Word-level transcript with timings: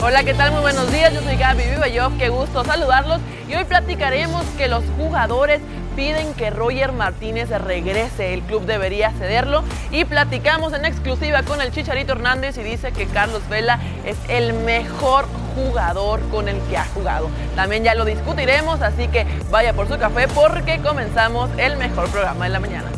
Hola, 0.00 0.22
¿qué 0.22 0.32
tal? 0.32 0.52
Muy 0.52 0.60
buenos 0.60 0.92
días. 0.92 1.12
Yo 1.12 1.20
soy 1.22 1.34
Gaby 1.34 1.64
Vivayoff. 1.70 2.16
Qué 2.18 2.28
gusto 2.28 2.64
saludarlos. 2.64 3.20
Y 3.48 3.56
hoy 3.56 3.64
platicaremos 3.64 4.44
que 4.56 4.68
los 4.68 4.84
jugadores 4.96 5.60
piden 5.96 6.34
que 6.34 6.50
Roger 6.50 6.92
Martínez 6.92 7.50
regrese. 7.50 8.32
El 8.32 8.42
club 8.42 8.64
debería 8.64 9.10
cederlo. 9.10 9.64
Y 9.90 10.04
platicamos 10.04 10.72
en 10.72 10.84
exclusiva 10.84 11.42
con 11.42 11.60
el 11.60 11.72
Chicharito 11.72 12.12
Hernández 12.12 12.56
y 12.58 12.62
dice 12.62 12.92
que 12.92 13.06
Carlos 13.06 13.42
Vela 13.48 13.80
es 14.06 14.16
el 14.28 14.52
mejor 14.52 15.26
jugador 15.56 16.20
con 16.30 16.48
el 16.48 16.60
que 16.68 16.76
ha 16.76 16.84
jugado. 16.94 17.28
También 17.56 17.82
ya 17.82 17.96
lo 17.96 18.04
discutiremos, 18.04 18.80
así 18.82 19.08
que 19.08 19.26
vaya 19.50 19.72
por 19.72 19.88
su 19.88 19.98
café 19.98 20.28
porque 20.28 20.78
comenzamos 20.78 21.50
el 21.58 21.76
mejor 21.76 22.08
programa 22.10 22.44
de 22.44 22.50
la 22.50 22.60
mañana. 22.60 22.97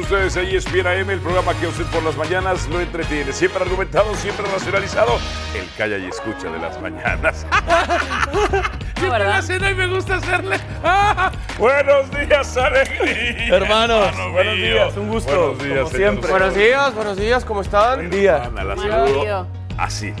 Ustedes 0.00 0.36
a 0.36 0.42
ESPN 0.42 0.86
AM, 0.86 1.10
el 1.10 1.20
programa 1.20 1.54
que 1.54 1.66
usted 1.66 1.84
por 1.86 2.02
las 2.02 2.16
mañanas 2.16 2.66
lo 2.68 2.80
entretiene. 2.80 3.32
Siempre 3.32 3.62
argumentado, 3.62 4.14
siempre 4.16 4.46
racionalizado. 4.52 5.18
El 5.54 5.68
calla 5.76 5.98
y 5.98 6.06
escucha 6.06 6.50
de 6.50 6.58
las 6.58 6.80
mañanas. 6.80 7.46
Siempre 9.00 9.24
la 9.24 9.40
cena 9.40 9.70
y 9.70 9.74
me 9.74 9.86
gusta 9.86 10.16
hacerle. 10.16 10.58
Ah, 10.84 11.32
buenos 11.58 12.10
días, 12.10 12.54
alegría. 12.58 13.56
Hermanos, 13.56 14.08
Hermano 14.08 14.32
buenos 14.32 14.54
mío. 14.56 14.64
días, 14.74 14.96
un 14.98 15.08
gusto, 15.08 15.54
Buenos 15.54 15.62
días, 15.64 15.78
como 15.84 15.96
siempre. 15.96 16.30
Buenos 16.30 16.54
días, 16.54 16.94
buenos 16.94 17.16
días, 17.16 17.44
¿cómo 17.46 17.60
están? 17.62 17.94
Buen 17.96 18.10
día. 18.10 18.44
Ana, 18.44 18.62
la 18.64 18.76
saludo 18.76 19.46
así. 19.78 20.12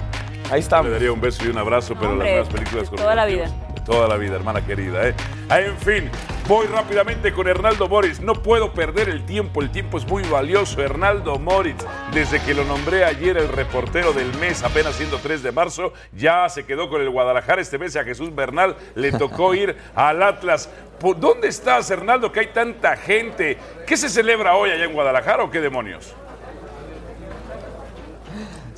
Ahí 0.46 0.52
Le 0.52 0.58
estamos. 0.60 0.90
daría 0.90 1.12
un 1.12 1.20
beso 1.20 1.44
y 1.44 1.48
un 1.48 1.58
abrazo, 1.58 1.94
pero 1.94 2.12
Hombre, 2.12 2.26
las 2.40 2.48
nuevas 2.48 2.54
películas 2.54 2.90
toda 2.90 3.14
la 3.14 3.26
corporativas, 3.26 3.50
Toda 3.84 4.06
la 4.08 4.16
vida, 4.16 4.36
hermana 4.36 4.64
querida. 4.64 5.08
¿eh? 5.08 5.14
Ah, 5.48 5.60
En 5.60 5.76
fin, 5.78 6.10
voy 6.46 6.66
rápidamente 6.66 7.32
con 7.32 7.48
Hernaldo 7.48 7.88
Moritz. 7.88 8.20
No 8.20 8.34
puedo 8.34 8.72
perder 8.72 9.08
el 9.08 9.24
tiempo, 9.24 9.62
el 9.62 9.70
tiempo 9.70 9.98
es 9.98 10.06
muy 10.06 10.22
valioso. 10.24 10.80
Hernaldo 10.82 11.38
Moritz, 11.38 11.84
desde 12.12 12.40
que 12.40 12.54
lo 12.54 12.64
nombré 12.64 13.04
ayer 13.04 13.36
el 13.36 13.48
reportero 13.48 14.12
del 14.12 14.32
mes, 14.38 14.62
apenas 14.62 14.94
siendo 14.94 15.18
3 15.18 15.42
de 15.42 15.52
marzo, 15.52 15.92
ya 16.12 16.48
se 16.48 16.64
quedó 16.64 16.88
con 16.88 17.00
el 17.00 17.10
Guadalajara. 17.10 17.60
Este 17.60 17.78
mes 17.78 17.96
a 17.96 18.04
Jesús 18.04 18.34
Bernal 18.34 18.76
le 18.94 19.12
tocó 19.12 19.54
ir 19.54 19.76
al 19.94 20.22
Atlas. 20.22 20.70
¿Por 20.98 21.18
¿Dónde 21.18 21.48
estás, 21.48 21.90
Hernaldo, 21.90 22.30
que 22.30 22.40
hay 22.40 22.48
tanta 22.48 22.96
gente? 22.96 23.56
¿Qué 23.86 23.96
se 23.96 24.08
celebra 24.08 24.54
hoy 24.54 24.70
allá 24.70 24.84
en 24.84 24.92
Guadalajara 24.92 25.42
o 25.42 25.50
qué 25.50 25.60
demonios? 25.60 26.14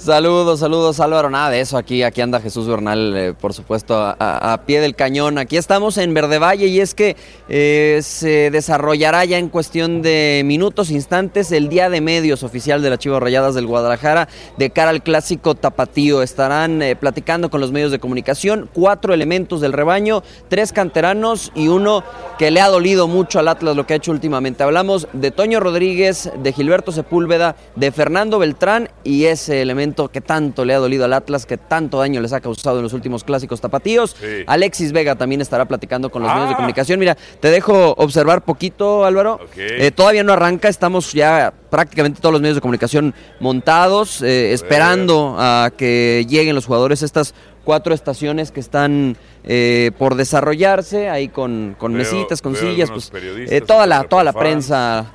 Saludos, 0.04 0.58
saludos 0.58 0.98
Álvaro, 0.98 1.30
nada 1.30 1.48
de 1.50 1.60
eso, 1.60 1.78
aquí, 1.78 2.02
aquí 2.02 2.20
anda 2.20 2.40
Jesús 2.40 2.66
Bernal, 2.66 3.16
eh, 3.16 3.34
por 3.34 3.54
supuesto, 3.54 3.94
a, 3.96 4.60
pie 4.66 4.80
del 4.80 4.96
cañón. 4.96 5.38
Aquí 5.38 5.56
estamos 5.56 5.96
en 5.96 6.12
Verde 6.12 6.40
Valle 6.40 6.66
y 6.66 6.80
es 6.80 6.92
que 6.92 7.14
eh, 7.48 8.00
se 8.02 8.50
desarrollará 8.50 9.24
ya 9.24 9.38
en 9.38 9.48
cuestión 9.48 10.02
de 10.02 10.42
minutos, 10.44 10.90
instantes, 10.90 11.52
el 11.52 11.68
día 11.68 11.88
de 11.88 12.00
medios 12.00 12.42
oficial 12.42 12.82
de 12.82 12.90
las 12.90 12.98
Chivas 12.98 13.22
Rayadas 13.22 13.54
del 13.54 13.68
Guadalajara 13.68 14.28
de 14.56 14.70
cara 14.70 14.90
al 14.90 15.04
clásico 15.04 15.54
tapatío. 15.54 16.20
Estarán 16.22 16.82
eh, 16.82 16.96
platicando 16.96 17.48
con 17.48 17.60
los 17.60 17.70
medios 17.70 17.92
de 17.92 18.00
comunicación, 18.00 18.68
cuatro 18.72 19.14
elementos 19.14 19.60
del 19.60 19.72
rebaño, 19.72 20.24
tres 20.48 20.72
canteranos 20.72 21.52
y 21.54 21.68
uno 21.68 22.02
que 22.40 22.50
le 22.50 22.60
ha 22.60 22.68
dolido 22.68 23.06
mucho 23.06 23.38
al 23.38 23.46
Atlas 23.46 23.76
lo 23.76 23.86
que 23.86 23.92
ha 23.92 23.98
hecho 23.98 24.10
últimamente. 24.10 24.64
Hablamos 24.64 25.06
de 25.12 25.30
Toño 25.30 25.60
Rodríguez, 25.60 26.32
de 26.42 26.52
Gilberto 26.52 26.90
Sepúlveda, 26.90 27.54
de 27.76 27.92
Fernando 27.92 28.40
Beltrán 28.40 28.88
y 29.04 29.26
ese 29.26 29.62
elemento 29.62 29.91
que 30.10 30.20
tanto 30.20 30.64
le 30.64 30.74
ha 30.74 30.78
dolido 30.78 31.04
al 31.04 31.12
Atlas, 31.12 31.46
que 31.46 31.56
tanto 31.56 31.98
daño 31.98 32.20
les 32.20 32.32
ha 32.32 32.40
causado 32.40 32.78
en 32.78 32.82
los 32.84 32.92
últimos 32.92 33.24
clásicos 33.24 33.60
tapatíos. 33.60 34.16
Sí. 34.20 34.44
Alexis 34.46 34.92
Vega 34.92 35.14
también 35.16 35.40
estará 35.40 35.64
platicando 35.66 36.10
con 36.10 36.22
los 36.22 36.30
Ah. 36.30 36.34
medios 36.34 36.50
de 36.50 36.56
comunicación. 36.56 36.98
Mira, 36.98 37.16
te 37.40 37.50
dejo 37.50 37.94
observar 37.98 38.42
poquito, 38.42 39.04
Álvaro. 39.04 39.38
Eh, 39.56 39.90
todavía 39.90 40.24
no 40.24 40.32
arranca, 40.32 40.68
estamos 40.68 41.12
ya 41.12 41.52
prácticamente 41.70 42.20
todos 42.20 42.32
los 42.32 42.40
medios 42.42 42.56
de 42.56 42.60
comunicación 42.60 43.14
montados, 43.40 44.22
eh, 44.22 44.52
esperando 44.52 45.36
a 45.38 45.70
que 45.76 46.26
lleguen 46.28 46.54
los 46.54 46.66
jugadores. 46.66 47.02
Estas 47.02 47.34
cuatro 47.64 47.94
estaciones 47.94 48.50
que 48.50 48.60
están 48.60 49.16
eh, 49.44 49.90
por 49.98 50.14
desarrollarse, 50.14 51.08
ahí 51.10 51.28
con, 51.28 51.74
con 51.78 51.92
Veo- 51.92 51.98
mesitas, 51.98 52.40
con 52.42 52.54
sillas, 52.56 52.90
pues 52.90 53.10
eh, 53.14 53.60
toda 53.60 53.86
la, 53.86 54.04
toda 54.04 54.22
la 54.24 54.32
prensa, 54.32 55.06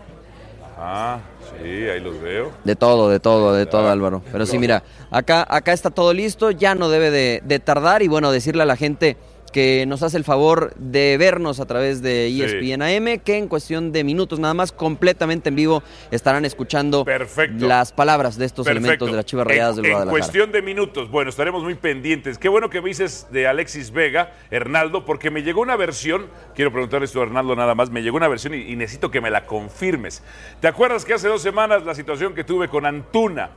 Ah, 0.80 1.20
sí, 1.62 1.90
ahí 1.90 2.00
los 2.00 2.22
veo. 2.22 2.52
de 2.64 2.76
todo, 2.76 3.10
de 3.10 3.20
todo, 3.20 3.54
de 3.54 3.66
todo, 3.66 3.90
Álvaro. 3.90 4.22
Pero 4.32 4.46
sí, 4.46 4.58
mira, 4.60 4.84
acá, 5.12 5.46
acá 5.50 5.74
está 5.74 5.90
todo 5.90 6.14
listo, 6.14 6.52
ya 6.52 6.76
no 6.76 6.90
debe 6.90 7.12
de, 7.12 7.42
de 7.44 7.60
tardar 7.60 8.02
y 8.02 8.08
bueno, 8.08 8.32
decirle 8.32 8.64
a 8.64 8.66
la 8.66 8.76
gente 8.76 9.18
que 9.52 9.86
nos 9.88 10.04
hace 10.04 10.18
el 10.18 10.24
favor 10.24 10.74
de 10.76 11.18
vernos 11.18 11.60
a 11.60 11.66
través 11.66 12.02
de. 12.02 12.28
ESPN 12.28 12.82
AM, 12.82 13.20
que 13.20 13.38
en 13.38 13.48
cuestión 13.48 13.92
de 13.92 14.04
minutos 14.04 14.40
nada 14.40 14.54
más, 14.54 14.72
completamente 14.72 15.50
en 15.50 15.56
vivo, 15.56 15.84
estarán 16.12 16.46
escuchando 16.46 17.06
Perfecto. 17.06 17.68
las 17.68 17.92
palabras 17.92 18.38
de 18.38 18.46
estos 18.46 18.66
Perfecto. 18.66 18.80
elementos 18.86 19.10
de 19.12 19.16
las 19.16 19.26
Chivas 19.26 19.48
Rayadas 19.48 19.78
en, 19.78 19.84
del 19.84 19.86
en 19.86 19.92
Guadalajara. 19.94 20.20
cuestión 20.20 20.52
de 20.52 20.62
minutos, 20.62 21.10
bueno, 21.10 21.30
estaremos 21.30 21.64
muy 21.64 21.76
pendientes. 21.76 22.38
Qué 22.38 22.50
bueno 22.50 22.70
que 22.70 22.82
me 22.82 22.90
dices 22.90 23.28
de 23.32 23.48
Alexis 23.48 23.92
Vega, 23.92 24.34
Hernaldo, 24.52 25.06
porque 25.06 25.32
me 25.32 25.44
llegó 25.44 25.62
una 25.62 25.76
versión, 25.76 26.28
quiero 26.56 26.72
preguntarle 26.72 27.06
esto 27.06 27.20
a 27.22 27.24
Hernaldo 27.24 27.56
nada 27.56 27.76
más, 27.76 27.90
me 27.90 28.02
llegó 28.04 28.18
una 28.18 28.28
versión 28.28 28.54
y, 28.54 28.58
y 28.72 28.76
necesito 28.76 29.12
que 29.12 29.22
me 29.22 29.30
la 29.32 29.46
confirmes. 29.46 30.22
¿Te 30.60 30.68
acuerdas 30.68 31.06
que 31.06 31.14
hace 31.14 31.28
dos 31.28 31.42
semanas 31.42 31.84
la 31.84 31.96
situación 31.96 32.36
que 32.36 32.44
tuve 32.44 32.68
con 32.68 32.86
Antuna? 32.86 33.52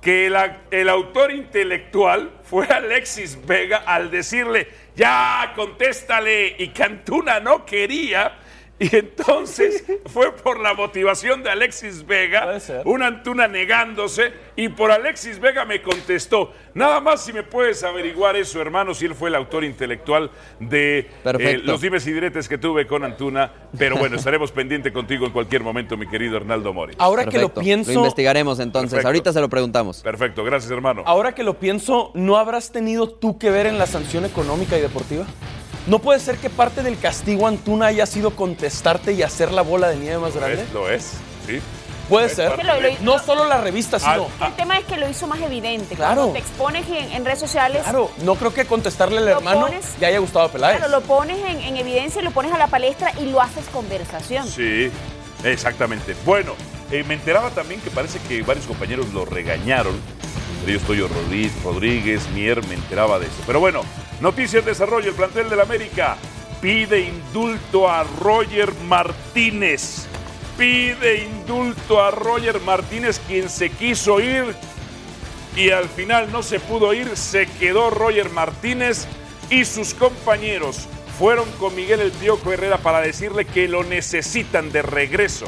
Que 0.00 0.26
el, 0.26 0.36
el 0.70 0.88
autor 0.88 1.32
intelectual 1.32 2.30
fue 2.42 2.66
Alexis 2.66 3.38
Vega 3.44 3.78
al 3.78 4.10
decirle, 4.10 4.68
ya, 4.94 5.52
contéstale, 5.56 6.54
y 6.58 6.68
que 6.68 6.82
Antuna 6.82 7.40
no 7.40 7.66
quería. 7.66 8.38
Y 8.78 8.94
entonces 8.94 9.84
fue 10.06 10.32
por 10.32 10.60
la 10.60 10.74
motivación 10.74 11.42
de 11.42 11.50
Alexis 11.50 12.04
Vega, 12.04 12.58
una 12.84 13.06
Antuna 13.06 13.48
negándose 13.48 14.32
y 14.54 14.68
por 14.68 14.90
Alexis 14.90 15.38
Vega 15.38 15.64
me 15.64 15.80
contestó. 15.80 16.52
Nada 16.74 17.00
más 17.00 17.24
si 17.24 17.32
me 17.32 17.42
puedes 17.42 17.82
averiguar 17.84 18.36
eso, 18.36 18.60
hermano, 18.60 18.92
si 18.92 19.06
él 19.06 19.14
fue 19.14 19.30
el 19.30 19.34
autor 19.34 19.64
intelectual 19.64 20.30
de 20.60 21.08
eh, 21.24 21.60
los 21.64 21.80
dimes 21.80 22.06
y 22.06 22.12
diretes 22.12 22.48
que 22.48 22.58
tuve 22.58 22.86
con 22.86 23.02
Antuna. 23.02 23.50
Pero 23.78 23.96
bueno, 23.96 24.16
estaremos 24.16 24.52
pendiente 24.52 24.92
contigo 24.92 25.24
en 25.24 25.32
cualquier 25.32 25.62
momento, 25.62 25.96
mi 25.96 26.06
querido 26.06 26.36
Hernaldo 26.36 26.74
Mori. 26.74 26.94
Ahora 26.98 27.24
que 27.24 27.38
lo 27.38 27.54
pienso, 27.54 27.92
Lo 27.92 28.00
investigaremos 28.00 28.60
entonces, 28.60 28.90
Perfecto. 28.90 29.08
ahorita 29.08 29.32
se 29.32 29.40
lo 29.40 29.48
preguntamos. 29.48 30.02
Perfecto, 30.02 30.44
gracias, 30.44 30.70
hermano. 30.70 31.02
ahora 31.06 31.34
que 31.34 31.42
lo 31.42 31.58
pienso, 31.58 32.10
¿no 32.14 32.36
habrás 32.36 32.72
tenido 32.72 33.08
tú 33.08 33.38
que 33.38 33.50
ver 33.50 33.66
en 33.66 33.78
la 33.78 33.86
sanción 33.86 34.26
económica 34.26 34.76
y 34.76 34.82
deportiva? 34.82 35.24
¿No 35.86 36.00
puede 36.00 36.18
ser 36.20 36.36
que 36.38 36.50
parte 36.50 36.82
del 36.82 36.98
castigo 36.98 37.46
Antuna 37.46 37.86
haya 37.86 38.06
sido 38.06 38.34
contestarte 38.34 39.12
y 39.12 39.22
hacer 39.22 39.52
la 39.52 39.62
bola 39.62 39.88
de 39.88 39.96
nieve 39.96 40.18
más 40.18 40.34
Lo 40.34 40.40
grande? 40.40 40.62
es, 40.62 40.72
lo 40.72 40.90
es, 40.90 41.12
sí. 41.46 41.60
Puede 42.08 42.26
Es 42.26 42.34
ser. 42.34 42.64
lo- 42.64 42.80
lo- 42.80 42.88
No 43.00 43.18
solo 43.18 43.46
la 43.46 43.60
revista, 43.60 43.98
sino... 43.98 44.28
Ah, 44.40 44.46
El 44.48 44.54
tema 44.54 44.78
es 44.78 44.84
que 44.84 44.96
lo 44.96 45.08
hizo 45.08 45.26
más 45.26 45.40
evidente. 45.40 45.96
Claro. 45.96 46.14
Cuando 46.14 46.32
te 46.34 46.38
expones 46.38 46.86
en, 46.88 47.12
en 47.12 47.24
redes 47.24 47.40
sociales, 47.40 47.82
Claro, 47.82 48.10
no 48.22 48.36
creo 48.36 48.54
que 48.54 48.64
contestarle 48.64 49.18
al 49.18 49.26
hermano 49.28 49.62
pones- 49.66 49.98
le 50.00 50.06
haya 50.06 50.18
gustado 50.20 50.44
a 50.46 50.48
Peláez. 50.52 50.76
claro, 50.78 50.90
lo 50.92 51.00
pones 51.02 51.38
en, 51.44 51.60
en 51.62 51.76
evidencia, 51.76 52.22
lo 52.22 52.30
pones 52.30 52.52
a 52.52 52.58
la 52.58 52.68
palestra 52.68 53.12
y 53.20 53.24
lo 53.26 53.40
haces 53.40 53.64
conversación. 53.72 54.46
Sí, 54.48 54.88
exactamente. 55.42 56.14
Bueno, 56.24 56.52
eh, 56.92 57.02
me 57.06 57.14
enteraba 57.14 57.50
también 57.50 57.80
que 57.80 57.90
parece 57.90 58.18
que 58.28 58.42
varios 58.42 58.66
compañeros 58.66 59.08
lo 59.12 59.24
regañaron. 59.24 59.94
Entre 60.66 60.78
ellos 60.78 60.86
Toyo 60.88 61.08
Rodríguez, 61.62 62.28
Mier, 62.34 62.66
me 62.66 62.74
enteraba 62.74 63.20
de 63.20 63.26
eso. 63.26 63.36
Pero 63.46 63.60
bueno, 63.60 63.82
noticias 64.20 64.64
de 64.64 64.72
desarrollo. 64.72 65.10
El 65.10 65.14
plantel 65.14 65.48
del 65.48 65.60
América 65.60 66.16
pide 66.60 67.02
indulto 67.02 67.88
a 67.88 68.02
Roger 68.02 68.74
Martínez. 68.88 70.06
Pide 70.58 71.22
indulto 71.22 72.02
a 72.02 72.10
Roger 72.10 72.60
Martínez, 72.62 73.20
quien 73.28 73.48
se 73.48 73.70
quiso 73.70 74.18
ir 74.18 74.56
y 75.54 75.70
al 75.70 75.88
final 75.88 76.32
no 76.32 76.42
se 76.42 76.58
pudo 76.58 76.92
ir, 76.92 77.16
se 77.16 77.46
quedó 77.46 77.90
Roger 77.90 78.30
Martínez 78.30 79.06
y 79.50 79.64
sus 79.64 79.94
compañeros 79.94 80.88
fueron 81.16 81.48
con 81.60 81.76
Miguel 81.76 82.00
El 82.00 82.10
Piojo 82.10 82.52
Herrera 82.52 82.78
para 82.78 83.00
decirle 83.00 83.44
que 83.44 83.68
lo 83.68 83.84
necesitan 83.84 84.72
de 84.72 84.82
regreso. 84.82 85.46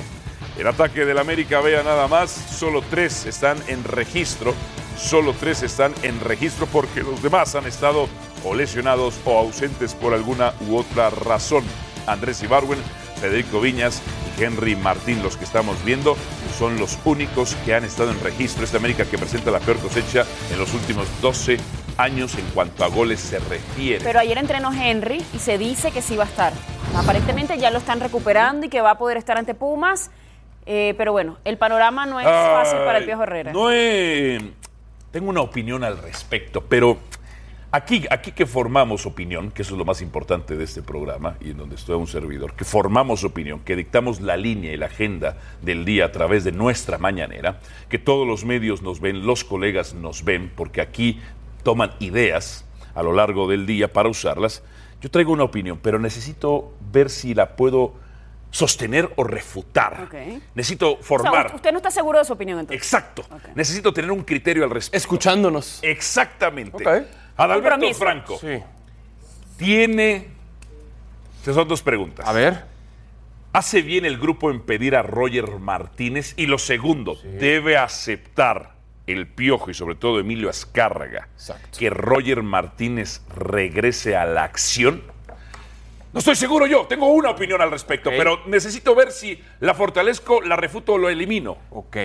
El 0.57 0.69
ataque 0.69 1.05
del 1.05 1.19
América, 1.19 1.61
vea 1.61 1.83
nada 1.83 2.07
más, 2.07 2.31
solo 2.31 2.83
tres 2.89 3.27
están 3.27 3.59
en 3.67 3.83
registro, 3.83 4.55
solo 4.99 5.33
tres 5.39 5.63
están 5.63 5.95
en 6.03 6.21
registro 6.21 6.67
porque 6.67 7.03
los 7.03 7.23
demás 7.23 7.55
han 7.55 7.67
estado 7.67 8.09
o 8.45 8.55
lesionados 8.55 9.19
o 9.25 9.39
ausentes 9.39 9.95
por 9.95 10.13
alguna 10.13 10.53
u 10.69 10.77
otra 10.77 11.09
razón. 11.11 11.65
Andrés 12.07 12.43
Ibarwen, 12.43 12.79
Federico 13.21 13.61
Viñas 13.61 14.03
y 14.39 14.43
Henry 14.43 14.77
Martín, 14.77 15.23
los 15.23 15.37
que 15.37 15.45
estamos 15.45 15.77
viendo, 15.85 16.17
son 16.59 16.79
los 16.79 16.99
únicos 17.05 17.55
que 17.65 17.75
han 17.75 17.85
estado 17.85 18.11
en 18.11 18.21
registro. 18.21 18.65
Esta 18.65 18.79
América 18.79 19.05
que 19.05 19.19
presenta 19.19 19.51
la 19.51 19.61
peor 19.61 19.79
cosecha 19.79 20.25
en 20.53 20.59
los 20.59 20.73
últimos 20.75 21.07
12 21.21 21.59
años 21.97 22.35
en 22.37 22.45
cuanto 22.55 22.85
a 22.85 22.89
goles 22.89 23.21
se 23.21 23.39
refiere. 23.41 24.05
Pero 24.05 24.21
ayer 24.21 24.39
entrenó 24.39 24.73
Henry 24.73 25.25
y 25.35 25.39
se 25.39 25.59
dice 25.59 25.91
que 25.91 26.01
sí 26.03 26.17
va 26.17 26.25
a 26.25 26.29
estar. 26.29 26.53
Aparentemente 26.97 27.59
ya 27.59 27.71
lo 27.71 27.79
están 27.79 28.01
recuperando 28.01 28.67
y 28.67 28.69
que 28.69 28.81
va 28.81 28.93
a 28.93 28.99
poder 28.99 29.17
estar 29.17 29.37
ante 29.37 29.55
Pumas. 29.55 30.11
Eh, 30.71 30.95
pero 30.99 31.13
bueno, 31.13 31.39
el 31.45 31.57
panorama 31.57 32.05
no 32.07 32.21
es 32.21 32.27
fácil 32.27 32.79
para 32.85 32.99
el 32.99 33.05
Piojo 33.07 33.23
Herrera. 33.23 33.53
No 33.53 33.71
he- 33.73 34.53
tengo 35.11 35.31
una 35.31 35.41
opinión 35.41 35.85
al 35.85 35.99
respecto, 35.99 36.63
pero 36.63 36.99
aquí, 37.71 38.05
aquí 38.11 38.33
que 38.33 38.47
formamos 38.47 39.07
opinión, 39.07 39.51
que 39.51 39.63
eso 39.63 39.75
es 39.75 39.79
lo 39.79 39.85
más 39.85 40.03
importante 40.03 40.57
de 40.57 40.65
este 40.65 40.83
programa 40.83 41.37
y 41.41 41.51
en 41.51 41.57
donde 41.57 41.77
estoy 41.77 41.97
un 41.97 42.07
servidor, 42.07 42.55
que 42.55 42.65
formamos 42.65 43.25
opinión, 43.25 43.61
que 43.61 43.77
dictamos 43.77 44.21
la 44.21 44.37
línea 44.37 44.73
y 44.73 44.77
la 44.77 44.87
agenda 44.87 45.39
del 45.63 45.85
día 45.85 46.07
a 46.07 46.13
través 46.13 46.45
de 46.45 46.53
nuestra 46.53 46.99
mañanera, 46.99 47.61
que 47.89 47.99
todos 47.99 48.27
los 48.27 48.45
medios 48.45 48.83
nos 48.83 49.01
ven, 49.01 49.27
los 49.27 49.45
colegas 49.45 49.95
nos 49.95 50.25
ven, 50.25 50.53
porque 50.55 50.81
aquí 50.81 51.21
toman 51.63 51.93
ideas 52.01 52.65
a 52.95 53.03
lo 53.03 53.13
largo 53.13 53.49
del 53.49 53.67
día 53.67 53.93
para 53.93 54.09
usarlas. 54.09 54.63
Yo 55.01 55.11
traigo 55.11 55.33
una 55.33 55.45
opinión, 55.45 55.79
pero 55.81 55.99
necesito 55.99 56.75
ver 56.93 57.09
si 57.09 57.33
la 57.33 57.57
puedo 57.57 57.95
sostener 58.51 59.11
o 59.17 59.25
refutar. 59.25 60.09
Necesito 60.55 60.93
O 60.93 60.97
sea, 60.97 61.05
formar. 61.05 61.53
usted 61.55 61.71
no 61.73 61.79
está 61.79 61.91
seguro 61.91 62.19
de 62.19 62.25
su 62.25 62.33
opinión 62.33 62.59
entonces. 62.59 62.83
Exacto. 62.83 63.25
Necesito 63.55 63.93
tener 63.93 64.11
un 64.11 64.23
criterio 64.23 64.65
al 64.65 64.71
respecto. 64.71 64.97
Escuchándonos. 64.97 65.81
Exactamente. 65.83 66.85
Adalberto. 67.37 67.95
Franco 67.95 68.39
Sí. 68.39 68.63
tiene. 69.57 70.29
Estas 71.41 71.55
son 71.55 71.69
dos 71.69 71.83
preguntas. 71.83 72.27
A 72.27 72.33
ver. 72.33 72.65
¿Hace 73.53 73.81
bien 73.83 74.05
el 74.05 74.19
grupo 74.19 74.51
en 74.51 74.61
pedir 74.61 74.95
a 74.95 75.03
Roger 75.03 75.59
Martínez? 75.59 76.35
Y 76.37 76.47
lo 76.47 76.59
segundo, 76.59 77.19
¿debe 77.23 77.77
aceptar 77.79 78.73
el 79.07 79.27
Piojo 79.27 79.71
y 79.71 79.75
sobre 79.75 79.95
todo 79.95 80.21
Emilio 80.21 80.51
Azcárraga 80.51 81.29
Exacto. 81.35 81.79
que 81.79 81.89
Roger 81.89 82.43
Martínez 82.43 83.23
regrese 83.35 84.17
a 84.17 84.27
la 84.27 84.45
acción? 84.45 85.03
No 86.13 86.19
estoy 86.21 86.37
seguro 86.37 86.67
yo, 86.67 86.87
tengo 86.87 87.09
una 87.09 87.31
opinión 87.31 87.61
al 87.61 87.71
respecto, 87.71 88.11
pero 88.11 88.41
necesito 88.47 88.95
ver 88.95 89.13
si 89.13 89.41
la 89.61 89.75
fortalezco, 89.75 90.41
la 90.41 90.57
refuto 90.57 90.95
o 90.95 90.99
lo 90.99 91.09
elimino. 91.09 91.59
Ok. 91.71 91.97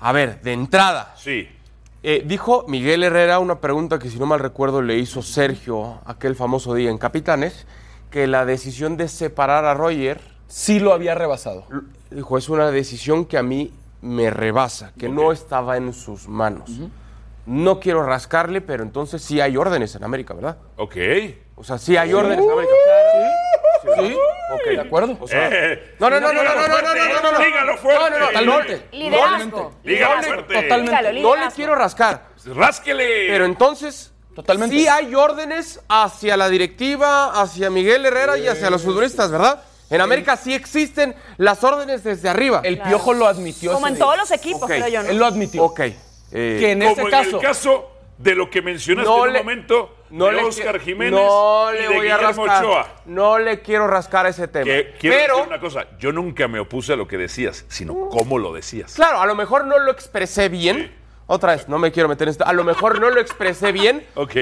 A 0.00 0.12
ver, 0.12 0.40
de 0.42 0.52
entrada. 0.52 1.14
Sí. 1.16 1.48
eh, 2.02 2.22
dijo 2.24 2.64
Miguel 2.68 3.02
Herrera 3.02 3.38
una 3.38 3.60
pregunta 3.60 3.98
que 3.98 4.08
si 4.08 4.18
no 4.18 4.26
mal 4.26 4.40
recuerdo 4.40 4.82
le 4.82 4.96
hizo 4.98 5.22
Sergio 5.22 6.00
aquel 6.06 6.36
famoso 6.36 6.74
día 6.74 6.90
en 6.90 6.98
Capitanes, 6.98 7.66
que 8.10 8.26
la 8.26 8.44
decisión 8.44 8.96
de 8.96 9.08
separar 9.08 9.64
a 9.64 9.74
Roger, 9.74 10.20
Sí 10.46 10.78
lo 10.78 10.92
había 10.92 11.14
rebasado. 11.14 11.64
dijo, 12.10 12.38
es 12.38 12.48
una 12.48 12.70
decisión 12.70 13.24
que 13.24 13.38
a 13.38 13.42
mí 13.42 13.72
me 14.02 14.30
rebasa, 14.30 14.92
que 14.98 15.08
no 15.08 15.32
estaba 15.32 15.76
en 15.76 15.92
sus 15.92 16.28
manos. 16.28 16.70
No 17.46 17.80
quiero 17.80 18.04
rascarle, 18.04 18.60
pero 18.60 18.82
entonces 18.82 19.20
sí 19.20 19.40
hay 19.40 19.56
órdenes 19.56 19.94
en 19.96 20.04
América, 20.04 20.32
¿verdad? 20.34 20.58
Ok. 20.76 20.96
O 21.56 21.64
sea, 21.64 21.78
sí 21.78 21.96
hay 21.96 22.12
órdenes 22.12 22.44
en 22.44 22.50
América. 22.50 22.72
¿Sí? 23.96 24.16
Ok. 24.50 24.64
¿De 24.66 24.80
acuerdo? 24.80 25.16
O 25.20 25.28
sea, 25.28 25.48
Eh, 25.52 25.94
no, 25.98 26.10
no, 26.10 26.20
no, 26.20 26.32
no, 26.32 26.42
no, 26.42 26.54
no, 26.54 26.68
no, 26.68 26.68
no, 26.68 26.94
no, 26.94 27.22
no, 27.22 27.32
no. 27.32 27.38
Dígalo 27.44 27.76
fuerte. 27.78 28.00
No, 28.00 28.10
no, 28.10 28.18
no, 28.18 28.26
Totalmente. 28.26 28.86
Liderazgo. 28.92 29.72
Dígalo 29.84 30.22
fuerte. 30.22 30.62
Totalmente. 30.62 31.20
No 31.20 31.36
le 31.36 31.46
quiero 31.54 31.74
rascar. 31.74 32.26
Rásquele. 32.46 33.26
Pero 33.28 33.44
entonces, 33.44 34.12
Totalmente. 34.34 34.74
sí 34.76 34.86
hay 34.88 35.14
órdenes 35.14 35.80
hacia 35.88 36.36
la 36.36 36.48
directiva, 36.48 37.40
hacia 37.40 37.70
Miguel 37.70 38.04
Herrera 38.06 38.36
y 38.38 38.48
hacia 38.48 38.70
los 38.70 38.82
futbolistas, 38.82 39.30
¿verdad? 39.30 39.62
En 39.90 40.00
América 40.00 40.36
sí 40.36 40.54
existen 40.54 41.14
las 41.36 41.62
órdenes 41.62 42.02
desde 42.04 42.28
arriba. 42.28 42.60
El 42.64 42.80
Piojo 42.80 43.12
lo 43.12 43.26
admitió. 43.26 43.72
Como 43.72 43.86
en 43.86 43.94
día. 43.94 44.02
todos 44.04 44.16
los 44.16 44.30
equipos, 44.30 44.62
Ok, 44.62 44.68
creo 44.68 44.88
yo, 44.88 45.02
¿no? 45.02 45.08
Él 45.10 45.18
lo 45.18 45.26
admitió. 45.26 45.64
Ok. 45.64 45.80
eh, 45.80 45.92
Que 46.32 46.70
en 46.72 46.80
Como 46.80 46.92
ese 46.92 47.00
en 47.02 47.10
caso. 47.10 47.36
el 47.36 47.42
caso 47.42 47.90
de 48.18 48.34
lo 48.34 48.48
que 48.50 48.62
mencionaste 48.62 49.08
no 49.08 49.16
en 49.24 49.28
un 49.28 49.32
le- 49.34 49.38
momento 49.40 49.94
no 50.16 50.26
de 50.26 50.32
le 50.32 50.44
Oscar 50.44 50.78
Jiménez 50.80 51.12
no 51.20 51.72
y 51.72 51.76
le 51.76 51.88
de 51.88 51.94
voy 51.96 52.08
a 52.08 52.16
rascar. 52.16 52.64
Ochoa. 52.64 52.88
No 53.06 53.38
le 53.38 53.60
quiero 53.62 53.86
rascar 53.86 54.26
ese 54.26 54.48
tema. 54.48 54.64
Que 54.66 54.94
quiero 54.98 55.16
Pero, 55.16 55.34
decir 55.36 55.48
una 55.48 55.60
cosa, 55.60 55.86
yo 55.98 56.12
nunca 56.12 56.46
me 56.48 56.60
opuse 56.60 56.92
a 56.92 56.96
lo 56.96 57.06
que 57.08 57.18
decías, 57.18 57.64
sino 57.68 58.08
cómo 58.08 58.38
lo 58.38 58.52
decías. 58.52 58.94
claro, 58.94 59.20
a 59.20 59.26
lo 59.26 59.34
mejor 59.34 59.66
no 59.66 59.78
lo 59.78 59.90
expresé 59.90 60.48
bien. 60.48 60.76
Sí. 60.78 60.90
Otra 61.26 61.52
vez, 61.52 61.68
no 61.68 61.78
me 61.78 61.90
quiero 61.90 62.08
meter 62.08 62.28
en 62.28 62.32
esto. 62.32 62.44
A 62.46 62.52
lo 62.52 62.64
mejor 62.64 63.00
no 63.00 63.08
lo 63.10 63.20
expresé 63.20 63.72
bien, 63.72 64.06
Ok. 64.14 64.34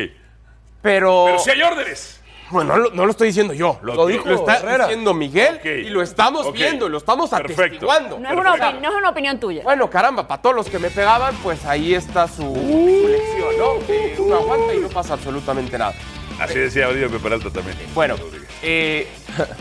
pero. 0.82 1.24
Pero 1.26 1.38
si 1.38 1.50
hay 1.50 1.62
órdenes. 1.62 2.21
Bueno, 2.52 2.76
no 2.76 2.82
lo, 2.82 2.90
no 2.90 3.04
lo 3.06 3.10
estoy 3.10 3.28
diciendo 3.28 3.52
yo. 3.54 3.78
Lo, 3.82 3.94
Lo 3.94 4.06
dijo, 4.06 4.28
lo 4.28 4.34
está 4.36 4.58
Herrera. 4.58 4.86
diciendo 4.86 5.14
Miguel 5.14 5.60
y 5.64 5.88
lo 5.90 6.02
estamos 6.02 6.46
Ok. 6.46 6.54
viendo, 6.54 6.88
lo 6.88 6.98
estamos 6.98 7.30
Perfecto. 7.30 7.62
atestiguando. 7.62 8.18
No 8.18 8.28
es, 8.28 8.34
una 8.36 8.42
Perfecto. 8.52 8.66
opini- 8.76 8.80
no 8.82 8.88
es 8.90 8.94
una 8.96 9.08
opinión 9.10 9.40
tuya. 9.40 9.62
Bueno, 9.64 9.88
caramba, 9.90 10.28
para 10.28 10.42
todos 10.42 10.54
los 10.54 10.68
que 10.68 10.78
me 10.78 10.90
pegaban, 10.90 11.34
pues 11.42 11.64
ahí 11.64 11.94
está 11.94 12.28
su, 12.28 12.42
su 12.42 13.08
lección, 13.08 13.58
¿no? 13.58 13.72
Eh, 13.88 14.14
uno 14.18 14.36
aguanta 14.36 14.74
y 14.74 14.78
no 14.78 14.88
pasa 14.88 15.14
absolutamente 15.14 15.78
nada. 15.78 15.94
Así 16.38 16.58
decía 16.58 16.88
Oribe 16.88 17.18
Peralta 17.18 17.50
también. 17.50 17.76
Bueno, 17.94 18.16
eh, 18.62 19.06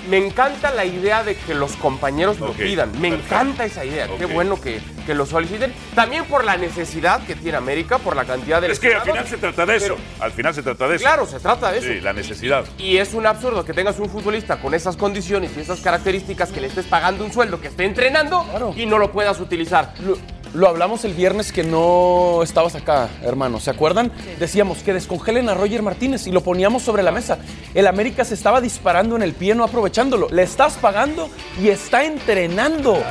me 0.09 0.17
encanta 0.17 0.71
la 0.71 0.85
idea 0.85 1.23
de 1.23 1.35
que 1.35 1.53
los 1.53 1.73
compañeros 1.77 2.39
lo 2.39 2.51
pidan. 2.53 2.91
Me 2.99 3.09
perfecto. 3.09 3.25
encanta 3.35 3.65
esa 3.65 3.85
idea. 3.85 4.07
Qué 4.17 4.25
bueno 4.25 4.59
que, 4.59 4.79
que 5.05 5.13
lo 5.15 5.25
soliciten. 5.25 5.73
También 5.95 6.25
por 6.25 6.43
la 6.43 6.57
necesidad 6.57 7.21
que 7.25 7.35
tiene 7.35 7.57
América, 7.57 7.97
por 7.97 8.15
la 8.15 8.25
cantidad 8.25 8.61
de 8.61 8.71
Es 8.71 8.79
que 8.79 8.93
al 8.95 9.01
final 9.01 9.27
se 9.27 9.37
trata 9.37 9.65
de 9.65 9.75
eso. 9.77 9.95
al 10.19 10.31
final 10.31 10.53
se 10.53 10.63
trata 10.63 10.87
de 10.87 10.95
eso. 10.95 11.03
Claro, 11.03 11.25
se 11.25 11.39
trata 11.39 11.71
de 11.71 11.79
eso. 11.79 11.87
Sí, 11.87 11.99
la 12.01 12.13
necesidad. 12.13 12.65
Y 12.77 12.97
es 12.97 13.13
un 13.13 13.25
absurdo 13.27 13.63
que 13.65 13.73
tengas 13.73 13.99
un 13.99 14.09
futbolista 14.09 14.57
con 14.59 14.73
esas 14.73 14.95
condiciones 14.97 15.51
y 15.57 15.61
esas 15.61 15.79
características 15.81 16.49
que 16.51 16.61
le 16.61 16.67
estés 16.67 16.85
pagando 16.85 17.23
un 17.25 17.31
sueldo, 17.33 17.59
que 17.59 17.67
esté 17.67 17.85
entrenando 17.85 18.43
Claro. 18.49 18.73
y 18.75 18.85
no 18.85 18.97
lo 18.97 19.11
puedas 19.11 19.39
utilizar. 19.39 19.93
Lo, 19.99 20.17
lo 20.53 20.67
hablamos 20.67 21.05
el 21.05 21.13
viernes 21.13 21.51
que 21.53 21.63
no 21.63 22.41
estabas 22.43 22.75
acá, 22.75 23.07
hermano. 23.23 23.59
¿Se 23.61 23.69
acuerdan? 23.69 24.11
Decíamos 24.37 24.79
que 24.79 24.93
descongelen 24.93 25.47
a 25.47 25.53
Roger 25.53 25.81
Martínez 25.81 26.27
y 26.27 26.31
lo 26.31 26.41
poníamos 26.41 26.83
sobre 26.83 27.03
la 27.03 27.11
mesa. 27.11 27.37
El 27.73 27.87
América 27.87 28.25
se 28.25 28.33
estaba 28.33 28.59
disparando 28.59 29.15
en 29.15 29.21
el 29.21 29.33
pie, 29.33 29.55
no 29.55 29.63
aprovechándolo. 29.63 30.27
Le 30.29 30.43
estás 30.43 30.73
pagando 30.73 31.29
y 31.61 31.69
está 31.69 32.03
entrenando. 32.03 33.01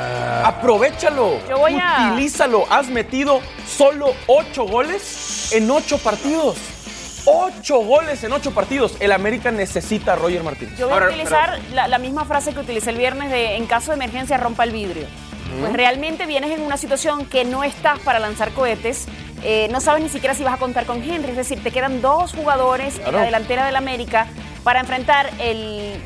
Aprovechalo. 0.45 1.39
Yo 1.49 1.59
voy 1.59 1.75
a- 1.75 1.80
Utilízalo. 2.13 2.67
Has 2.71 2.89
metido 2.89 3.41
solo 3.67 4.15
ocho 4.27 4.65
goles 4.65 5.53
en 5.53 5.71
ocho 5.71 5.99
partidos. 5.99 6.57
Ocho 7.27 7.79
goles 7.81 8.25
en 8.25 8.33
ocho 8.33 8.53
partidos. 8.53 8.97
El 9.01 9.13
América 9.13 9.51
necesita 9.51 10.15
a 10.15 10.17
Roger 10.17 10.43
Martínez. 10.43 10.79
Yo 10.79 10.87
voy 10.87 10.95
Ahora, 10.95 11.07
a 11.07 11.09
utilizar 11.11 11.59
la, 11.73 11.89
la 11.89 11.99
misma 11.99 12.25
frase 12.25 12.53
que 12.53 12.61
utilicé 12.61 12.91
el 12.91 12.97
viernes 12.97 13.31
de 13.31 13.57
en 13.57 13.67
caso 13.67 13.91
de 13.91 13.97
emergencia 13.97 14.37
rompa 14.39 14.65
el 14.65 14.71
vidrio. 14.71 15.07
Pues 15.59 15.73
realmente 15.73 16.27
vienes 16.27 16.53
en 16.53 16.63
una 16.63 16.77
situación 16.77 17.27
que 17.27 17.45
no 17.45 17.65
estás 17.65 17.99
para 18.01 18.21
lanzar 18.21 18.53
cohetes, 18.53 19.07
eh, 19.43 19.69
no 19.73 19.81
sabes 19.81 20.01
ni 20.01 20.09
siquiera 20.09 20.33
si 20.33 20.45
vas 20.45 20.55
a 20.55 20.59
contar 20.59 20.87
con 20.87 21.03
Henry, 21.03 21.31
es 21.31 21.37
decir, 21.37 21.61
te 21.61 21.73
quedan 21.73 22.01
dos 22.01 22.33
jugadores 22.35 23.01
en 23.05 23.13
la 23.13 23.23
delantera 23.23 23.67
del 23.67 23.75
América 23.75 24.29
para 24.63 24.79
enfrentar 24.79 25.29
el... 25.41 26.01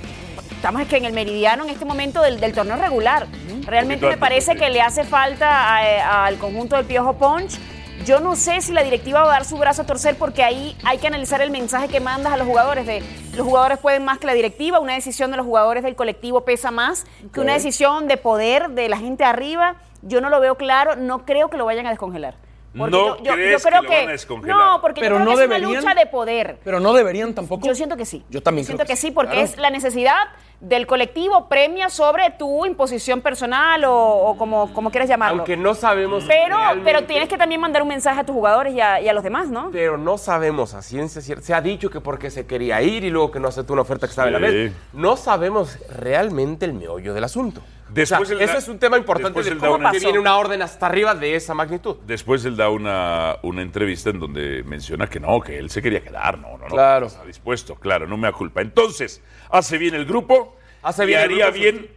Estamos 0.65 0.81
es 0.81 0.89
que 0.89 0.97
en 0.97 1.05
el 1.05 1.13
meridiano 1.13 1.65
en 1.65 1.69
este 1.69 1.85
momento 1.85 2.23
del, 2.23 2.41
del 2.41 2.55
torneo 2.55 2.77
regular. 2.77 3.27
Realmente 3.67 4.07
me 4.09 4.17
parece 4.17 4.57
que 4.57 4.71
le 4.71 4.81
hace 4.81 5.05
falta 5.05 5.47
a- 5.77 6.25
al 6.25 6.39
conjunto 6.39 6.75
del 6.77 6.87
Piojo 6.87 7.13
Punch. 7.19 7.59
Yo 8.07 8.19
no 8.21 8.35
sé 8.35 8.63
si 8.63 8.73
la 8.73 8.83
directiva 8.83 9.21
va 9.21 9.27
a 9.27 9.33
dar 9.33 9.45
su 9.45 9.59
brazo 9.59 9.83
a 9.83 9.85
torcer 9.85 10.17
porque 10.17 10.43
ahí 10.43 10.75
hay 10.83 10.97
que 10.97 11.07
analizar 11.07 11.43
el 11.43 11.51
mensaje 11.51 11.89
que 11.89 12.01
mandas 12.01 12.33
a 12.33 12.39
los 12.39 12.47
jugadores 12.47 12.87
de 12.87 13.03
los 13.37 13.47
jugadores 13.47 13.77
pueden 13.77 14.07
más 14.07 14.17
que 14.19 14.27
la 14.27 14.33
directiva, 14.33 14.81
una 14.81 14.95
decisión 14.95 15.31
de 15.31 15.37
los 15.37 15.45
jugadores 15.45 15.83
del 15.83 15.97
colectivo 15.97 16.47
pesa 16.47 16.71
más 16.71 17.05
que 17.35 17.41
una 17.41 17.53
decisión 17.53 18.09
de 18.09 18.17
poder 18.17 18.71
de 18.71 18.89
la 18.89 18.97
gente 18.97 19.23
arriba. 19.23 19.75
Yo 20.01 20.23
no 20.23 20.31
lo 20.31 20.41
veo 20.41 20.55
claro, 20.55 20.97
no 20.97 21.27
creo 21.27 21.51
que 21.51 21.59
lo 21.59 21.67
vayan 21.67 21.87
a 21.87 21.91
descongelar. 21.91 22.37
Porque 22.77 22.91
¿No 22.97 22.99
yo, 22.99 23.17
yo- 23.19 23.25
yo 23.25 23.33
crees 23.35 23.63
que 23.63 23.69
creo 23.69 23.83
lo 23.83 23.89
que, 23.89 23.97
van 23.97 24.09
a 24.09 24.13
descongelar? 24.13 24.57
no, 24.57 24.81
porque 24.81 25.01
Pero 25.01 25.15
yo 25.19 25.25
creo 25.25 25.31
no 25.31 25.37
que 25.39 25.45
es 25.45 25.49
deberían. 25.49 25.71
una 25.71 25.81
lucha 25.81 25.95
de 25.95 26.07
poder. 26.07 26.59
Pero 26.65 26.81
no 26.81 26.93
deberían 26.93 27.33
tampoco. 27.35 27.67
Yo 27.67 27.75
siento 27.75 27.97
que 27.97 28.05
sí. 28.05 28.25
Yo 28.31 28.43
también 28.43 28.65
siento 28.65 28.79
creo 28.83 28.87
que 28.89 28.93
que 28.95 28.97
sí, 29.01 29.11
porque 29.13 29.33
claro. 29.33 29.45
es 29.47 29.57
la 29.59 29.71
necesidad 29.71 30.17
del 30.61 30.87
colectivo 30.87 31.49
premia 31.49 31.89
sobre 31.91 32.31
tu 32.31 32.65
imposición 32.65 33.21
personal 33.21 33.85
o, 33.85 33.93
o 33.95 34.37
como, 34.39 34.73
como 34.73 34.91
quieras 34.91 35.09
llamarlo. 35.09 35.39
Aunque 35.43 35.57
no 35.57 35.75
sabemos. 35.75 36.25
pero, 36.27 36.57
realmente- 36.57 36.85
pero 36.93 37.07
tienes 37.07 37.29
que 37.29 37.37
también 37.37 37.61
mandar 37.61 37.83
un 37.83 37.89
mensaje 37.89 38.21
a 38.21 38.25
tus 38.25 38.35
jugadores 38.35 38.75
y 38.75 38.81
a, 38.81 39.01
y 39.01 39.09
a 39.09 39.13
los 39.13 39.23
demás, 39.23 39.49
¿no? 39.49 39.71
Pero 39.71 39.97
no 39.99 40.17
sabemos 40.19 40.75
a 40.75 40.83
ciencia 40.83 41.21
cierta. 41.21 41.45
Se 41.45 41.55
ha 41.55 41.61
dicho 41.61 41.91
que 41.91 42.01
porque 42.01 42.31
se 42.31 42.47
quería 42.47 42.81
ir 42.83 43.05
y 43.05 43.11
luego 43.11 43.31
que 43.31 43.41
no 43.41 43.49
aceptó 43.49 43.73
una 43.75 43.83
oferta 43.83 44.07
que 44.07 44.11
estaba 44.11 44.29
en 44.29 44.33
la 44.35 44.39
mesa. 44.41 44.75
No 44.95 45.17
sabemos 45.17 45.79
realmente 45.91 46.65
el 46.65 46.73
meollo 46.73 47.15
del 47.15 47.25
asunto. 47.25 47.61
Después 47.95 48.23
o 48.23 48.25
sea, 48.27 48.37
él 48.37 48.43
ese 48.43 48.53
da- 48.55 48.59
es 48.59 48.69
un 48.69 48.79
tema 48.79 48.97
importante 48.99 49.39
después 49.39 49.47
de 49.47 49.57
cómo 49.67 49.77
una- 49.79 49.91
viene 49.93 50.19
una 50.19 50.37
orden 50.37 50.63
hasta 50.63 50.87
arriba 50.87 51.15
de 51.15 51.37
esa 51.37 51.55
magnitud. 51.55 51.97
Después 52.07 52.45
él 52.45 52.57
da 52.57 52.69
una, 52.69 53.37
una 53.43 53.63
entrevista 53.63 54.11
en 54.11 54.19
donde 54.19 54.63
menciona 54.65 55.07
que 55.09 55.21
no, 55.21 55.41
que 55.41 55.59
él 55.59 55.71
se 55.71 55.81
quería 55.81 56.03
quedar, 56.03 56.39
no, 56.39 56.53
no, 56.59 56.59
no. 56.59 56.67
Claro. 56.67 57.07
Está 57.07 57.25
dispuesto, 57.25 57.77
claro, 57.77 58.07
no 58.07 58.17
me 58.17 58.27
da 58.29 58.33
culpa. 58.33 58.61
Entonces, 58.61 59.23
hace 59.51 59.79
bien 59.79 59.95
el 59.95 60.05
grupo, 60.07 60.57
Hace 60.83 61.05
y 61.05 61.07
bien 61.07 61.19
el 61.21 61.25
haría 61.25 61.47
grupo, 61.47 61.61
bien 61.61 61.91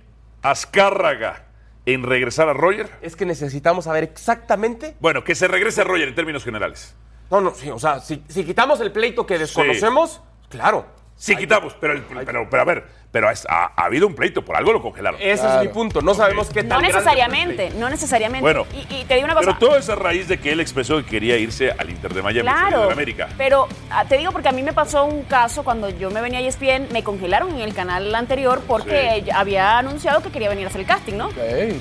Azcárraga 0.43 1.43
en 1.85 2.03
regresar 2.03 2.49
a 2.49 2.53
Roger. 2.53 2.89
Es 3.01 3.15
que 3.15 3.25
necesitamos 3.25 3.85
saber 3.85 4.03
exactamente. 4.03 4.95
Bueno, 4.99 5.23
que 5.23 5.35
se 5.35 5.47
regrese 5.47 5.81
a 5.81 5.83
Roger 5.83 6.07
en 6.07 6.15
términos 6.15 6.43
generales. 6.43 6.95
No, 7.29 7.41
no, 7.41 7.53
sí, 7.53 7.69
o 7.69 7.79
sea, 7.79 7.99
si, 7.99 8.23
si 8.27 8.43
quitamos 8.45 8.79
el 8.81 8.91
pleito 8.91 9.25
que 9.25 9.37
desconocemos, 9.37 10.21
claro. 10.49 10.85
Sí, 11.15 11.35
quitamos, 11.35 11.75
pero, 11.81 11.93
el- 11.93 12.03
pero, 12.03 12.47
pero 12.49 12.61
a 12.61 12.65
ver, 12.65 12.85
pero 13.17 13.31
es- 13.31 13.47
ha, 13.49 13.71
ha 13.75 13.85
habido 13.85 14.05
un 14.05 14.13
pleito, 14.13 14.43
por 14.45 14.55
algo 14.55 14.71
lo 14.73 14.79
congelaron. 14.79 15.19
Ese 15.19 15.47
es 15.47 15.61
mi 15.61 15.69
punto. 15.69 16.01
No 16.03 16.13
sabemos 16.13 16.49
qué 16.51 16.61
No 16.61 16.69
tan 16.75 16.85
el 16.85 16.91
necesariamente, 16.91 17.71
no 17.71 17.89
necesariamente. 17.89 18.41
Bueno, 18.41 18.67
y, 18.73 18.93
y 18.93 19.05
te 19.05 19.15
digo 19.15 19.25
una 19.25 19.33
cosa. 19.33 19.45
Pero 19.47 19.57
todo 19.57 19.75
es 19.79 19.89
a 19.89 19.95
raíz 19.95 20.27
de 20.27 20.37
que 20.39 20.51
él 20.51 20.59
expresó 20.59 20.97
que 20.97 21.05
quería 21.05 21.35
irse 21.37 21.71
al 21.71 21.89
Inter 21.89 22.13
de 22.13 22.21
Miami, 22.21 22.47
Claro, 22.47 22.85
de 22.85 22.93
América. 22.93 23.27
pero 23.35 23.67
ah, 23.89 24.05
te 24.05 24.19
digo 24.19 24.31
porque 24.31 24.49
a 24.49 24.51
mí 24.51 24.61
me 24.61 24.71
pasó 24.73 25.05
un 25.05 25.23
caso 25.23 25.63
cuando 25.63 25.89
yo 25.89 26.11
me 26.11 26.21
venía 26.21 26.37
a 26.39 26.41
ESPN, 26.43 26.89
me 26.91 27.03
congelaron 27.03 27.55
en 27.55 27.61
el 27.61 27.73
canal 27.73 28.13
anterior 28.13 28.61
porque 28.67 29.23
Sí. 29.25 29.31
había 29.33 29.79
anunciado 29.79 30.21
que 30.21 30.29
quería 30.29 30.49
venir 30.49 30.65
a 30.65 30.69
hacer 30.69 30.81
el 30.81 30.87
casting, 30.87 31.13
¿no? 31.15 31.29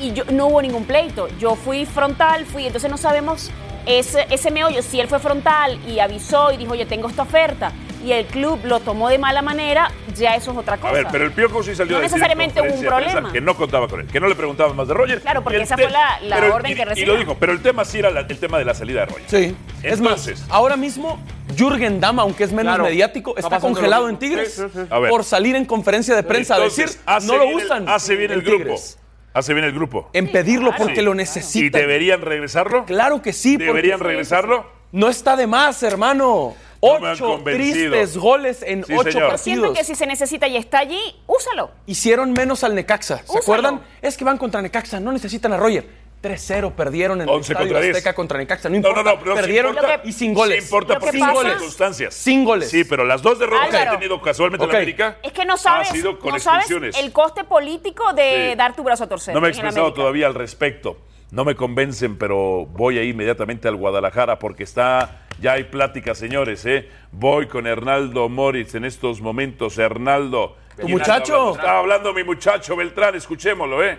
Y 0.01 0.13
yo, 0.15 0.25
no 0.31 0.47
hubo 0.47 0.63
ningún 0.63 0.85
pleito. 0.87 1.29
Yo 1.39 1.55
fui 1.55 1.85
frontal, 1.85 2.47
fui, 2.47 2.67
entonces 2.67 2.91
no 2.91 2.97
sabemos 2.97 3.51
ese, 3.87 4.27
ese 4.31 4.51
meollo, 4.51 4.83
si 4.83 5.01
él 5.01 5.09
fue 5.09 5.19
frontal 5.21 5.79
y 5.87 6.01
avisó 6.01 6.53
y 6.53 6.57
dijo, 6.57 6.73
oye, 6.73 6.87
tengo 6.87 7.09
esta 7.09 7.23
oferta, 7.23 7.73
y 8.05 8.13
el 8.13 8.27
club 8.27 8.61
lo 8.65 8.79
tomó 8.81 9.09
de 9.09 9.19
mala 9.19 9.43
manera, 9.43 9.91
ya 10.15 10.37
eso 10.37 10.53
es 10.53 10.59
otra 10.59 10.77
cosa. 10.77 10.91
A 10.91 10.93
ver, 10.93 11.07
pero 11.11 11.25
el 11.25 11.33
Piojo 11.33 11.63
sí 11.63 11.75
salió 11.75 11.93
No 11.93 11.99
a 11.99 12.03
decir 12.03 12.15
en 12.17 12.21
necesariamente 12.21 12.61
hubo 12.61 12.73
un 12.75 12.85
problema. 12.85 13.33
que 13.33 13.41
no 13.41 13.57
contaba 13.57 13.89
con 13.89 14.01
él, 14.01 14.07
que 14.07 14.21
no 14.21 14.29
le 14.29 14.35
preguntaban 14.37 14.77
más 14.77 14.87
de 14.87 14.95
Roger. 14.95 15.21
Claro, 15.21 15.43
porque 15.43 15.59
Y 15.59 15.63
esa 15.63 15.77
fue 15.77 15.91
la- 15.91 16.19
la 16.23 16.37
pero- 16.41 16.55
orden 16.55 16.73
y- 16.73 16.75
que 16.77 16.83
Y 16.83 16.85
recibió. 16.85 17.13
lo 17.15 17.19
dijo, 17.19 17.37
pero 17.41 17.53
el 17.53 17.63
tema 17.63 17.85
sí 17.85 17.99
era 17.99 18.11
la- 18.11 18.21
el 18.21 18.39
tema 18.39 18.59
de 18.59 18.65
la 18.65 18.75
salida 18.75 19.01
de 19.01 19.07
Roger. 19.07 19.25
Sí. 19.27 19.57
es 19.83 20.01
más, 20.01 20.29
ahora 20.49 20.77
mismo 20.77 21.19
Jürgen 21.57 22.01
Damm, 22.01 22.19
aunque 22.21 22.45
es 22.45 22.53
menos 22.53 22.75
Claro. 22.75 22.85
mediático, 22.85 23.37
Está 23.37 23.61
congelado 23.61 24.09
en. 24.09 24.17
Tigres 24.19 24.53
Sí, 24.55 24.63
sí, 24.63 24.69
sí. 24.75 24.81
A 24.91 24.99
ver. 24.99 25.11
por 25.11 25.23
salir 25.25 25.55
en 25.57 25.65
conferencia 25.65 26.15
de 26.17 26.23
prensa 26.25 26.57
Entonces, 26.57 27.01
a 27.07 27.15
decir 27.17 27.31
no 27.31 27.37
lo 27.39 27.45
el- 27.45 27.55
usan. 27.65 27.89
hace 27.89 28.17
bien 28.17 28.31
el 28.33 28.43
grupo. 28.43 28.59
Tigres. 28.65 28.99
Hace 29.37 29.53
bien 29.53 29.67
el 29.67 29.73
grupo. 29.73 30.09
En 30.15 30.33
pedirlo 30.33 30.73
porque 30.79 30.97
Sí. 30.97 31.03
lo 31.03 31.13
¿Y 31.13 31.17
necesita. 31.19 31.77
deberían 31.79 32.23
regresarlo? 32.23 32.87
Claro 32.87 33.21
que 33.21 33.35
sí. 33.35 33.53
porque 33.59 33.67
¿Deberían 33.67 34.01
regresarlo? 34.01 34.65
No 34.93 35.09
está 35.11 35.37
de 35.37 35.47
más, 35.47 35.83
hermano. 35.83 36.55
No 36.83 36.89
Ocho 36.89 37.41
tristes 37.45 38.17
goles 38.17 38.63
en 38.63 38.85
Sí, 38.85 38.95
ocho 38.95 39.11
señor. 39.11 39.31
Yo 39.33 39.39
siento 39.39 39.63
partidos. 39.63 39.79
que 39.79 39.85
si 39.85 39.95
se 39.95 40.07
necesita 40.07 40.47
y 40.49 40.57
está 40.57 40.79
allí, 40.79 41.01
úsalo. 41.27 41.71
Hicieron 41.87 42.33
menos 42.33 42.65
al 42.65 42.75
Necaxa. 42.75 43.19
¿Se 43.19 43.25
Úsalo. 43.25 43.39
acuerdan? 43.41 43.81
Es 44.01 44.17
que 44.17 44.25
van 44.25 44.39
contra 44.39 44.63
Necaxa, 44.63 45.01
no 45.01 45.13
necesitan 45.13 45.53
a 45.53 45.57
Roger. 45.59 45.87
3-0 46.27 46.73
perdieron 46.75 47.21
en 47.21 47.29
el 47.29 47.35
11 47.35 47.53
Estadio 47.53 47.69
contra 47.69 47.81
10. 47.83 47.97
Azteca 47.97 48.15
contra 48.15 48.39
Necaxa. 48.39 48.69
No 48.69 48.73
No, 48.73 48.77
importa. 48.79 49.03
no, 49.03 49.11
no, 49.11 49.19
pero 49.21 49.35
sí 49.37 49.41
perdieron 49.43 49.75
importa- 49.75 50.01
y 50.05 50.13
sin 50.13 50.35
goles. 50.35 50.59
Sí 50.59 50.65
importa 50.65 50.95
que 50.99 51.19
pasa- 51.19 51.33
son 51.35 51.47
circunstancias. 51.47 52.15
Sin 52.15 52.45
goles. 52.45 52.71
Sí, 52.71 52.85
pero 52.85 53.05
las 53.05 53.23
dos 53.23 53.39
derrotas 53.39 53.69
que 53.69 53.77
Álvaro. 53.77 53.91
ha 53.97 53.99
tenido 54.01 54.21
casualmente 54.23 54.65
Ok. 54.65 54.71
en 54.73 54.77
América 54.77 55.17
Es 55.23 55.33
que 55.33 55.45
no 55.45 55.57
sabes, 55.57 55.91
ha 55.91 55.93
sido 55.93 56.19
con 56.19 56.33
no 56.33 56.39
sabes 56.39 56.71
el 56.71 57.13
coste 57.13 57.45
político 57.45 58.13
de 58.13 58.51
Sí. 58.51 58.57
dar 58.57 58.75
tu 58.75 58.83
brazo 58.83 59.05
a 59.05 59.09
torcer. 59.09 59.35
No 59.35 59.41
me 59.41 59.49
he 59.49 59.51
expresado 59.51 59.93
todavía 59.93 60.27
al 60.27 60.35
respecto. 60.35 60.99
No 61.31 61.45
me 61.45 61.55
convencen, 61.57 62.17
pero 62.19 62.67
voy 62.67 62.99
ahí 62.99 63.09
inmediatamente 63.11 63.67
al 63.67 63.75
Guadalajara 63.77 64.39
porque 64.39 64.63
está, 64.63 65.23
ya 65.41 65.53
hay 65.53 65.65
plática, 65.65 66.15
señores, 66.15 66.65
¿eh? 66.67 66.89
Voy 67.11 67.47
con 67.49 67.67
Hernaldo 67.67 68.29
Moritz 68.29 68.75
en 68.77 68.85
estos 68.85 69.21
momentos. 69.21 69.77
Hernaldo. 69.79 70.57
¿Tu 70.77 70.83
¿quién 70.83 70.93
muchacho? 70.93 71.15
está 71.23 71.35
hablando? 71.35 71.53
Estaba 71.59 71.79
hablando 71.81 72.13
mi 72.15 72.23
muchacho 72.25 72.77
Beltrán, 72.77 73.15
escuchémoslo, 73.17 73.83
¿eh? 73.85 73.99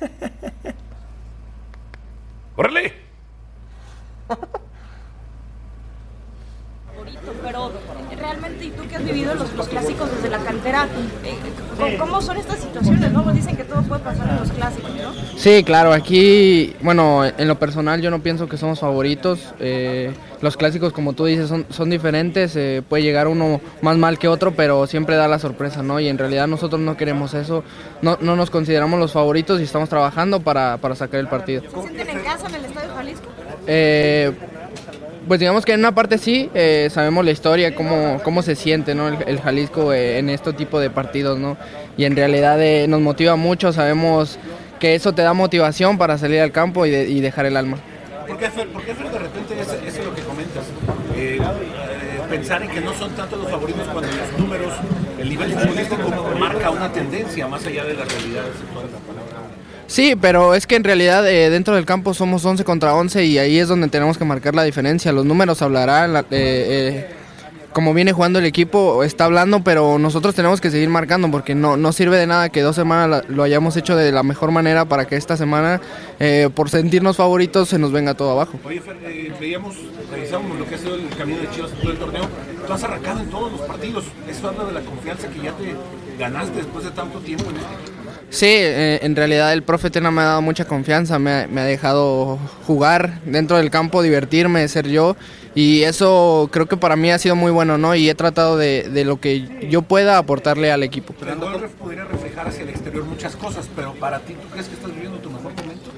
¡Órale! 2.60 2.92
favorito, 7.00 7.32
pero 7.42 7.72
realmente, 8.18 8.64
y 8.66 8.70
tú 8.70 8.86
que 8.88 8.96
has 8.96 9.04
vivido 9.04 9.34
los, 9.34 9.52
los 9.54 9.68
clásicos 9.68 10.10
desde 10.14 10.28
la 10.28 10.38
cantera, 10.38 10.86
eh, 11.24 11.34
¿cómo- 11.78 11.98
¿cómo 11.98 12.22
son 12.22 12.36
estas 12.36 12.60
situaciones? 12.60 13.10
¿no? 13.12 13.22
Dicen 13.32 13.56
que 13.56 13.64
todo 13.64 13.82
puede 13.82 14.02
pasar 14.02 14.28
en 14.28 14.36
los 14.36 14.50
clásicos, 14.52 14.90
¿no? 14.90 15.38
Sí, 15.38 15.64
claro, 15.64 15.92
aquí, 15.92 16.74
bueno, 16.82 17.24
en 17.24 17.48
lo 17.48 17.58
personal 17.58 18.00
yo 18.02 18.10
no 18.10 18.20
pienso 18.22 18.48
que 18.48 18.56
somos 18.56 18.80
favoritos. 18.80 19.54
eh, 19.60 20.12
los 20.42 20.56
clásicos, 20.56 20.92
como 20.94 21.12
tú 21.12 21.26
dices, 21.26 21.48
son, 21.48 21.66
son 21.70 21.90
diferentes. 21.90 22.56
eh, 22.56 22.82
puede 22.88 23.02
llegar 23.02 23.28
uno 23.28 23.60
más 23.82 23.96
mal 23.98 24.18
que 24.18 24.26
otro, 24.28 24.52
pero 24.52 24.86
siempre 24.86 25.16
da 25.16 25.28
la 25.28 25.38
sorpresa, 25.38 25.82
¿no? 25.82 26.00
Y 26.00 26.08
en 26.08 26.16
realidad 26.18 26.46
nosotros 26.46 26.80
no 26.80 26.96
queremos 26.96 27.34
eso. 27.34 27.62
No, 28.00 28.16
no 28.22 28.36
nos 28.36 28.48
consideramos 28.50 28.98
los 28.98 29.12
favoritos 29.12 29.60
y 29.60 29.64
estamos 29.64 29.88
trabajando 29.90 30.40
para, 30.40 30.78
para 30.78 30.94
sacar 30.94 31.20
el 31.20 31.28
partido. 31.28 31.62
¿Se 31.62 31.82
sienten 31.82 32.08
en 32.08 32.20
casa 32.20 32.48
en 32.48 32.54
el 32.54 32.64
Estadio 32.64 32.90
Jalisco? 32.94 33.26
Eh, 33.66 34.32
pues 35.30 35.38
digamos 35.38 35.64
que 35.64 35.74
en 35.74 35.78
una 35.78 35.94
parte 35.94 36.18
sí, 36.18 36.50
eh, 36.54 36.88
sabemos 36.90 37.24
la 37.24 37.30
historia, 37.30 37.72
cómo, 37.72 38.20
cómo 38.24 38.42
se 38.42 38.56
siente 38.56 38.96
¿no? 38.96 39.06
el, 39.06 39.40
Jalisco 39.40 39.92
eh, 39.92 40.18
en 40.18 40.28
este 40.28 40.52
tipo 40.52 40.80
de 40.80 40.90
partidos, 40.90 41.38
¿no? 41.38 41.56
Y 41.96 42.04
en 42.04 42.16
realidad 42.16 42.60
eh, 42.60 42.88
nos 42.88 43.00
motiva 43.00 43.36
mucho, 43.36 43.72
sabemos 43.72 44.40
que 44.80 44.96
eso 44.96 45.12
te 45.12 45.22
da 45.22 45.32
motivación 45.32 45.98
para 45.98 46.18
salir 46.18 46.40
al 46.40 46.50
campo 46.50 46.84
y, 46.84 46.90
de- 46.90 47.08
y 47.08 47.20
dejar 47.20 47.46
el 47.46 47.56
alma. 47.56 47.76
¿Por 48.26 48.38
qué, 48.38 48.50
Fer? 48.50 48.66
¿Por 48.70 48.82
qué, 48.82 48.92
Fer, 48.92 49.08
de 49.08 49.18
repente 49.20 49.54
eso 49.60 49.76
es 49.86 50.04
lo 50.04 50.12
que 50.16 50.22
comentas? 50.22 50.64
Pensar 52.28 52.62
en 52.64 52.70
que 52.70 52.80
no 52.80 52.92
son 52.94 53.12
tanto 53.12 53.36
los 53.36 53.48
favoritos 53.48 53.86
cuando 53.86 54.10
los 54.10 54.36
números, 54.40 54.72
el 55.16 55.28
nivel 55.28 55.52
futbolístico 55.52 56.10
marca 56.40 56.70
una 56.70 56.92
tendencia 56.92 57.46
más 57.46 57.64
allá 57.64 57.84
de 57.84 57.94
las 57.94 58.08
realidades 58.12 58.54
actuales. 58.66 58.90
Sí, 59.90 60.14
pero 60.14 60.54
es 60.54 60.68
que 60.68 60.76
en 60.76 60.84
realidad 60.84 61.28
eh, 61.28 61.50
dentro 61.50 61.74
del 61.74 61.84
campo 61.84 62.14
somos 62.14 62.44
11 62.44 62.62
contra 62.62 62.94
11 62.94 63.24
y 63.24 63.38
ahí 63.38 63.58
es 63.58 63.66
donde 63.66 63.88
tenemos 63.88 64.16
que 64.18 64.24
marcar 64.24 64.54
la 64.54 64.62
diferencia. 64.62 65.10
Los 65.10 65.24
números 65.24 65.62
hablarán, 65.62 66.12
la- 66.12 66.20
eh, 66.20 66.26
eh, 66.30 67.06
como 67.72 67.92
viene 67.92 68.12
jugando 68.12 68.38
el 68.38 68.44
equipo, 68.46 69.02
está 69.02 69.24
hablando, 69.24 69.64
pero 69.64 69.98
nosotros 69.98 70.32
tenemos 70.36 70.60
que 70.60 70.70
seguir 70.70 70.88
marcando 70.88 71.28
porque 71.32 71.56
no, 71.56 71.76
no 71.76 71.90
sirve 71.92 72.18
de 72.18 72.28
nada 72.28 72.50
que 72.50 72.62
dos 72.62 72.76
semanas 72.76 73.24
lo 73.28 73.42
hayamos 73.42 73.76
hecho 73.76 73.96
de 73.96 74.12
la 74.12 74.22
mejor 74.22 74.52
manera 74.52 74.84
para 74.84 75.06
que 75.08 75.16
esta 75.16 75.36
semana, 75.36 75.80
eh, 76.20 76.50
por 76.54 76.70
sentirnos 76.70 77.16
favoritos, 77.16 77.68
se 77.68 77.78
nos 77.80 77.90
venga 77.90 78.14
todo 78.14 78.30
abajo. 78.30 78.60
Oye, 78.64 78.80
Fer, 78.80 78.96
eh, 79.06 79.32
veíamos, 79.40 79.74
revisábamos 80.12 80.56
lo 80.56 80.66
que 80.68 80.76
ha 80.76 80.78
sido 80.78 80.94
el 80.94 81.08
camino 81.18 81.40
de 81.40 81.50
Chivas 81.50 81.72
todo 81.72 81.90
el 81.90 81.98
torneo. 81.98 82.28
Tú 82.64 82.72
has 82.72 82.84
arrancado 82.84 83.20
en 83.20 83.26
todos 83.28 83.50
los 83.50 83.60
partidos. 83.62 84.04
Eso 84.28 84.48
habla 84.48 84.64
de 84.66 84.72
la 84.72 84.80
confianza 84.82 85.26
que 85.28 85.40
ya 85.40 85.50
te 85.52 85.74
ganaste 86.16 86.58
después 86.58 86.84
de 86.84 86.90
tanto 86.92 87.18
tiempo 87.18 87.50
en 87.50 87.56
este 87.56 87.74
equipo. 87.74 87.99
Sí, 88.30 88.46
eh, 88.48 89.00
en 89.02 89.16
realidad 89.16 89.52
el 89.52 89.64
profe 89.64 89.90
Tena 89.90 90.10
me 90.12 90.20
ha 90.22 90.24
dado 90.26 90.42
mucha 90.42 90.64
confianza, 90.64 91.18
me 91.18 91.30
ha, 91.32 91.46
me 91.48 91.60
ha 91.62 91.64
dejado 91.64 92.38
jugar 92.64 93.20
dentro 93.24 93.56
del 93.56 93.70
campo, 93.70 94.02
divertirme, 94.02 94.66
ser 94.68 94.86
yo 94.88 95.16
y 95.56 95.82
eso 95.82 96.48
creo 96.52 96.66
que 96.66 96.76
para 96.76 96.94
mí 96.94 97.10
ha 97.10 97.18
sido 97.18 97.34
muy 97.34 97.50
bueno, 97.50 97.76
¿no? 97.76 97.96
Y 97.96 98.08
he 98.08 98.14
tratado 98.14 98.56
de, 98.56 98.88
de 98.88 99.04
lo 99.04 99.20
que 99.20 99.66
yo 99.68 99.82
pueda 99.82 100.16
aportarle 100.16 100.70
al 100.70 100.84
equipo. 100.84 101.12
Pero 101.18 101.32
el 101.32 101.38
gol 101.40 101.68
podría 101.76 102.04
reflejar 102.04 102.46
hacia 102.46 102.62
el 102.62 102.68
exterior 102.68 103.04
muchas 103.04 103.34
cosas, 103.34 103.68
pero 103.74 103.94
para 103.94 104.20
ti, 104.20 104.34
¿tú 104.34 104.48
crees 104.48 104.68
que 104.68 104.74
estás 104.76 104.92
viviendo 104.94 105.18
tu 105.18 105.28
mejor 105.28 105.52
momento? 105.56 105.90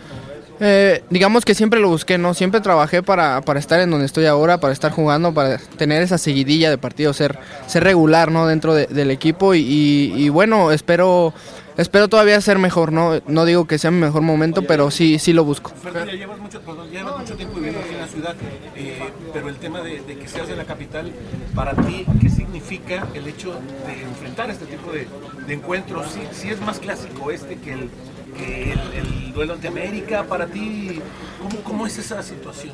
Eh, 0.65 1.03
digamos 1.11 1.45
que 1.45 1.55
siempre 1.55 1.81
lo 1.81 1.89
busqué, 1.89 2.17
¿no? 2.17 2.33
Siempre 2.35 2.61
trabajé 2.63 3.03
para, 3.03 3.43
para 3.43 3.59
estar 3.61 3.79
en 3.81 3.91
donde 3.91 4.07
estoy 4.07 4.25
ahora, 4.25 4.59
para 4.59 4.73
estar 4.73 4.91
jugando, 4.93 5.35
para 5.35 5.59
tener 5.59 6.01
esa 6.03 6.17
seguidilla 6.19 6.71
de 6.71 6.79
partidos, 6.79 7.17
ser, 7.17 7.39
ser 7.67 7.85
regular, 7.85 8.31
¿no? 8.31 8.47
Dentro 8.47 8.73
de- 8.73 8.87
del 8.87 9.11
equipo 9.11 9.55
y, 9.55 9.59
y- 9.61 10.13
y 10.17 10.29
bueno, 10.31 10.71
espero, 10.73 11.35
espero 11.77 12.09
todavía 12.09 12.41
ser 12.41 12.59
mejor, 12.59 12.93
¿no? 12.93 13.21
No 13.27 13.45
digo 13.45 13.67
que 13.67 13.79
sea 13.79 13.91
mi 13.91 14.01
mejor 14.01 14.23
momento, 14.23 14.63
pero 14.63 14.91
sí, 14.91 15.19
sí 15.19 15.33
lo 15.33 15.45
busco. 15.45 15.73
Ya 15.85 16.05
llevas 16.05 16.39
mucho, 16.39 16.61
perdón, 16.61 16.91
ya 16.91 17.01
llevas 17.01 17.19
mucho 17.19 17.37
tiempo 17.37 17.57
viviendo 17.57 17.81
aquí 17.81 17.95
en 17.95 18.01
la 18.01 18.09
ciudad, 18.09 18.35
eh, 18.77 18.99
pero 19.33 19.49
el 19.49 19.57
tema 19.57 19.81
de, 19.81 20.01
de 20.01 20.19
que 20.19 20.29
seas 20.29 20.49
de 20.49 20.57
la 20.57 20.65
capital, 20.65 21.13
para 21.55 21.75
ti, 21.75 22.05
¿qué 22.21 22.29
significa 22.29 23.07
el 23.15 23.27
hecho 23.27 23.53
de 23.87 24.03
enfrentar 24.03 24.51
este 24.51 24.67
tipo 24.67 24.93
de, 24.93 25.07
de 25.47 25.55
encuentros? 25.55 26.07
Si, 26.13 26.21
si 26.33 26.51
es 26.51 26.61
más 26.61 26.79
clásico 26.79 27.31
este 27.31 27.57
que 27.57 27.73
el, 27.73 27.91
el, 28.39 28.79
el 28.99 29.33
duelo 29.33 29.55
ante 29.55 29.69
América, 29.69 30.25
para 30.29 30.47
ti, 30.47 31.01
¿cómo, 31.41 31.63
cómo 31.63 31.87
es 31.87 31.99
esa 31.99 32.23
situación? 32.23 32.73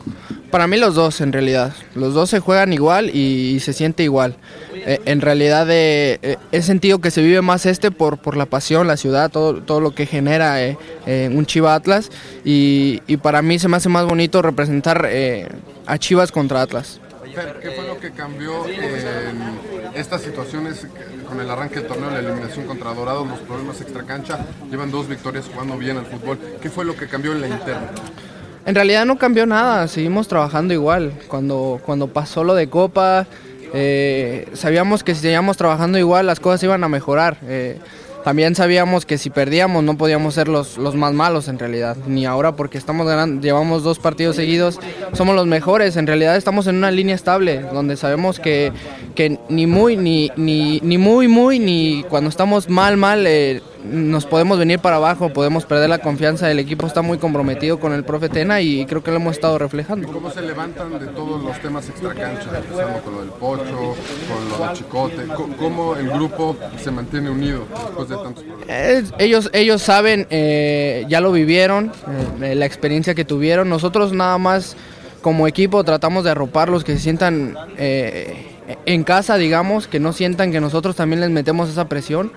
Para 0.51 0.67
mí 0.67 0.79
los 0.79 0.95
dos, 0.95 1.21
en 1.21 1.33
realidad. 1.33 1.75
Los 1.95 2.15
dos 2.15 2.31
se 2.31 2.41
juegan 2.41 2.73
igual 2.73 3.11
y, 3.15 3.55
y 3.55 3.61
se 3.61 3.73
siente 3.73 4.03
igual. 4.03 4.37
Eh, 4.75 5.01
en 5.05 5.21
realidad 5.21 5.69
eh, 5.71 6.19
eh, 6.23 6.37
he 6.53 6.63
sentido 6.63 7.01
que 7.01 7.11
se 7.11 7.21
vive 7.23 7.43
más 7.43 7.67
este 7.67 7.91
por, 7.91 8.19
por 8.19 8.37
la 8.37 8.47
pasión, 8.47 8.87
la 8.87 8.97
ciudad, 8.97 9.31
todo, 9.31 9.63
todo 9.63 9.81
lo 9.81 9.95
que 9.95 10.07
genera 10.07 10.63
eh, 10.63 10.79
eh, 11.07 11.31
un 11.33 11.45
Chiva 11.45 11.75
Atlas. 11.75 12.11
Y, 12.45 13.03
y 13.07 13.19
para 13.19 13.43
mí 13.43 13.59
se 13.59 13.69
me 13.69 13.77
hace 13.77 13.91
más 13.91 14.07
bonito 14.07 14.41
representar 14.41 15.07
eh, 15.11 15.49
a 15.87 15.99
Chivas 15.99 16.33
contra 16.33 16.63
Atlas. 16.63 17.01
Fer, 17.39 17.61
¿qué 17.63 17.71
fue 17.71 17.87
lo 17.87 17.99
que 18.01 18.11
cambió 18.11 18.67
en 18.67 19.95
estas 19.95 20.23
situaciones 20.23 20.87
con 21.29 21.41
el 21.41 21.49
arranque 21.49 21.77
del 21.77 21.87
torneo, 21.87 22.11
la 22.11 22.19
eliminación 22.19 22.67
contra 22.67 22.93
Dorados, 22.93 23.29
los 23.29 23.39
problemas 23.41 23.81
extracancha? 23.81 24.41
Llevan 24.69 24.91
dos 24.91 25.07
victorias 25.07 25.49
jugando 25.53 25.77
bien 25.79 25.99
al 25.99 26.07
fútbol. 26.07 26.39
¿Qué 26.61 26.69
fue 26.69 26.85
lo 26.85 26.97
que 26.97 27.07
cambió 27.07 27.33
en 27.33 27.41
la 27.43 27.49
interna? 27.49 27.91
En 28.67 28.75
realidad 28.75 29.07
no 29.07 29.19
cambió 29.19 29.47
nada, 29.47 29.87
seguimos 29.87 30.27
trabajando 30.27 30.75
igual. 30.75 31.13
Cuando, 31.29 31.81
cuando 31.87 32.09
pasó 32.09 32.43
lo 32.43 32.57
de 32.57 32.69
Copa, 32.69 33.27
eh, 33.73 34.49
sabíamos 34.55 35.05
que 35.05 35.15
si 35.15 35.21
seguíamos 35.21 35.57
trabajando 35.57 35.97
igual 35.97 36.27
las 36.27 36.41
cosas 36.41 36.63
iban 36.65 36.83
a 36.83 36.89
mejorar. 36.89 37.39
Eh, 37.45 37.79
también 38.29 38.55
sabíamos 38.55 39.07
que 39.07 39.17
si 39.17 39.31
perdíamos 39.31 39.83
no 39.83 39.97
podíamos 39.97 40.35
ser 40.35 40.49
los, 40.49 40.77
los 40.77 40.95
más 40.95 41.15
malos 41.15 41.49
en 41.49 41.59
realidad, 41.59 41.97
ni 42.07 42.27
ahora 42.27 42.57
porque 42.57 42.77
estamos 42.77 43.07
ganando, 43.07 43.41
llevamos 43.41 43.83
dos 43.83 43.99
partidos 43.99 44.37
seguidos, 44.37 44.79
somos 45.15 45.35
los 45.35 45.47
mejores, 45.47 45.97
en 45.97 46.07
realidad 46.07 46.37
estamos 46.37 46.67
en 46.67 46.77
una 46.77 46.91
línea 46.91 47.15
estable, 47.15 47.61
donde 47.73 47.97
sabemos 47.97 48.39
que, 48.39 48.71
que 49.15 49.39
ni 49.49 49.67
muy, 49.67 49.97
ni, 49.97 50.31
ni, 50.37 50.79
ni 50.81 50.99
muy, 50.99 51.27
muy, 51.27 51.59
ni 51.59 52.05
cuando 52.11 52.29
estamos 52.29 52.69
mal, 52.69 52.99
mal, 52.99 53.27
eh, 53.27 53.63
nos 53.85 54.27
podemos 54.27 54.59
venir 54.59 54.79
para 54.81 54.97
abajo, 54.97 55.33
podemos 55.33 55.65
perder 55.65 55.89
la 55.89 55.99
confianza, 55.99 56.51
el 56.51 56.59
equipo 56.59 56.87
está 56.87 57.01
muy 57.03 57.19
comprometido 57.19 57.79
con 57.79 57.93
el 57.93 58.05
profe 58.05 58.29
Tena 58.29 58.61
y 58.61 58.85
creo 58.87 59.03
que 59.03 59.11
lo 59.11 59.19
hemos 59.19 59.35
estado 59.35 59.59
reflejando. 59.59 60.09
¿Cómo 60.11 60.31
se 60.31 60.43
levantan 60.43 60.99
de 60.99 61.07
todos 61.07 61.43
los 61.43 61.59
temas 61.61 61.89
extracancha, 61.89 62.49
empezando 62.57 63.01
con 63.03 63.15
lo 63.15 63.21
del 63.21 63.31
pocho, 63.31 63.95
con 64.29 64.59
lo 64.59 64.69
de 64.69 64.75
Chicote? 64.75 65.27
Co- 65.35 65.49
¿Cómo 65.59 65.95
el 65.97 66.09
grupo 66.11 66.57
se 66.83 66.91
mantiene 66.91 67.31
unido 67.31 67.65
después 67.71 68.09
de 68.09 68.17
tantos 68.17 68.45
problemas? 68.45 69.15
Ellos, 69.19 69.51
ellos 69.53 69.81
saben, 69.83 70.27
eh, 70.31 71.05
ya 71.09 71.21
lo 71.21 71.31
vivieron, 71.33 71.93
eh, 72.43 72.55
la 72.55 72.67
experiencia 72.67 73.15
que 73.15 73.25
tuvieron. 73.25 73.69
Nosotros 73.69 74.13
nada 74.13 74.39
más 74.39 74.77
como 75.23 75.47
equipo 75.49 75.85
tratamos 75.85 76.25
de 76.25 76.31
arroparlos, 76.31 76.85
que 76.85 76.95
se 76.95 77.01
sientan 77.01 77.57
eh, 77.77 78.47
en 78.87 79.05
casa, 79.05 79.37
digamos, 79.37 79.89
que 79.89 79.99
no 80.01 80.13
sientan 80.13 80.53
que 80.53 80.61
nosotros 80.61 80.97
también 80.97 81.21
les 81.21 81.31
metemos 81.31 81.69
esa 81.71 81.89
presión. 81.89 82.33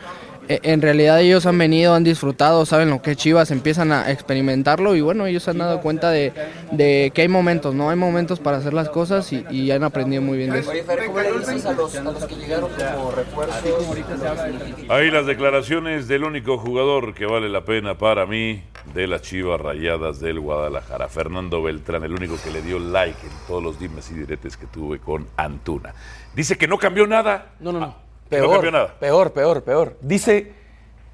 Eh, 0.50 0.60
en 0.64 0.82
realidad 0.82 1.22
ellos 1.22 1.46
han 1.46 1.58
venido, 1.58 1.94
han 1.94 2.04
disfrutado, 2.04 2.66
saben 2.66 2.90
lo 2.90 3.02
que 3.02 3.12
es 3.12 3.18
Chivas, 3.18 3.52
empiezan 3.52 3.92
a 3.92 4.12
experimentarlo 4.12 4.96
y 4.96 5.02
bueno, 5.02 5.26
ellos 5.26 5.44
se 5.44 5.52
han 5.52 5.60
dado 5.60 5.82
cuenta 5.82 6.10
de, 6.10 6.34
de 6.72 7.12
que 7.14 7.22
hay 7.22 7.28
momentos, 7.28 7.76
¿no? 7.76 7.90
Hay 7.90 7.96
momentos 7.96 8.40
para 8.40 8.58
hacer 8.58 8.74
las 8.74 8.90
cosas 8.90 9.32
y, 9.32 9.46
y 9.50 9.72
han 9.72 9.84
aprendido 9.84 10.22
muy 10.22 10.38
bien 10.38 10.52
de 10.52 10.60
eso. 10.60 10.72
Oye, 10.72 10.84
Fer, 10.84 11.06
¿cómo 11.06 11.20
le 11.20 11.32
dices 11.40 11.66
a 11.66 11.74
los, 11.74 11.96
a 11.96 12.02
los 12.02 12.26
que 12.26 12.36
llegaron 12.36 12.70
como 12.70 13.12
refuerzos? 13.12 13.64
Ahí 14.90 15.12
las 15.12 15.26
declaraciones 15.26 16.08
del 16.08 16.24
único 16.24 16.58
jugador 16.58 17.14
que 17.14 17.26
vale 17.26 17.48
la 17.50 17.64
pena 17.64 17.98
para 17.98 18.26
mí 18.26 18.64
de 18.94 19.08
las 19.08 19.22
Chivas 19.22 19.62
Rayadas 19.62 20.20
del 20.20 20.40
Guadalajara, 20.40 21.08
Fernando 21.08 21.62
Beltrán, 21.62 22.04
el 22.04 22.14
único 22.14 22.36
que 22.44 22.52
le 22.52 22.62
dio 22.62 22.80
like 22.80 23.20
en 23.26 23.48
todos 23.48 23.62
los 23.64 23.80
dimes 23.80 24.10
y 24.12 24.16
diretes 24.16 24.58
que 24.58 24.66
tuve 24.66 25.00
con 25.00 25.28
Antuna. 25.38 25.94
Dice 26.36 26.58
que 26.58 26.68
no 26.68 26.78
cambió 26.78 27.06
nada. 27.08 27.54
No, 27.60 27.72
no, 27.72 27.80
no. 27.80 28.11
No 28.32 28.38
Peor, 28.38 28.52
cambió 28.54 28.72
nada. 28.72 28.96
peor, 29.00 29.34
peor, 29.34 29.64
peor. 29.64 29.98
Dice, 30.00 30.54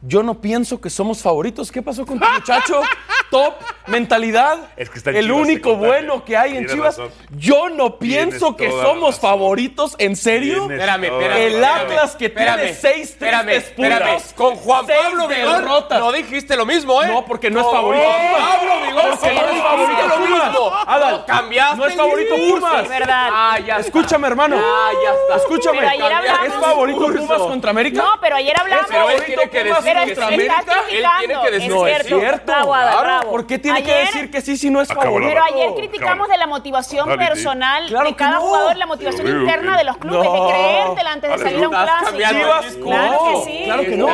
yo 0.01 0.22
no 0.24 0.39
pienso 0.42 0.80
que 0.80 0.89
somos 0.89 1.22
favoritos. 1.22 1.72
¿Qué 1.72 1.82
pasó 1.82 2.06
con 2.06 2.20
tu 2.20 2.25
muchacho? 2.30 2.82
Top, 3.32 3.56
mentalidad. 3.88 4.70
Es 4.77 4.89
que 4.89 5.00
está 5.00 5.10
en 5.10 5.18
El 5.18 5.25
Chivas, 5.25 5.42
único 5.42 5.75
bueno 5.75 6.24
que 6.24 6.38
hay 6.38 6.56
en 6.58 6.66
Chivas. 6.68 6.98
razón. 6.98 7.12
Yo 7.32 7.68
no 7.70 7.98
pienso 8.00 8.56
Tienes 8.56 8.75
que 8.75 8.82
somos 8.82 9.16
razón. 9.16 9.22
favoritos. 9.32 9.96
¿En 9.98 10.16
serio? 10.16 10.63
Espérame, 10.72 11.04
espérame, 11.06 11.38
El 11.42 11.63
Atlas 11.63 12.16
que 12.16 12.27
espérame, 12.27 12.56
tiene 12.62 12.74
seis 12.75 13.10
espérame, 13.10 13.46
tristes 13.48 13.70
espérame. 13.72 14.08
puntos. 14.12 14.34
Con 14.34 14.56
Juan 14.56 14.86
Pablo 14.88 15.27
Vigón 15.27 15.51
derrotas. 15.62 16.00
no 16.00 16.12
dijiste 16.13 16.56
lo 16.56 16.66
mismo, 16.66 17.04
¿eh? 17.04 17.08
No, 17.08 17.25
porque 17.25 17.50
no 17.51 17.60
es 17.60 17.66
favorito. 17.66 18.04
Juan 18.06 18.32
Pablo 18.42 18.72
Vigón 18.88 19.18
Porque 19.20 19.34
no 19.36 19.50
es 19.50 19.62
favorito 19.62 20.08
lo 20.08 20.16
Pumas. 20.16 20.51
mismo. 20.51 20.72
Adal, 20.88 21.12
No, 21.18 21.25
cambiaste 21.25 21.77
no 21.77 21.86
es 21.86 21.96
favorito 21.96 22.36
discurso. 22.36 22.66
Pumas. 22.68 22.84
Es 22.84 22.89
verdad. 22.89 23.30
Ah, 23.34 23.60
ya 23.60 23.75
está. 23.80 23.88
Escúchame, 23.88 24.27
hermano. 24.27 24.58
Ah, 24.58 24.89
ya 25.04 25.12
está. 25.13 25.36
Escúchame. 25.38 25.80
Pero 25.80 25.89
ayer 25.89 26.13
hablamos- 26.13 26.48
¿Es 26.48 26.54
favorito 26.54 27.08
Pumas 27.08 27.39
contra 27.39 27.72
América? 27.72 28.01
No, 28.01 28.12
pero 28.22 28.36
ayer 28.38 28.58
hablamos. 28.58 28.86
Pero 28.88 29.10
él 29.10 29.24
tiene 29.25 29.50
que 29.50 29.63
decir 29.66 29.87
Pero 29.94 30.06
que 30.06 30.12
es- 30.12 30.20
América, 30.20 30.56
él 30.60 30.65
tiene 30.65 31.03
criticando, 31.08 31.41
que 31.44 31.51
decir- 31.51 31.70
es 31.72 31.75
No, 31.75 31.88
es 31.88 31.94
cierto. 32.03 32.20
cierto. 32.20 32.46
Bravo, 32.46 32.74
Adal, 32.74 32.88
Claro, 32.91 33.03
bravo. 33.08 33.32
¿Por 33.32 33.48
qué 33.48 33.60
tiene 33.60 33.84
que 33.84 33.94
decir 33.94 34.32
que 34.32 34.41
sí 34.41 34.58
si 34.58 34.70
no 34.70 34.82
es 34.82 34.88
favorito? 34.88 35.29
Pero 35.29 35.44
ayer 35.44 35.62
Acabó. 35.63 35.75
criticamos 35.75 36.29
de 36.29 36.38
la 36.38 36.48
motivación 36.48 37.17
personal 37.17 37.86
Claro 37.88 38.10
de 38.10 38.15
cada 38.15 38.32
no. 38.36 38.41
jugador, 38.41 38.77
la 38.77 38.86
motivación 38.86 39.27
interna 39.27 39.72
que- 39.74 39.77
de 39.79 39.84
los 39.84 39.98
clubes, 39.98 40.24
No. 40.24 40.34
de 40.48 40.50
creértela 40.53 41.12
antes 41.13 41.32
de 41.32 41.38
salir 41.38 41.63
a 41.63 41.67
un 41.67 41.74
clásico. 41.74 42.17
Chivas, 42.17 42.65
Claro 42.82 43.20
que 43.24 43.51
sí. 43.51 43.62
Claro 43.65 43.84
que 43.84 43.96
no. 43.98 44.08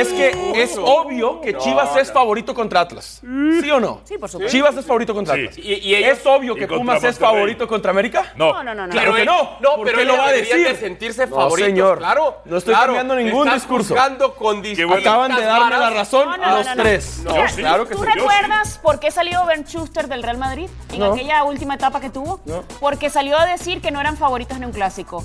Es 0.00 0.08
que 0.08 0.52
es 0.62 0.78
obvio 0.82 1.40
que 1.40 1.56
Chivas 1.58 1.96
es 1.96 2.12
favorito 2.12 2.54
contra 2.54 2.80
Atlas. 2.80 3.20
¿Sí 3.60 3.70
o 3.70 3.80
no? 3.80 4.00
Sí, 4.04 4.18
por 4.18 4.28
supuesto. 4.28 4.50
Chivas 4.50 4.76
es 4.76 4.84
favorito 4.86 5.14
contra. 5.14 5.34
Atlas. 5.34 5.56
¿Es 5.58 6.26
obvio 6.26 6.54
que 6.54 6.66
Pumas 6.66 7.02
es 7.04 7.18
favorito 7.18 7.66
contra 7.68 7.90
América? 7.90 8.32
No. 8.36 8.62
No, 8.62 8.74
no. 8.74 8.88
Claro 8.88 9.14
que 9.14 9.24
no. 9.24 9.56
No, 9.60 9.76
¿Por 9.76 9.86
pero 9.86 10.04
lo 10.04 10.16
va 10.16 10.26
a 10.28 10.32
decir? 10.32 10.66
de 10.68 10.76
sentirse 10.76 11.26
No, 11.26 11.36
favorito. 11.36 11.66
señor. 11.66 11.98
Claro. 11.98 12.38
No 12.44 12.56
estoy 12.58 12.74
cambiando 12.74 13.14
ningún 13.16 13.50
discurso. 13.52 13.94
juzgando 13.94 14.34
con 14.34 14.62
dis- 14.62 14.76
bueno. 14.86 14.99
Acaban 15.00 15.34
de 15.36 15.42
darme 15.42 15.78
la 15.78 15.90
razón 15.90 16.28
No, 16.28 16.36
no, 16.36 16.44
a 16.44 16.50
los 16.58 16.66
no, 16.66 16.74
no. 16.76 16.82
tres. 16.82 17.20
Mira, 17.26 17.48
sí. 17.48 17.56
Claro 17.60 17.88
que 17.88 17.94
¿Tú 17.94 18.04
sí. 18.04 18.10
recuerdas 18.14 18.78
por 18.82 18.98
qué 19.00 19.10
salió 19.10 19.44
Ben 19.46 19.64
Schuster 19.64 20.08
del 20.08 20.22
Real 20.22 20.38
Madrid 20.38 20.68
en 20.92 21.00
No. 21.00 21.12
aquella 21.12 21.42
última 21.44 21.74
etapa 21.74 22.00
que 22.00 22.10
tuvo? 22.10 22.40
No. 22.44 22.62
Porque 22.80 23.10
salió 23.10 23.38
a 23.38 23.46
decir 23.46 23.80
que 23.80 23.90
no 23.90 24.00
eran 24.00 24.16
favoritos 24.16 24.56
en 24.56 24.64
un 24.64 24.72
clásico. 24.72 25.24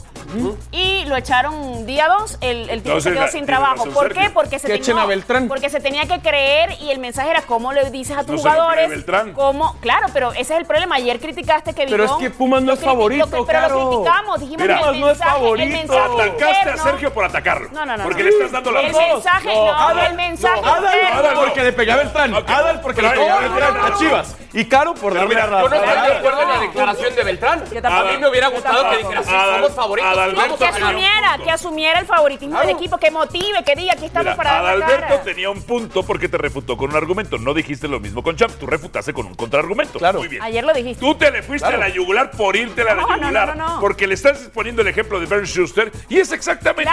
Y 0.72 1.06
lo 1.06 1.16
echaron 1.16 1.86
día 1.86 2.08
dos, 2.10 2.38
el, 2.42 2.70
el 2.70 2.82
tipo 2.84 3.00
se 3.00 3.12
quedó 3.12 3.22
la- 3.22 3.28
sin 3.30 3.46
trabajo. 3.46 3.76
razón, 3.86 3.94
¿Por 3.94 4.14
qué? 4.14 4.30
Porque 4.34 4.60
se, 4.60 4.68
Que 4.68 4.74
echen 4.76 4.98
a 4.98 5.06
Beltrán. 5.06 5.48
porque 5.48 5.70
se 5.70 5.80
tenía 5.80 6.06
que 6.08 6.20
creer 6.20 6.76
y 6.82 6.92
el 6.92 7.00
mensaje 7.00 7.30
era 7.30 7.42
cómo 7.44 7.72
le 7.74 7.90
dices 7.92 8.18
a 8.18 8.24
tus 8.24 8.32
No 8.36 8.38
se 8.38 8.44
lo 8.44 8.50
cree 8.52 8.54
jugadores. 8.62 8.90
Beltrán. 8.90 9.34
Cómo, 9.34 9.76
claro, 9.80 10.08
pero 10.14 10.32
ese 10.34 10.42
es 10.54 10.60
el 10.60 10.66
problema. 10.66 10.96
Ayer 10.96 11.20
criticaste 11.20 11.74
que 11.74 11.86
Pero 11.86 12.04
es 12.06 12.12
que 12.14 12.30
Pumas 12.32 12.64
no 12.64 12.74
es 12.74 12.80
favorito, 12.80 13.28
Pero 13.30 13.46
Caro. 13.46 13.80
lo 13.80 13.90
criticamos, 14.02 14.40
dijimos 14.40 14.62
Mira. 14.62 14.76
que 14.76 14.82
el 14.82 14.86
Pumas 14.88 15.00
no 15.00 15.10
es 15.12 15.18
mensaje, 15.18 15.32
favorito. 15.40 15.64
el 15.64 15.70
mensaje 15.72 16.22
Atacaste 16.22 16.70
a 16.70 16.78
Sergio 16.78 17.14
por 17.14 17.26
atacarlo. 17.26 17.70
No, 17.72 17.86
no, 17.86 17.98
no. 17.98 18.04
Porque 18.04 18.24
no. 18.24 18.30
le 18.30 18.36
estás 18.36 18.52
dando 18.52 18.72
la 18.72 18.80
El 18.82 18.88
razón. 18.94 19.04
mensaje, 19.14 19.50
Adal, 19.72 20.08
el 20.08 20.16
mensaje 20.16 20.62
no, 20.62 20.68
Adal, 20.74 21.36
porque 21.36 21.64
le 21.64 21.74
pegué 21.74 21.92
a 21.92 21.96
Beltrán. 21.98 22.34
Ok. 22.34 22.50
Adal 22.50 22.82
porque 22.82 23.02
le 23.02 23.10
Pero 23.10 23.22
pegué 23.22 23.32
a 23.32 23.36
no, 23.36 23.50
Beltrán 23.50 23.78
a. 23.78 23.98
Chivas. 23.98 24.36
Y 24.54 24.66
Caro 24.66 24.94
por 24.94 25.14
Pero 25.14 25.28
mira, 25.28 25.48
la 25.48 25.62
Yo 25.62 25.70
no 25.70 25.76
estoy 25.76 26.08
de 26.08 26.14
acuerdo 26.14 26.42
en 26.42 26.50
la 26.50 26.60
declaración 26.60 27.16
de 27.16 27.24
Beltrán. 27.24 27.64
A 27.84 28.04
mí 28.04 28.18
me 28.20 28.30
hubiera 28.30 28.48
gustado 28.48 28.90
que 28.90 28.98
dijera, 28.98 29.24
somos 29.24 29.74
favoritos. 29.74 30.12
Adalberto 30.12 30.58
que 30.58 30.66
asumiera, 30.66 31.38
que 31.44 31.52
asumiera 31.52 32.00
el 32.00 32.06
favoritismo 32.06 32.60
del 32.60 32.70
equipo, 32.70 32.98
que 32.98 33.12
motive, 33.12 33.64
que 33.66 33.76
diga, 33.76 33.94
aquí 33.94 34.06
estamos 34.06 34.36
para 34.36 34.62
dar 34.62 34.66
Adalberto 34.66 35.20
tenía 35.26 35.50
un 35.50 35.62
punto 35.62 36.04
porque 36.04 36.30
te 36.30 36.38
refutó 36.38 36.78
con 36.78 36.92
un 36.92 36.96
argumento. 36.96 37.38
No 37.38 37.54
dijiste 37.54 37.88
lo 37.88 38.00
mismo 38.00 38.24
con 38.24 38.36
Champ, 38.36 38.54
tú 38.60 38.66
refutaste 38.66 39.14
con 39.14 39.26
un 39.26 39.36
contraargumento. 39.36 40.00
Claro. 40.00 40.20
Muy 40.20 40.28
bien. 40.28 40.42
Ayer 40.42 40.64
lo 40.64 40.74
dijiste. 40.74 41.00
Tú 41.00 41.16
te 41.16 41.32
le 41.32 41.44
fuiste 41.44 41.68
a 41.68 41.78
la 41.78 41.90
yugular 41.90 42.32
por 42.32 42.56
irte 42.56 42.82
a 42.82 42.96
la 42.96 43.02
yugular. 43.02 43.48
no, 43.48 43.56
no, 43.56 43.76
no. 43.76 43.80
Porque 43.82 44.08
le 44.08 44.14
estás 44.14 44.50
poniendo 44.54 44.82
el 44.82 44.88
ejemplo 44.88 45.20
de 45.20 45.26
Bernd 45.26 45.48
Schuster 45.48 45.92
y 46.10 46.20
es 46.20 46.32
exactamente 46.32 46.92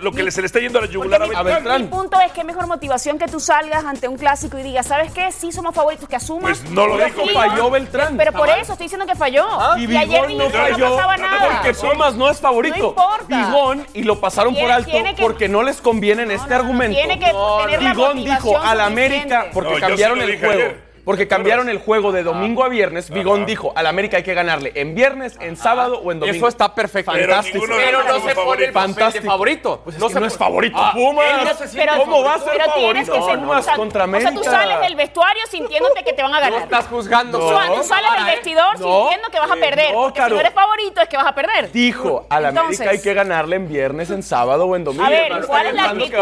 lo, 0.00 0.12
que 0.12 0.30
se 0.30 0.40
le 0.40 0.46
está 0.46 0.60
yendo 0.60 0.78
a 0.78 0.82
la 0.82 0.88
yugular 0.88 1.22
a 1.22 1.42
Beltrán. 1.42 1.90
Mi 1.94 2.00
punto 2.00 2.20
es 2.20 2.32
que 2.32 2.42
mejor 2.42 2.66
motivación 2.66 3.18
que 3.20 3.28
tú 3.28 3.38
salgas 3.38 3.84
ante 3.84 4.08
un 4.08 4.16
clásico 4.16 4.58
y 4.58 4.62
digas, 4.64 4.86
¿sabes 4.86 5.12
qué? 5.12 5.30
Sí 5.30 5.52
somos 5.52 5.74
favoritos, 5.74 6.08
que 6.08 6.16
asumas. 6.16 6.58
Pues 6.58 6.70
no 6.72 6.86
lo 6.88 6.96
dijo, 7.04 7.22
falló 7.32 7.70
Beltrán. 7.70 8.16
Pero 8.16 8.32
por 8.32 8.48
eso 8.48 8.72
estoy 8.72 8.86
diciendo 8.86 9.06
que 9.06 9.14
falló. 9.14 9.46
Y 9.76 9.90
Y, 9.92 9.96
ayer 9.96 10.28
no 10.32 10.50
falló 10.50 10.88
no 10.90 10.96
pasaba 10.96 11.16
nada. 11.16 11.60
porque 11.62 11.74
Pumas 11.74 12.14
no 12.16 12.28
es 12.30 12.40
favorito. 12.40 12.76
No 12.76 12.88
importa. 12.88 13.26
Vigón, 13.46 13.86
y 13.94 14.02
lo 14.02 14.20
pasaron 14.20 14.54
por 14.54 14.70
alto 14.70 14.90
que- 14.90 15.22
porque 15.22 15.48
no 15.48 15.62
les 15.62 15.80
conviene 15.80 16.24
en 16.24 16.32
este 16.32 16.48
no, 16.48 16.56
no, 16.56 16.60
argumento. 16.62 16.96
tiene 16.98 17.18
que 17.18 17.32
tener 17.62 17.82
la 17.82 17.90
Vigón 17.90 18.24
dijo 18.24 18.58
al 18.58 18.80
América, 18.80 19.46
porque 19.52 19.78
cambiaron 19.80 20.20
el 20.20 20.38
juego. 20.38 20.52
ayer. 20.52 20.93
Porque 21.04 21.28
cambiaron 21.28 21.68
el 21.68 21.78
juego 21.78 22.12
de 22.12 22.22
domingo 22.22 22.64
a 22.64 22.68
viernes. 22.68 23.10
Vigón 23.10 23.44
dijo, 23.46 23.72
al 23.76 23.86
América 23.86 24.16
hay 24.16 24.22
que 24.22 24.34
ganarle 24.34 24.72
en 24.74 24.94
viernes, 24.94 25.36
en 25.40 25.56
sábado 25.56 26.00
o 26.02 26.10
en 26.12 26.20
domingo. 26.20 26.36
Eso 26.38 26.48
está 26.48 26.74
perfecto. 26.74 27.12
Pero 27.12 27.34
Fantástico. 27.34 27.64
Pero 27.76 28.02
no 28.04 28.20
se 28.20 28.34
pone 28.34 28.64
el 28.64 28.72
Fantástico. 28.72 29.26
favorito. 29.26 29.80
Pues 29.84 29.96
es 29.96 30.00
no 30.00 30.08
que 30.08 30.14
se 30.14 30.20
no 30.20 30.26
es 30.26 30.36
favorito 30.38 30.76
Ah, 30.78 30.92
Pumas. 30.94 31.26
no 31.44 31.96
¿Cómo 32.04 32.22
va 32.24 32.34
a 32.34 32.38
ser 32.38 32.52
pero 32.52 32.72
tienes 32.74 33.06
favorito 33.08 33.12
que 33.12 33.22
ser 33.32 33.38
Pumas 33.40 33.60
o 33.60 33.62
sea, 33.62 33.76
contra 33.76 34.04
O 34.04 34.06
sea, 34.08 34.16
América? 34.18 34.32
tú 34.34 34.44
sales 34.44 34.80
del 34.80 34.96
vestuario 34.96 35.42
sintiéndote 35.50 36.04
que 36.04 36.12
te 36.12 36.22
van 36.22 36.32
a 36.34 36.36
No 36.36 36.42
ganar. 36.46 36.62
estás 36.62 36.86
juzgando. 36.86 37.38
Tú, 37.38 37.82
sales 37.84 38.10
del 38.16 38.24
vestidor 38.26 38.80
No. 38.80 39.00
sintiendo 39.00 39.28
que 39.30 39.38
vas 39.40 39.50
a 39.50 39.56
perder. 39.56 39.92
No, 39.92 40.00
porque 40.02 40.22
si 40.24 40.30
no 40.30 40.40
eres 40.40 40.52
favorito 40.54 41.00
es 41.00 41.08
que 41.08 41.16
vas 41.16 41.26
a 41.26 41.34
perder. 41.34 41.70
Dijo, 41.72 42.26
al 42.30 42.46
América 42.46 42.90
hay 42.90 43.00
que 43.02 43.14
ganarle 43.14 43.56
en 43.56 43.68
viernes, 43.68 44.10
en 44.10 44.22
sábado 44.22 44.64
o 44.66 44.76
en 44.76 44.84
domingo. 44.84 45.04
A 45.04 45.10
ver, 45.10 45.32
No 45.40 45.46
¿cuál 45.46 45.66
es 45.66 45.74
la 45.74 45.90
actitud? 45.90 46.16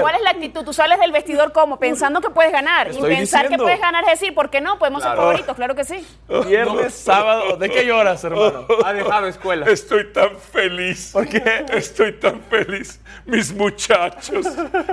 ¿Cuál 0.00 0.14
es 0.14 0.22
la 0.22 0.30
actitud? 0.30 0.64
Tú 0.64 0.72
sales 0.72 0.98
del 1.00 1.12
vestidor 1.12 1.52
como 1.52 1.78
pensando 1.78 2.20
que 2.20 2.30
puedes 2.30 2.52
ganar 2.52 2.88
y 2.88 2.90
Estoy 2.90 3.14
pensar 3.16 3.42
diciendo. 3.42 3.64
que 3.64 3.68
puedes 3.68 3.80
ganar 3.80 4.04
es 4.04 4.11
decir, 4.12 4.34
¿por 4.34 4.50
qué 4.50 4.60
no? 4.60 4.78
Podemos 4.78 5.02
ser 5.02 5.12
Claro. 5.12 5.22
favoritos, 5.22 5.56
claro 5.56 5.74
que 5.74 5.84
sí. 5.84 6.06
Viernes, 6.48 6.94
sábado. 6.94 7.56
¿De 7.56 7.68
qué 7.70 7.84
lloras, 7.84 8.22
hermano? 8.24 8.66
Ha 8.84 8.92
dejado 8.92 9.26
escuela. 9.26 9.66
Estoy 9.66 10.12
tan 10.12 10.36
feliz. 10.36 11.10
¿Por 11.12 11.28
qué? 11.28 11.64
Estoy 11.72 12.12
tan 12.12 12.40
feliz. 12.48 13.00
Mis 13.26 13.52
muchachos. 13.54 14.46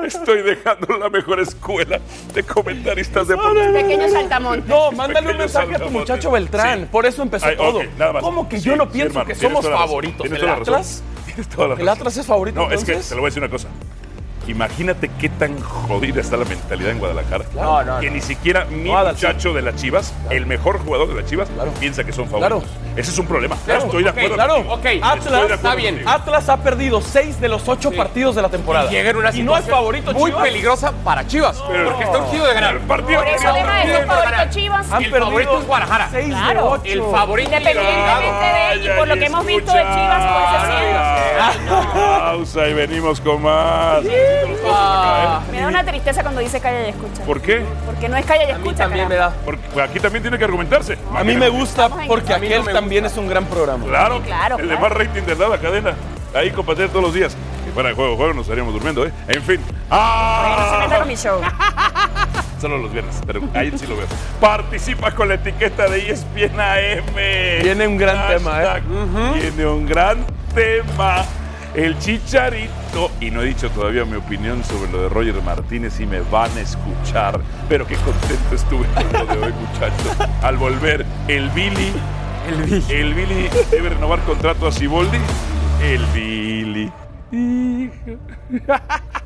Estoy 0.04 0.42
dejando 0.42 0.98
la 0.98 1.10
mejor 1.10 1.40
escuela 1.40 2.00
de 2.34 2.44
comentaristas 2.44 3.28
deportivos. 3.28 3.68
Pequeño 3.74 4.10
saltamonte. 4.10 4.68
No, 4.68 4.92
mándale 4.92 5.32
un 5.32 5.38
mensaje 5.38 5.76
a 5.76 5.80
tu 5.80 5.90
muchacho 5.90 6.32
Beltrán. 6.32 6.82
Sí. 6.82 6.88
Por 6.92 7.06
eso 7.06 7.22
empezó 7.22 7.46
Ay, 7.46 7.56
todo. 7.58 7.80
ok, 7.80 7.86
nada 7.98 8.14
más. 8.14 8.24
¿Cómo 8.24 8.48
que 8.50 8.58
Sí, 8.60 8.64
yo 8.70 8.76
no 8.76 8.86
sí, 8.86 8.90
pienso 8.94 9.10
hermano, 9.20 9.28
que 9.28 9.36
somos 9.36 9.68
favoritos? 9.70 10.26
¿El. 10.26 10.50
Atlas? 10.50 11.04
¿El. 11.78 11.88
Atlas 11.90 12.18
es 12.18 12.26
favorito 12.26 12.60
No, 12.60 12.72
es 12.72 12.84
que 12.84 12.92
entonces? 12.92 13.10
te 13.10 13.16
lo 13.16 13.22
voy 13.22 13.28
a 13.28 13.30
decir 13.30 13.44
una 13.44 13.52
cosa. 13.52 13.68
Imagínate 14.48 15.10
qué 15.20 15.30
tan 15.30 15.60
jodida 15.62 16.22
está 16.22 16.36
la 16.38 16.46
mentalidad 16.46 16.92
en 16.92 17.00
Guadalajara. 17.00 17.46
No, 17.54 17.84
no, 17.84 18.00
que 18.00 18.08
no. 18.08 18.14
ni 18.16 18.22
siquiera 18.22 18.66
mi 18.66 18.90
muchacho 18.90 19.54
de 19.54 19.62
las 19.62 19.76
Chivas, 19.76 20.14
el 20.32 20.46
mejor 20.48 20.80
jugador 20.80 21.08
de 21.10 21.22
las 21.22 21.26
Chivas, 21.30 21.50
Claro. 21.50 21.72
piensa 21.80 22.04
que 22.04 22.12
son 22.14 22.28
Claro. 22.28 22.62
favoritos. 22.62 22.78
Ese 22.96 23.12
es 23.12 23.18
un 23.20 23.28
problema. 23.28 23.56
Claro, 23.66 23.86
Estoy 23.86 24.04
de 24.04 24.10
ok, 24.10 24.18
acuerdo. 24.18 24.36
Claro, 24.36 24.56
ok, 24.58 24.86
Estoy 24.86 25.00
de 25.00 25.06
Atlas, 25.06 25.28
acuerdo 25.34 25.54
está 25.56 25.76
bien. 25.76 26.04
Atlas 26.06 26.50
ha 26.50 26.58
perdido 26.58 27.02
seis 27.02 27.40
de 27.40 27.48
los 27.48 27.68
ocho 27.70 27.92
partidos 27.92 28.36
de 28.36 28.42
la 28.42 28.50
temporada. 28.50 28.88
Y 28.90 28.96
llega 28.96 29.12
en 29.12 29.18
una 29.18 29.30
y 29.36 29.44
no 29.44 29.56
es 29.56 29.64
situación 29.64 29.78
favorito 29.78 30.14
muy 30.14 30.32
Chivas. 30.32 30.44
peligrosa 30.44 30.92
para 31.04 31.28
Chivas. 31.28 31.64
Pero- 31.68 31.90
porque 31.90 32.04
está 32.04 32.18
urgido 32.18 32.46
de 32.48 32.54
ganar. 32.56 32.74
El 32.76 32.82
partido 32.82 33.20
Por 33.20 33.28
eso 33.28 33.54
deja 33.54 33.76
de 33.76 33.86
ser 33.86 34.08
favorito 34.08 34.44
Chivas. 34.50 34.92
Han 34.92 35.04
El 35.04 35.12
perdido 35.12 35.26
favorito 35.30 35.60
es 35.60 35.68
Guadalajara. 35.68 36.08
seis 36.12 36.28
de 36.28 36.32
Claro. 36.34 36.70
ocho. 36.72 36.82
El 36.86 37.02
favorito 37.04 37.50
Independientemente 37.50 38.46
de 38.46 38.72
él 38.74 38.86
y 38.86 38.98
por 38.98 39.08
lo 39.08 39.16
que 39.16 39.26
hemos 39.26 39.46
visto 39.46 39.72
de 39.72 39.80
Chivas, 39.82 40.26
por 40.26 40.42
ese 40.42 40.78
siendo. 41.54 41.94
Pausa 41.94 42.68
y 42.68 42.74
venimos 42.74 43.22
con 43.22 43.42
más. 43.44 44.04
Ah, 44.72 45.42
Me 45.52 45.62
da 45.62 45.68
una 45.68 45.84
tristeza 45.84 46.22
cuando 46.22 46.42
dice 46.42 46.60
calla 46.60 46.86
y 46.88 46.90
escucha. 46.90 47.24
¿Por 47.24 47.42
qué? 47.42 47.64
Porque 47.86 48.10
no 48.10 48.18
es 48.18 48.26
calla 48.26 48.44
y 48.44 48.52
a 48.52 48.58
mí 48.58 48.64
escucha. 48.64 48.84
también 48.86 49.08
me 49.08 49.16
da. 49.16 49.34
Porque 49.46 49.62
pues, 49.74 49.90
aquí 49.90 50.00
también 50.00 50.22
tiene 50.22 50.38
que 50.38 50.44
argumentarse. 50.44 50.98
A 51.16 51.24
mí 51.24 51.36
me 51.36 51.50
gusta 51.50 51.90
porque 52.08 52.34
a 52.34 52.40
mí 52.40 52.48
no 52.50 52.56
aquel 52.56 52.66
me 52.66 52.74
también 52.74 53.06
es 53.06 53.18
un 53.18 53.28
gran 53.28 53.46
programa. 53.46 53.86
Claro, 53.86 54.18
Sí, 54.18 54.24
claro, 54.26 54.58
el 54.58 54.70
de 54.70 54.76
claro. 54.76 54.82
más 54.96 54.98
rating 54.98 55.22
de 55.24 55.36
la 55.36 55.58
cadena. 55.58 55.94
Ahí 56.34 56.52
compartir 56.52 56.90
todos 56.90 57.04
los 57.04 57.14
días. 57.14 57.36
Si 57.66 57.72
fuera 57.72 57.90
de 57.90 57.96
juego, 57.96 58.16
juego, 58.16 58.34
nos 58.34 58.44
estaríamos 58.44 58.74
durmiendo, 58.74 59.06
¿eh? 59.06 59.12
En 59.28 59.42
fin. 59.42 59.58
Bueno, 59.58 59.76
se 59.80 59.88
¡Ah! 59.92 60.78
meta 60.82 61.00
con 61.00 61.08
mi 61.08 61.16
show. 61.16 61.42
Solo 62.62 62.78
los 62.78 62.92
viernes, 62.92 63.16
pero 63.26 63.42
ahí 63.54 63.72
sí 63.78 63.88
lo 63.88 63.96
veo. 63.96 64.06
Participa 64.42 65.12
con 65.12 65.30
la 65.30 65.36
etiqueta 65.36 65.88
de 65.88 66.12
ESPN 66.12 66.60
AM. 66.60 67.64
Viene 67.64 67.88
un 67.88 67.98
gran 67.98 68.28
tema, 68.28 68.64
¿eh? 68.64 68.82
Viene 69.36 69.66
un 69.66 69.86
gran 69.86 70.26
tema. 70.54 71.24
El 71.74 71.98
chicharito. 72.00 73.12
Y 73.22 73.32
no 73.32 73.42
he 73.42 73.46
dicho 73.46 73.70
todavía 73.70 74.06
mi 74.06 74.16
opinión 74.16 74.64
sobre 74.64 74.92
lo 74.92 75.04
de 75.04 75.10
Roger 75.10 75.42
Martínez 75.44 76.00
y 76.00 76.06
me 76.06 76.22
van 76.22 76.52
a 76.58 76.62
escuchar. 76.62 77.40
Pero 77.68 77.86
qué 77.86 77.96
contento 77.96 78.56
estuve 78.56 78.88
con 78.88 79.12
lo 79.14 79.26
de 79.26 79.38
hoy, 79.46 79.54
muchachos. 79.54 80.30
Al 80.42 80.58
volver, 80.58 81.06
el 81.28 81.50
Billy. 81.52 81.94
El 82.48 82.64
Billy. 82.64 82.86
El 82.90 83.14
Billy 83.14 83.50
debe 83.70 83.90
renovar 83.90 84.24
contrato 84.24 84.68
a 84.68 84.72
Siboldi. 84.72 85.20
El 85.84 86.06
Billy. 86.08 86.92
Hijo. 87.32 88.18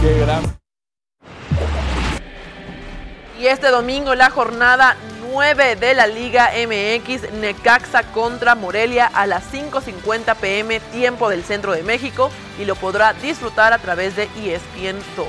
Qué 0.00 0.18
gran. 0.18 0.42
Y 3.40 3.46
este 3.46 3.70
domingo 3.70 4.14
la 4.14 4.30
jornada 4.30 4.96
9 5.32 5.76
de 5.76 5.94
la 5.94 6.06
Liga 6.06 6.50
MX, 6.54 7.32
Necaxa 7.32 8.02
contra 8.12 8.54
Morelia 8.54 9.06
a 9.06 9.26
las 9.26 9.50
5.50 9.50 10.36
pm 10.36 10.78
tiempo 10.78 11.30
del 11.30 11.42
centro 11.42 11.72
de 11.72 11.82
México 11.82 12.30
y 12.58 12.66
lo 12.66 12.74
podrá 12.74 13.14
disfrutar 13.14 13.72
a 13.72 13.78
través 13.78 14.14
de 14.14 14.24
ESPN 14.24 15.02
2. 15.16 15.26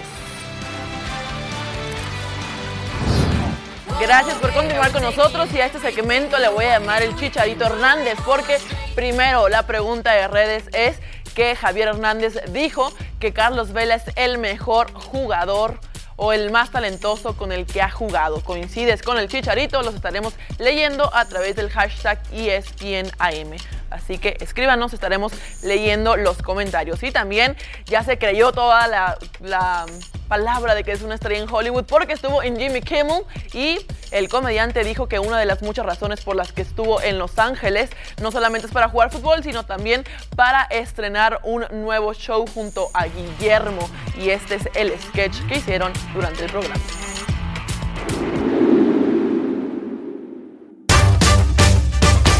Gracias 4.02 4.36
por 4.40 4.52
continuar 4.52 4.92
con 4.92 5.04
nosotros 5.04 5.48
y 5.54 5.62
a 5.62 5.68
este 5.68 5.80
segmento 5.80 6.38
le 6.38 6.50
voy 6.50 6.66
a 6.66 6.80
llamar 6.80 7.02
el 7.02 7.16
Chicharito 7.16 7.64
Hernández 7.64 8.18
porque 8.26 8.58
primero 8.96 9.48
la 9.48 9.66
pregunta 9.66 10.12
de 10.12 10.28
redes 10.28 10.66
es 10.74 10.98
que 11.34 11.56
Javier 11.56 11.88
Hernández 11.88 12.42
dijo 12.52 12.92
que 13.22 13.32
Carlos 13.32 13.72
Vela 13.72 13.96
es 13.96 14.04
el 14.18 14.38
mejor 14.38 14.92
jugador 14.92 15.80
o 16.24 16.32
el 16.32 16.52
más 16.52 16.72
talentoso 16.72 17.36
con 17.36 17.52
el 17.52 17.66
que 17.66 17.82
ha 17.82 17.90
jugado. 17.90 18.42
¿Coincides 18.46 19.02
con 19.02 19.18
el 19.18 19.28
Chicharito? 19.28 19.82
Los 19.82 19.94
estaremos 19.94 20.34
leyendo 20.58 21.14
a 21.14 21.26
través 21.26 21.58
del 21.58 21.70
hashtag 21.70 22.18
ESPNAM. 22.32 23.58
Así 23.90 24.18
que 24.18 24.38
escríbanos, 24.40 24.94
estaremos 24.94 25.34
leyendo 25.64 26.16
los 26.16 26.42
comentarios. 26.42 27.04
Y 27.04 27.12
también 27.12 27.58
ya 27.88 28.04
se 28.04 28.18
creyó 28.18 28.54
toda 28.54 28.88
la, 28.88 29.18
la 29.42 29.86
palabra 30.34 30.74
de 30.74 30.84
que 30.84 30.92
es 30.92 31.04
una 31.04 31.14
estrella 31.14 31.44
en 31.44 31.48
Hollywood 31.48 31.84
porque 31.84 32.14
estuvo 32.14 32.42
en 32.42 32.58
Jimmy 32.58 32.82
Kimmel 32.82 33.22
y 33.54 33.78
el 34.10 34.30
comediante 34.30 34.84
dijo 34.84 35.08
que 35.08 35.20
una 35.20 35.38
de 35.38 35.46
las 35.46 35.62
muchas 35.62 35.86
razones 35.86 36.22
por 36.22 36.36
las 36.36 36.52
que 36.52 36.64
estuvo 36.64 37.00
en 37.04 37.20
Los 37.20 37.38
Ángeles 37.38 37.92
no 38.20 38.32
solamente 38.32 38.66
es 38.66 38.74
para 38.74 38.90
jugar 38.90 39.12
fútbol, 39.12 39.44
sino 39.44 39.64
también 39.64 40.04
para 40.36 40.64
estrenar 40.64 41.40
un 41.44 41.68
nuevo 41.70 42.16
show 42.16 42.48
junto 42.52 42.90
a 42.96 43.06
Guillermo. 43.06 43.88
Y 44.18 44.32
este 44.32 44.56
es 44.56 44.64
el 44.74 45.00
sketch 45.00 45.38
que 45.48 45.58
hicieron 45.58 45.94
durante 46.16 46.46
el 46.46 46.50
programa. 46.50 46.82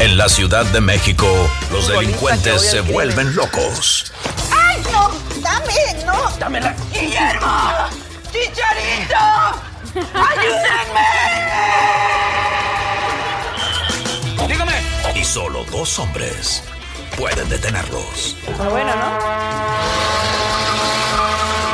En 0.00 0.18
la 0.18 0.28
Ciudad 0.28 0.66
de 0.66 0.80
México, 0.80 1.28
los 1.70 1.86
delincuentes 1.86 2.60
se 2.60 2.80
vuelven 2.80 3.36
locos. 3.36 4.12
¡Dame, 5.54 6.04
no! 6.04 6.30
¡Dámela! 6.38 6.74
¡Guillermo! 6.92 7.70
¡Chicharito! 8.32 9.22
¡Ayúdenme! 10.12 11.10
Dígame. 14.48 14.72
Y 15.14 15.24
solo 15.24 15.64
dos 15.70 15.96
hombres 16.00 16.62
pueden 17.16 17.48
detenerlos. 17.48 18.36
Está 18.48 18.68
bueno, 18.68 18.92
¿no? 18.96 19.18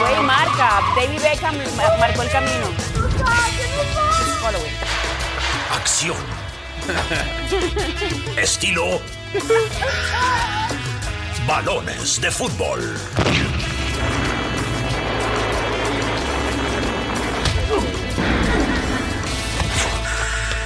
Güey, 0.01 0.23
marca. 0.25 0.83
David 0.97 1.23
Beckham 1.23 1.57
ma- 1.77 1.97
marcó 1.99 2.23
el 2.23 2.31
camino. 2.31 2.67
Acción. 5.75 6.17
Estilo. 8.37 9.01
Balones 11.47 12.21
de 12.21 12.31
fútbol. 12.31 12.99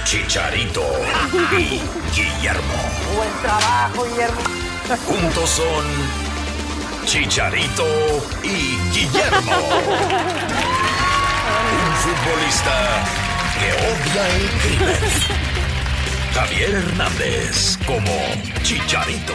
Chicharito 0.05 0.83
y 1.51 1.81
Guillermo. 2.13 2.75
Buen 3.15 3.31
trabajo, 3.41 4.05
Guillermo. 4.05 4.39
Juntos 5.07 5.49
son 5.49 5.83
Chicharito 7.05 7.83
y 8.43 8.77
Guillermo. 8.93 9.51
Un 11.71 11.95
futbolista 11.95 13.03
que 13.59 13.73
odia 13.73 14.35
el 14.35 14.49
crimen. 14.61 14.95
Javier 16.35 16.69
Hernández 16.69 17.79
como 17.87 18.13
Chicharito. 18.61 19.33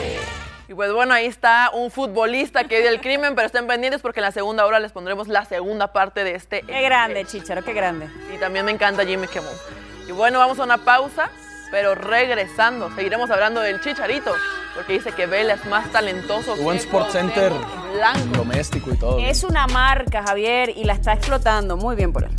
Y 0.69 0.75
pues 0.75 0.93
bueno, 0.93 1.15
ahí 1.15 1.27
está 1.27 1.71
un 1.75 1.91
futbolista 1.91 2.63
que 2.63 2.79
odia 2.79 2.91
el 2.91 3.01
crimen, 3.01 3.35
pero 3.35 3.47
estén 3.47 3.67
pendientes 3.67 4.03
porque 4.03 4.21
en 4.21 4.27
la 4.27 4.33
segunda 4.33 4.65
hora 4.65 4.79
les 4.79 4.93
pondremos 4.93 5.27
la 5.27 5.45
segunda 5.45 5.93
parte 5.93 6.23
de 6.23 6.37
este. 6.37 6.63
Qué 6.63 6.81
grande, 6.83 7.25
Chicharo, 7.25 7.65
qué 7.65 7.73
grande. 7.73 8.09
Y 8.33 8.39
también 8.39 8.65
me 8.65 8.71
encanta 8.71 9.05
Jimmy 9.05 9.27
Kimmel. 9.27 9.51
Y 10.11 10.12
bueno, 10.12 10.40
vamos 10.40 10.59
a 10.59 10.64
una 10.64 10.79
pausa, 10.79 11.31
pero 11.70 11.94
regresando, 11.94 12.92
seguiremos 12.96 13.31
hablando 13.31 13.61
del 13.61 13.81
Chicharito, 13.81 14.33
porque 14.75 14.94
dice 14.94 15.12
que 15.12 15.27
Vela 15.27 15.55
es 15.55 15.64
más 15.66 15.88
talentoso 15.92 16.57
Buen 16.57 16.79
que 16.79 16.83
Sport 16.83 17.11
Center 17.12 17.53
Blanco. 17.94 18.38
doméstico 18.38 18.90
y 18.90 18.96
todo. 18.96 19.18
Es 19.20 19.44
una 19.44 19.68
marca, 19.68 20.25
Javier, 20.27 20.73
y 20.77 20.83
la 20.83 20.94
está 20.94 21.12
explotando. 21.12 21.77
Muy 21.77 21.94
bien 21.94 22.12
por 22.12 22.25
él. 22.25 22.31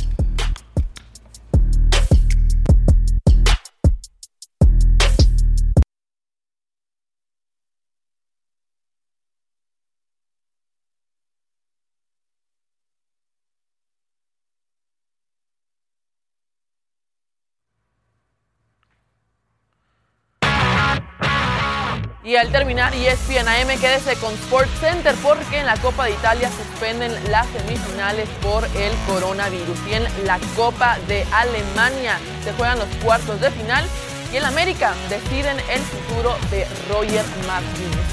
Y 22.24 22.36
al 22.36 22.52
terminar 22.52 22.94
ESPN 22.94 23.48
AM, 23.48 23.80
quédese 23.80 24.14
con 24.16 24.32
Sport 24.34 24.70
Center 24.78 25.12
porque 25.24 25.58
en 25.58 25.66
la 25.66 25.76
Copa 25.78 26.04
de 26.04 26.12
Italia 26.12 26.48
suspenden 26.50 27.12
las 27.32 27.48
semifinales 27.48 28.28
por 28.40 28.64
el 28.64 28.92
coronavirus. 29.08 29.76
Y 29.90 29.94
en 29.94 30.04
la 30.24 30.38
Copa 30.54 30.98
de 31.08 31.26
Alemania 31.32 32.18
se 32.44 32.52
juegan 32.52 32.78
los 32.78 32.88
cuartos 33.02 33.40
de 33.40 33.50
final 33.50 33.84
y 34.32 34.36
en 34.36 34.44
América 34.44 34.94
deciden 35.10 35.58
el 35.68 35.80
futuro 35.80 36.36
de 36.52 36.64
Roger 36.88 37.24
Martínez. 37.48 38.06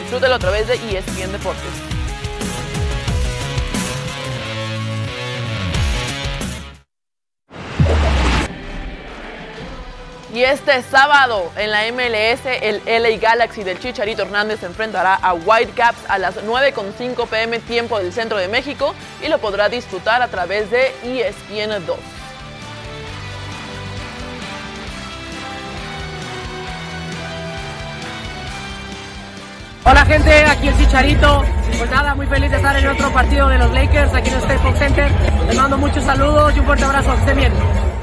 Disfrútelo 0.00 0.34
a 0.34 0.38
través 0.40 0.66
de 0.66 0.74
ESPN 0.74 1.30
Deportes. 1.30 1.93
Y 10.34 10.42
este 10.42 10.82
sábado 10.82 11.52
en 11.56 11.70
la 11.70 11.82
MLS, 11.92 12.44
el 12.60 12.82
LA 12.86 13.18
Galaxy 13.20 13.62
del 13.62 13.78
Chicharito 13.78 14.22
Hernández 14.22 14.58
se 14.58 14.66
enfrentará 14.66 15.14
a 15.14 15.32
Whitecaps 15.32 16.10
a 16.10 16.18
las 16.18 16.34
9.5 16.44 17.28
pm 17.28 17.60
tiempo 17.60 18.00
del 18.00 18.12
centro 18.12 18.36
de 18.38 18.48
México 18.48 18.96
y 19.24 19.28
lo 19.28 19.38
podrá 19.38 19.68
disfrutar 19.68 20.22
a 20.22 20.26
través 20.26 20.68
de 20.72 20.88
ESPN 21.04 21.86
2. 21.86 21.96
Hola 29.84 30.04
gente, 30.04 30.32
aquí 30.46 30.66
el 30.66 30.76
Chicharito. 30.78 31.44
Pues 31.78 31.90
nada, 31.90 32.16
muy 32.16 32.26
feliz 32.26 32.50
de 32.50 32.56
estar 32.56 32.76
en 32.76 32.88
otro 32.88 33.12
partido 33.12 33.48
de 33.48 33.58
los 33.58 33.72
Lakers 33.72 34.12
aquí 34.12 34.30
en 34.30 34.34
el 34.34 34.42
Staples 34.42 34.78
Center. 34.80 35.12
Les 35.46 35.56
mando 35.56 35.78
muchos 35.78 36.02
saludos 36.02 36.52
y 36.56 36.58
un 36.58 36.66
fuerte 36.66 36.84
abrazo. 36.84 37.12
Que 37.12 37.20
estén 37.20 37.36
bien. 37.36 37.93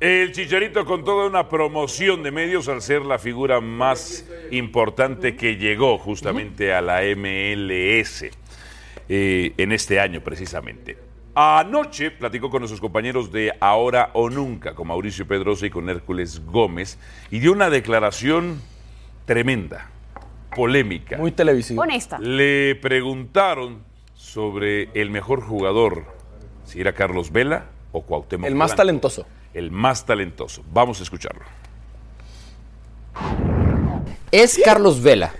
El 0.00 0.32
Chicharito 0.32 0.86
con 0.86 1.04
toda 1.04 1.26
una 1.26 1.46
promoción 1.50 2.22
de 2.22 2.30
medios 2.30 2.68
al 2.68 2.80
ser 2.80 3.02
la 3.02 3.18
figura 3.18 3.60
más 3.60 4.24
importante 4.50 5.36
que 5.36 5.56
llegó 5.56 5.98
justamente 5.98 6.72
a 6.72 6.80
la 6.80 7.02
MLS 7.14 8.24
eh, 9.10 9.52
en 9.58 9.72
este 9.72 10.00
año 10.00 10.22
precisamente. 10.22 10.96
Anoche 11.34 12.12
platicó 12.12 12.48
con 12.48 12.60
nuestros 12.60 12.80
compañeros 12.80 13.30
de 13.30 13.52
Ahora 13.60 14.08
o 14.14 14.30
Nunca, 14.30 14.74
con 14.74 14.88
Mauricio 14.88 15.28
Pedrosa 15.28 15.66
y 15.66 15.70
con 15.70 15.90
Hércules 15.90 16.46
Gómez, 16.46 16.98
y 17.30 17.40
dio 17.40 17.52
una 17.52 17.68
declaración 17.68 18.58
tremenda, 19.26 19.90
polémica. 20.56 21.18
Muy 21.18 21.32
televisiva. 21.32 21.82
Honesta. 21.82 22.18
Le 22.20 22.74
preguntaron 22.76 23.84
sobre 24.14 24.88
el 24.94 25.10
mejor 25.10 25.42
jugador, 25.42 26.06
si 26.64 26.80
era 26.80 26.94
Carlos 26.94 27.30
Vela 27.32 27.66
o 27.92 28.00
Cuauhtémoc 28.00 28.48
El 28.48 28.54
más 28.54 28.70
Blanco. 28.70 28.76
talentoso. 28.78 29.26
El 29.54 29.70
más 29.70 30.06
talentoso. 30.06 30.62
Vamos 30.72 31.00
a 31.00 31.02
escucharlo. 31.02 31.44
Es 34.30 34.60
Carlos 34.64 35.02
Vela, 35.02 35.32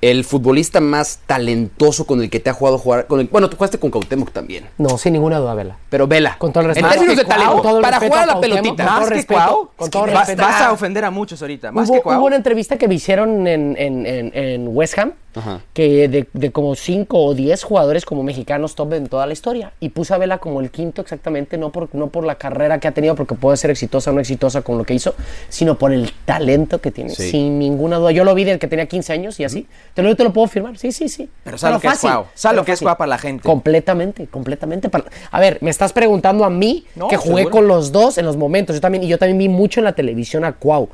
el 0.00 0.24
futbolista 0.24 0.80
más 0.80 1.20
talentoso 1.26 2.06
con 2.06 2.22
el 2.22 2.30
que 2.30 2.40
te 2.40 2.48
ha 2.50 2.52
jugado 2.54 2.78
jugar. 2.78 3.06
Con 3.06 3.20
el, 3.20 3.26
bueno, 3.28 3.50
tú 3.50 3.56
jugaste 3.56 3.78
con 3.78 3.90
Cuauhtémoc 3.90 4.30
también. 4.32 4.64
No, 4.78 4.96
sin 4.98 5.12
ninguna 5.12 5.38
duda, 5.38 5.54
Vela. 5.54 5.76
Pero 5.90 6.06
Vela. 6.06 6.36
Con 6.38 6.52
todo 6.52 6.62
el 6.64 6.70
En 6.70 6.74
respeto. 6.76 6.90
términos 6.94 7.16
de 7.16 7.24
talento, 7.24 7.62
Cuau, 7.62 7.80
para 7.82 8.00
jugar 8.00 8.22
a 8.22 8.26
la 8.34 8.40
pelotita. 8.40 8.84
Más 8.84 9.08
que 9.08 9.14
respeto, 9.14 9.34
Cuau, 9.40 9.70
con 9.76 9.90
todo 9.90 10.02
vas- 10.06 10.26
respeto. 10.28 10.42
vas 10.42 10.60
a 10.62 10.72
ofender 10.72 11.04
a 11.04 11.10
muchos 11.10 11.42
ahorita. 11.42 11.70
Más 11.72 11.88
Hubo, 11.88 11.96
que 11.96 12.02
Cuau. 12.02 12.18
hubo 12.18 12.26
una 12.26 12.36
entrevista 12.36 12.78
que 12.78 12.88
me 12.88 12.94
hicieron 12.94 13.46
en, 13.46 13.76
en- 13.78 14.06
en- 14.06 14.32
en 14.34 14.68
West 14.68 14.98
Ham, 14.98 15.12
Ajá. 15.34 15.60
que 15.74 16.08
de, 16.08 16.26
de 16.32 16.50
como 16.50 16.74
5 16.74 17.18
o 17.22 17.34
10 17.34 17.62
jugadores 17.62 18.04
como 18.04 18.22
mexicanos 18.22 18.74
top 18.74 18.94
en 18.94 19.06
toda 19.08 19.26
la 19.26 19.32
historia. 19.32 19.72
Y 19.80 19.90
puse 19.90 20.14
a 20.14 20.18
Vela 20.18 20.38
como 20.38 20.60
el 20.60 20.70
quinto 20.70 21.02
exactamente, 21.02 21.58
no 21.58 21.70
por, 21.72 21.94
no 21.94 22.08
por 22.08 22.24
la 22.24 22.36
carrera 22.36 22.80
que 22.80 22.88
ha 22.88 22.92
tenido, 22.92 23.14
porque 23.14 23.34
puede 23.34 23.56
ser 23.56 23.70
exitosa 23.70 24.10
o 24.10 24.14
no 24.14 24.20
exitosa 24.20 24.62
con 24.62 24.78
lo 24.78 24.84
que 24.84 24.94
hizo, 24.94 25.14
sino 25.50 25.76
por 25.76 25.92
el 25.92 26.10
talento 26.24 26.80
que 26.80 26.90
tiene, 26.90 27.10
Sí. 27.10 27.30
sin 27.30 27.58
ninguna 27.58 27.96
duda. 27.98 28.12
Yo 28.12 28.24
lo 28.24 28.34
vi 28.34 28.44
desde 28.44 28.58
que 28.58 28.66
tenía 28.68 28.86
15 28.86 29.12
años 29.12 29.38
y 29.40 29.44
así. 29.44 29.66
Te 29.94 30.02
lo, 30.02 30.14
te 30.16 30.22
lo 30.24 30.32
puedo 30.32 30.46
firmar, 30.46 30.78
sí, 30.78 30.92
sí, 30.92 31.08
sí. 31.08 31.28
Pero 31.44 31.58
sabe 31.58 31.74
lo 31.74 31.80
que 31.80 31.88
es 31.88 31.92
fácil, 31.94 32.10
Cuau. 32.10 32.26
Sabe 32.34 32.52
pero 32.54 32.62
lo 32.62 32.64
que 32.66 32.72
es. 32.72 32.80
Cuau 32.80 32.96
para 32.96 33.08
la 33.08 33.18
gente. 33.18 33.42
Completamente, 33.42 34.26
completamente. 34.28 34.88
para- 34.88 35.04
A 35.30 35.40
ver, 35.40 35.58
me 35.60 35.70
estás 35.70 35.92
preguntando 35.92 36.44
a 36.44 36.50
mí 36.50 36.86
No, 36.94 37.08
que 37.08 37.16
jugué 37.16 37.38
seguro. 37.42 37.50
con 37.56 37.68
los 37.68 37.90
dos 37.92 38.16
en 38.18 38.24
los 38.26 38.36
momentos. 38.36 38.74
Yo 38.76 38.80
también, 38.80 39.04
y 39.04 39.08
yo 39.08 39.18
también 39.18 39.38
vi 39.38 39.48
mucho 39.48 39.80
en 39.80 39.84
la 39.84 39.92
televisión 39.92 40.44
a 40.44 40.52
Cuau. 40.52 40.88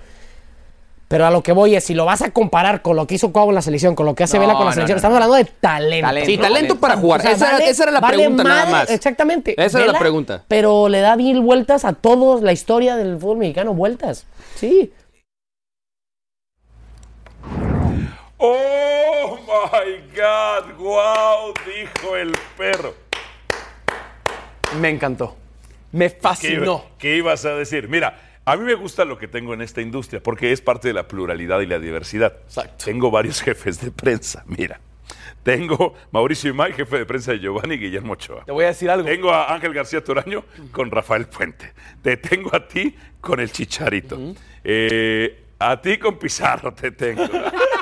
Pero 1.08 1.24
a 1.24 1.30
lo 1.30 1.40
que 1.40 1.52
voy 1.52 1.76
es, 1.76 1.84
si 1.84 1.94
lo 1.94 2.04
vas 2.04 2.20
a 2.22 2.32
comparar 2.32 2.82
con 2.82 2.96
lo 2.96 3.06
que 3.06 3.14
hizo 3.14 3.30
Cuau 3.32 3.48
en 3.50 3.54
la 3.54 3.62
selección, 3.62 3.94
con 3.94 4.06
lo 4.06 4.16
que 4.16 4.24
hace 4.24 4.38
No, 4.38 4.40
Vela 4.40 4.54
con 4.54 4.64
la 4.64 4.70
no, 4.70 4.74
selección, 4.74 4.96
no, 4.96 4.98
estamos 4.98 5.14
hablando 5.14 5.36
de 5.36 5.44
talento. 5.44 6.06
Talento. 6.08 6.26
Sí, 6.30 6.36
talento 6.38 6.76
para 6.80 6.96
jugar. 6.96 7.20
O 7.20 7.22
sea, 7.22 7.30
Esa 7.32 7.52
vale- 7.52 7.68
esa 7.70 7.82
era 7.84 7.92
la 7.92 8.00
vale 8.00 8.16
pregunta 8.16 8.42
nada 8.42 8.66
más. 8.66 8.90
Exactamente. 8.90 9.52
Esa 9.52 9.78
era 9.78 9.86
la 9.86 9.92
Vela, 9.92 9.98
pregunta. 10.00 10.42
Pero 10.48 10.88
le 10.88 11.00
da 11.00 11.14
mil 11.14 11.40
vueltas 11.42 11.84
a 11.84 11.92
todos 11.92 12.42
la 12.42 12.52
historia 12.52 12.96
del 12.96 13.18
fútbol 13.20 13.36
mexicano, 13.38 13.72
vueltas. 13.72 14.24
Sí. 14.56 14.92
¡Oh, 18.38 19.38
my 19.46 20.02
God! 20.14 20.74
¡Wow! 20.78 21.54
Dijo 21.66 22.16
el 22.16 22.32
perro. 22.56 22.94
Me 24.80 24.90
encantó. 24.90 25.36
Me 25.92 26.12
¿Qué, 26.12 26.18
fascinó. 26.20 26.62
iba- 26.62 26.82
qué 26.98 27.16
ibas 27.16 27.44
a 27.46 27.54
decir? 27.54 27.88
Mira, 27.88 28.38
a 28.44 28.56
mí 28.56 28.64
me 28.64 28.74
gusta 28.74 29.04
lo 29.04 29.16
que 29.18 29.28
tengo 29.28 29.54
en 29.54 29.62
esta 29.62 29.80
industria 29.80 30.22
porque 30.22 30.52
es 30.52 30.60
parte 30.60 30.88
de 30.88 30.94
la 30.94 31.08
pluralidad 31.08 31.60
y 31.60 31.66
la 31.66 31.78
diversidad. 31.78 32.34
Tengo 32.84 33.10
varios 33.10 33.40
jefes 33.42 33.80
de 33.80 33.90
prensa, 33.90 34.42
mira. 34.46 34.80
Tengo 35.42 35.94
Mauricio 36.10 36.50
Imay, 36.50 36.72
jefe 36.72 36.98
de 36.98 37.06
prensa 37.06 37.30
de 37.30 37.38
Giovanni 37.38 37.76
y 37.76 37.78
Guillermo 37.78 38.14
Ochoa. 38.14 38.44
Te 38.44 38.50
voy 38.52 38.64
a 38.64 38.68
decir 38.68 38.90
algo. 38.90 39.06
Tengo 39.08 39.30
a 39.32 39.54
Ángel 39.54 39.72
García 39.72 40.02
Toraño 40.02 40.44
con 40.72 40.90
Rafael 40.90 41.26
Puente. 41.28 41.72
Te 42.02 42.16
tengo 42.16 42.50
a 42.54 42.66
ti 42.66 42.94
con 43.20 43.38
el 43.38 43.52
Chicharito. 43.52 44.18
Eh, 44.64 45.44
a 45.60 45.80
ti 45.80 45.98
con 45.98 46.18
Pizarro 46.18 46.74
te 46.74 46.90
tengo. 46.90 47.22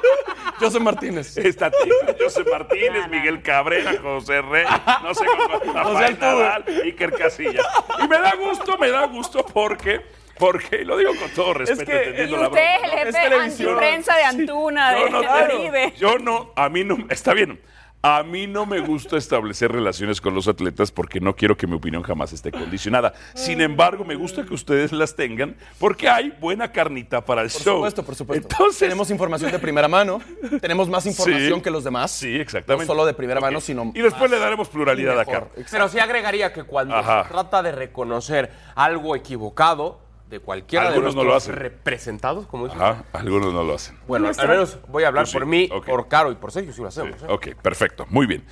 José 0.58 0.80
Martínez. 0.80 1.36
Está 1.36 1.70
ti, 1.70 1.76
José 2.20 2.44
Martínez, 2.44 3.08
Miguel 3.10 3.42
Cabrera, 3.42 3.92
José 4.00 4.42
Rey, 4.42 4.64
no 5.02 5.14
sé 5.14 5.24
con 5.26 5.74
Rafael 5.74 5.84
José 5.84 6.04
Altuve. 6.04 6.18
Nadal, 6.20 6.64
Iker 6.84 7.12
Casillas. 7.12 7.66
Y 8.02 8.08
me 8.08 8.18
da 8.18 8.34
gusto, 8.36 8.78
me 8.78 8.90
da 8.90 9.06
gusto 9.06 9.44
porque, 9.46 10.00
porque, 10.38 10.76
y 10.82 10.84
lo 10.84 10.96
digo 10.96 11.12
con 11.16 11.30
todo 11.30 11.54
respeto, 11.54 11.84
que- 11.90 11.96
entendiendo 11.98 12.36
Y 12.36 12.40
la 12.40 12.48
usted 12.48 12.60
es 12.62 12.80
broma, 12.80 12.86
el 12.86 12.90
¿no? 12.90 12.96
jefe 12.98 13.08
Es 13.08 13.24
televisión. 13.30 13.68
antiprensa 13.70 14.16
de 14.16 14.22
Antuna, 14.24 14.92
Yo 14.98 15.04
de, 15.04 15.10
no, 15.10 15.20
de 15.20 15.26
claro, 15.26 15.54
Oribe. 15.60 15.92
yo 15.96 16.18
no, 16.18 16.52
a 16.56 16.68
mí 16.68 16.84
no, 16.84 16.96
está 17.10 17.34
bien. 17.34 17.60
A 18.06 18.22
mí 18.22 18.46
no 18.46 18.66
me 18.66 18.80
gusta 18.80 19.16
establecer 19.16 19.72
relaciones 19.72 20.20
con 20.20 20.34
los 20.34 20.46
atletas 20.46 20.92
porque 20.92 21.20
no 21.20 21.34
quiero 21.34 21.56
que 21.56 21.66
mi 21.66 21.74
opinión 21.74 22.02
jamás 22.02 22.34
esté 22.34 22.52
condicionada. 22.52 23.14
Sin 23.34 23.62
embargo, 23.62 24.04
me 24.04 24.14
gusta 24.14 24.44
que 24.44 24.52
ustedes 24.52 24.92
las 24.92 25.16
tengan 25.16 25.56
porque 25.78 26.06
hay 26.06 26.28
buena 26.38 26.70
carnita 26.70 27.24
para 27.24 27.40
el 27.40 27.48
Por 27.50 27.62
show. 27.62 27.74
supuesto, 27.76 28.02
por 28.02 28.14
supuesto. 28.14 28.46
Entonces, 28.50 28.78
tenemos 28.78 29.08
información 29.10 29.50
de 29.50 29.58
primera 29.58 29.88
mano, 29.88 30.20
tenemos 30.60 30.86
más 30.90 31.06
información 31.06 31.54
Sí. 31.60 31.62
que 31.62 31.70
los 31.70 31.82
demás. 31.82 32.10
Sí, 32.10 32.36
exactamente. 32.36 32.84
No 32.84 32.92
solo 32.92 33.06
de 33.06 33.14
primera 33.14 33.40
mano, 33.40 33.58
sino 33.58 33.90
y 33.94 34.02
después 34.02 34.20
más 34.20 34.30
le 34.32 34.38
daremos 34.38 34.68
pluralidad 34.68 35.16
y 35.16 35.20
acá. 35.20 35.46
Pero 35.70 35.88
sí 35.88 35.98
agregaría 35.98 36.52
que 36.52 36.62
cuando 36.64 36.94
Ajá. 36.96 37.22
se 37.24 37.30
trata 37.30 37.62
de 37.62 37.72
reconocer 37.72 38.52
algo 38.74 39.16
equivocado 39.16 40.03
de 40.28 40.40
cualquiera 40.40 40.88
Algunos 40.88 41.14
de 41.14 41.20
no 41.22 41.24
lo 41.28 41.34
hacen. 41.34 41.54
representados, 41.54 42.46
como 42.46 42.64
dicen. 42.66 42.80
Ajá, 42.80 43.04
algunos 43.12 43.52
no 43.52 43.62
lo 43.62 43.74
hacen. 43.74 43.98
Bueno, 44.06 44.30
al 44.36 44.48
menos 44.48 44.78
voy 44.88 45.04
a 45.04 45.08
hablar 45.08 45.26
sí, 45.26 45.34
por 45.34 45.46
mí, 45.46 45.68
por 45.86 46.08
Caro 46.08 46.32
y 46.32 46.34
por 46.36 46.50
Sergio, 46.52 46.72
si 46.72 46.80
lo 46.82 46.88
hacemos. 46.88 47.22
¿eh? 47.22 47.26
Ok, 47.28 47.48
perfecto, 47.62 48.06
muy 48.08 48.26
bien. 48.26 48.44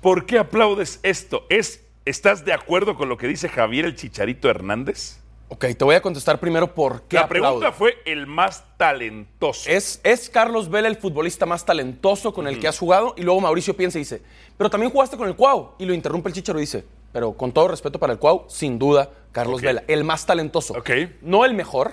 ¿Por 0.00 0.26
qué 0.26 0.38
aplaudes 0.38 1.00
esto? 1.02 1.44
¿Es, 1.50 1.84
¿Estás 2.04 2.44
de 2.44 2.52
acuerdo 2.52 2.96
con 2.96 3.08
lo 3.08 3.16
que 3.16 3.26
dice 3.26 3.48
Javier 3.48 3.84
el 3.84 3.96
Chicharito 3.96 4.48
Hernández? 4.48 5.20
Ok, 5.50 5.64
te 5.78 5.84
voy 5.84 5.94
a 5.94 6.02
contestar 6.02 6.38
primero 6.40 6.74
por 6.74 7.02
qué 7.02 7.16
La 7.16 7.22
aplaudo. 7.22 7.58
pregunta 7.60 7.72
fue 7.72 7.96
el 8.04 8.26
más 8.26 8.64
talentoso. 8.76 9.68
Es, 9.70 9.98
es 10.04 10.28
Carlos 10.28 10.68
Vela 10.68 10.88
el 10.88 10.96
futbolista 10.96 11.46
más 11.46 11.64
talentoso 11.64 12.34
con 12.34 12.46
el 12.46 12.60
que 12.60 12.68
has 12.68 12.78
jugado 12.78 13.14
y 13.16 13.22
luego 13.22 13.40
Mauricio 13.40 13.74
piensa 13.74 13.98
y 13.98 14.02
dice, 14.02 14.22
pero 14.58 14.68
también 14.68 14.92
jugaste 14.92 15.16
con 15.16 15.26
el 15.26 15.34
Cuau 15.36 15.72
y 15.78 15.86
lo 15.86 15.94
interrumpe 15.94 16.28
el 16.28 16.34
Chicharo 16.34 16.58
y 16.58 16.62
dice, 16.62 16.84
pero 17.12 17.32
con 17.32 17.52
todo 17.52 17.68
respeto 17.68 17.98
para 17.98 18.12
el 18.12 18.18
Cuau, 18.18 18.44
sin 18.48 18.78
duda 18.78 19.10
Carlos. 19.32 19.60
Vela, 19.62 19.84
el 19.88 20.04
más 20.04 20.26
talentoso. 20.26 20.74
Ok. 20.74 20.90
No 21.22 21.44
el 21.44 21.54
mejor, 21.54 21.92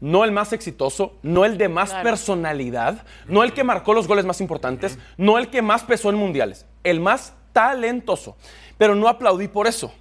no 0.00 0.24
el 0.24 0.32
más 0.32 0.52
exitoso, 0.52 1.14
no 1.22 1.44
el 1.44 1.56
de 1.58 1.68
más 1.68 1.92
personalidad, 1.94 3.04
no 3.26 3.42
el 3.42 3.52
que 3.52 3.64
marcó 3.64 3.94
los 3.94 4.06
goles 4.06 4.24
más 4.24 4.40
importantes, 4.40 4.98
no 5.16 5.38
el 5.38 5.48
que 5.48 5.62
más 5.62 5.82
pesó 5.84 6.10
en 6.10 6.16
mundiales, 6.16 6.66
el 6.82 7.00
más 7.00 7.34
talentoso. 7.52 8.36
Pero 8.78 8.94
no 8.94 9.08
aplaudí 9.08 9.48
por 9.48 9.66
eso. 9.66 9.92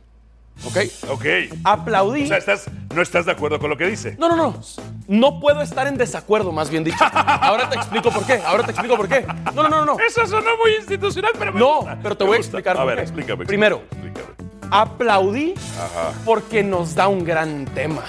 ¿Ok? 0.66 0.78
Ok. 1.10 1.26
Aplaudí. 1.64 2.24
O 2.26 2.28
sea, 2.28 2.38
estás, 2.38 2.66
no 2.94 3.02
estás 3.02 3.26
de 3.26 3.32
acuerdo 3.32 3.58
con 3.60 3.70
lo 3.72 3.78
que 3.78 3.88
dice. 3.88 4.16
No, 4.20 4.30
no, 4.30 4.36
no. 4.36 4.62
No 5.08 5.40
puedo 5.40 5.62
estar 5.62 5.88
en 5.88 5.98
desacuerdo, 5.98 6.52
más 6.52 6.70
bien 6.70 6.84
dicho. 6.84 7.04
Ahora 7.12 7.70
te 7.70 7.76
explico 7.76 8.12
por 8.12 8.24
qué. 8.26 8.34
Ahora 8.46 8.64
te 8.64 8.72
explico 8.72 8.96
por 8.96 9.08
qué. 9.08 9.26
No, 9.56 9.64
no, 9.64 9.70
no, 9.70 9.84
no. 9.86 9.98
Eso 10.00 10.26
sonó 10.28 10.52
muy 10.64 10.76
institucional, 10.76 11.32
pero 11.40 11.54
me 11.54 11.60
No, 11.60 11.78
gusta. 11.78 12.00
pero 12.04 12.16
te 12.18 12.24
Me 12.24 12.28
voy 12.30 12.38
a 12.38 12.40
explicar 12.40 12.76
A 12.76 12.80
por 12.82 12.88
ver, 12.88 12.96
qué. 12.98 13.02
explícame. 13.04 13.46
Primero, 13.46 13.82
explícame. 13.92 14.34
Aplaudí 14.82 15.54
Ajá. 15.78 16.12
porque 16.26 16.64
nos 16.64 16.96
da 16.96 17.08
un 17.08 17.24
gran 17.24 17.66
tema. 17.66 18.04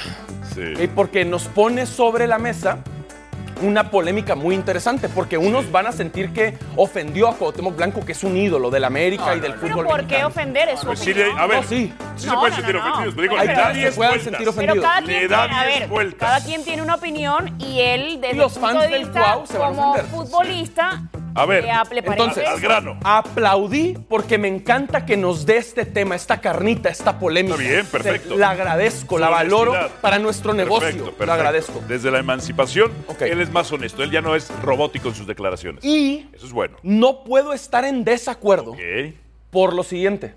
Sí. 0.55 0.63
Y 0.83 0.87
porque 0.89 1.25
nos 1.25 1.45
pone 1.47 1.85
sobre 1.87 2.27
la 2.27 2.39
mesa 2.39 2.79
una 3.63 3.89
polémica 3.91 4.35
muy 4.35 4.55
interesante, 4.55 5.09
porque 5.09 5.39
unos 5.39 5.71
van 5.71 5.87
a 5.87 5.93
sentir 5.93 6.33
que 6.33 6.59
ofendió 6.77 7.29
a 7.29 7.35
Cuauhtémoc 7.37 7.77
Blanco, 7.77 8.05
que 8.05 8.13
es 8.13 8.25
un 8.25 8.37
ídolo 8.37 8.69
del 8.71 8.83
América 8.85 9.35
y 9.37 9.41
del 9.41 9.55
Pero 9.55 9.75
fútbol 9.75 9.87
¿por 9.87 10.07
qué 10.07 10.25
ofender? 10.25 10.69
Es 10.71 10.81
su 10.81 10.87
Pues 10.87 10.99
sí, 10.99 11.15
le- 11.15 11.31
a 11.33 11.47
ver, 11.47 11.63
No, 11.63 11.69
sí. 11.69 11.93
sí 12.17 12.27
No, 12.27 12.33
se 12.33 12.37
pueden 12.39 12.51
no, 12.51 12.57
sentir 12.57 12.75
no, 12.75 12.81
no. 12.85 12.91
ofendidos. 12.91 13.15
pero 13.15 13.23
digo, 13.23 13.41
Hay 13.41 13.47
le 13.49 13.55
da 13.55 13.67
se 13.69 13.79
10 13.79 13.95
puedan 13.95 14.11
vueltas. 14.13 14.25
sentir 14.25 14.39
Pero 14.39 14.51
ofendidos. 14.51 14.85
cada 14.85 15.01
Le 15.01 15.07
quien, 15.07 15.29
da 15.31 15.47
tiene- 15.47 15.55
a 15.61 15.65
10 15.67 15.81
ver, 15.81 15.89
vueltas. 15.89 16.29
cada 16.29 16.45
quien 16.45 16.65
tiene 16.65 16.83
una 16.83 16.95
opinión 16.97 17.55
y 17.61 17.81
él, 17.81 18.21
desde 18.21 18.35
Y 18.35 18.39
los 18.39 18.57
el 18.57 18.61
punto 18.61 18.75
fans 18.79 18.83
de 18.91 18.97
del 18.97 19.05
vista 19.05 19.21
Cuau 19.23 19.47
se 19.47 19.59
van 19.59 19.73
a 19.73 19.77
como 19.77 19.91
ofender. 19.93 20.11
futbolista, 20.11 21.03
A 21.35 21.47
ver, 21.47 21.65
Entonces, 22.05 22.47
al 22.47 22.61
grano. 22.61 22.99
Aplaudí 23.03 23.97
porque 24.09 24.39
me 24.39 24.49
encanta 24.49 25.05
que 25.05 25.17
nos 25.17 25.45
dé 25.47 25.57
este 25.57 25.85
tema, 25.85 26.15
esta 26.15 26.41
carnita, 26.41 26.89
esta 26.89 27.19
polémica. 27.19 27.57
Está 27.57 27.69
bien, 27.69 27.87
perfecto. 27.87 28.35
Se- 28.35 28.37
La 28.41 28.51
agradezco, 28.51 29.17
Su 29.17 29.21
la 29.21 29.29
valoro 29.31 29.73
honestidad. 29.73 30.01
para 30.01 30.19
nuestro 30.19 30.55
negocio. 30.55 30.81
Perfecto, 30.81 31.05
Lo 31.07 31.11
perfecto. 31.13 31.33
agradezco. 31.33 31.83
Desde 31.89 32.11
la 32.11 32.19
emancipación, 32.21 32.93
él 33.21 33.41
es 33.41 33.51
más 33.51 33.71
honesto. 33.73 34.03
Él 34.03 34.11
ya 34.11 34.21
no 34.21 34.35
es 34.37 34.51
robótico 34.63 35.09
en 35.09 35.15
sus 35.15 35.27
declaraciones. 35.27 35.85
Y 35.85 36.29
Eso 36.33 36.47
es 36.47 36.53
bueno. 36.53 36.77
no 36.83 37.25
puedo 37.25 37.53
estar 37.53 37.85
en 37.85 38.05
desacuerdo 38.05 38.73
Ok. 38.73 38.81
por 39.51 39.75
lo 39.75 39.83
siguiente. 39.83 40.35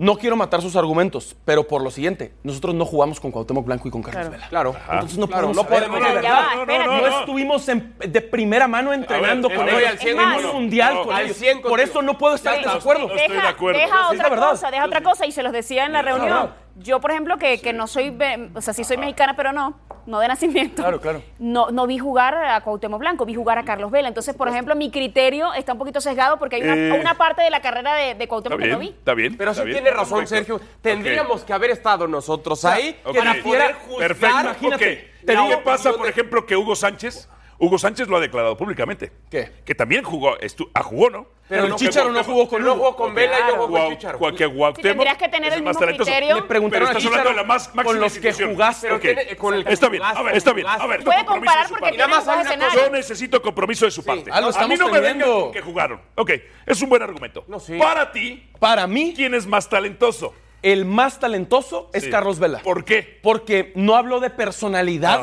No 0.00 0.16
quiero 0.16 0.34
matar 0.34 0.62
sus 0.62 0.76
argumentos, 0.76 1.36
pero 1.44 1.68
por 1.68 1.82
lo 1.82 1.90
siguiente, 1.90 2.32
nosotros 2.42 2.74
no 2.74 2.86
jugamos 2.86 3.20
con 3.20 3.30
Cuauhtémoc 3.30 3.66
Blanco 3.66 3.86
y 3.86 3.90
con 3.90 4.02
Carlos 4.02 4.28
Claro. 4.28 4.30
Vela. 4.30 4.48
Claro. 4.48 4.74
Entonces 4.94 5.18
no 5.18 5.26
Claro, 5.26 5.42
podemos 5.52 5.56
no 5.56 5.62
saber 5.64 5.78
podemos 5.90 6.00
de 6.00 6.06
Ya 6.08 6.14
verdad. 6.14 6.32
va, 6.32 6.54
no, 6.54 6.60
espérate. 6.62 6.86
no, 6.86 7.00
No 7.10 7.18
estuvimos 7.20 7.68
en- 7.68 7.94
de 7.98 8.20
primera 8.22 8.66
mano 8.66 8.94
entrenando 8.94 9.48
ver, 9.50 9.58
con 9.58 9.68
estoy 9.68 9.82
ellos. 9.82 9.92
al 9.92 9.98
cien 9.98 10.18
en 10.18 10.24
contigo. 10.30 10.48
un 10.48 10.56
mundial 10.56 10.94
No, 10.94 11.02
con 11.04 11.14
al 11.14 11.30
Por 11.68 11.80
eso 11.80 12.00
no 12.00 12.16
puedo 12.16 12.34
estar 12.34 12.54
en 12.54 12.62
no, 12.62 12.68
desacuerdo. 12.72 13.08
no 13.08 13.14
estoy 13.14 13.36
de 13.36 13.42
acuerdo. 13.42 13.78
Deja 13.78 14.08
otra 14.10 14.36
cosa, 14.36 14.70
deja 14.70 14.84
otra 14.86 15.02
cosa 15.02 15.26
y 15.26 15.32
se 15.32 15.42
los 15.42 15.52
decía 15.52 15.84
en 15.84 15.92
la 15.92 16.00
reunión. 16.00 16.50
Yo, 16.82 17.00
por 17.00 17.10
ejemplo, 17.10 17.36
que, 17.38 17.60
que 17.60 17.72
no 17.72 17.86
soy, 17.86 18.16
o 18.54 18.60
sea, 18.60 18.72
sí 18.74 18.84
soy 18.84 18.96
mexicana, 18.96 19.34
pero 19.36 19.52
no, 19.52 19.78
no 20.06 20.18
de 20.18 20.28
nacimiento. 20.28 20.82
Claro, 20.82 21.00
claro. 21.00 21.22
No, 21.38 21.70
no 21.70 21.86
vi 21.86 21.98
jugar 21.98 22.34
a 22.34 22.60
Cuauhtémoc 22.62 22.98
Blanco, 23.00 23.26
vi 23.26 23.34
jugar 23.34 23.58
a 23.58 23.64
Carlos 23.64 23.90
Vela. 23.90 24.08
Entonces, 24.08 24.34
por 24.34 24.48
ejemplo, 24.48 24.74
mi 24.74 24.90
criterio 24.90 25.52
está 25.52 25.72
un 25.72 25.78
poquito 25.78 26.00
sesgado 26.00 26.38
porque 26.38 26.56
hay 26.56 26.62
una, 26.62 26.74
Eh, 26.74 26.98
una 27.00 27.14
parte 27.14 27.42
de 27.42 27.50
la 27.50 27.60
carrera 27.60 27.94
de, 27.94 28.14
de 28.14 28.28
Cuauhtémoc 28.28 28.58
que 28.60 28.68
no 28.68 28.78
vi. 28.78 28.88
está 28.88 29.14
bien. 29.14 29.36
Pero 29.36 29.50
está 29.50 29.62
sí 29.62 29.68
bien. 29.68 29.82
tiene 29.82 29.96
razón, 29.96 30.20
Perfecto. 30.20 30.58
Sergio. 30.58 30.70
Tendríamos 30.80 31.44
que 31.44 31.52
haber 31.52 31.70
estado 31.70 32.06
nosotros 32.08 32.64
ahí 32.64 32.98
para 33.04 33.34
poder 33.42 33.74
juzgar. 33.74 33.98
Perfecto. 34.08 34.40
imagínate, 34.40 34.74
ok. 34.74 35.26
te 35.26 35.34
¿Qué 35.34 35.40
digo- 35.40 35.62
pasa, 35.64 35.92
por 35.92 36.06
ejemplo, 36.08 36.46
que 36.46 36.56
Hugo 36.56 36.74
Sánchez? 36.76 37.28
Hugo 37.60 37.78
Sánchez 37.78 38.08
lo 38.08 38.16
ha 38.16 38.20
declarado 38.20 38.56
públicamente. 38.56 39.12
¿Qué? 39.30 39.52
Que 39.64 39.74
también 39.74 40.02
jugó, 40.02 40.38
estu- 40.38 40.70
ah, 40.74 40.82
jugó, 40.82 41.10
¿no? 41.10 41.26
Pero 41.46 41.64
el 41.66 41.74
Chicharo 41.74 42.10
no 42.10 42.24
jugó 42.24 42.48
con 42.48 42.62
No 42.62 42.74
jugó 42.74 42.96
con 42.96 43.14
Vela 43.14 43.36
y 43.38 43.42
no 43.42 43.52
jugó 43.54 43.66
con 43.68 43.80
Guau- 43.80 43.90
Chicharo. 43.90 44.18
Que 44.74 44.82
tendrías 44.82 45.16
que 45.18 45.28
tener 45.28 45.52
el 45.52 45.62
más 45.62 45.76
criterio. 45.76 46.36
Le 46.36 46.42
preguntaron 46.42 46.88
estás 46.88 47.04
hablando 47.04 47.18
Chicharo 47.18 47.30
de 47.30 47.36
la 47.36 47.42
más 47.44 47.62
máxima 47.74 47.84
con 47.84 48.00
los 48.00 48.18
que 48.18 48.32
jugaste. 48.32 48.88
Está 49.66 49.88
bien, 49.88 50.02
a 50.02 50.22
ver, 50.22 50.36
está 50.36 50.52
bien. 50.52 50.66
A 50.66 50.86
ver, 50.86 51.04
Puede 51.04 51.20
tu 51.20 51.26
compromiso 51.26 51.28
comparar 51.28 51.68
porque 51.68 51.98
más 52.08 52.24
tiene 52.24 52.42
escenarios. 52.42 52.82
Yo 52.84 52.90
necesito 52.90 53.42
compromiso 53.42 53.84
de 53.84 53.90
su 53.90 54.04
parte. 54.04 54.30
A 54.32 54.40
mí 54.66 54.76
no 54.76 54.88
me 54.88 55.00
vengan 55.00 55.52
que 55.52 55.60
jugaron. 55.60 56.00
Ok, 56.14 56.30
es 56.66 56.80
un 56.80 56.88
buen 56.88 57.02
argumento. 57.02 57.44
No, 57.48 57.60
sí. 57.60 57.76
Para 57.78 58.10
ti, 58.10 58.48
Para 58.58 58.86
mí, 58.86 59.12
¿quién 59.14 59.34
es 59.34 59.46
más 59.46 59.68
talentoso? 59.68 60.34
el 60.62 60.84
más 60.84 61.18
talentoso 61.18 61.90
es. 61.92 62.06
Carlos 62.08 62.38
Vela. 62.38 62.60
¿Por 62.60 62.84
qué? 62.84 63.18
Porque 63.22 63.72
no 63.76 63.96
habló 63.96 64.20
de 64.20 64.30
personalidad. 64.30 65.18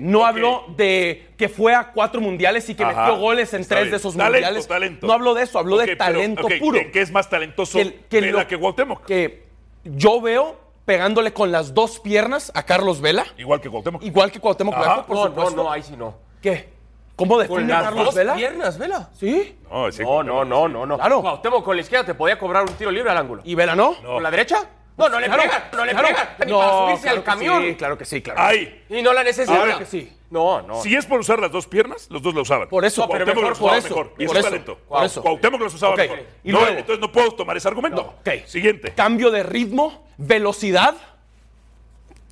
No 0.00 0.24
habló 0.24 0.64
de 0.76 1.28
que 1.36 1.48
fue 1.48 1.74
a 1.74 1.92
cuatro 1.92 2.20
mundiales 2.20 2.68
y 2.70 2.74
que 2.74 2.84
Ajá. 2.84 3.02
metió 3.06 3.18
goles 3.20 3.52
en 3.52 3.60
Está 3.60 3.74
tres 3.74 3.84
bien. 3.84 3.90
de 3.92 3.96
esos 3.98 4.16
Talento, 4.16 4.32
mundiales. 4.34 4.66
talento. 4.68 5.06
No 5.06 5.12
habló 5.12 5.34
de 5.34 5.42
eso, 5.42 5.58
habló 5.58 5.76
de 5.76 5.84
pero, 5.86 5.98
talento 5.98 6.48
puro. 6.58 6.78
¿en 6.78 6.90
qué 6.90 7.02
es 7.02 7.10
más 7.12 7.28
talentoso 7.28 7.78
Que- 7.78 8.00
que 8.08 8.20
Vela 8.22 8.42
lo- 8.42 8.48
que 8.48 8.58
Cuauhtémoc? 8.58 9.04
Que 9.04 9.44
yo 9.84 10.20
veo 10.22 10.56
pegándole 10.86 11.32
con 11.34 11.52
las 11.52 11.74
dos 11.74 12.00
piernas 12.00 12.50
a 12.54 12.62
Carlos 12.64 13.00
Vela. 13.00 13.26
Igual 13.36 13.60
que 13.60 13.68
Cuauhtémoc. 13.68 14.02
Igual 14.02 14.32
que 14.32 14.40
Cuauhtémoc. 14.40 14.74
Blanco, 14.76 15.06
por 15.06 15.16
No, 15.16 15.22
no, 15.22 15.28
supuesto. 15.28 15.56
no, 15.62 15.70
ahí 15.70 15.82
sí 15.82 15.94
no. 15.96 16.14
¿Qué? 16.40 16.72
¿Cómo 17.16 17.38
define 17.38 17.60
Con 17.60 17.68
las 17.68 17.82
Carlos 17.84 18.04
dos 18.06 18.14
Vela? 18.14 18.34
piernas, 18.34 18.76
Vela. 18.78 19.08
¿Sí? 19.14 19.56
No, 19.70 19.88
No, 19.90 20.22
no, 20.24 20.44
no, 20.44 20.68
no, 20.68 20.86
no. 20.86 20.96
Claro. 20.96 21.20
Cuauhtémoc 21.20 21.62
con 21.64 21.76
la 21.76 21.82
izquierda 21.82 22.06
te 22.06 22.14
podía 22.14 22.38
cobrar 22.38 22.62
un 22.64 22.74
tiro 22.74 22.90
libre 22.90 23.10
al 23.10 23.18
ángulo. 23.18 23.42
¿Y 23.44 23.54
Vela 23.54 23.76
no? 23.76 23.94
¿Con 24.02 24.22
la 24.22 24.30
derecha? 24.30 24.68
No, 24.96 25.08
no 25.08 25.18
le 25.18 25.26
Claro, 25.26 25.42
pega, 25.42 25.68
no 25.72 25.84
le 25.84 25.90
claro. 25.92 26.08
pega. 26.08 26.36
Ni 26.46 26.52
No, 26.52 26.58
para 26.58 26.70
subirse 26.70 27.02
claro 27.02 27.16
al 27.18 27.24
camión. 27.24 27.62
sí, 27.64 27.74
claro 27.74 27.98
que 27.98 28.04
sí, 28.04 28.22
claro. 28.22 28.40
Ahí. 28.40 28.84
Y 28.88 29.02
no 29.02 29.12
la 29.12 29.24
necesita. 29.24 29.58
Ahora 29.58 29.78
que 29.78 29.86
sí. 29.86 30.12
No, 30.30 30.62
no. 30.62 30.82
Si 30.82 30.94
es 30.94 31.04
por 31.06 31.18
usar 31.20 31.38
las 31.40 31.50
dos 31.50 31.66
piernas, 31.66 32.06
los 32.10 32.22
dos 32.22 32.34
la 32.34 32.42
usaban. 32.42 32.68
Por 32.68 32.84
eso, 32.84 33.02
No, 33.02 33.08
pero 33.08 33.26
mejor 33.26 33.42
las 33.44 33.58
por 33.58 33.66
usaba 33.66 33.78
eso, 33.78 33.88
mejor. 33.88 34.14
Y 34.18 34.26
por 34.26 34.36
eso 34.36 34.38
es 34.38 34.38
eso, 34.38 34.48
talento. 34.50 34.78
por 34.88 35.04
eso. 35.04 35.22
Cuauhtémoc 35.22 35.60
los 35.60 35.74
usaba 35.74 35.92
Ok, 35.94 35.98
mejor. 35.98 36.18
y 36.44 36.52
No, 36.52 36.60
luego- 36.60 36.78
entonces 36.78 37.00
no 37.00 37.10
puedo 37.12 37.30
tomar 37.32 37.56
ese 37.56 37.66
argumento. 37.68 38.02
Ok. 38.20 38.46
Siguiente. 38.46 38.92
Cambio 38.94 39.30
de 39.32 39.42
ritmo, 39.42 40.06
velocidad. 40.16 40.94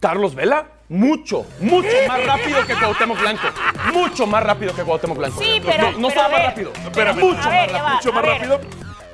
Carlos 0.01 0.35
Vela, 0.35 0.66
mucho, 0.88 1.46
mucho 1.61 1.88
más 2.09 2.25
rápido 2.27 2.66
que 2.66 2.75
Cuauhtémoc 2.75 3.20
Blanco. 3.20 3.42
Mucho 3.92 4.27
más 4.27 4.42
rápido 4.42 4.75
que 4.75 4.83
Cuauhtémoc 4.83 5.16
Blanco. 5.18 5.40
Sí, 5.40 5.61
pero- 5.64 5.92
No, 5.92 5.98
no 5.98 6.09
pero 6.09 6.20
solo 6.22 6.27
a 6.27 6.29
más 6.38 6.44
rápido. 6.46 6.72
Espérame. 6.75 7.20
mucho 7.20 7.37
más 7.37 7.44
rápido. 7.72 7.88
Mucho 7.88 8.12
más 8.12 8.25
rápido. 8.25 8.61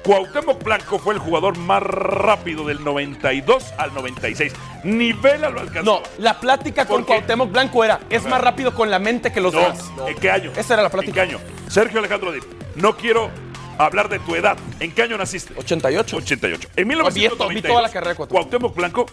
Cuauhtémoc 0.08 0.64
Blanco 0.64 0.98
fue 0.98 1.12
el 1.12 1.20
jugador 1.20 1.58
más 1.58 1.82
rápido 1.82 2.64
del 2.66 2.82
92 2.82 3.74
al 3.76 3.92
96. 3.92 4.54
Ni 4.84 5.12
Vela 5.12 5.50
lo 5.50 5.60
alcanzó. 5.60 6.00
No, 6.00 6.02
la 6.16 6.40
plática 6.40 6.86
con. 6.86 7.04
Cuauhtémoc 7.04 7.52
Blanco 7.52 7.84
era, 7.84 8.00
es 8.08 8.24
más 8.24 8.40
rápido 8.40 8.74
con 8.74 8.90
la 8.90 8.98
mente 8.98 9.30
que 9.30 9.42
los 9.42 9.52
No, 9.52 9.60
demás. 9.60 9.92
¿En 10.06 10.16
qué 10.16 10.30
año? 10.30 10.50
Esa 10.56 10.72
era 10.74 10.82
la 10.82 10.88
¿En 10.88 10.92
plática. 10.92 11.12
qué 11.12 11.20
año? 11.20 11.38
Sergio 11.68 11.98
Alejandro 11.98 12.32
Dip, 12.32 12.42
no 12.76 12.96
quiero 12.96 13.28
hablar 13.76 14.08
de 14.08 14.18
tu 14.20 14.34
edad. 14.34 14.56
¿En 14.80 14.92
qué 14.92 15.02
año 15.02 15.18
naciste? 15.18 15.52
88. 15.58 16.16
88. 16.16 16.68
En 16.76 16.88
vi 16.88 16.94
1992, 16.94 17.70
toda 17.70 17.82
la 17.82 17.90
carrera 17.92 18.10
de 18.12 18.16
Cuauhtémoc. 18.16 18.40
Cuauhtémoc 18.48 18.74
Blanco 18.76 19.06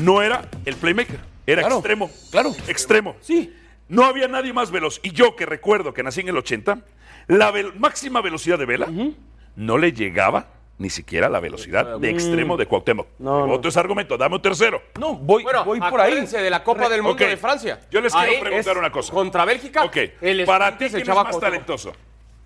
no 0.00 0.20
era 0.20 0.48
el 0.64 0.74
playmaker, 0.74 1.20
era 1.46 1.62
Claro, 1.62 1.76
extremo. 1.76 2.10
claro. 2.32 2.52
Extremo. 2.66 3.14
Sí. 3.20 3.54
No 3.88 4.04
había 4.04 4.26
nadie 4.26 4.52
más 4.52 4.72
veloz. 4.72 4.98
Y 5.04 5.12
yo 5.12 5.36
que 5.36 5.46
recuerdo 5.46 5.94
que 5.94 6.02
nací 6.02 6.20
en 6.22 6.28
el 6.28 6.36
80, 6.36 6.78
la 7.28 7.52
máxima 7.78 8.20
velocidad 8.20 8.58
de 8.58 8.66
Vela 8.66 8.88
no 9.56 9.78
le 9.78 9.92
llegaba 9.92 10.46
ni 10.78 10.88
siquiera 10.88 11.26
a 11.26 11.30
la 11.30 11.40
velocidad 11.40 11.98
de 11.98 12.08
extremo 12.10 12.56
de 12.56 12.64
Cuauhtémoc. 12.64 13.06
No, 13.18 13.46
no. 13.46 13.52
Otro 13.52 13.68
es 13.68 13.76
argumento, 13.76 14.16
dame 14.16 14.36
un 14.36 14.42
tercero. 14.42 14.82
No, 14.98 15.14
voy, 15.14 15.42
Bueno, 15.42 15.62
voy 15.64 15.78
por 15.78 16.00
ahí. 16.00 16.24
de 16.24 16.48
la 16.50 16.64
Copa 16.64 16.88
del 16.88 17.02
Mundo 17.02 17.22
de 17.22 17.36
Francia. 17.36 17.80
Yo 17.90 18.00
les 18.00 18.12
quiero 18.14 18.30
Ahí 18.32 18.40
preguntar 18.40 18.78
una 18.78 18.90
cosa. 18.90 19.12
Contra 19.12 19.44
Bélgica. 19.44 19.84
Ok, 19.84 19.96
el 20.22 20.44
para 20.46 20.78
ti, 20.78 20.86
¿quién 20.88 21.02
es 21.02 21.08
más 21.08 21.14
Cuauhtémoc. 21.16 21.40
talentoso? 21.40 21.92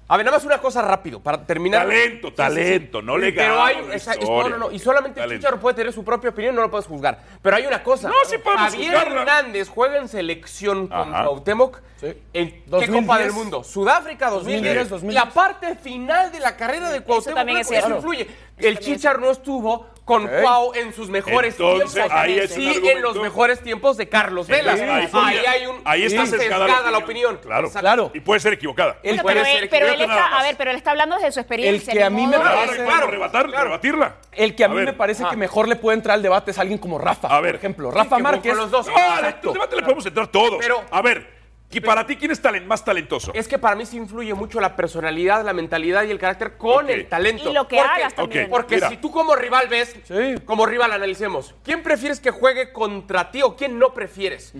A 0.06 0.16
ver, 0.18 0.26
nada 0.26 0.36
más 0.36 0.44
una 0.44 0.58
cosa 0.58 0.82
rápido, 0.82 1.18
para 1.20 1.46
terminar. 1.46 1.86
Talento, 1.86 2.32
talento, 2.34 3.00
no 3.00 3.16
le 3.16 3.32
Pero 3.32 3.62
hay, 3.62 3.76
esa- 3.92 4.12
historia. 4.14 4.42
no, 4.42 4.48
no, 4.50 4.56
no, 4.58 4.70
y 4.70 4.78
solamente 4.78 5.18
el 5.18 5.24
Talento. 5.24 5.40
Chicharo 5.46 5.60
puede 5.60 5.76
tener 5.76 5.92
su 5.94 6.04
propia 6.04 6.28
opinión, 6.30 6.54
no 6.54 6.60
lo 6.60 6.70
puedes 6.70 6.86
juzgar. 6.86 7.18
Pero 7.40 7.56
hay 7.56 7.64
una 7.66 7.82
cosa. 7.82 8.08
No, 8.08 8.14
sí 8.26 8.36
podemos 8.36 8.70
Javier 8.72 8.92
juzgarla. 8.92 9.20
Hernández 9.22 9.68
juega 9.70 9.96
en 9.98 10.08
selección 10.08 10.88
con. 10.88 11.10
Cuauhtémoc. 11.10 11.80
Sí. 12.00 12.06
¿En 12.34 12.50
qué 12.50 12.62
2010. 12.66 13.00
Copa 13.06 13.18
del 13.18 13.32
Mundo? 13.32 13.64
Sudáfrica 13.64 14.28
2010. 14.28 14.90
2010. 14.90 15.24
La 15.24 15.30
parte 15.32 15.74
final 15.76 16.30
de 16.30 16.40
la 16.40 16.54
carrera 16.54 16.90
de 16.90 17.00
Cuauhtémoc 17.00 17.36
también 17.38 17.58
es 17.60 17.68
cierto. 17.68 17.96
influye. 17.96 18.28
El 18.58 18.78
Chichar 18.80 19.18
no 19.18 19.30
estuvo 19.30 19.86
con 20.04 20.28
Cuau 20.28 20.72
en 20.74 20.92
sus 20.92 21.08
mejores 21.08 21.54
Entonces, 21.54 21.92
tiempos. 21.94 22.12
ahí 22.14 22.38
es 22.38 22.52
sí, 22.52 22.80
en 22.84 23.00
los 23.00 23.16
mejores 23.16 23.60
tiempos 23.60 23.96
de 23.96 24.08
Carlos 24.08 24.46
Vela. 24.46 24.72
Entonces, 24.72 25.14
ahí, 25.14 25.38
ahí, 25.38 25.46
hay 25.46 25.66
un 25.66 25.80
ahí 25.84 26.04
está 26.04 26.26
sí, 26.26 26.32
sesgada, 26.32 26.90
la 26.90 26.98
opinión. 26.98 27.38
Claro. 27.42 27.70
Claro. 27.70 28.10
Y 28.12 28.20
puede 28.20 28.40
ser 28.40 28.52
equivocada. 28.52 28.98
El 29.02 29.20
Bueno, 29.20 29.22
puede 29.22 29.34
pero 29.36 29.44
ser 29.46 29.62
él, 29.62 29.68
pero 29.70 29.86
está, 29.86 30.38
a 30.38 30.42
ver, 30.42 30.56
pero 30.58 30.70
él 30.70 30.76
está 30.76 30.90
hablando 30.90 31.16
desde 31.16 31.32
su 31.32 31.40
experiencia. 31.40 31.92
El 31.92 31.98
que 31.98 32.04
a 32.04 32.10
mí 32.10 32.26
me 32.26 32.36
Claro, 32.36 32.54
parece- 32.66 32.84
podemos 32.84 33.10
rebatar, 33.10 33.50
rebatirla. 33.50 34.16
El 34.32 34.54
que 34.54 34.64
a 34.64 34.68
mí 34.68 34.76
ver, 34.76 34.84
me 34.86 34.92
parece 34.92 35.24
ah. 35.24 35.30
que 35.30 35.36
mejor 35.36 35.68
le 35.68 35.76
puede 35.76 35.96
entrar 35.96 36.14
al 36.14 36.22
debate 36.22 36.50
es 36.50 36.58
alguien 36.58 36.78
como 36.78 36.98
Rafa. 36.98 37.28
A 37.28 37.40
ver. 37.40 37.52
Por 37.52 37.58
ejemplo, 37.60 37.90
Sí, 37.90 37.96
Rafa 37.96 38.16
que 38.16 38.22
Márquez. 38.22 38.52
con 38.52 38.60
los 38.60 38.70
dos. 38.70 38.86
No, 38.86 38.92
Exacto. 38.92 39.48
al 39.48 39.54
debate 39.54 39.76
le 39.76 39.82
podemos 39.82 40.06
entrar 40.06 40.26
todos. 40.26 40.58
Pero- 40.60 40.82
a 40.90 41.00
ver, 41.02 41.33
¿y 41.74 41.80
para 41.80 42.06
ti 42.06 42.16
quién 42.16 42.30
es 42.30 42.40
más 42.66 42.84
talentoso? 42.84 43.32
Es 43.34 43.48
que 43.48 43.58
para 43.58 43.74
mí 43.76 43.84
sí 43.86 43.96
influye 43.96 44.32
mucho 44.34 44.60
la 44.60 44.76
personalidad, 44.76 45.44
la 45.44 45.52
mentalidad 45.52 46.04
y 46.04 46.10
el 46.10 46.18
carácter 46.18 46.56
con 46.56 46.88
el 46.90 47.08
talento. 47.08 47.50
Y 47.50 47.52
lo 47.52 47.66
que 47.68 47.76
Porque- 47.76 47.90
hagas 47.90 48.14
también. 48.14 48.44
Ok. 48.44 48.50
Porque 48.50 48.74
Mira. 48.76 48.88
si 48.88 48.96
tú 48.98 49.10
como 49.10 49.34
rival 49.36 49.68
ves, 49.68 49.94
Sí. 50.04 50.34
como 50.44 50.66
rival 50.66 50.92
analicemos, 50.92 51.54
¿quién 51.64 51.82
prefieres 51.82 52.20
que 52.20 52.30
juegue 52.30 52.72
contra 52.72 53.30
ti 53.30 53.42
o 53.42 53.56
quién 53.56 53.78
no 53.78 53.94
prefieres? 53.94 54.52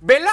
¿Vela 0.00 0.32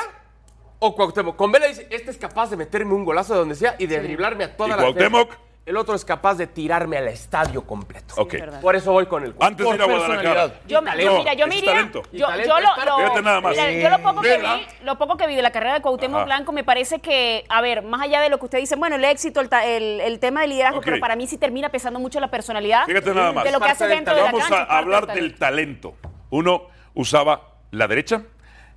o 0.80 0.96
Cuauhtémoc? 0.96 1.36
Con 1.36 1.52
Vela 1.52 1.68
dice, 1.68 1.88
este 1.90 2.12
es 2.12 2.18
capaz 2.18 2.50
de 2.50 2.58
meterme 2.58 2.94
un 2.94 3.06
golazo 3.06 3.34
de 3.34 3.40
donde 3.40 3.56
sea 3.56 3.76
y 3.78 3.86
de 3.88 4.00
driblarme 4.02 4.44
a 4.46 4.56
toda 4.58 4.68
¿Y 4.68 4.72
la 4.72 4.78
Cuauhtémoc? 4.78 5.30
defensa. 5.30 5.49
El 5.70 5.78
otro 5.78 5.94
es 5.94 6.04
capaz 6.04 6.34
de 6.34 6.48
tirarme 6.48 6.98
al 6.98 7.08
estadio 7.10 7.62
completo. 7.62 8.16
Ok. 8.18 8.32
verdad. 8.34 8.60
Por 8.60 8.76
eso 8.76 8.92
voy 8.92 9.06
con 9.06 9.24
el 9.24 9.36
Antes 9.40 9.68
de 9.70 9.76
ir 9.76 9.82
a 9.82 9.86
Guadalajara. 9.86 10.18
personalidad. 10.24 10.62
Yo, 10.68 10.82
yo, 10.82 10.82
mira, 11.20 11.34
yo 11.36 11.46
me 11.48 11.56
iría. 11.58 11.92
Yo, 11.92 12.02
yo 12.12 12.28
lo, 12.28 12.34
parte- 12.70 12.86
lo- 12.88 12.98
Fíjate 12.98 13.22
nada 13.22 13.40
más. 13.42 13.52
mira, 13.56 13.72
yo 13.72 13.90
lo 13.92 14.00
poco 14.02 14.22
que 14.22 14.38
vi, 14.38 14.68
lo 14.84 14.98
poco 14.98 15.18
que 15.18 15.28
vi 15.28 15.36
de 15.36 15.42
la 15.44 15.52
carrera 15.52 15.76
de 15.76 15.82
Cuauhtémoc 15.84 16.16
Ajá. 16.18 16.26
Blanco 16.26 16.52
me 16.54 16.64
parece 16.64 17.02
que, 17.02 17.46
a 17.50 17.62
ver, 17.62 17.84
más 17.84 18.02
allá 18.02 18.20
de 18.20 18.30
lo 18.30 18.40
que 18.40 18.46
usted 18.46 18.58
dice, 18.58 18.78
bueno, 18.78 18.96
el 18.96 19.06
éxito, 19.06 19.42
el, 19.42 19.50
ta- 19.50 19.64
el, 19.64 20.02
el 20.02 20.20
tema 20.20 20.42
de 20.42 20.48
liderazgo, 20.48 20.82
pero 20.82 21.00
para 21.00 21.16
mí 21.16 21.28
sí 21.28 21.38
termina 21.38 21.70
pesando 21.70 22.00
mucho 22.00 22.20
la 22.20 22.32
personalidad 22.32 22.88
Fíjate 22.88 23.14
nada 23.14 23.32
más. 23.32 23.44
de 23.44 23.52
lo 23.52 23.60
que 23.60 23.68
Parte 23.68 23.74
hace 23.74 23.88
del 23.88 23.98
dentro 23.98 24.16
de 24.16 24.22
la 24.22 24.32
Vamos 24.32 24.48
cancha. 24.50 24.64
a 24.74 24.78
hablar 24.80 25.06
del 25.06 25.16
del 25.18 25.36
talento. 25.36 25.94
Uno 26.32 26.64
usaba 26.96 27.42
la 27.70 27.88
derecha, 27.88 28.24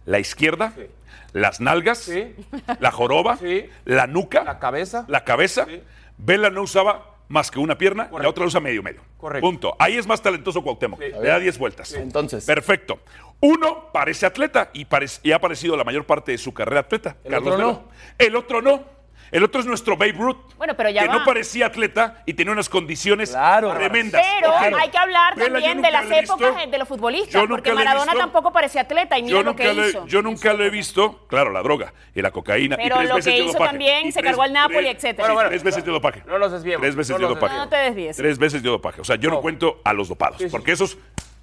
la 0.05 0.19
izquierda, 0.19 0.75
las 1.33 1.59
nalgas, 1.63 1.97
Sí. 2.01 2.35
la 2.81 2.91
joroba, 2.91 3.39
Sí. 3.39 3.67
la 3.87 4.07
nuca, 4.07 4.45
La 4.45 4.59
cabeza. 4.59 5.07
la 5.09 5.25
cabeza. 5.25 5.67
Vela 6.25 6.51
no 6.51 6.63
usaba 6.63 7.17
más 7.29 7.51
que 7.51 7.59
una 7.59 7.77
pierna, 7.79 8.09
la 8.13 8.29
otra 8.29 8.43
la 8.43 8.49
usa 8.49 8.61
medio 8.61 8.83
medio. 8.83 9.01
Correcto. 9.17 9.45
Punto. 9.47 9.77
Ahí 9.79 9.97
es 9.97 10.07
más 10.07 10.21
talentoso 10.23 10.63
Cuauhtémoc. 10.63 11.01
Le 11.01 11.11
da 11.11 11.39
10 11.39 11.59
vueltas. 11.59 11.93
Entonces. 11.95 12.45
Perfecto. 12.45 13.01
Uno 13.41 13.91
parece 13.93 14.27
atleta 14.27 14.71
y, 14.73 14.85
parece- 14.85 15.21
y 15.25 15.33
ha 15.33 15.41
parecido 15.41 15.77
la 15.77 15.83
mayor 15.85 16.05
parte 16.07 16.31
de 16.33 16.39
su 16.39 16.55
carrera 16.55 16.81
atleta. 16.81 17.17
El 17.25 17.33
Carlos 17.33 17.55
otro 17.55 17.59
Vela. 17.67 17.73
no. 17.73 17.89
El 18.19 18.37
otro 18.37 18.63
no. 18.63 18.85
El 19.33 19.43
otro 19.45 19.61
es 19.63 19.67
nuestro 19.67 19.97
Babe 19.97 20.13
Ruth. 20.13 20.37
Bueno, 20.59 20.77
pero 20.77 20.91
ya 20.91 21.03
que 21.03 21.09
va. 21.09 21.15
no 21.15 21.25
parecía 21.25 21.67
atleta 21.67 22.23
y 22.27 22.35
tenía 22.35 22.53
unas 22.53 22.69
condiciones 22.69 23.31
Claro. 23.31 23.73
tremendas. 23.75 24.23
Pero 24.41 24.55
hay 24.77 24.91
que 24.91 24.99
hablar 24.99 25.35
Vela, 25.35 25.47
yo 25.49 25.53
también 25.55 25.77
nunca 25.79 25.89
de 25.89 25.93
las 25.93 26.05
lo 26.07 26.15
he 26.15 26.21
visto. 26.21 26.35
épocas 26.37 26.71
de 26.71 26.79
los 26.79 26.87
futbolistas, 26.89 27.33
Yo 27.33 27.41
nunca 27.41 27.55
porque 27.55 27.71
he 27.71 27.75
Maradona 27.75 28.05
visto. 28.13 28.19
tampoco 28.19 28.53
parecía 28.53 28.83
atleta 28.83 29.19
y 29.19 29.23
mira 29.23 29.33
Yo 29.39 29.43
lo 29.43 29.51
nunca, 29.51 29.63
que 29.65 29.73
lo 29.73 29.85
he, 29.85 29.89
hizo. 29.89 30.07
yo 30.07 30.21
nunca 30.23 30.53
lo 30.53 30.65
he 30.65 30.71
visto, 30.71 31.27
claro, 31.29 31.51
la 31.51 31.63
droga 31.63 31.95
y 32.15 32.21
la 32.21 32.31
cocaína. 32.31 32.77
y 32.79 32.83
Pero 32.85 32.97
tres 32.97 33.09
lo 33.09 33.15
veces 33.17 33.33
que 33.33 33.39
hizo 33.41 33.53
dopaje. 33.55 33.69
también, 33.71 34.07
Y 34.07 34.13
se 34.13 34.21
tres- 34.21 34.31
cargó 34.31 34.43
al 34.43 34.53
Napoli, 34.53 34.79
tres- 34.81 34.97
etcétera. 34.97 35.33
Bueno, 35.33 35.49
tres 35.49 35.63
veces 35.65 35.85
de 35.85 35.91
dopaje. 35.93 36.23
No 36.27 36.39
nos 36.39 36.53
desviemos. 36.53 36.83
Tres 36.83 36.95
veces 36.95 37.11
no 37.11 37.17
de 37.17 37.23
nos 37.23 37.35
dopaje. 37.35 37.55
No, 37.57 37.65
no 37.65 37.69
te 37.71 37.77
desvíes. 37.77 38.17
Tres 38.19 38.39
veces 38.39 38.63
de 38.63 38.69
dopaje. 38.69 39.01
O 39.01 39.05
sea, 39.05 39.17
yo 39.17 39.31
no 39.31 39.41
cuento 39.41 39.81
a 39.83 39.95
los 39.95 40.09
dopados, 40.09 40.43
porque 40.51 40.73
esos 40.73 40.99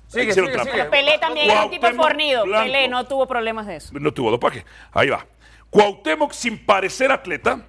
Sigue, 0.08 0.26
hicieron 0.30 0.52
sigue, 0.52 0.54
trampa. 0.54 0.72
sigue. 0.72 0.86
Pelé 0.86 1.18
también 1.18 1.50
era 1.50 1.64
un 1.66 1.72
tipo 1.72 1.82
Cuauhtémoc 1.82 2.06
fornido. 2.08 2.46
Blanco. 2.46 2.66
Pelé 2.66 2.88
no 2.88 3.08
tuvo 3.08 3.28
problemas 3.28 3.66
de 3.66 3.78
eso. 3.78 3.92
No 4.00 4.14
tuvo 4.14 4.30
dopaje. 4.30 4.64
Ahí 4.92 5.10
va. 5.10 5.26
Cuauhtémoc, 5.72 6.32
sin 6.34 6.66
parecer 6.66 7.12
atleta, 7.12 7.62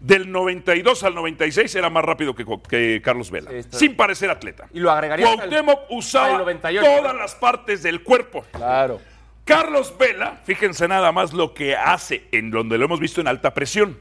del 0.00 0.30
92 0.30 1.02
al 1.04 1.14
96 1.14 1.74
era 1.74 1.90
más 1.90 2.04
rápido 2.04 2.34
que, 2.34 3.00
Carlos 3.02 3.30
Vela. 3.30 3.50
sin 3.70 3.96
parecer 3.96 4.30
atleta. 4.30 4.68
Y 4.72 4.80
lo 4.80 4.90
agregaría 4.90 5.26
Cuauhtémoc 5.26 5.80
al 5.90 5.96
usaba 5.96 6.38
98. 6.38 6.86
todas 6.98 7.16
las 7.16 7.34
partes 7.34 7.82
del 7.82 8.02
cuerpo. 8.02 8.44
Claro. 8.52 9.00
Carlos 9.44 9.94
Vela, 9.98 10.40
fíjense 10.44 10.88
nada 10.88 11.12
más 11.12 11.32
lo 11.32 11.54
que 11.54 11.76
hace 11.76 12.26
en 12.32 12.50
donde 12.50 12.78
lo 12.78 12.84
hemos 12.86 12.98
visto 13.00 13.20
en 13.20 13.28
alta 13.28 13.54
presión. 13.54 13.98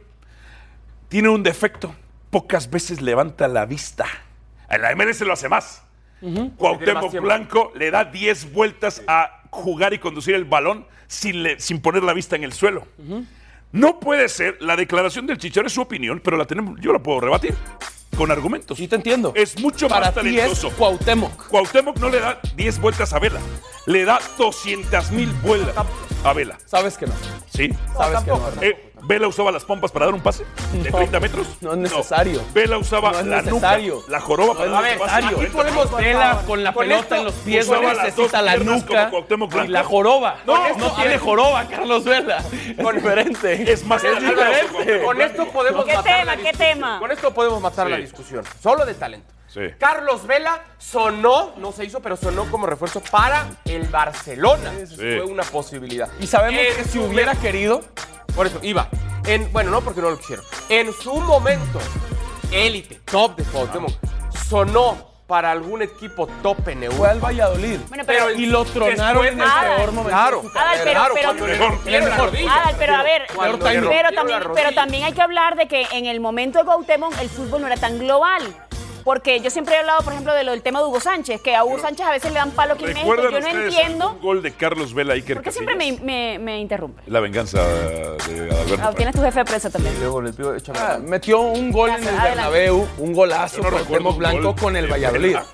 Tiene 1.08 1.30
un 1.30 1.44
defecto. 1.44 1.96
Pocas 2.32 2.70
veces 2.70 3.02
levanta 3.02 3.48
la 3.48 3.66
vista. 3.66 4.06
En 4.70 4.82
la 4.82 4.94
MLS 4.96 5.22
lo 5.22 5.34
hace 5.34 5.48
más. 5.48 5.84
Más 6.22 6.50
Cuauhtémoc. 6.58 7.14
Blanco 7.20 7.72
le 7.76 7.92
da 7.92 8.06
10 8.06 8.52
vueltas 8.54 9.04
a 9.08 9.44
jugar 9.52 9.94
y 9.94 10.00
conducir 10.00 10.34
el 10.36 10.46
balón 10.46 10.88
sin, 11.08 11.44
le- 11.44 11.60
sin 11.60 11.80
poner 11.80 12.04
la 12.04 12.14
vista 12.14 12.36
en 12.36 12.44
el 12.44 12.52
suelo. 12.52 12.88
No 13.76 14.00
puede 14.00 14.30
ser, 14.30 14.56
la 14.62 14.78
declaración 14.78 15.28
del 15.28 15.38
Chicharo 15.38 15.68
es 15.68 15.74
su 15.74 15.82
opinión, 15.82 16.22
pero 16.24 16.38
la 16.38 16.46
tenemos, 16.46 16.80
yo 16.80 16.94
la 16.94 17.00
puedo 17.00 17.20
rebatir 17.20 17.54
con 18.16 18.32
argumentos. 18.32 18.78
Sí 18.78 18.88
te 18.88 18.96
entiendo. 18.96 19.34
Es 19.36 19.60
mucho 19.60 19.90
Para 19.90 20.06
más 20.06 20.14
ti 20.14 20.30
es 20.30 20.36
talentoso. 20.36 20.70
Cuauhtémoc. 20.78 21.48
Cuauhtémoc 21.48 22.00
no 22.00 22.08
le 22.08 22.22
da 22.22 22.40
10 22.56 22.80
vueltas 22.80 23.12
a 23.12 23.20
Vela, 23.20 23.42
le 23.86 24.06
da 24.06 24.22
200 24.38 25.12
mil 25.12 25.30
vueltas 25.44 25.86
a 26.24 26.32
Vela. 26.32 26.58
Sabes 26.66 26.98
que 26.98 27.06
no. 27.06 27.12
¿Sí? 27.50 27.70
Sabes 27.98 28.24
que 28.24 28.32
no. 28.32 28.42
Eh, 28.62 28.85
¿Vela 29.08 29.28
usaba 29.28 29.52
las 29.52 29.64
pompas 29.64 29.92
para 29.92 30.06
dar 30.06 30.16
un 30.16 30.22
pase 30.22 30.46
de 30.74 30.90
No, 30.90 30.98
30 30.98 31.20
metros? 31.20 31.48
no 31.62 31.72
es 31.74 31.78
necesario. 31.78 32.42
Vela 32.54 32.78
usaba 32.78 33.12
No 33.12 33.20
es 33.20 33.26
la 33.28 33.42
necesario. 33.44 33.96
nuca, 33.96 34.12
la 34.12 34.20
joroba 34.20 34.54
No 34.54 34.60
para 34.60 34.72
dar 34.72 34.94
un 34.94 35.00
pase. 35.00 35.32
40 35.32 35.52
podemos. 35.54 35.96
Vela 35.98 36.42
con 36.48 36.64
la 36.64 36.74
Con 36.74 36.84
pelota 36.84 37.02
esto, 37.04 37.16
en 37.16 37.24
los 37.26 37.34
pies 37.36 37.66
usaba 37.66 37.82
no 37.82 37.88
las 37.94 37.98
necesita 38.06 38.38
dos 38.38 38.46
la 38.46 38.58
nuca 38.58 39.12
y 39.66 39.68
la 39.68 39.84
joroba. 39.84 40.38
No, 40.46 40.92
tiene 40.96 41.18
joroba, 41.18 41.68
Carlos 41.68 42.04
Vela. 42.04 42.38
Es 42.86 42.94
diferente. 42.96 43.72
Es 43.72 43.86
más 43.86 44.04
es 44.04 44.20
diferente. 44.20 45.04
Con 45.04 45.22
esto 45.22 45.48
podemos 45.50 45.86
¿Qué 45.86 45.96
matar 45.96 46.14
tema? 46.20 46.26
la 46.26 46.38
¿Qué 46.38 46.42
discusión. 46.44 46.74
tema? 46.74 47.00
Con 47.00 47.12
esto 47.12 47.34
podemos 47.34 47.62
matar 47.62 47.86
Sí. 47.88 47.92
la 47.92 47.98
discusión. 47.98 48.44
Solo 48.62 48.86
de 48.86 48.94
talento. 48.94 49.34
Sí. 49.48 49.62
Carlos 49.80 50.26
Vela 50.28 50.62
sonó, 50.78 51.54
no 51.58 51.72
se 51.72 51.86
hizo, 51.86 52.00
pero 52.02 52.16
sonó 52.18 52.50
como 52.52 52.66
refuerzo 52.68 53.02
para 53.12 53.48
el 53.66 53.84
Barcelona. 53.88 54.72
Fue 54.96 55.22
una 55.24 55.44
posibilidad. 55.44 56.10
Y 56.20 56.28
sabemos 56.28 56.62
En 56.62 56.76
que 56.76 56.84
si 56.90 57.00
hubiera 57.00 57.36
querido, 57.36 57.82
Por 58.36 58.48
eso, 58.48 58.60
iba. 58.64 58.90
En, 59.26 59.52
bueno, 59.52 59.72
no 59.72 59.82
porque 59.82 60.02
no 60.02 60.10
lo 60.10 60.18
quisieron. 60.18 60.46
En 60.70 60.92
su 60.94 61.16
momento, 61.16 61.80
élite, 62.52 63.00
top 63.06 63.36
de 63.38 63.44
Cuauhtémoc, 63.46 63.92
sonó 64.48 65.14
para 65.26 65.50
algún 65.52 65.82
equipo 65.82 66.28
top 66.44 66.68
en 66.68 66.84
Europa. 66.84 66.98
fue 67.00 67.10
al 67.10 67.20
Valladolid. 67.20 67.80
Bueno, 67.88 68.04
pero- 68.06 68.30
y 68.32 68.46
lo 68.46 68.64
tronaron 68.66 69.26
en 69.26 69.42
el 69.42 69.48
Adal. 69.48 69.76
peor 69.78 69.92
momento. 69.92 70.10
Claro. 70.18 70.42
de 70.44 70.50
su 70.50 70.58
Adal, 70.58 70.78
carrera. 70.78 71.08
pero- 71.16 71.34
Claro, 71.34 71.80
pero- 71.84 72.08
la 72.10 72.18
rodilla. 72.18 72.54
Adal, 72.62 72.76
pero 72.78 72.96
a 72.96 73.04
ver, 73.04 73.22
pero 73.28 73.60
pero 73.60 74.54
pero 74.54 74.72
también 74.74 75.04
hay 75.06 75.14
que 75.14 75.22
hablar 75.22 75.56
de 75.56 75.68
que 75.68 75.88
en 75.94 76.06
el 76.06 76.20
momento 76.20 76.60
de 76.60 76.66
Cuauhtémoc 76.66 77.18
el 77.20 77.30
fútbol 77.30 77.62
no 77.62 77.68
era 77.68 77.78
tan 77.78 77.98
global. 77.98 78.44
Porque 79.06 79.40
yo 79.40 79.50
siempre 79.52 79.76
he 79.76 79.78
hablado, 79.78 80.02
por 80.02 80.12
ejemplo, 80.14 80.34
de 80.34 80.44
lo 80.44 80.52
del 80.52 80.62
tema 80.64 80.80
de 80.80 80.86
Hugo 80.88 81.00
Sánchez, 81.00 81.40
que 81.40 81.56
a 81.56 81.64
Hugo 81.64 81.80
Sánchez 81.80 82.06
a 82.08 82.10
veces 82.12 82.32
le 82.34 82.40
dan 82.40 82.50
palo 82.52 82.74
aquí 82.74 82.86
en 82.86 82.94
México. 82.96 83.14
¿Recuerdan 83.16 83.42
Yo 83.44 83.54
no 83.54 83.64
entiendo 83.64 84.12
un 84.14 84.20
gol 84.20 84.42
de 84.42 84.52
Carlos 84.52 84.94
Vela 84.96 85.14
Iker 85.14 85.36
por 85.38 85.44
qué 85.44 85.52
siempre 85.52 85.76
me, 85.76 85.92
me, 86.02 86.40
me 86.40 86.60
interrumpe. 86.60 87.04
La 87.06 87.20
venganza 87.20 87.64
de 87.64 88.50
Adalberto. 88.52 88.80
Ah, 88.84 88.94
tienes 88.98 89.16
tu 89.16 89.22
jefe 89.22 89.40
de 89.40 89.46
prensa 89.46 89.70
también. 89.70 89.94
Luego 90.00 90.22
le 90.22 90.34
pido, 90.34 90.56
échame 90.56 90.80
Ah, 90.82 90.98
metió 91.02 91.40
un 91.40 91.72
gol 91.72 91.92
en 91.92 91.96
el 92.02 92.08
Adelante. 92.10 92.30
Bernabéu, 92.30 92.88
un 92.98 93.14
golazo 93.14 93.62
no 93.62 93.78
Temo 93.84 94.10
un 94.10 94.18
Blanco 94.18 94.56
con 94.56 94.76
el 94.76 94.86
de 94.86 94.92
Valladolid. 94.92 95.36
Vela- 95.36 95.46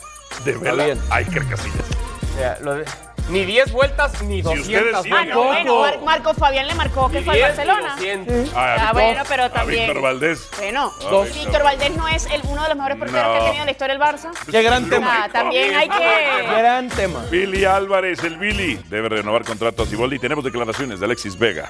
De 0.45 0.51
Vela 0.53 0.85
bien. 0.85 0.99
Iker 1.09 1.45
Casillas. 1.47 1.85
O 2.33 2.37
sea, 2.37 2.57
lo 2.61 2.75
de- 2.75 2.85
ni 3.31 3.45
10 3.45 3.71
vueltas 3.71 4.21
ni 4.23 4.41
200 4.41 4.99
ustedes 5.01 5.13
Ah, 5.13 5.25
no, 5.25 5.43
bueno, 5.43 5.81
Mar- 5.81 5.99
Marco 6.03 6.33
Fabián 6.33 6.67
le 6.67 6.75
marcó 6.75 7.09
que 7.09 7.19
Ni 7.19 7.25
fue 7.25 7.33
al 7.33 7.39
10 7.55 7.59
ni 7.59 7.65
Barcelona. 7.65 7.95
200. 7.95 8.51
Ah, 8.55 8.89
a- 8.89 8.93
bueno, 8.93 9.23
pero 9.27 9.43
a 9.45 9.49
también. 9.49 9.85
Víctor 9.85 10.01
Valdés. 10.03 10.49
Bueno, 10.57 10.93
Ah, 10.95 11.03
dos. 11.09 11.25
Víctor. 11.25 11.43
Víctor 11.45 11.63
Valdés 11.63 11.95
no 11.95 12.07
es 12.07 12.25
el, 12.27 12.41
uno 12.43 12.61
de 12.63 12.67
los 12.69 12.77
mejores 12.77 12.97
porteros 12.97 13.23
No. 13.27 13.31
que 13.33 13.37
ha 13.37 13.43
tenido 13.45 13.61
en 13.61 13.65
la 13.65 13.71
historia 13.71 13.93
del 13.97 14.03
Barça. 14.03 14.31
Qué 14.49 14.61
gran 14.61 14.89
tema. 14.89 15.23
Ah, 15.23 15.29
también 15.31 15.75
hay 15.75 15.89
que. 15.89 16.57
Gran 16.57 16.89
tema. 16.89 17.25
Billy 17.31 17.65
Álvarez, 17.65 18.23
el 18.23 18.37
Billy, 18.37 18.75
debe 18.89 19.09
renovar 19.09 19.43
contrato 19.43 19.83
a 19.83 19.85
Siboldi. 19.85 20.19
Tenemos 20.19 20.43
declaraciones 20.43 20.99
de 20.99 21.05
Alexis 21.05 21.37
Vega. 21.37 21.69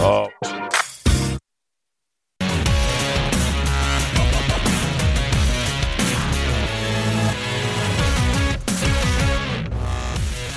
No. 0.00 0.28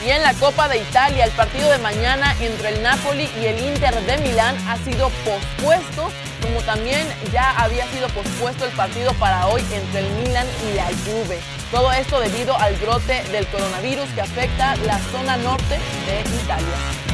Y 0.04 0.10
en 0.10 0.24
la 0.24 0.34
Copa 0.34 0.68
de 0.68 0.80
Italia, 0.80 1.26
el 1.26 1.32
partido 1.32 1.70
de 1.70 1.78
mañana 1.78 2.36
entre 2.40 2.70
el 2.70 2.82
Napoli 2.82 3.30
y 3.40 3.46
el 3.46 3.60
Inter 3.60 3.94
de 4.04 4.18
Milán 4.18 4.58
ha 4.68 4.76
sido 4.78 5.12
pospuesto, 5.24 6.12
como 6.42 6.60
también 6.62 7.08
ya 7.32 7.52
había 7.52 7.86
sido 7.92 8.08
pospuesto 8.10 8.66
el 8.66 8.72
partido 8.72 9.14
para 9.14 9.46
hoy 9.48 9.62
entre 9.72 10.00
el 10.00 10.10
Milan 10.14 10.48
y 10.68 10.76
la 10.76 10.86
Juve. 10.86 11.40
Todo 11.70 11.92
esto 11.92 12.20
debido 12.20 12.58
al 12.58 12.76
brote 12.78 13.24
del 13.32 13.46
coronavirus 13.48 14.10
que 14.16 14.22
afecta 14.22 14.76
la 14.88 14.98
zona 15.12 15.38
norte 15.38 15.78
de 16.08 16.22
Italia. 16.44 17.12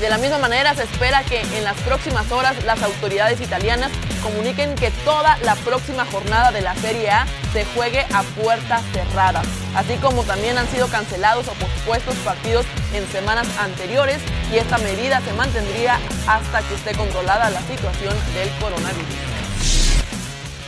De 0.00 0.10
la 0.10 0.18
misma 0.18 0.38
manera 0.38 0.74
se 0.74 0.82
espera 0.84 1.22
que 1.22 1.40
en 1.40 1.64
las 1.64 1.76
próximas 1.80 2.30
horas 2.32 2.62
las 2.64 2.82
autoridades 2.82 3.40
italianas 3.40 3.90
comuniquen 4.22 4.74
que 4.74 4.90
toda 5.04 5.36
la 5.38 5.54
próxima 5.56 6.04
jornada 6.06 6.50
de 6.50 6.62
la 6.62 6.74
Serie 6.76 7.10
A 7.10 7.26
se 7.52 7.64
juegue 7.66 8.04
a 8.12 8.22
puertas 8.42 8.82
cerradas, 8.92 9.46
así 9.74 9.96
como 9.96 10.22
también 10.24 10.58
han 10.58 10.68
sido 10.68 10.88
cancelados 10.88 11.48
o 11.48 11.52
pospuestos 11.52 12.14
partidos 12.24 12.66
en 12.92 13.06
semanas 13.08 13.46
anteriores 13.58 14.18
y 14.52 14.56
esta 14.56 14.78
medida 14.78 15.20
se 15.20 15.32
mantendría 15.32 15.98
hasta 16.26 16.62
que 16.62 16.74
esté 16.74 16.94
controlada 16.94 17.50
la 17.50 17.60
situación 17.62 18.14
del 18.34 18.50
coronavirus. 18.60 19.34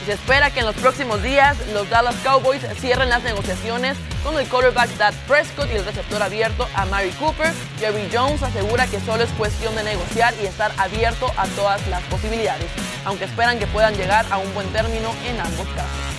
Se 0.07 0.13
espera 0.13 0.53
que 0.53 0.61
en 0.61 0.67
los 0.67 0.77
próximos 0.77 1.21
días 1.21 1.57
los 1.73 1.91
Dallas 1.91 2.15
Cowboys 2.23 2.63
cierren 2.81 3.09
las 3.09 3.25
negociaciones 3.25 3.97
con 4.23 4.39
el 4.39 4.47
quarterback 4.49 4.89
Dak 4.97 5.15
Prescott 5.27 5.69
y 5.73 5.77
el 5.77 5.85
receptor 5.85 6.23
abierto 6.23 6.69
a 6.77 6.85
Mary 6.87 7.11
Cooper. 7.19 7.53
Jerry 7.81 8.09
Jones 8.13 8.41
asegura 8.41 8.87
que 8.87 9.01
solo 9.01 9.25
es 9.25 9.31
cuestión 9.31 9.75
de 9.75 9.83
negociar 9.83 10.33
y 10.41 10.47
estar 10.47 10.71
abierto 10.79 11.29
a 11.37 11.49
todas 11.49 11.85
las 11.89 12.03
posibilidades, 12.05 12.69
aunque 13.05 13.25
esperan 13.25 13.59
que 13.59 13.67
puedan 13.67 13.97
llegar 13.97 14.25
a 14.31 14.39
un 14.39 14.55
buen 14.55 14.69
término 14.69 15.13
en 15.25 15.41
ambos 15.41 15.67
casos. 15.75 16.16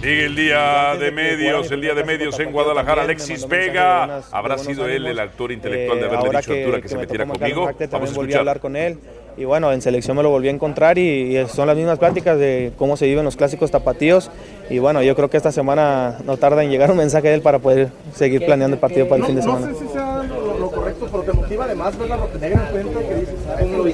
Sigue 0.00 0.26
el 0.26 0.36
día 0.36 0.94
de 0.94 1.10
medios, 1.10 1.70
el 1.72 1.80
día 1.80 1.92
de 1.92 2.04
medios 2.04 2.38
en 2.38 2.52
Guadalajara. 2.52 3.02
Alexis 3.02 3.48
Vega, 3.48 4.22
¿habrá 4.30 4.56
sido 4.56 4.86
él 4.86 5.06
el 5.06 5.18
actor 5.18 5.50
intelectual 5.50 5.98
de 5.98 6.06
haberle 6.06 6.38
dicho 6.38 6.52
a 6.52 6.56
Artura 6.56 6.80
que, 6.80 6.88
se 6.88 6.94
me 6.94 7.00
metiera 7.00 7.26
conmigo? 7.26 7.64
Vamos 7.64 7.80
a 7.80 7.88
también 7.88 8.14
volví 8.14 8.32
a 8.32 8.36
escuchar. 8.36 8.38
hablar 8.38 8.60
con 8.60 8.76
él 8.76 8.98
y 9.36 9.44
bueno, 9.44 9.72
en 9.72 9.82
selección 9.82 10.16
me 10.16 10.22
lo 10.22 10.30
volví 10.30 10.48
a 10.48 10.50
encontrar 10.52 10.98
y, 10.98 11.36
y 11.36 11.46
son 11.48 11.66
las 11.66 11.76
mismas 11.76 11.98
pláticas 11.98 12.38
de 12.38 12.72
cómo 12.76 12.96
se 12.96 13.06
viven 13.06 13.24
los 13.24 13.36
clásicos 13.36 13.70
tapatíos 13.70 14.30
y 14.70 14.78
bueno, 14.78 15.02
yo 15.02 15.16
creo 15.16 15.30
que 15.30 15.36
esta 15.36 15.52
semana 15.52 16.18
no 16.24 16.36
tarda 16.36 16.62
en 16.62 16.70
llegar 16.70 16.90
un 16.90 16.96
mensaje 16.96 17.28
de 17.28 17.34
él 17.34 17.42
para 17.42 17.58
poder 17.58 17.88
seguir 18.14 18.46
planeando 18.46 18.74
el 18.74 18.80
partido 18.80 19.08
para 19.08 19.20
el 19.20 19.26
fin 19.26 19.36
de 19.36 19.42
semana. 19.42 19.66
No 19.66 19.78
sé 19.78 19.84
si 19.84 19.92
sea 19.92 20.22
lo, 20.22 20.58
lo 20.58 20.70
correcto, 20.70 21.08
pero 21.10 21.22
te 21.24 21.32
motiva 21.32 21.64
además 21.64 21.98
ver 21.98 22.08
la 22.08 22.16
rotenegra 22.16 22.66
en 22.66 22.72
cuenta 22.72 23.00
que 23.00 23.14
dices, 23.14 23.34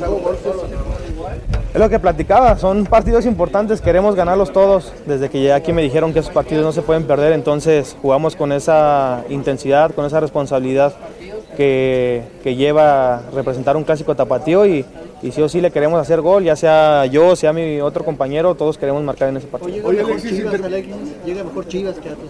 ¿cómo 0.07 0.31
lo 0.31 0.37
solo? 0.37 0.69
Es 1.75 1.81
lo 1.81 1.91
que 1.91 1.99
platicaba, 1.99 2.57
son 2.57 2.87
partidos 2.87 3.27
importantes, 3.27 3.81
queremos 3.81 4.15
ganarlos 4.15 4.53
todos. 4.53 4.93
Desde 5.07 5.29
que 5.29 5.41
llegué 5.41 5.53
aquí 5.53 5.73
me 5.73 5.83
dijeron 5.83 6.13
que 6.13 6.21
esos 6.21 6.33
partidos 6.33 6.65
no 6.65 6.71
se 6.71 6.83
pueden 6.83 7.03
perder, 7.03 7.33
entonces 7.33 7.97
jugamos 8.01 8.37
con 8.37 8.53
esa 8.53 9.25
intensidad, 9.29 9.91
con 9.91 10.07
esa 10.07 10.21
responsabilidad 10.21 10.95
que, 11.57 12.23
que 12.45 12.55
lleva 12.55 13.23
representar 13.35 13.77
un 13.77 13.83
clásico 13.83 14.15
tapatío 14.15 14.67
y, 14.67 14.85
y 15.21 15.33
sí 15.33 15.43
o 15.43 15.49
sí 15.49 15.61
le 15.61 15.73
queremos 15.73 16.01
hacer 16.01 16.21
gol, 16.21 16.45
ya 16.45 16.55
sea 16.55 17.07
yo, 17.07 17.35
sea 17.35 17.53
mi 17.53 17.81
otro 17.81 18.05
compañero, 18.05 18.55
todos 18.55 18.79
queremos 18.79 19.03
marcar 19.03 19.31
en 19.31 19.39
ese 19.39 19.49
partido. 19.49 19.89
Oye, 19.89 20.05
mejor 20.05 20.21
Chivas, 20.23 20.63
Alexis, 20.63 20.95
llega 21.27 21.43
mejor 21.43 21.67
Chivas 21.67 21.95
que 21.97 22.09
Atlas. 22.09 22.29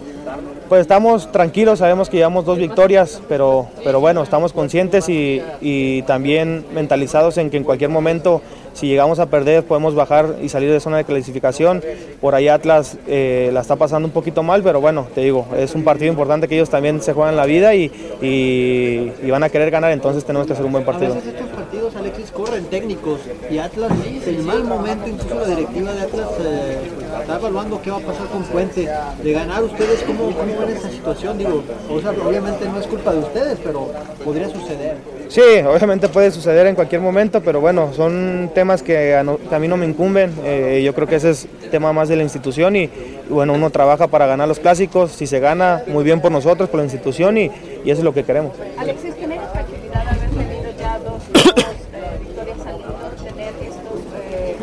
Pues 0.67 0.81
estamos 0.81 1.31
tranquilos, 1.31 1.77
sabemos 1.77 2.09
que 2.09 2.17
llevamos 2.17 2.45
dos 2.45 2.57
victorias, 2.57 3.21
pero, 3.29 3.67
pero 3.83 3.99
bueno, 3.99 4.23
estamos 4.23 4.53
conscientes 4.53 5.07
y, 5.07 5.43
y 5.61 6.01
también 6.03 6.65
mentalizados 6.73 7.37
en 7.37 7.51
que 7.51 7.57
en 7.57 7.63
cualquier 7.63 7.91
momento, 7.91 8.41
si 8.75 8.87
llegamos 8.87 9.17
a 9.19 9.25
perder, 9.25 9.63
podemos 9.63 9.95
bajar 9.95 10.35
y 10.43 10.49
salir 10.49 10.69
de 10.71 10.79
zona 10.79 10.97
de 10.97 11.05
clasificación. 11.05 11.81
Por 12.21 12.35
ahí 12.35 12.47
Atlas 12.47 12.97
eh, 13.07 13.49
la 13.53 13.61
está 13.61 13.75
pasando 13.77 14.07
un 14.07 14.11
poquito 14.13 14.43
mal, 14.43 14.61
pero 14.61 14.79
bueno, 14.81 15.07
te 15.15 15.21
digo, 15.21 15.47
es 15.57 15.73
un 15.73 15.83
partido 15.83 16.11
importante 16.11 16.47
que 16.47 16.55
ellos 16.55 16.69
también 16.69 17.01
se 17.01 17.13
juegan 17.13 17.35
la 17.35 17.45
vida 17.47 17.73
y, 17.73 17.91
y- 18.21 19.31
van 19.31 19.43
a 19.43 19.49
querer 19.49 19.71
ganar, 19.71 19.91
entonces 19.91 20.23
tenemos 20.23 20.45
que 20.47 20.53
hacer 20.53 20.65
un 20.65 20.71
buen 20.71 20.85
partido. 20.85 21.15
estos 21.15 21.47
partidos, 21.49 21.95
Alexis, 21.95 22.31
corren 22.31 22.65
técnicos 22.65 23.19
y 23.49 23.57
Atlas, 23.57 23.91
en 24.25 24.45
mal 24.45 24.63
momento, 24.63 25.09
incluso 25.09 25.35
la 25.35 25.47
directiva 25.47 25.93
de 25.93 26.01
Atlas 26.01 26.27
eh, 26.41 26.77
está 27.21 27.35
evaluando 27.37 27.81
qué 27.81 27.91
va 27.91 27.97
a 27.97 28.01
pasar 28.01 28.27
con 28.27 28.43
Puente. 28.43 28.89
De 29.23 29.31
ganar 29.33 29.63
ustedes, 29.63 30.03
¿cómo, 30.03 30.31
cómo 30.31 30.59
ven 30.59 30.69
esa 30.77 30.89
situación? 30.89 31.37
Digo, 31.37 31.63
o 31.89 31.99
sea, 31.99 32.11
obviamente 32.11 32.65
no 32.69 32.79
es 32.79 32.87
culpa 32.87 33.11
de 33.13 33.19
ustedes, 33.19 33.57
pero 33.63 33.89
podría 34.23 34.49
suceder. 34.49 34.97
Sí, 35.35 35.41
obviamente 35.67 36.07
puede 36.07 36.31
suceder 36.31 36.65
en 36.65 36.75
cualquier 36.75 37.01
momento, 37.01 37.41
pero 37.41 37.59
bueno, 37.59 37.91
son 37.93 38.49
temas 38.55 38.81
que 38.81 39.15
a, 39.15 39.21
no- 39.21 39.37
que 39.37 39.53
a 39.53 39.59
mí 39.59 39.67
no 39.67 39.75
me 39.75 39.85
incumben. 39.85 40.33
Eh, 40.45 40.81
yo 40.81 40.95
creo 40.95 41.07
que 41.09 41.17
ese 41.17 41.31
es 41.31 41.45
tema 41.71 41.91
más 41.91 42.07
de 42.07 42.15
la 42.15 42.23
institución 42.23 42.77
y, 42.77 42.89
bueno, 43.29 43.51
uno 43.51 43.69
trabaja 43.69 44.07
para 44.07 44.27
ganar 44.27 44.47
los 44.47 44.59
clásicos. 44.59 45.11
Si 45.11 45.27
se 45.27 45.41
gana, 45.41 45.83
muy 45.87 46.05
bien 46.05 46.21
por 46.21 46.31
nosotros, 46.31 46.69
por 46.69 46.77
la 46.77 46.85
institución 46.85 47.37
y, 47.37 47.51
y 47.83 47.91
eso 47.91 47.99
es 47.99 48.03
lo 48.05 48.13
que 48.13 48.23
queremos. 48.23 48.53
Alexis, 48.77 49.13
¿genera 49.15 49.51
tranquilidad 49.51 50.07
haber 50.07 50.29
tenido 50.29 50.71
ya 50.79 50.99
dos, 50.99 51.21
dos 51.33 51.65
eh, 51.91 52.17
victorias 52.21 52.57
al 52.65 52.75
hilo, 52.79 52.95
tener 53.27 53.53
estos 53.61 53.99
eh, 54.31 54.55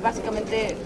básicamente 0.00 0.76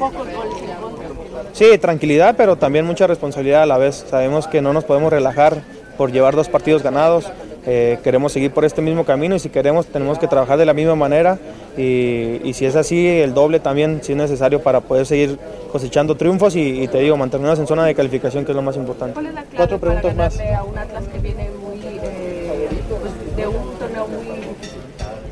pocos 0.00 0.18
goles 0.18 0.54
en 0.68 0.82
contra? 0.82 1.08
Sí, 1.52 1.78
tranquilidad, 1.78 2.34
pero 2.36 2.56
también 2.56 2.86
mucha 2.86 3.06
responsabilidad 3.06 3.62
a 3.62 3.66
la 3.66 3.78
vez. 3.78 4.04
Sabemos 4.10 4.48
que 4.48 4.60
no 4.60 4.72
nos 4.72 4.82
podemos 4.82 5.12
relajar 5.12 5.62
por 5.96 6.10
llevar 6.10 6.34
dos 6.34 6.48
partidos 6.48 6.82
ganados. 6.82 7.30
Eh, 7.64 7.98
queremos 8.02 8.32
seguir 8.32 8.50
por 8.50 8.64
este 8.64 8.82
mismo 8.82 9.04
camino 9.04 9.36
y 9.36 9.38
si 9.38 9.48
queremos 9.48 9.86
tenemos 9.86 10.18
que 10.18 10.26
trabajar 10.26 10.58
de 10.58 10.66
la 10.66 10.74
misma 10.74 10.96
manera 10.96 11.38
y, 11.76 12.40
y 12.42 12.54
si 12.54 12.66
es 12.66 12.74
así 12.74 13.06
el 13.06 13.34
doble 13.34 13.60
también 13.60 14.00
si 14.02 14.12
es 14.12 14.18
necesario 14.18 14.60
para 14.60 14.80
poder 14.80 15.06
seguir 15.06 15.38
cosechando 15.70 16.16
triunfos 16.16 16.56
y, 16.56 16.82
y 16.82 16.88
te 16.88 16.98
digo 16.98 17.16
mantenernos 17.16 17.60
en 17.60 17.68
zona 17.68 17.86
de 17.86 17.94
calificación 17.94 18.44
que 18.44 18.50
es 18.50 18.56
lo 18.56 18.62
más 18.62 18.74
importante. 18.76 19.14
¿Cuál 19.14 19.26
es 19.26 19.34
la 19.34 19.42
clave 19.42 19.56
Cuatro 19.56 19.78
para 19.78 20.00
preguntas 20.00 20.16
más. 20.16 20.38
ganarle 20.38 20.56
a 20.56 20.64
un 20.64 20.76
Atlas 20.78 21.04
que 21.06 21.18
viene 21.20 21.50
muy, 21.62 21.78
eh, 21.86 22.68
pues, 22.88 23.36
de 23.36 23.46
un 23.46 23.78
torneo 23.78 24.08
muy 24.08 24.24
difícil? 24.24 24.78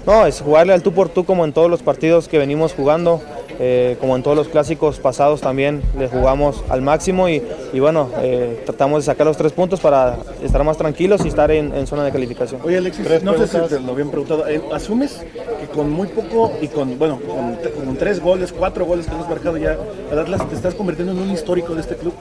No, 0.07 0.25
es 0.25 0.41
jugarle 0.41 0.73
al 0.73 0.83
tú 0.83 0.93
por 0.93 1.09
tú 1.09 1.25
como 1.25 1.45
en 1.45 1.53
todos 1.53 1.69
los 1.69 1.83
partidos 1.83 2.29
que 2.29 2.39
venimos 2.39 2.73
jugando, 2.75 3.21
eh, 3.63 3.99
como 4.01 4.17
en 4.17 4.23
todos 4.23 4.37
los 4.37 4.49
clásicos 4.49 4.99
pasados 4.99 5.43
también 5.43 5.83
le 5.99 6.09
jugamos 6.09 6.65
al 6.71 6.81
máximo 6.81 7.29
y, 7.29 7.43
y 7.75 7.79
bueno, 7.79 8.09
eh, 8.23 8.63
tratamos 8.65 9.05
de 9.05 9.13
sacar 9.13 9.27
los 9.27 9.37
tres 9.37 9.53
puntos 9.53 9.81
para 9.81 10.17
estar 10.43 10.65
más 10.65 10.79
tranquilos 10.79 11.25
y 11.27 11.29
estar 11.29 11.51
en, 11.51 11.75
en 11.75 11.87
zona 11.87 12.05
de 12.05 12.11
calificación. 12.11 12.63
Oye, 12.65 12.79
Alexis, 12.79 13.23
no 13.23 13.37
sé 13.37 13.47
si 13.47 13.59
te 13.69 13.79
lo 13.79 13.93
habían 13.93 14.09
preguntado. 14.09 14.49
eh, 14.49 14.63
¿Asumes 14.73 15.23
que 15.61 15.67
con 15.67 15.91
muy 15.91 16.09
poco 16.09 16.53
y 16.63 16.69
con, 16.69 16.99
bueno, 16.99 17.21
con, 17.21 17.97
tres 17.97 18.19
goles, 18.21 18.51
cuatro 18.51 18.87
goles 18.87 19.07
que 19.07 19.13
hemos 19.13 19.29
marcado 19.29 19.59
ya, 19.59 19.77
al 20.11 20.19
Atlas 20.19 20.49
te 20.49 20.55
estás 20.55 20.75
convirtiendo 20.75 21.13
en 21.13 21.19
un 21.19 21.31
histórico 21.31 21.75
de 21.75 21.83
este 21.83 21.97
club? 21.97 22.15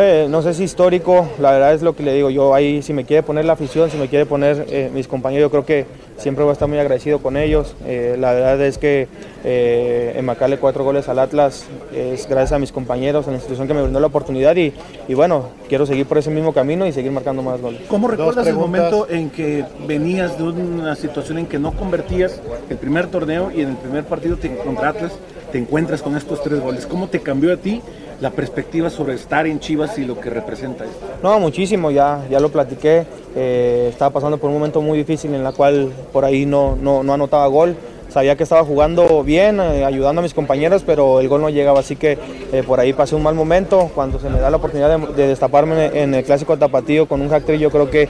Eh, 0.00 0.28
no 0.30 0.42
sé 0.42 0.54
si 0.54 0.62
histórico, 0.62 1.28
la 1.40 1.50
verdad 1.50 1.74
es 1.74 1.82
lo 1.82 1.96
que 1.96 2.04
le 2.04 2.12
digo. 2.12 2.30
Yo 2.30 2.54
ahí, 2.54 2.82
si 2.82 2.92
me 2.92 3.04
quiere 3.04 3.24
poner 3.24 3.44
la 3.44 3.54
afición, 3.54 3.90
si 3.90 3.96
me 3.96 4.06
quiere 4.06 4.26
poner 4.26 4.64
eh, 4.70 4.92
mis 4.94 5.08
compañeros, 5.08 5.46
yo 5.46 5.50
creo 5.50 5.66
que 5.66 5.86
siempre 6.18 6.44
voy 6.44 6.50
a 6.50 6.52
estar 6.52 6.68
muy 6.68 6.78
agradecido 6.78 7.18
con 7.18 7.36
ellos. 7.36 7.74
Eh, 7.84 8.16
la 8.16 8.32
verdad 8.32 8.60
es 8.60 8.78
que 8.78 9.08
eh, 9.42 10.14
enmarcarle 10.14 10.58
cuatro 10.58 10.84
goles 10.84 11.08
al 11.08 11.18
Atlas 11.18 11.64
es 11.92 12.28
gracias 12.28 12.52
a 12.52 12.60
mis 12.60 12.70
compañeros, 12.70 13.26
a 13.26 13.30
la 13.30 13.38
institución 13.38 13.66
que 13.66 13.74
me 13.74 13.82
brindó 13.82 13.98
la 13.98 14.06
oportunidad 14.06 14.54
y, 14.54 14.72
y 15.08 15.14
bueno, 15.14 15.48
quiero 15.68 15.84
seguir 15.84 16.06
por 16.06 16.18
ese 16.18 16.30
mismo 16.30 16.52
camino 16.52 16.86
y 16.86 16.92
seguir 16.92 17.10
marcando 17.10 17.42
más 17.42 17.60
goles. 17.60 17.80
¿Cómo 17.88 18.06
recuerdas 18.06 18.46
el 18.46 18.54
momento 18.54 19.08
en 19.10 19.30
que 19.30 19.64
venías 19.84 20.38
de 20.38 20.44
una 20.44 20.94
situación 20.94 21.38
en 21.38 21.46
que 21.46 21.58
no 21.58 21.72
convertías 21.72 22.40
el 22.70 22.76
primer 22.76 23.08
torneo 23.08 23.50
y 23.50 23.62
en 23.62 23.70
el 23.70 23.76
primer 23.76 24.04
partido 24.04 24.36
te, 24.36 24.54
contra 24.58 24.90
Atlas 24.90 25.12
te 25.50 25.58
encuentras 25.58 26.02
con 26.02 26.16
estos 26.16 26.40
tres 26.40 26.60
goles? 26.60 26.86
¿Cómo 26.86 27.08
te 27.08 27.18
cambió 27.18 27.52
a 27.52 27.56
ti 27.56 27.82
la 28.20 28.30
perspectiva 28.30 28.90
sobre 28.90 29.14
estar 29.14 29.46
en 29.46 29.60
Chivas 29.60 29.98
y 29.98 30.04
lo 30.04 30.20
que 30.20 30.30
representa 30.30 30.84
esto? 30.84 31.06
No, 31.22 31.38
muchísimo, 31.38 31.90
ya, 31.90 32.24
ya 32.30 32.40
lo 32.40 32.50
platiqué. 32.50 33.04
Eh, 33.36 33.88
estaba 33.90 34.10
pasando 34.10 34.38
por 34.38 34.50
un 34.50 34.56
momento 34.56 34.80
muy 34.80 34.98
difícil 34.98 35.34
en 35.34 35.44
la 35.44 35.52
cual 35.52 35.92
por 36.12 36.24
ahí 36.24 36.44
no, 36.44 36.76
no, 36.76 37.02
no 37.02 37.14
anotaba 37.14 37.46
gol. 37.46 37.76
Sabía 38.08 38.36
que 38.36 38.42
estaba 38.42 38.64
jugando 38.64 39.22
bien, 39.22 39.60
eh, 39.60 39.84
ayudando 39.84 40.20
a 40.20 40.22
mis 40.22 40.32
compañeros, 40.32 40.82
pero 40.84 41.20
el 41.20 41.28
gol 41.28 41.42
no 41.42 41.50
llegaba, 41.50 41.80
así 41.80 41.94
que 41.94 42.16
eh, 42.52 42.62
por 42.66 42.80
ahí 42.80 42.94
pasé 42.94 43.14
un 43.14 43.22
mal 43.22 43.34
momento. 43.34 43.90
Cuando 43.94 44.18
se 44.18 44.30
me 44.30 44.40
da 44.40 44.50
la 44.50 44.56
oportunidad 44.56 44.98
de, 44.98 45.14
de 45.14 45.28
destaparme 45.28 45.90
en, 45.92 46.14
el 46.14 46.24
clásico 46.24 46.56
tapatío 46.56 47.06
con 47.06 47.20
un 47.20 47.28
hack 47.28 47.52
yo 47.52 47.70
creo 47.70 47.90
que 47.90 48.08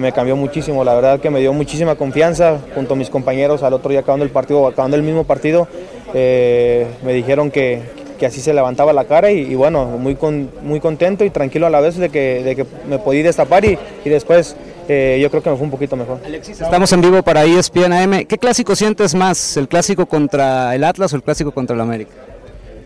me 0.00 0.12
cambió 0.12 0.36
muchísimo. 0.36 0.84
La 0.84 0.94
verdad 0.94 1.20
que 1.20 1.30
me 1.30 1.40
dio 1.40 1.52
muchísima 1.52 1.96
confianza 1.96 2.60
junto 2.74 2.94
a 2.94 2.96
mis 2.96 3.10
compañeros 3.10 3.62
al 3.64 3.74
otro 3.74 3.90
día 3.90 4.00
acabando 4.00 4.24
el 4.24 4.30
partido, 4.30 4.66
acabando 4.68 4.96
el 4.96 5.02
mismo 5.02 5.24
partido. 5.24 5.66
me 6.14 7.12
dijeron 7.12 7.50
que, 7.50 8.03
que 8.24 8.28
así 8.28 8.40
se 8.40 8.54
levantaba 8.54 8.94
la 8.94 9.04
cara 9.04 9.30
y, 9.30 9.40
y 9.40 9.54
bueno, 9.54 9.84
muy, 9.84 10.14
con- 10.14 10.48
muy 10.62 10.80
contento 10.80 11.26
y 11.26 11.28
tranquilo 11.30 11.66
a 11.66 11.70
la 11.70 11.80
vez 11.80 11.98
de 11.98 12.08
que, 12.08 12.42
de 12.42 12.56
que 12.56 12.64
me 12.88 12.98
podí 12.98 13.20
destapar 13.20 13.66
y, 13.66 13.78
y 14.02 14.08
después 14.08 14.56
eh, 14.88 15.18
yo 15.20 15.28
creo 15.28 15.42
que 15.42 15.50
me 15.50 15.56
fue 15.56 15.64
un 15.66 15.70
poquito 15.70 15.94
mejor. 15.94 16.20
Estamos 16.26 16.90
en 16.94 17.02
vivo 17.02 17.22
para 17.22 17.44
ESPN 17.44 17.92
AM. 17.92 18.24
¿Qué 18.24 18.38
clásico 18.38 18.74
sientes 18.76 19.14
más? 19.14 19.58
¿El 19.58 19.68
clásico 19.68 20.06
contra 20.06 20.74
el 20.74 20.84
Atlas 20.84 21.12
o 21.12 21.16
el 21.16 21.22
clásico 21.22 21.52
contra 21.52 21.74
el 21.74 21.82
América? 21.82 22.12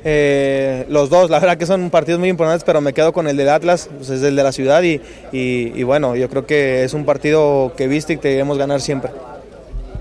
Eh, 0.05 0.87
los 0.89 1.09
dos, 1.09 1.31
la 1.31 1.39
verdad 1.39 1.57
que 1.57 1.67
son 1.67 1.89
partidos 1.91 2.19
muy 2.19 2.31
importantes, 2.31 2.65
pero 2.65 2.81
me 2.81 2.93
quedo 2.93 3.13
con 3.13 3.29
el 3.29 3.37
del 3.37 3.49
Atlas, 3.49 3.89
pues 3.97 4.11
es 4.11 4.23
el 4.25 4.35
de 4.35 4.43
la 4.43 4.51
ciudad 4.51 4.83
y, 4.83 5.01
y- 5.31 5.73
y 5.77 5.83
bueno, 5.85 6.17
yo 6.17 6.29
creo 6.29 6.47
que 6.47 6.83
es 6.83 6.95
un 6.95 7.05
partido 7.05 7.73
que 7.77 7.87
viste 7.87 8.15
y 8.15 8.17
que 8.19 8.29
debemos 8.31 8.59
ganar 8.59 8.81
siempre. 8.81 9.13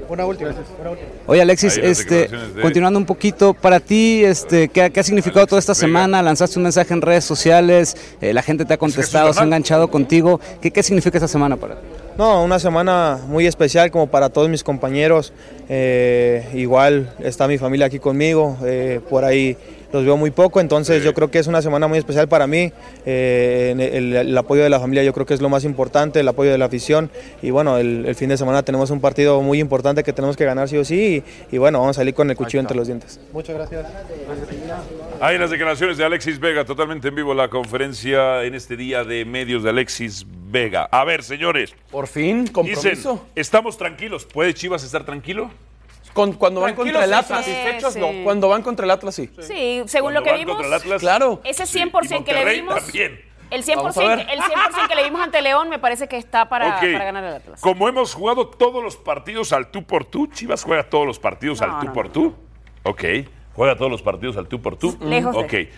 Una 0.10 0.26
última. 0.26 0.52
Una 0.82 0.90
última. 0.92 1.08
Oye 1.26 1.42
Alexis, 1.42 1.78
este, 1.78 2.28
de- 2.30 2.62
continuando 2.62 2.98
un 3.00 3.06
poquito, 3.06 3.54
para 3.54 3.80
ti, 3.80 4.24
este, 4.24 4.70
¿qué, 4.70 4.84
ha- 4.84 4.90
qué 4.90 5.00
ha 5.00 5.04
significado 5.04 5.46
toda 5.48 5.60
esta 5.60 5.76
semana? 5.76 6.22
Lanzaste 6.22 6.58
un 6.60 6.64
mensaje 6.64 6.94
en 6.94 7.02
redes 7.02 7.26
sociales, 7.26 7.96
eh, 8.22 8.34
la 8.34 8.42
gente 8.42 8.66
te 8.66 8.74
ha 8.74 8.78
contestado, 8.78 9.34
se 9.34 9.40
ha 9.40 9.44
enganchado 9.44 9.90
contigo. 9.90 10.40
¿Qué, 10.62 10.72
¿Qué 10.72 10.82
significa 10.84 11.18
esta 11.18 11.28
semana 11.28 11.58
para 11.58 11.76
ti? 11.76 11.82
No, 12.18 12.44
una 12.44 12.58
semana 12.60 13.20
muy 13.28 13.46
especial 13.46 13.92
como 13.92 14.08
para 14.08 14.30
todos 14.30 14.50
mis 14.50 14.64
compañeros. 14.64 15.34
Eh, 15.70 16.50
igual 16.56 17.14
está 17.20 17.48
mi 17.48 17.58
familia 17.58 17.86
aquí 17.88 18.00
conmigo, 18.00 18.58
eh, 18.66 19.02
por 19.10 19.24
ahí 19.26 19.56
los 19.94 20.04
veo 20.04 20.18
muy 20.18 20.32
poco, 20.32 20.60
entonces 20.60 21.04
yo 21.04 21.14
creo 21.14 21.32
que 21.32 21.40
es 21.40 21.48
una 21.48 21.62
semana 21.62 21.88
muy 21.88 21.98
especial 21.98 22.28
para 22.28 22.48
mí. 22.48 22.72
Eh, 23.06 23.74
el, 23.94 24.16
el 24.16 24.38
apoyo 24.38 24.64
de 24.64 24.70
la 24.70 24.80
familia 24.80 25.04
yo 25.04 25.14
creo 25.14 25.26
que 25.26 25.34
es 25.34 25.42
lo 25.42 25.50
más 25.50 25.64
importante, 25.64 26.20
el 26.20 26.28
apoyo 26.28 26.52
de 26.52 26.58
la 26.58 26.66
afición. 26.66 27.10
Y 27.42 27.52
bueno, 27.52 27.78
el, 27.78 28.06
el 28.06 28.16
fin 28.16 28.30
de 28.30 28.38
semana 28.38 28.64
tenemos 28.64 28.90
un 28.90 29.00
partido 29.02 29.42
muy 29.42 29.60
importante 29.60 30.04
que 30.04 30.14
tenemos 30.14 30.36
que 30.36 30.46
ganar 30.46 30.68
sí 30.70 30.78
o 30.78 30.86
sí. 30.86 31.24
Y, 31.52 31.56
y 31.56 31.58
bueno, 31.58 31.80
vamos 31.80 31.98
a 31.98 32.02
salir 32.02 32.14
con 32.14 32.30
el 32.30 32.36
cuchillo 32.36 32.62
entre 32.62 32.76
los 32.76 32.88
dientes. 32.88 33.20
Muchas 33.32 33.56
gracias. 33.56 33.86
Hay 35.22 35.38
las 35.38 35.50
declaraciones 35.50 35.98
de 35.98 36.06
Alexis 36.06 36.40
Vega, 36.40 36.66
totalmente 36.66 37.08
en 37.08 37.16
vivo 37.16 37.34
la 37.34 37.50
conferencia 37.50 38.44
en 38.44 38.56
este 38.56 38.76
día 38.78 39.04
de 39.04 39.26
medios 39.26 39.64
de 39.64 39.70
Alexis 39.70 40.26
Vega. 40.50 40.88
A 40.92 41.04
ver, 41.06 41.24
señores. 41.24 41.74
Por 41.92 42.08
fin, 42.08 42.48
compromiso. 42.48 42.90
Dicen, 42.90 43.20
estamos 43.36 43.78
tranquilos. 43.78 44.26
¿Puede 44.26 44.54
Chivas 44.54 44.84
estar 44.84 45.06
tranquilo? 45.06 45.50
Con- 46.18 46.34
cuando 46.34 46.62
van 46.62 46.74
contra 46.74 47.04
el 47.04 47.14
Atlas. 47.14 47.46
satisfechos, 47.46 47.96
no. 47.96 48.08
Cuando 48.24 48.48
van 48.50 48.64
contra 48.64 48.86
el 48.86 48.92
Atlas, 48.92 49.14
sí. 49.14 49.30
Sí, 49.40 49.84
según 49.86 50.16
lo 50.16 50.24
que 50.24 50.32
van 50.32 50.40
vimos, 50.40 50.56
contra 50.56 50.68
el 50.76 50.82
Atlas, 50.82 51.00
Claro. 51.00 51.42
ese 51.44 51.66
sí. 51.68 51.78
100% 51.80 52.22
Y 52.22 52.24
que 52.24 52.34
le 52.34 52.54
vimos, 52.56 52.76
también. 52.84 53.22
el 53.52 53.64
100%, 53.64 53.76
Vamos 53.78 53.98
a 53.98 54.16
ver. 54.16 54.28
el 54.32 54.42
100% 54.42 54.88
que 54.90 54.96
le 54.96 55.04
vimos 55.04 55.22
ante 55.22 55.42
León 55.44 55.70
me 55.70 55.78
parece 55.78 56.08
que 56.08 56.18
está 56.18 56.50
para, 56.50 56.80
ganar 56.82 57.24
el 57.24 57.34
Atlas. 57.36 57.62
Como 57.62 57.88
hemos 57.88 58.16
jugado 58.16 58.48
todos 58.48 58.84
los 58.84 58.98
partidos 58.98 59.54
al 59.54 59.70
tú 59.70 59.84
por 59.86 60.06
tú, 60.06 60.26
Chivas 60.28 60.64
juega 60.64 60.90
todos 60.90 61.06
los 61.06 61.20
partidos 61.20 61.62
al 61.62 61.80
tú 61.80 61.86
no, 61.86 61.94
por 61.94 62.10
tú. 62.10 62.36
Ok. 62.84 63.04
Juega 63.54 63.76
todos 63.76 63.92
los 63.92 64.02
partidos 64.02 64.38
al 64.38 64.48
tú 64.48 64.60
por 64.62 64.76
tú. 64.76 64.98
Lejos 65.02 65.34
de- 65.36 65.40
Ok. 65.68 65.70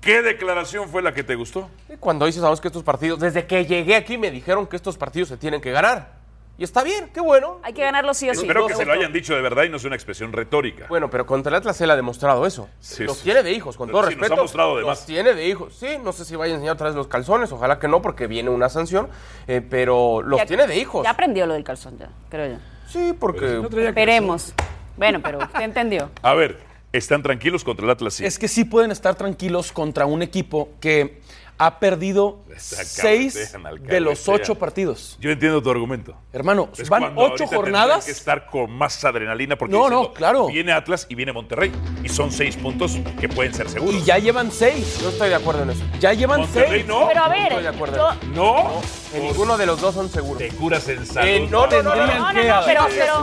¿Qué 0.00 0.22
declaración 0.22 0.88
fue 0.88 1.02
la 1.02 1.12
que 1.12 1.22
te 1.22 1.34
gustó? 1.34 1.68
Cuando 1.98 2.24
dices, 2.24 2.40
sabemos 2.40 2.60
que 2.62 2.68
estos 2.68 2.82
partidos, 2.82 3.20
desde 3.20 3.46
que 3.46 3.66
llegué 3.66 3.94
aquí 3.96 4.16
me 4.16 4.30
dijeron 4.30 4.66
que 4.66 4.76
estos 4.76 4.96
partidos 4.96 5.28
se 5.28 5.36
tienen 5.36 5.60
que 5.60 5.70
ganar. 5.70 6.19
Y 6.60 6.64
está 6.64 6.82
bien, 6.84 7.08
qué 7.14 7.20
bueno. 7.22 7.58
Hay 7.62 7.72
que 7.72 7.80
ganarlo 7.80 8.12
sí 8.12 8.28
o 8.28 8.34
sí. 8.34 8.42
Espero 8.42 8.66
que 8.66 8.74
se 8.74 8.84
lo 8.84 8.92
hayan 8.92 9.14
dicho 9.14 9.34
de 9.34 9.40
verdad 9.40 9.62
y 9.64 9.70
no 9.70 9.78
sea 9.78 9.88
una 9.88 9.96
expresión 9.96 10.30
retórica. 10.30 10.84
Bueno, 10.90 11.08
pero 11.08 11.24
contra 11.24 11.48
el 11.48 11.56
Atlas 11.56 11.80
él 11.80 11.90
ha 11.90 11.96
demostrado 11.96 12.44
eso. 12.46 12.68
Sí, 12.80 13.04
los 13.04 13.16
sí. 13.16 13.24
tiene 13.24 13.42
de 13.42 13.50
hijos, 13.52 13.78
con 13.78 13.88
todo 13.90 14.02
Sí, 14.02 14.10
nos 14.10 14.20
respeto. 14.20 14.34
ha 14.34 14.42
mostrado 14.44 14.74
de 14.76 14.82
los 14.82 14.90
más. 14.90 15.06
tiene 15.06 15.32
de 15.32 15.48
hijos. 15.48 15.74
Sí, 15.74 15.86
no 16.04 16.12
sé 16.12 16.26
si 16.26 16.36
vaya 16.36 16.52
a 16.52 16.56
enseñar 16.56 16.74
otra 16.74 16.88
vez 16.88 16.96
los 16.96 17.06
calzones, 17.08 17.50
ojalá 17.50 17.78
que 17.78 17.88
no, 17.88 18.02
porque 18.02 18.26
viene 18.26 18.50
una 18.50 18.68
sanción. 18.68 19.08
eh, 19.46 19.62
pero 19.68 20.20
los 20.20 20.38
Ya- 20.38 20.44
tiene 20.44 20.66
de 20.66 20.76
hijos. 20.76 21.02
Ya 21.02 21.10
aprendió 21.12 21.46
lo 21.46 21.54
del 21.54 21.64
calzón, 21.64 21.96
ya, 21.96 22.10
creo 22.28 22.46
yo. 22.52 22.58
Sí, 22.88 23.14
porque. 23.18 23.62
Esperemos. 23.86 24.52
Bueno, 24.98 25.20
pero 25.22 25.38
usted 25.38 25.62
entendió. 25.62 26.10
A 26.22 26.34
ver, 26.34 26.58
¿están 26.92 27.22
tranquilos 27.22 27.64
contra 27.64 27.86
el 27.86 27.90
Atlas? 27.90 28.12
Sí. 28.14 28.26
Es 28.26 28.38
que 28.38 28.48
sí 28.48 28.66
pueden 28.66 28.90
estar 28.90 29.14
tranquilos 29.14 29.72
contra 29.72 30.04
un 30.04 30.20
equipo 30.20 30.68
que 30.78 31.22
ha 31.62 31.78
perdido 31.78 32.38
seis 32.56 33.52
de 33.82 34.00
los 34.00 34.26
ocho 34.28 34.54
partidos. 34.54 35.18
Yo 35.20 35.30
entiendo 35.30 35.62
tu 35.62 35.70
argumento. 35.70 36.16
Hermano, 36.32 36.70
Es 36.76 36.88
van 36.88 37.12
ocho 37.16 37.46
jornadas. 37.46 38.06
que 38.06 38.12
estar 38.12 38.46
con 38.46 38.70
más 38.72 39.04
adrenalina 39.04 39.56
porque 39.56 39.72
No, 39.74 39.80
diciendo, 39.84 40.02
no, 40.08 40.14
claro. 40.14 40.46
viene 40.46 40.72
Atlas 40.72 41.06
y 41.10 41.14
viene 41.14 41.34
Monterrey 41.34 41.70
y 42.02 42.08
son 42.08 42.32
seis 42.32 42.56
puntos 42.56 42.96
que 43.20 43.28
pueden 43.28 43.52
ser 43.52 43.68
seguros. 43.68 43.94
Y 43.94 44.02
ya 44.04 44.16
llevan 44.16 44.50
seis. 44.50 45.00
No 45.02 45.10
estoy 45.10 45.28
de 45.28 45.34
acuerdo 45.34 45.64
en 45.64 45.70
eso. 45.70 45.84
Ya 46.00 46.14
llevan 46.14 46.40
Monterrey 46.40 46.70
seis. 46.80 46.86
no. 46.86 47.06
Pero 47.08 47.24
a 47.24 47.28
ver, 47.28 47.42
estoy 47.48 47.62
de 47.62 47.68
acuerdo. 47.68 47.96
yo- 47.96 48.28
No. 48.34 48.80
En 49.12 49.22
ninguno 49.24 49.58
de 49.58 49.66
los 49.66 49.80
dos 49.82 49.94
son 49.94 50.08
seguros. 50.08 50.38
Te 50.38 50.48
curas 50.48 50.88
en 50.88 51.04
salud. 51.04 51.28
Eh, 51.28 51.40
no, 51.50 51.66
no, 51.66 51.82
no, 51.82 51.82
no, 51.82 51.90
Tendrían 51.92 52.18
no, 52.22 52.28
que 52.30 52.48
no, 52.48 52.60
no, 52.60 52.64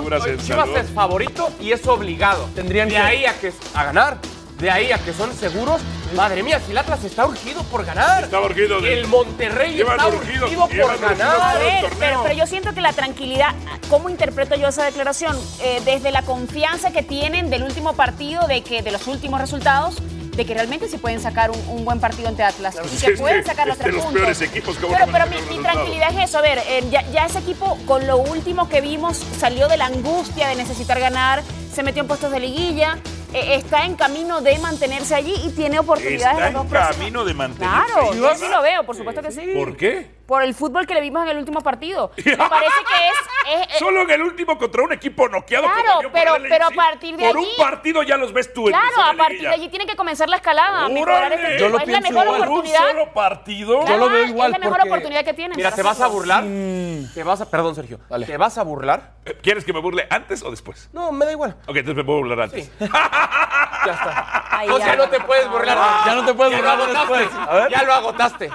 pero, 0.04 0.20
pero 0.24 0.38
Chivas 0.44 0.70
es 0.78 0.92
favorito 0.92 1.50
y 1.60 1.72
es 1.72 1.88
obligado. 1.88 2.48
Tendrían 2.54 2.88
de 2.88 2.94
que- 2.96 3.00
ahí 3.02 3.26
a 3.26 3.34
que 3.40 3.52
a 3.74 3.84
ganar. 3.86 4.18
De 4.60 4.72
ahí 4.72 4.92
a 4.92 4.98
que 4.98 5.14
son 5.14 5.34
seguros. 5.36 5.82
Madre 6.16 6.42
mía, 6.42 6.60
si 6.66 6.72
el 6.72 6.78
Atlas 6.78 7.04
está 7.04 7.26
urgido 7.26 7.62
por 7.64 7.86
ganar. 7.86 8.24
Está 8.24 8.40
urgido 8.40 8.82
de- 8.82 9.00
El 9.00 9.08
Monterrey 9.08 9.76
Llevan 9.76 9.98
está 10.00 10.08
urgido 10.08 10.68
por 10.68 11.00
ganar. 11.00 11.38
A 11.42 11.54
ver, 11.60 11.86
pero, 12.00 12.24
pero 12.24 12.34
yo 12.36 12.48
siento 12.48 12.74
que 12.74 12.82
la 12.82 12.94
tranquilidad, 12.94 13.54
¿cómo 13.90 14.10
interpreto 14.10 14.56
yo 14.56 14.70
esa 14.70 14.84
declaración? 14.86 15.38
Eh, 15.62 15.82
desde 15.86 16.12
la 16.12 16.22
confianza 16.24 16.92
que 16.92 17.04
tienen 17.04 17.50
del 17.50 17.64
último 17.64 17.94
partido, 17.94 18.48
de 18.48 18.64
que 18.64 18.82
de 18.82 18.92
los 18.92 19.06
últimos 19.08 19.40
resultados, 19.42 19.96
de 20.36 20.46
que 20.46 20.54
realmente 20.54 20.88
se 20.88 20.98
pueden 20.98 21.20
sacar 21.20 21.52
un, 21.52 21.60
un 21.68 21.84
buen 21.84 22.00
partido 22.00 22.30
ante 22.30 22.44
Atlas 22.44 22.76
y 22.76 22.98
que 23.06 23.14
es 23.14 23.20
pueden 23.20 23.44
sacar 23.44 23.68
los 23.68 23.78
tres 23.78 23.94
los 23.94 24.04
puntos. 24.06 24.22
peores 24.22 24.42
equipos 24.42 24.78
que 24.78 24.86
pero 24.88 25.06
pero 25.12 25.26
mi, 25.28 25.58
tranquilidad 25.64 26.10
es 26.16 26.30
eso, 26.30 26.38
a 26.38 26.42
ver, 26.42 26.60
eh, 26.68 26.84
ya, 26.92 27.02
ya 27.12 27.26
ese 27.26 27.40
equipo 27.40 27.76
con 27.88 28.06
lo 28.06 28.18
último 28.18 28.70
que 28.70 28.80
vimos 28.80 29.18
salió 29.40 29.68
de 29.68 29.78
la 29.78 29.88
angustia 29.88 30.48
de 30.48 30.56
necesitar 30.56 31.00
ganar, 31.00 31.42
se 31.78 31.84
metió 31.84 32.02
en 32.02 32.08
puestos 32.08 32.32
de 32.32 32.40
liguilla, 32.40 32.98
eh, 33.36 33.54
está 33.54 33.86
en 33.86 33.94
camino 33.96 34.42
de 34.42 34.58
mantenerse 34.58 35.14
allí 35.14 35.36
y 35.46 35.52
tiene 35.52 35.78
oportunidades 35.78 36.38
Está 36.38 36.48
en 36.48 36.54
los 36.56 36.64
en 36.66 36.70
camino 36.72 37.24
de 37.24 37.34
mantenerse. 37.36 37.86
Claro, 37.94 38.14
yo 38.16 38.34
sí 38.36 38.48
lo 38.50 38.64
veo, 38.64 38.84
por 38.84 38.96
supuesto 38.96 39.22
que 39.22 39.32
sí. 39.32 39.42
¿Por 39.54 39.78
qué? 39.78 40.18
Por 40.26 40.42
el 40.44 40.56
fútbol 40.56 40.88
que 40.88 40.94
le 40.96 41.02
vimos 41.02 41.22
en 41.24 41.30
el 41.30 41.38
último 41.38 41.62
partido. 41.62 42.12
Me 42.26 42.36
parece 42.36 42.74
que 42.88 43.08
es. 43.08 43.62
es- 43.62 43.74
es- 43.76 43.80
Solo 43.80 44.02
en 44.02 44.10
el 44.10 44.22
último 44.24 44.58
contra 44.58 44.82
un 44.84 44.92
equipo 44.92 45.30
noqueado 45.30 45.66
Claro, 45.72 46.10
pero- 46.12 46.34
pero 46.50 46.66
a 46.66 46.72
partir 46.72 47.16
de 47.16 47.28
Por 47.28 47.38
allí- 47.38 47.48
un 47.58 47.64
partido 47.64 48.02
ya 48.04 48.18
los 48.18 48.34
ves 48.34 48.52
tú 48.54 48.68
en 48.68 48.74
claro, 48.74 49.02
a 49.10 49.14
partir 49.16 49.42
de 49.42 49.48
allí 49.50 49.70
tiene 49.70 49.86
que 49.86 49.96
comenzar 49.96 50.28
la 50.30 50.38
escalada. 50.38 50.90
mejorar 50.90 51.32
este. 51.32 51.60
Yo 51.60 51.70
lo 51.70 51.78
es 51.78 51.88
la 51.88 52.00
pienso 52.00 52.12
mejor 52.12 52.26
igual. 52.26 52.42
oportunidad. 52.42 52.86
Un 52.86 52.92
solo 52.92 53.14
partido. 53.14 53.80
Claro, 53.82 53.94
Yo 53.94 53.98
lo 54.00 54.10
veo 54.10 54.26
igual 54.26 54.48
Es 54.48 54.52
la 54.54 54.66
mejor 54.66 54.78
porque- 54.80 54.90
oportunidad 54.90 55.24
que 55.24 55.34
tienes. 55.34 55.56
Mira, 55.58 55.72
¿te 55.72 55.84
vas 55.84 56.02
a 56.02 56.08
burlar? 56.08 56.44
¿Te 56.44 57.24
vas 57.24 57.40
a, 57.42 57.50
perdón, 57.52 57.76
Sergio. 57.76 58.00
¿Te 58.26 58.38
vas 58.38 58.58
a 58.58 58.64
burlar? 58.64 59.14
Eh, 59.26 59.38
¿Quieres 59.42 59.64
que 59.64 59.72
me 59.74 59.80
burle 59.80 60.08
antes 60.10 60.42
o 60.44 60.50
después? 60.50 60.90
No, 60.92 61.12
me 61.14 61.26
da 61.26 61.32
igual. 61.32 61.56
Ok, 61.68 61.76
entonces 61.76 61.96
me 61.96 62.04
puedo 62.04 62.20
burlar 62.20 62.42
antes. 62.42 62.72
Ya 62.80 63.94
está. 63.94 64.46
Ay, 64.50 64.70
o 64.70 64.80
ya. 64.80 64.96
no 64.96 65.08
te 65.08 65.20
puedes 65.20 65.50
burlar. 65.50 65.78
Ya 66.06 66.16
no 66.16 66.26
te 66.26 66.34
puedes 66.34 66.56
burlar 66.56 66.88
después. 66.88 67.30
A 67.34 67.56
ver. 67.56 67.72
Ya 67.72 67.84
lo 67.84 67.94
agotaste. 67.94 68.50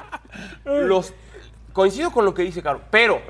Los, 0.64 1.14
coincido 1.72 2.10
con 2.10 2.24
lo 2.24 2.34
que 2.34 2.42
dice 2.42 2.62
Caro, 2.62 2.80
pero 2.90 3.22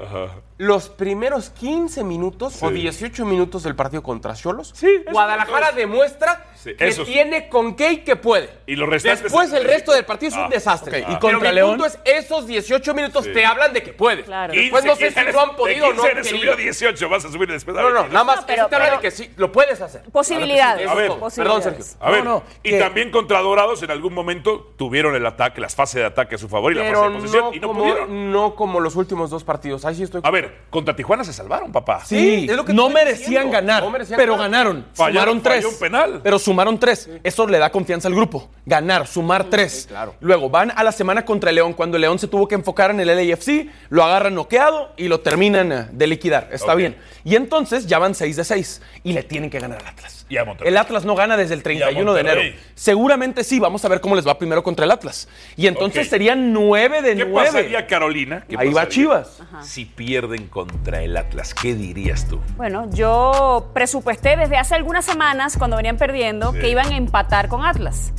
los 0.62 0.88
primeros 0.88 1.50
15 1.50 2.04
minutos 2.04 2.62
o 2.62 2.70
18 2.70 3.24
minutos 3.26 3.64
del 3.64 3.74
partido 3.74 4.00
contra 4.02 4.34
Cholos, 4.34 4.72
Guadalajara 5.10 5.70
es. 5.70 5.74
demuestra 5.76 6.46
Sí, 6.54 6.76
que 6.76 6.86
eso 6.86 7.04
tiene 7.04 7.48
con 7.48 7.74
qué 7.74 7.90
y 7.90 7.96
que 8.04 8.14
puede. 8.14 8.48
Y 8.66 8.76
Después 8.76 9.52
el 9.52 9.64
resto 9.64 9.92
del 9.92 10.04
partido 10.04 10.28
es 10.30 10.36
Ah, 10.36 10.44
un 10.44 10.50
desastre. 10.50 11.02
ok. 11.02 11.02
¿Y 11.02 11.06
Pero 11.06 11.18
contra 11.18 11.48
mi 11.50 11.54
León? 11.56 11.70
punto 11.70 11.86
es, 11.86 11.98
esos 12.04 12.46
18 12.46 12.94
minutos 12.94 13.24
Sí. 13.24 13.32
te 13.32 13.44
hablan 13.44 13.72
de 13.72 13.82
que 13.82 13.92
puede. 13.92 14.22
Claro. 14.22 14.52
Después 14.54 14.84
no 14.84 14.94
sé 14.94 15.06
15 15.08 15.24
si 15.26 15.32
lo 15.32 15.40
han 15.40 15.56
podido 15.56 15.86
o 15.86 15.88
no. 15.88 15.94
15 15.94 16.10
eres 16.12 16.26
querido. 16.28 16.52
subió 16.52 16.56
18, 16.64 17.08
vas 17.08 17.24
a 17.24 17.32
subir 17.32 17.48
después. 17.50 17.74
No, 17.76 17.82
no, 17.82 17.86
22. 17.88 18.12
nada 18.12 18.24
más 18.24 18.36
No, 18.42 18.46
pero- 18.46 18.60
eso 18.62 18.68
te 18.68 18.74
habla 18.76 18.86
pero- 18.86 18.96
de 18.98 19.02
que 19.02 19.10
sí, 19.10 19.30
lo 19.36 19.50
puedes 19.50 19.80
hacer. 19.80 20.02
Posibilidades. 20.12 20.52
Claro 20.62 20.76
que 20.76 20.82
sí, 20.82 20.88
A 20.88 20.92
eso 20.92 20.94
ver, 20.96 21.04
es 21.04 21.08
todo. 21.08 21.16
Perdón, 21.18 21.56
posibilidades. 21.60 21.86
Sergio. 21.86 22.06
A 22.06 22.10
ver, 22.12 22.24
No, 22.24 22.30
no, 22.30 22.42
y 22.62 22.70
que- 22.70 22.78
también 22.78 23.10
contra 23.10 23.40
Dorados 23.40 23.82
en 23.82 23.90
algún 23.90 24.14
momento 24.14 24.72
tuvieron 24.76 25.16
el 25.16 25.26
ataque, 25.26 25.60
las 25.60 25.74
fases 25.74 25.96
de 25.96 26.04
ataque 26.04 26.36
a 26.36 26.38
su 26.38 26.48
favor 26.48 26.70
y 26.70 26.76
la 26.76 26.82
Pero 26.82 27.00
fase 27.00 27.10
de 27.12 27.18
posesión 27.18 27.44
no, 27.46 27.52
y 27.54 27.58
no 27.58 27.66
como, 27.66 27.80
pudieron. 27.80 28.30
no 28.32 28.54
como 28.54 28.78
los 28.78 28.94
últimos 28.94 29.30
dos 29.30 29.42
partidos. 29.42 29.84
Ahí 29.84 29.96
sí 29.96 30.04
estoy. 30.04 30.20
A 30.22 30.30
ver, 30.30 30.51
contra 30.70 30.96
Tijuana 30.96 31.22
se 31.24 31.32
salvaron, 31.32 31.70
papá. 31.72 32.02
Sí, 32.04 32.46
es 32.48 32.56
lo 32.56 32.64
que 32.64 32.72
no 32.72 32.88
merecían 32.88 33.50
ganar, 33.50 33.82
No 33.82 33.90
merecían 33.90 34.16
pero 34.16 34.32
ganar. 34.36 34.50
ganaron. 34.66 34.86
Fallaron- 34.94 35.12
sumaron 35.12 35.42
tres. 35.42 35.56
falló 35.64 35.68
un 35.74 35.78
penal. 35.78 36.20
Pero 36.22 36.38
sumaron 36.38 36.78
tres. 36.78 37.10
Eso 37.22 37.46
le 37.46 37.58
da 37.58 37.70
confianza 37.70 38.08
al 38.08 38.14
grupo. 38.14 38.48
Ganar, 38.64 39.06
sumar 39.06 39.44
tres. 39.44 39.88
Luego 40.20 40.48
van 40.48 40.72
a 40.74 40.82
la 40.82 40.92
semana 40.92 41.24
contra 41.24 41.50
el 41.50 41.56
León, 41.56 41.72
cuando 41.74 41.96
el 41.96 42.00
León 42.02 42.18
se 42.18 42.28
tuvo 42.28 42.48
que 42.48 42.54
enfocar 42.54 42.90
en 42.90 43.00
el 43.00 43.08
LAFC, 43.08 43.68
lo 43.90 44.02
agarran 44.02 44.34
noqueado 44.34 44.92
y 44.96 45.08
lo 45.08 45.20
terminan 45.20 45.72
eh, 45.72 45.86
de 45.92 46.06
liquidar. 46.06 46.48
Está 46.52 46.74
bien. 46.74 46.96
Y 47.24 47.36
entonces 47.36 47.86
ya 47.86 47.98
van 47.98 48.14
6 48.14 48.36
de 48.36 48.44
6 48.44 48.82
y 49.04 49.12
le 49.12 49.22
tienen 49.22 49.50
que 49.50 49.58
ganar 49.60 49.78
al 49.80 49.86
Atlas. 49.88 50.21
Y 50.32 50.38
a 50.38 50.46
Monterrey. 50.46 50.70
El 50.72 50.78
Atlas 50.78 51.04
no 51.04 51.14
gana 51.14 51.36
desde 51.36 51.52
el 51.52 51.62
31 51.62 52.14
de 52.14 52.20
enero. 52.22 52.40
Seguramente 52.74 53.44
sí, 53.44 53.60
vamos 53.60 53.84
a 53.84 53.88
ver 53.88 54.00
cómo 54.00 54.16
les 54.16 54.26
va 54.26 54.38
primero 54.38 54.62
contra 54.62 54.86
el 54.86 54.90
Atlas. 54.90 55.28
Y 55.58 55.66
entonces 55.66 56.08
serían 56.08 56.54
9 56.54 57.02
de 57.02 57.16
¿Qué 57.16 57.24
9. 57.26 57.46
pasaría, 57.48 57.86
Carolina? 57.86 58.42
¿Qué 58.48 58.56
Ahí 58.58 58.72
va 58.72 58.88
Chivas. 58.88 59.42
Si 59.60 59.84
pierden 59.84 60.46
contra 60.48 61.02
el 61.02 61.18
Atlas, 61.18 61.52
¿qué 61.52 61.74
dirías 61.74 62.26
tú? 62.28 62.40
Bueno, 62.56 62.88
yo 62.92 63.68
presupuesté 63.74 64.38
desde 64.38 64.56
hace 64.56 64.74
algunas 64.74 65.04
semanas, 65.04 65.58
cuando 65.58 65.76
venían 65.76 65.98
perdiendo, 65.98 66.52
Sí. 66.52 66.60
que 66.60 66.70
iban 66.70 66.90
a 66.90 66.96
empatar 66.96 67.48
con 67.48 67.66
Atlas. 67.66 68.14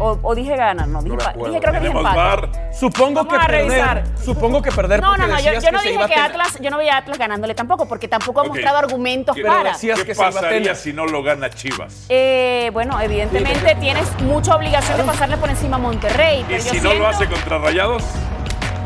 O, 0.00 0.16
o 0.22 0.34
dije 0.34 0.56
ganar, 0.56 0.86
no, 0.86 1.02
dije, 1.02 1.16
acuerdo. 1.16 1.58
creo 1.60 1.72
que 1.72 1.80
dije 1.80 1.92
empate. 1.92 2.16
VAR. 2.16 2.50
Supongo 2.72 3.24
Vamos 3.24 3.32
que 3.32 3.36
a 3.36 3.46
perder. 3.46 3.68
revisar. 3.68 4.04
Supongo 4.24 4.62
que 4.62 4.70
perder 4.70 5.00
No, 5.00 5.16
no, 5.16 5.26
no, 5.26 5.40
yo, 5.40 5.50
no 5.72 5.82
dije 5.82 6.06
que 6.06 6.14
Atlas, 6.14 6.58
yo 6.60 6.70
no 6.70 6.78
veía 6.78 6.94
a 6.94 6.98
Atlas 6.98 7.18
ganándole 7.18 7.54
tampoco, 7.54 7.86
porque 7.88 8.06
tampoco 8.06 8.40
ha 8.40 8.42
Ok. 8.44 8.48
mostrado 8.50 8.78
argumentos 8.78 9.34
¿Qué- 9.34 9.42
para. 9.42 9.72
decías 9.72 9.98
¿Qué 9.98 10.06
que 10.06 10.14
se 10.14 10.20
iba 10.20 10.28
a 10.28 10.32
pasaría 10.32 10.74
si 10.76 10.92
no 10.92 11.04
lo 11.06 11.22
gana 11.24 11.50
Chivas? 11.50 12.06
Eh, 12.08 12.70
bueno, 12.72 13.00
evidentemente 13.00 13.74
tienes 13.80 14.08
mucha 14.20 14.54
obligación 14.54 14.98
de 14.98 15.04
pasarle 15.04 15.36
por 15.36 15.50
encima 15.50 15.76
a 15.76 15.80
Monterrey. 15.80 16.40
Y 16.42 16.44
Pero 16.44 16.62
si 16.62 16.80
no 16.80 16.94
lo 16.94 17.06
hace 17.08 17.26
contra 17.26 17.58
Rayados, 17.58 18.04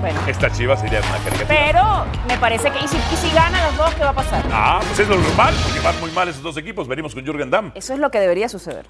Bueno, 0.01 0.19
esta 0.27 0.51
Chivas 0.51 0.81
sería 0.81 1.01
una 1.01 1.19
caricatura. 1.19 1.47
pero 1.47 2.07
me 2.27 2.37
parece 2.39 2.71
que. 2.71 2.79
Y 2.83 2.89
si, 2.89 2.97
y 2.97 3.17
si 3.17 3.31
gana 3.35 3.67
los 3.67 3.77
dos, 3.77 3.95
¿qué 3.95 4.03
va 4.03 4.11
a 4.11 4.15
pasar? 4.15 4.43
Ah, 4.51 4.81
pues 4.81 4.99
es 5.01 5.09
lo 5.09 5.17
normal, 5.17 5.55
porque 5.63 5.81
van 5.81 6.01
muy 6.01 6.11
mal 6.13 6.27
esos 6.29 6.43
dos 6.43 6.57
equipos. 6.57 6.89
Venimos 6.89 7.15
con 7.15 7.23
Jürgen 7.25 7.51
Damm. 7.51 7.71
Eso 7.75 7.93
es 7.93 7.99
lo 8.01 8.11
que 8.11 8.19
debería 8.19 8.49
suceder. 8.49 8.87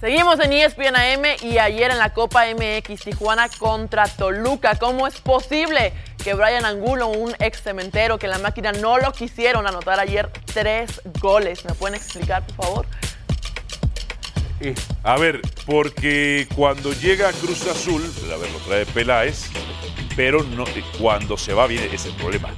Seguimos 0.00 0.38
en 0.38 0.52
ESPN 0.52 0.94
AM 0.94 1.24
y 1.42 1.58
ayer 1.58 1.90
en 1.90 1.98
la 1.98 2.14
Copa 2.14 2.44
MX 2.54 3.00
Tijuana 3.00 3.48
contra 3.48 4.06
Toluca. 4.06 4.76
¿Cómo 4.76 5.08
es 5.08 5.20
posible 5.20 5.92
que 6.22 6.34
Brian 6.34 6.64
Angulo, 6.64 7.08
un 7.08 7.34
ex 7.40 7.62
cementero, 7.62 8.16
que 8.16 8.28
la 8.28 8.38
máquina 8.38 8.70
no 8.70 8.98
lo 8.98 9.10
quisieron 9.10 9.66
anotar 9.66 9.98
ayer 9.98 10.30
tres 10.54 11.02
goles? 11.20 11.64
¿Me 11.64 11.74
pueden 11.74 11.96
explicar, 11.96 12.46
por 12.46 12.64
favor? 12.64 12.86
A 15.02 15.16
ver, 15.18 15.40
porque 15.66 16.46
cuando 16.54 16.92
llega 16.92 17.32
Cruz 17.32 17.66
Azul, 17.66 18.02
a 18.32 18.36
ver, 18.36 18.52
lo 18.52 18.58
trae 18.60 18.86
Peláez, 18.86 19.46
pero 20.14 20.44
no, 20.44 20.64
cuando 21.00 21.36
se 21.36 21.54
va 21.54 21.66
viene 21.66 21.92
ese 21.92 22.12
problema. 22.12 22.50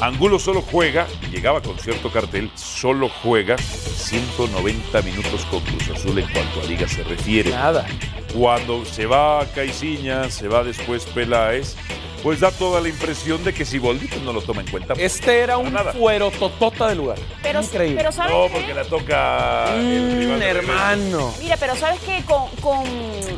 Angulo 0.00 0.38
solo 0.38 0.62
juega, 0.62 1.06
llegaba 1.30 1.60
con 1.60 1.78
cierto 1.78 2.10
cartel, 2.10 2.50
solo 2.54 3.10
juega 3.22 3.58
190 3.58 5.02
minutos 5.02 5.44
con 5.50 5.60
Cruz 5.60 5.90
Azul 5.90 6.18
en 6.18 6.26
cuanto 6.32 6.62
a 6.62 6.64
liga 6.64 6.88
se 6.88 7.04
refiere. 7.04 7.50
Nada. 7.50 7.86
Cuando 8.34 8.86
se 8.86 9.04
va 9.04 9.46
Caiciña, 9.54 10.30
se 10.30 10.48
va 10.48 10.64
después 10.64 11.04
Peláez, 11.04 11.76
pues 12.22 12.40
da 12.40 12.50
toda 12.50 12.80
la 12.80 12.88
impresión 12.88 13.42
de 13.44 13.52
que 13.54 13.64
si 13.64 13.78
pues 13.80 14.22
no 14.22 14.32
lo 14.32 14.42
toma 14.42 14.60
en 14.60 14.70
cuenta. 14.70 14.94
Este 14.96 15.40
era 15.40 15.56
un 15.56 15.74
fuero 15.98 16.30
totota 16.30 16.88
del 16.88 16.98
lugar. 16.98 17.18
Pero, 17.42 17.62
Increíble. 17.62 17.96
pero 17.96 18.12
¿sabes 18.12 18.32
No, 18.32 18.44
qué? 18.46 18.50
porque 18.52 18.74
la 18.74 18.84
toca 18.84 19.74
el 19.74 19.80
Mm, 19.80 20.38
de 20.38 20.52
regreso. 20.52 20.72
hermano. 20.72 21.34
Mira, 21.40 21.56
pero 21.58 21.76
¿sabes 21.76 22.00
qué? 22.00 22.22
Con, 22.24 22.48
con, 22.60 22.82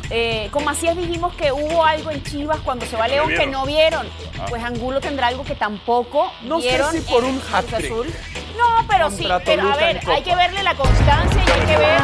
eh, 0.09 0.49
con 0.51 0.63
Macías 0.65 0.97
dijimos 0.97 1.33
que 1.35 1.51
hubo 1.51 1.83
algo 1.85 2.11
en 2.11 2.21
Chivas 2.23 2.59
cuando 2.61 2.85
se 2.85 2.95
va 2.97 3.05
a 3.05 3.07
Que 3.07 3.13
León 3.15 3.29
que 3.29 3.47
no 3.47 3.65
vieron. 3.65 4.05
Ah. 4.39 4.45
Pues 4.49 4.63
Angulo 4.63 4.99
tendrá 5.01 5.27
algo 5.27 5.43
que 5.43 5.55
tampoco 5.55 6.31
No 6.43 6.59
sé 6.59 6.67
vieron 6.69 6.91
si 6.93 6.99
por 7.01 7.23
en 7.23 7.29
un 7.31 7.39
Cruz 7.39 7.53
hat-trick. 7.53 7.91
Azul. 7.91 8.07
No, 8.57 8.85
pero 8.87 9.09
sí, 9.09 9.27
pero 9.45 9.71
a 9.71 9.75
ver, 9.77 9.99
hay 10.07 10.21
que 10.21 10.35
verle 10.35 10.61
la 10.61 10.75
constancia 10.75 11.41
y 11.45 11.51
hay 11.51 11.65
que 11.67 11.77
ver... 11.77 11.99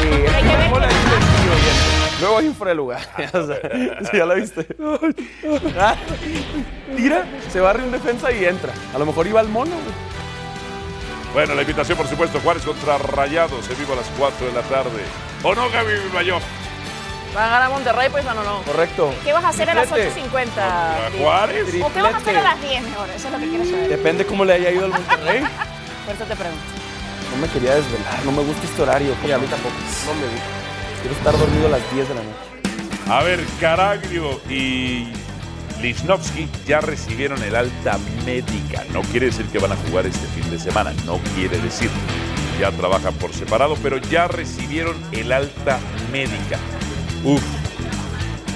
Sí, 0.00 0.34
Hay 0.34 0.42
que 0.42 0.56
ver 0.56 1.93
Luego 2.24 2.38
ahí 2.38 2.54
fuera 2.56 2.70
de 2.70 2.76
lugar. 2.76 3.00
O 3.34 3.46
sea, 3.46 3.58
sí, 4.10 4.10
ya 4.16 4.24
la 4.24 4.34
viste. 4.34 4.66
Ah, 5.78 5.94
Tira, 6.96 7.26
se 7.52 7.60
barre 7.60 7.82
un 7.82 7.92
defensa 7.92 8.32
y 8.32 8.46
entra. 8.46 8.72
A 8.94 8.98
lo 8.98 9.04
mejor 9.04 9.26
iba 9.26 9.40
al 9.40 9.48
mono. 9.48 9.72
Bueno, 11.34 11.54
la 11.54 11.60
invitación, 11.62 11.98
por 11.98 12.06
supuesto, 12.06 12.40
Juárez 12.40 12.62
contra 12.62 12.96
Rayados, 12.96 13.68
en 13.68 13.76
vivo 13.76 13.92
a 13.92 13.96
las 13.96 14.06
4 14.18 14.46
de 14.46 14.52
la 14.52 14.62
tarde. 14.62 15.02
¿O 15.42 15.54
no, 15.54 15.68
Gaby 15.68 15.92
Bilbayo? 16.04 16.38
¿Va 17.36 17.46
a 17.46 17.48
ganar 17.50 17.70
Monterrey, 17.70 18.08
pues 18.08 18.24
o 18.24 18.34
no? 18.34 18.42
no? 18.42 18.62
Correcto. 18.62 19.12
¿Qué 19.22 19.32
vas 19.32 19.44
a 19.44 19.48
hacer 19.48 19.68
a 19.68 19.74
las 19.74 19.90
Triplete. 19.90 20.30
8.50? 20.30 20.48
¿A? 20.58 21.10
Juárez? 21.18 21.68
¿O 21.82 21.92
qué 21.92 22.00
vas 22.00 22.14
a 22.14 22.16
hacer 22.16 22.36
a 22.38 22.42
las 22.42 22.62
10 22.62 22.82
mejor? 22.84 23.10
Eso 23.10 23.26
es 23.26 23.32
lo 23.34 23.38
que 23.40 23.48
quiero 23.48 23.64
saber. 23.64 23.88
Depende 23.88 24.24
cómo 24.24 24.44
le 24.46 24.52
haya 24.54 24.70
ido 24.70 24.84
al 24.86 24.92
Monterrey. 24.92 25.42
Por 26.06 26.14
eso 26.14 26.24
te 26.24 26.36
pregunto. 26.36 26.64
No 27.32 27.36
me 27.42 27.48
quería 27.48 27.74
desvelar, 27.74 28.24
no 28.24 28.32
me 28.32 28.42
gusta 28.44 28.64
este 28.64 28.80
horario. 28.80 29.14
Y 29.26 29.30
a 29.32 29.38
mí 29.38 29.46
tampoco. 29.48 29.74
No 30.06 30.14
me 30.14 30.32
gusta. 30.32 30.63
Quiero 31.04 31.18
estar 31.18 31.38
dormido 31.38 31.66
a 31.66 31.70
las 31.70 31.92
10 31.92 32.08
de 32.08 32.14
la 32.14 32.22
noche. 32.22 33.10
A 33.10 33.22
ver, 33.22 33.44
Caraglio 33.60 34.40
y 34.48 35.08
Lichnowsky 35.82 36.48
ya 36.66 36.80
recibieron 36.80 37.42
el 37.42 37.54
alta 37.54 37.98
médica. 38.24 38.84
No 38.90 39.02
quiere 39.02 39.26
decir 39.26 39.44
que 39.48 39.58
van 39.58 39.72
a 39.72 39.76
jugar 39.76 40.06
este 40.06 40.26
fin 40.28 40.50
de 40.50 40.58
semana, 40.58 40.94
no 41.04 41.18
quiere 41.34 41.58
decir. 41.58 41.90
Ya 42.58 42.70
trabajan 42.70 43.12
por 43.16 43.34
separado, 43.34 43.76
pero 43.82 43.98
ya 43.98 44.28
recibieron 44.28 44.96
el 45.12 45.30
alta 45.30 45.78
médica. 46.10 46.58
Uf. 47.22 47.42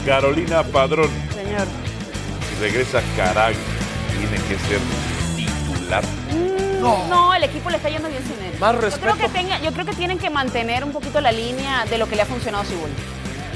Carolina 0.06 0.62
Padrón, 0.62 1.10
Señor. 1.34 1.66
si 2.48 2.62
regresa 2.62 3.02
Caraglio, 3.14 3.60
tiene 4.18 4.38
que 4.48 4.56
ser 4.66 4.80
titular. 5.36 6.02
No. 6.80 7.34
el 7.34 7.44
equipo 7.44 7.70
le 7.70 7.76
está 7.76 7.88
yendo 7.88 8.08
bien 8.08 8.22
sin 8.22 8.32
él. 8.44 8.52
Más 8.60 8.72
Yo 8.80 9.00
creo, 9.00 9.16
que 9.16 9.28
tenga, 9.28 9.58
yo 9.60 9.72
creo 9.72 9.84
que 9.86 9.94
tienen 9.94 10.18
que 10.18 10.30
mantener 10.30 10.84
un 10.84 10.92
poquito 10.92 11.20
la 11.20 11.32
línea 11.32 11.84
de 11.86 11.98
lo 11.98 12.08
que 12.08 12.16
le 12.16 12.22
ha 12.22 12.26
funcionado 12.26 12.62
a 12.62 12.66
Siboldi. 12.66 12.94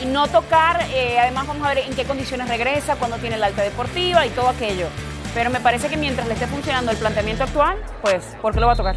Y 0.03 0.07
no 0.07 0.27
tocar, 0.29 0.81
eh, 0.93 1.19
además 1.21 1.47
vamos 1.47 1.65
a 1.67 1.75
ver 1.75 1.79
en 1.79 1.95
qué 1.95 2.05
condiciones 2.05 2.49
regresa, 2.49 2.97
cuándo 2.97 3.17
tiene 3.19 3.37
la 3.39 3.47
alta 3.47 3.63
deportiva 3.63 4.27
y 4.27 4.31
todo 4.31 4.49
aquello. 4.49 4.87
Pero 5.35 5.51
me 5.51 5.61
parece 5.61 5.89
que 5.89 5.97
mientras 5.97 6.27
le 6.29 6.35
esté 6.35 6.47
funcionando 6.47 6.91
el 6.91 6.97
planteamiento 6.99 7.45
actual, 7.45 7.77
pues, 8.03 8.25
¿por 8.43 8.53
qué 8.53 8.61
lo 8.61 8.67
va 8.67 8.73
a 8.75 8.77
tocar? 8.77 8.97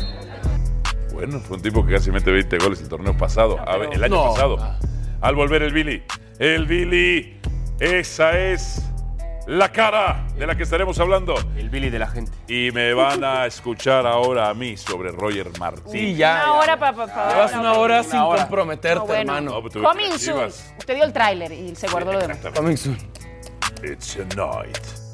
Bueno, 1.13 1.39
fue 1.39 1.57
un 1.57 1.63
tipo 1.63 1.85
que 1.85 1.93
casi 1.93 2.11
mete 2.11 2.31
20 2.31 2.57
goles 2.57 2.81
el 2.81 2.89
torneo 2.89 3.15
pasado, 3.15 3.57
el 3.91 4.03
año 4.03 4.15
No. 4.15 4.33
pasado. 4.33 4.57
Al 5.21 5.35
volver 5.35 5.61
el 5.63 5.71
Billy. 5.73 6.03
El 6.39 6.65
Billy. 6.65 7.39
Esa 7.79 8.37
es 8.37 8.81
la 9.47 9.71
cara 9.71 10.25
de 10.37 10.47
la 10.47 10.55
que 10.55 10.63
estaremos 10.63 10.99
hablando. 10.99 11.35
El 11.57 11.69
Billy 11.69 11.89
de 11.89 11.99
la 11.99 12.07
gente. 12.07 12.31
Y 12.47 12.71
me 12.71 12.93
van 12.93 13.23
a 13.23 13.45
escuchar 13.45 14.05
ahora 14.07 14.49
a 14.49 14.53
mí 14.53 14.75
sobre 14.77 15.11
Roger 15.11 15.47
Martí. 15.59 15.91
Sí, 15.91 16.15
ya. 16.15 16.43
Una 16.45 16.53
hora 16.53 16.79
para... 16.79 17.29
Llevas 17.29 17.53
una 17.53 17.73
hora 17.73 18.03
sin 18.03 18.19
comprometerte, 18.19 18.99
No, 18.99 19.05
bueno. 19.05 19.19
hermano. 19.21 19.51
No, 19.51 19.61
pues 19.61 19.73
Coming 19.75 20.17
soon. 20.17 20.47
Usted 20.77 20.95
dio 20.95 21.03
el 21.03 21.13
tráiler 21.13 21.51
y 21.51 21.75
se 21.75 21.87
guardó 21.87 22.13
lo 22.13 22.19
demás. 22.19 22.39
Coming 22.55 22.75
soon. 22.77 22.97
It's 23.83 24.17
a 24.17 24.23
night. 24.35 25.04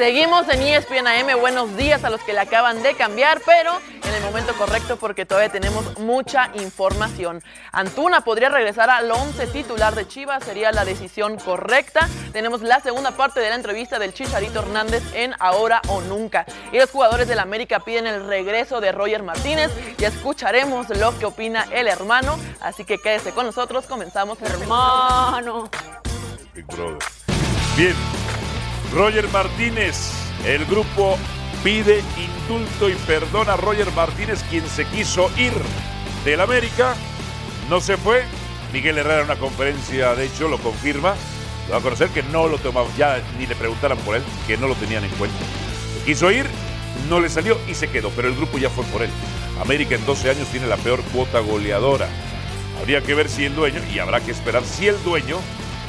Seguimos 0.00 0.48
en 0.48 0.62
ESPN 0.62 1.06
AM. 1.06 1.38
Buenos 1.38 1.76
días 1.76 2.04
a 2.04 2.08
los 2.08 2.22
que 2.22 2.32
le 2.32 2.40
acaban 2.40 2.82
de 2.82 2.94
cambiar, 2.94 3.42
pero 3.44 3.70
en 4.02 4.14
el 4.14 4.22
momento 4.22 4.54
correcto 4.54 4.96
porque 4.96 5.26
todavía 5.26 5.52
tenemos 5.52 5.98
mucha 5.98 6.50
información. 6.54 7.42
Antuna 7.70 8.22
podría 8.22 8.48
regresar 8.48 8.88
al 8.88 9.10
11 9.10 9.48
titular 9.48 9.94
de 9.94 10.08
Chivas, 10.08 10.42
sería 10.42 10.72
la 10.72 10.86
decisión 10.86 11.36
correcta. 11.36 12.08
Tenemos 12.32 12.62
la 12.62 12.80
segunda 12.80 13.10
parte 13.10 13.40
de 13.40 13.50
la 13.50 13.56
entrevista 13.56 13.98
del 13.98 14.14
Chicharito 14.14 14.60
Hernández 14.60 15.02
en 15.12 15.34
Ahora 15.38 15.82
o 15.88 16.00
Nunca. 16.00 16.46
Y 16.72 16.78
los 16.78 16.88
jugadores 16.88 17.28
del 17.28 17.38
América 17.38 17.80
piden 17.80 18.06
el 18.06 18.26
regreso 18.26 18.80
de 18.80 18.92
Roger 18.92 19.22
Martínez 19.22 19.70
y 19.98 20.04
escucharemos 20.04 20.88
lo 20.96 21.18
que 21.18 21.26
opina 21.26 21.66
el 21.72 21.88
hermano. 21.88 22.38
Así 22.62 22.86
que 22.86 22.96
quédese 22.96 23.32
con 23.32 23.44
nosotros, 23.44 23.84
comenzamos. 23.84 24.40
Hermano. 24.40 25.68
Big 26.54 26.64
Brother. 26.68 26.96
Bien, 27.76 27.94
Roger 28.92 29.28
Martínez, 29.28 30.10
el 30.44 30.64
grupo 30.66 31.16
pide 31.62 32.02
indulto 32.16 32.88
y 32.88 32.94
perdona 33.06 33.52
a 33.52 33.56
Roger 33.56 33.92
Martínez, 33.92 34.42
quien 34.50 34.66
se 34.66 34.84
quiso 34.86 35.30
ir 35.36 35.52
del 36.24 36.40
América. 36.40 36.94
No 37.68 37.80
se 37.80 37.96
fue. 37.96 38.24
Miguel 38.72 38.98
Herrera 38.98 39.20
en 39.20 39.24
una 39.26 39.36
conferencia, 39.36 40.14
de 40.14 40.26
hecho, 40.26 40.48
lo 40.48 40.58
confirma. 40.58 41.14
Lo 41.66 41.74
va 41.74 41.78
a 41.78 41.82
conocer 41.82 42.08
que 42.08 42.22
no 42.24 42.48
lo 42.48 42.58
tomaban, 42.58 42.90
ya 42.96 43.22
ni 43.38 43.46
le 43.46 43.54
preguntaran 43.54 43.98
por 43.98 44.16
él, 44.16 44.22
que 44.46 44.56
no 44.56 44.66
lo 44.66 44.74
tenían 44.74 45.04
en 45.04 45.10
cuenta. 45.10 45.38
Quiso 46.04 46.30
ir, 46.32 46.46
no 47.08 47.20
le 47.20 47.28
salió 47.28 47.58
y 47.68 47.74
se 47.74 47.88
quedó, 47.88 48.10
pero 48.10 48.26
el 48.26 48.34
grupo 48.34 48.58
ya 48.58 48.70
fue 48.70 48.84
por 48.86 49.02
él. 49.02 49.10
América 49.60 49.94
en 49.94 50.04
12 50.04 50.30
años 50.30 50.48
tiene 50.48 50.66
la 50.66 50.76
peor 50.76 51.00
cuota 51.12 51.38
goleadora. 51.38 52.08
Habría 52.80 53.02
que 53.02 53.14
ver 53.14 53.28
si 53.28 53.44
el 53.44 53.54
dueño, 53.54 53.80
y 53.94 54.00
habrá 54.00 54.20
que 54.20 54.32
esperar 54.32 54.64
si 54.64 54.88
el 54.88 55.00
dueño, 55.04 55.38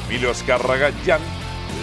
Emilio 0.08 0.30
Azcárraga 0.30 0.92
Jan, 1.04 1.20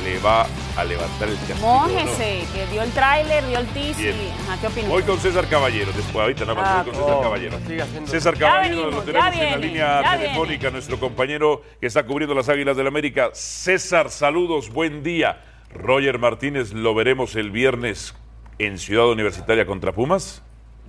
le 0.03 0.19
va 0.19 0.45
a 0.77 0.83
levantar 0.83 1.27
el 1.29 1.35
castigo. 1.35 1.59
no. 1.59 1.79
Mójese, 1.87 2.43
que 2.53 2.65
dio 2.67 2.81
el 2.83 2.91
tráiler, 2.91 3.45
dio 3.47 3.59
el 3.59 3.67
teaser. 3.67 4.15
Ajá, 4.47 4.61
¿Qué 4.61 4.67
opinas? 4.67 4.89
Voy 4.89 5.03
con 5.03 5.17
César 5.19 5.47
Caballero, 5.47 5.91
después 5.95 6.15
ahorita 6.17 6.45
nada 6.45 6.55
más 6.55 6.67
Ah, 6.69 6.83
voy 6.83 6.93
con 6.93 7.03
César. 7.03 7.21
Caballero. 7.21 7.57
César 8.05 8.37
Caballero 8.37 8.75
venimos, 8.75 8.95
lo 8.95 9.01
tenemos 9.03 9.35
en 9.35 9.51
la 9.51 9.57
línea 9.57 10.03
telefónica, 10.17 10.69
nuestro 10.71 10.99
compañero 10.99 11.61
que 11.79 11.87
está 11.87 12.05
cubriendo 12.05 12.35
las 12.35 12.49
Águilas 12.49 12.77
del 12.77 12.87
América. 12.87 13.29
César, 13.33 14.09
saludos, 14.09 14.69
buen 14.71 15.03
día. 15.03 15.41
Roger 15.73 16.17
Martínez 16.19 16.73
lo 16.73 16.95
veremos 16.95 17.35
el 17.35 17.51
viernes 17.51 18.15
en 18.57 18.77
Ciudad 18.77 19.07
Universitaria 19.09 19.65
contra 19.65 19.91
Pumas. 19.91 20.43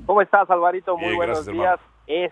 ¿Cómo 0.06 0.22
estás, 0.22 0.48
Alvarito? 0.50 0.96
Muy 0.96 1.14
buenos 1.14 1.44
gracias, 1.44 1.54
días. 1.54 1.80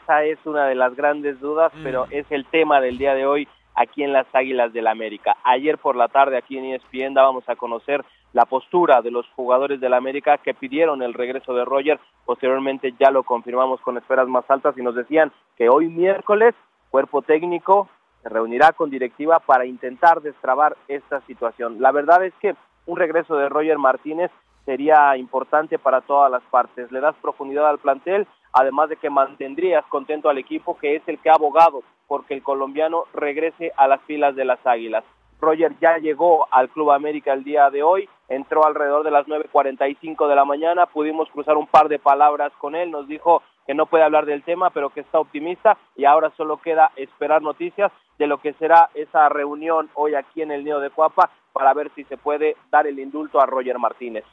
Esa 0.01 0.24
es 0.24 0.39
una 0.45 0.66
de 0.66 0.74
las 0.74 0.97
grandes 0.97 1.39
dudas, 1.41 1.70
pero 1.85 2.07
es 2.11 2.26
el 2.31 2.45
tema 2.47 2.81
del 2.81 2.99
día 2.99 3.14
de 3.14 3.26
hoy 3.26 3.47
aquí 3.79 4.03
en 4.03 4.12
las 4.12 4.26
Águilas 4.35 4.72
del 4.72 4.89
América. 4.89 5.37
Ayer 5.45 5.79
por 5.79 5.95
la 5.95 6.09
tarde 6.09 6.37
aquí 6.37 6.59
en 6.59 6.64
ESPN 6.64 7.14
dábamos 7.14 7.49
a 7.49 7.57
conocer 7.57 8.05
la 8.33 8.45
postura 8.45 9.01
de 9.03 9.11
los 9.11 9.26
jugadores 9.37 9.81
del 9.81 9.95
América 9.95 10.39
que 10.39 10.53
pidieron 10.53 11.03
el 11.03 11.14
regreso 11.14 11.55
de 11.55 11.64
Roger. 11.64 12.01
Posteriormente 12.26 12.93
ya 12.99 13.11
lo 13.11 13.22
confirmamos 13.22 13.81
con 13.81 13.97
esferas 13.97 14.26
más 14.29 14.45
altas 14.51 14.76
y 14.76 14.83
nos 14.83 14.95
decían 14.95 15.33
que 15.57 15.68
hoy 15.68 15.87
miércoles 15.87 16.55
cuerpo 16.91 17.22
técnico 17.22 17.89
se 18.22 18.29
reunirá 18.29 18.72
con 18.72 18.91
directiva 18.91 19.39
para 19.39 19.64
intentar 19.64 20.22
destrabar 20.22 20.76
esta 20.89 21.20
situación. 21.22 21.81
La 21.81 21.93
verdad 21.93 22.24
es 22.24 22.35
que 22.41 22.57
un 22.87 22.97
regreso 22.97 23.37
de 23.37 23.49
Roger 23.49 23.79
Martínez 23.79 24.31
sería 24.64 25.16
importante 25.16 25.79
para 25.79 26.01
todas 26.01 26.31
las 26.31 26.43
partes. 26.51 26.91
Le 26.91 27.01
das 27.01 27.14
profundidad 27.22 27.68
al 27.68 27.79
plantel, 27.79 28.26
además 28.59 28.88
de 28.88 28.96
que 28.96 29.09
mantendrías 29.09 29.84
contento 29.86 30.28
al 30.28 30.38
equipo, 30.38 30.76
que 30.78 30.96
es 30.96 31.02
el 31.06 31.18
que 31.18 31.30
ha 31.30 31.34
abogado 31.34 31.82
porque 32.09 32.34
el 32.34 32.42
colombiano 32.42 33.04
regrese 33.14 33.72
a 33.76 33.86
las 33.86 34.00
filas 34.02 34.34
de 34.34 34.44
las 34.44 34.59
Águilas. 34.66 35.04
Roger 35.40 35.76
ya 35.80 35.98
llegó 35.98 36.48
al 36.50 36.68
Club 36.68 36.90
América 36.90 37.32
el 37.32 37.44
día 37.44 37.70
de 37.70 37.84
hoy, 37.84 38.09
entró 38.28 38.66
alrededor 38.66 39.04
de 39.04 39.12
las 39.12 39.26
9.45 39.26 40.28
de 40.28 40.34
la 40.34 40.44
mañana, 40.44 40.86
pudimos 40.86 41.28
cruzar 41.30 41.56
un 41.56 41.68
par 41.68 41.88
de 41.88 42.00
palabras 42.00 42.52
con 42.59 42.74
él, 42.74 42.90
nos 42.90 43.06
dijo 43.06 43.42
que 43.64 43.74
no 43.74 43.86
puede 43.86 44.02
hablar 44.02 44.26
del 44.26 44.42
tema, 44.42 44.70
pero 44.70 44.90
que 44.90 45.00
está 45.00 45.20
optimista 45.20 45.78
y 45.94 46.04
ahora 46.06 46.32
solo 46.36 46.56
queda 46.56 46.90
esperar 46.96 47.42
noticias 47.42 47.92
de 48.18 48.26
lo 48.26 48.38
que 48.38 48.54
será 48.54 48.90
esa 48.94 49.28
reunión 49.28 49.88
hoy 49.94 50.16
aquí 50.16 50.42
en 50.42 50.50
el 50.50 50.64
Nido 50.64 50.80
de 50.80 50.90
Cuapa 50.90 51.30
para 51.52 51.72
ver 51.74 51.92
si 51.94 52.02
se 52.04 52.16
puede 52.16 52.56
dar 52.72 52.88
el 52.88 52.98
indulto 52.98 53.40
a 53.40 53.46
Roger 53.46 53.78
Martínez. 53.78 54.24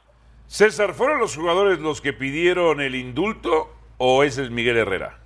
César, 0.46 0.94
¿fueron 0.94 1.20
los 1.20 1.36
jugadores 1.36 1.78
los 1.78 2.00
que 2.00 2.12
pidieron 2.12 2.80
el 2.80 2.96
indulto 2.96 3.68
o 3.98 4.22
ese 4.22 4.42
es 4.42 4.50
Miguel 4.50 4.76
Herrera? 4.76 5.18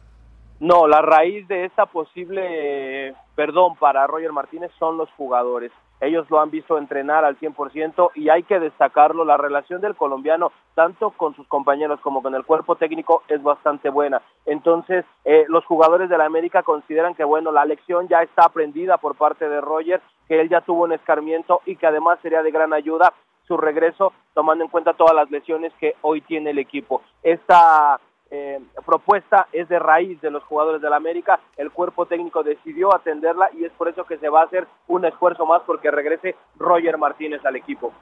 No, 0.61 0.87
la 0.87 1.01
raíz 1.01 1.49
de 1.49 1.65
esta 1.65 1.87
posible 1.87 3.15
perdón 3.35 3.77
para 3.77 4.07
Roger 4.07 4.33
Martínez 4.33 4.71
son 4.79 4.99
los 4.99 5.11
jugadores. 5.13 5.73
Ellos 6.01 6.31
lo 6.31 6.41
han 6.41 6.51
visto 6.51 6.79
entrenar 6.79 7.25
al 7.25 7.39
100% 7.39 8.11
y 8.15 8.31
hay 8.31 8.43
que 8.43 8.59
destacarlo, 8.59 9.25
la 9.25 9.37
relación 9.37 9.81
del 9.81 9.97
colombiano 9.97 10.53
tanto 10.75 11.11
con 11.11 11.35
sus 11.35 11.47
compañeros 11.47 12.01
como 12.01 12.23
con 12.23 12.35
el 12.35 12.45
cuerpo 12.45 12.77
técnico 12.77 13.23
es 13.29 13.43
bastante 13.43 13.91
buena. 13.91 14.23
Entonces, 14.47 15.05
eh, 15.25 15.45
los 15.49 15.65
jugadores 15.65 16.09
de 16.09 16.17
la 16.19 16.25
América 16.25 16.63
consideran 16.63 17.15
que, 17.15 17.25
bueno, 17.25 17.53
la 17.53 17.65
lección 17.65 18.09
ya 18.09 18.23
está 18.23 18.45
aprendida 18.45 18.97
por 18.97 19.15
parte 19.15 19.49
de 19.49 19.61
Roger, 19.61 20.01
que 20.27 20.41
él 20.41 20.49
ya 20.49 20.63
tuvo 20.63 20.85
un 20.85 20.93
escarmiento 20.93 21.61
y 21.67 21.77
que 21.77 21.87
además 21.87 22.19
sería 22.23 22.43
de 22.43 22.51
gran 22.51 22.73
ayuda 22.73 23.13
su 23.47 23.57
regreso, 23.57 24.13
tomando 24.33 24.65
en 24.65 24.71
cuenta 24.71 24.93
todas 24.93 25.15
las 25.15 25.31
lesiones 25.31 25.73
que 25.81 25.97
hoy 26.03 26.21
tiene 26.21 26.51
el 26.51 26.59
equipo. 26.59 27.03
Esta 27.23 27.99
eh, 28.31 28.61
propuesta 28.87 29.49
es 29.53 29.69
de 29.69 29.79
raíz 29.79 30.21
de 30.21 30.31
los 30.31 30.43
jugadores 30.45 30.81
del 30.81 30.93
América. 30.93 31.41
El 31.57 31.71
cuerpo 31.71 32.07
técnico 32.07 32.43
decidió 32.43 32.95
atenderla 32.95 33.51
y 33.59 33.65
es 33.65 33.73
por 33.73 33.89
eso 33.89 34.05
que 34.05 34.19
se 34.19 34.29
va 34.29 34.43
a 34.43 34.45
hacer 34.45 34.67
un 34.87 35.05
esfuerzo 35.05 35.47
más 35.47 35.63
porque 35.67 35.91
regrese 35.91 36.37
Roger 36.57 36.97
Martínez 36.97 37.45
al 37.45 37.57
equipo. 37.57 37.93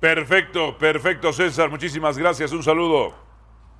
Perfecto, 0.00 0.76
perfecto, 0.78 1.32
César. 1.32 1.70
Muchísimas 1.70 2.18
gracias. 2.18 2.52
Un 2.52 2.62
saludo. 2.62 3.14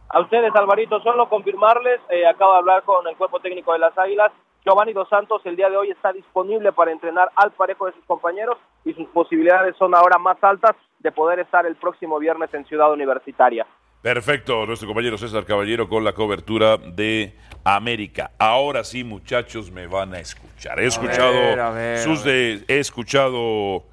A 0.08 0.20
ustedes, 0.20 0.54
Alvarito, 0.54 1.00
solo 1.00 1.28
confirmarles, 1.28 2.00
eh, 2.10 2.26
acabo 2.26 2.52
de 2.52 2.58
hablar 2.58 2.82
con 2.84 3.06
el 3.08 3.16
cuerpo 3.16 3.40
técnico 3.40 3.72
de 3.72 3.80
las 3.80 3.98
Águilas. 3.98 4.32
Giovanni 4.64 4.92
Dos 4.92 5.08
Santos 5.08 5.42
el 5.44 5.56
día 5.56 5.68
de 5.68 5.76
hoy 5.76 5.90
está 5.90 6.12
disponible 6.12 6.72
para 6.72 6.90
entrenar 6.90 7.30
al 7.36 7.52
parejo 7.52 7.86
de 7.86 7.92
sus 7.92 8.04
compañeros 8.04 8.56
y 8.84 8.94
sus 8.94 9.06
posibilidades 9.08 9.76
son 9.76 9.94
ahora 9.94 10.18
más 10.18 10.42
altas 10.42 10.72
de 11.00 11.12
poder 11.12 11.40
estar 11.40 11.66
el 11.66 11.76
próximo 11.76 12.18
viernes 12.18 12.52
en 12.54 12.64
Ciudad 12.64 12.92
Universitaria. 12.92 13.66
Perfecto, 14.02 14.66
nuestro 14.66 14.86
compañero 14.86 15.18
César 15.18 15.44
Caballero 15.44 15.88
con 15.88 16.04
la 16.04 16.12
cobertura 16.12 16.76
de 16.76 17.34
América. 17.64 18.30
Ahora 18.38 18.84
sí, 18.84 19.02
muchachos, 19.02 19.70
me 19.70 19.86
van 19.88 20.14
a 20.14 20.20
escuchar. 20.20 20.78
He 20.78 20.86
escuchado 20.86 21.32
ver, 21.32 21.60
a 21.60 21.70
ver, 21.70 21.98
sus 21.98 22.22
de, 22.22 22.64
he 22.68 22.78
escuchado 22.78 23.84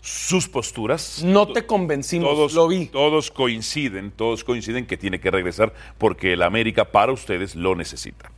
sus 0.00 0.48
posturas. 0.48 1.22
No 1.22 1.46
te 1.46 1.66
convencimos, 1.66 2.30
Todos, 2.30 2.54
lo 2.54 2.66
vi. 2.68 2.86
todos 2.86 3.30
coinciden, 3.30 4.10
todos 4.10 4.42
coinciden 4.44 4.86
que 4.86 4.96
tiene 4.96 5.20
que 5.20 5.30
regresar 5.30 5.72
porque 5.98 6.32
el 6.32 6.42
América 6.42 6.86
para 6.86 7.12
ustedes 7.12 7.54
lo 7.54 7.76
necesita. 7.76 8.32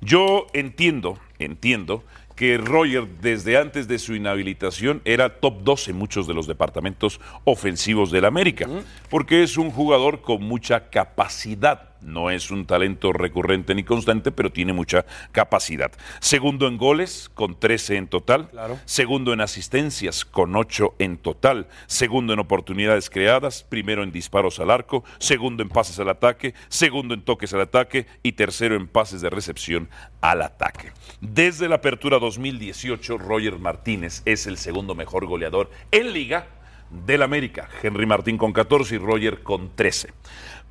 Yo 0.00 0.46
entiendo, 0.52 1.18
entiendo 1.38 2.04
que 2.38 2.56
Roger 2.56 3.08
desde 3.20 3.56
antes 3.56 3.88
de 3.88 3.98
su 3.98 4.14
inhabilitación 4.14 5.02
era 5.04 5.40
top 5.40 5.64
2 5.64 5.88
en 5.88 5.96
muchos 5.96 6.28
de 6.28 6.34
los 6.34 6.46
departamentos 6.46 7.20
ofensivos 7.42 8.12
del 8.12 8.24
América, 8.24 8.68
porque 9.10 9.42
es 9.42 9.58
un 9.58 9.72
jugador 9.72 10.20
con 10.20 10.44
mucha 10.44 10.88
capacidad. 10.88 11.87
No 12.00 12.30
es 12.30 12.50
un 12.50 12.66
talento 12.66 13.12
recurrente 13.12 13.74
ni 13.74 13.82
constante, 13.82 14.30
pero 14.30 14.50
tiene 14.52 14.72
mucha 14.72 15.04
capacidad. 15.32 15.90
Segundo 16.20 16.68
en 16.68 16.78
goles, 16.78 17.30
con 17.34 17.58
13 17.58 17.96
en 17.96 18.06
total. 18.08 18.50
Segundo 18.84 19.32
en 19.32 19.40
asistencias, 19.40 20.24
con 20.24 20.54
8 20.54 20.94
en 20.98 21.16
total. 21.16 21.68
Segundo 21.86 22.32
en 22.32 22.38
oportunidades 22.38 23.10
creadas. 23.10 23.64
Primero 23.64 24.02
en 24.02 24.12
disparos 24.12 24.60
al 24.60 24.70
arco. 24.70 25.04
Segundo 25.18 25.62
en 25.62 25.68
pases 25.68 25.98
al 25.98 26.08
ataque. 26.08 26.54
Segundo 26.68 27.14
en 27.14 27.22
toques 27.22 27.52
al 27.54 27.62
ataque. 27.62 28.06
Y 28.22 28.32
tercero 28.32 28.76
en 28.76 28.86
pases 28.86 29.20
de 29.20 29.30
recepción 29.30 29.88
al 30.20 30.42
ataque. 30.42 30.92
Desde 31.20 31.68
la 31.68 31.76
apertura 31.76 32.18
2018, 32.18 33.18
Roger 33.18 33.58
Martínez 33.58 34.22
es 34.24 34.46
el 34.46 34.56
segundo 34.56 34.94
mejor 34.94 35.26
goleador 35.26 35.70
en 35.90 36.12
liga 36.12 36.46
del 36.90 37.22
América. 37.22 37.68
Henry 37.82 38.06
Martín 38.06 38.38
con 38.38 38.52
14 38.52 38.94
y 38.94 38.98
Roger 38.98 39.42
con 39.42 39.74
13. 39.74 40.12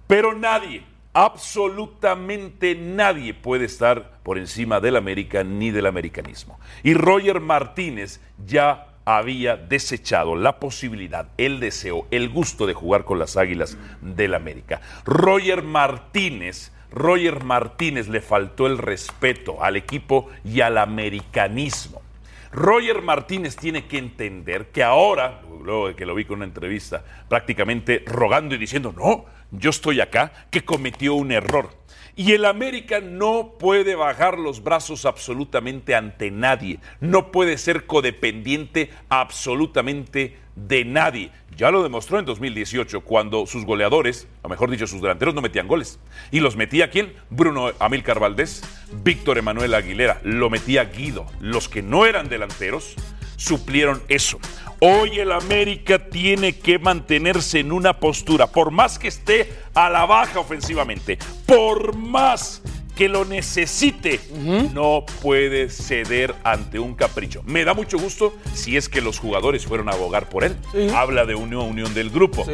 Pero 0.08 0.34
nadie, 0.34 0.84
absolutamente 1.18 2.76
nadie 2.76 3.34
puede 3.34 3.66
estar 3.66 4.20
por 4.22 4.38
encima 4.38 4.80
del 4.80 4.96
América 4.96 5.44
ni 5.44 5.72
del 5.72 5.88
americanismo. 5.88 6.60
Y 6.84 6.94
Roger 6.94 7.40
Martínez 7.40 8.22
ya 8.46 8.90
había 9.04 9.58
desechado 9.58 10.36
la 10.36 10.60
posibilidad, 10.60 11.30
el 11.40 11.60
deseo, 11.60 12.06
el 12.12 12.30
gusto 12.30 12.68
de 12.68 12.76
jugar 12.76 13.04
con 13.04 13.18
las 13.18 13.36
Águilas 13.36 13.80
del 14.00 14.36
América. 14.36 14.80
Roger 15.06 15.64
Martínez, 15.64 16.72
Roger 16.92 17.44
Martínez 17.44 18.10
le 18.10 18.22
faltó 18.22 18.68
el 18.68 18.78
respeto 18.78 19.64
al 19.64 19.76
equipo 19.76 20.30
y 20.46 20.62
al 20.62 20.78
americanismo. 20.78 22.04
Roger 22.52 23.02
Martínez 23.02 23.56
tiene 23.56 23.88
que 23.88 23.98
entender 23.98 24.68
que 24.68 24.84
ahora, 24.84 25.42
luego 25.64 25.88
de 25.88 25.96
que 25.96 26.06
lo 26.06 26.14
vi 26.14 26.26
con 26.26 26.38
una 26.38 26.46
entrevista, 26.46 27.04
prácticamente 27.28 28.04
rogando 28.06 28.54
y 28.54 28.60
diciendo, 28.60 28.94
no, 28.96 29.26
yo 29.52 29.70
estoy 29.70 30.02
acá, 30.02 30.32
que 30.52 30.66
cometió 30.66 31.16
un 31.16 31.32
error. 31.32 31.70
Y 32.16 32.32
el 32.32 32.46
América 32.46 33.00
no 33.00 33.54
puede 33.60 33.94
bajar 33.94 34.40
los 34.40 34.64
brazos 34.64 35.06
absolutamente 35.06 35.94
ante 35.94 36.32
nadie. 36.32 36.80
No 37.00 37.32
puede 37.32 37.60
ser 37.60 37.86
codependiente 37.86 38.90
absolutamente 39.08 40.36
de 40.56 40.84
nadie. 40.84 41.30
Ya 41.56 41.70
lo 41.70 41.84
demostró 41.84 42.18
en 42.18 42.26
2018 42.26 43.02
cuando 43.02 43.46
sus 43.46 43.66
goleadores, 43.66 44.28
o 44.42 44.50
mejor 44.50 44.72
dicho, 44.72 44.88
sus 44.88 45.02
delanteros 45.02 45.36
no 45.36 45.42
metían 45.42 45.68
goles. 45.68 46.00
¿Y 46.32 46.40
los 46.40 46.56
metía 46.56 46.90
quién? 46.90 47.14
Bruno 47.30 47.72
Amílcar 47.80 48.20
Valdés, 48.20 48.64
Víctor 49.04 49.38
Emanuel 49.38 49.76
Aguilera, 49.76 50.20
lo 50.24 50.50
metía 50.50 50.86
Guido. 50.86 51.28
Los 51.40 51.70
que 51.70 51.84
no 51.84 52.08
eran 52.08 52.30
delanteros 52.30 52.96
suplieron 53.36 54.02
eso. 54.08 54.40
Hoy 54.80 55.20
el 55.20 55.32
América 55.32 55.98
tiene 56.10 56.58
que 56.58 56.78
mantenerse 56.78 57.60
en 57.60 57.72
una 57.72 58.00
postura, 58.00 58.48
por 58.48 58.70
más 58.70 59.00
que 59.00 59.08
esté 59.08 59.52
a 59.74 59.90
la 59.90 60.06
baja 60.06 60.40
ofensivamente, 60.40 61.18
por 61.48 61.96
más 61.96 62.62
que 62.96 63.10
lo 63.10 63.26
necesite, 63.26 64.20
no 64.74 65.06
puede 65.22 65.70
ceder 65.70 66.36
ante 66.44 66.80
un 66.80 66.96
capricho. 66.96 67.42
Me 67.46 67.64
da 67.64 67.74
mucho 67.74 67.98
gusto 67.98 68.36
si 68.54 68.76
es 68.76 68.90
que 68.90 69.02
los 69.02 69.20
jugadores 69.20 69.66
fueron 69.66 69.90
a 69.90 69.94
abogar 69.94 70.30
por 70.30 70.44
él. 70.44 70.56
Habla 70.96 71.26
de 71.26 71.36
unión, 71.36 71.70
unión 71.70 71.94
del 71.94 72.10
grupo. 72.10 72.46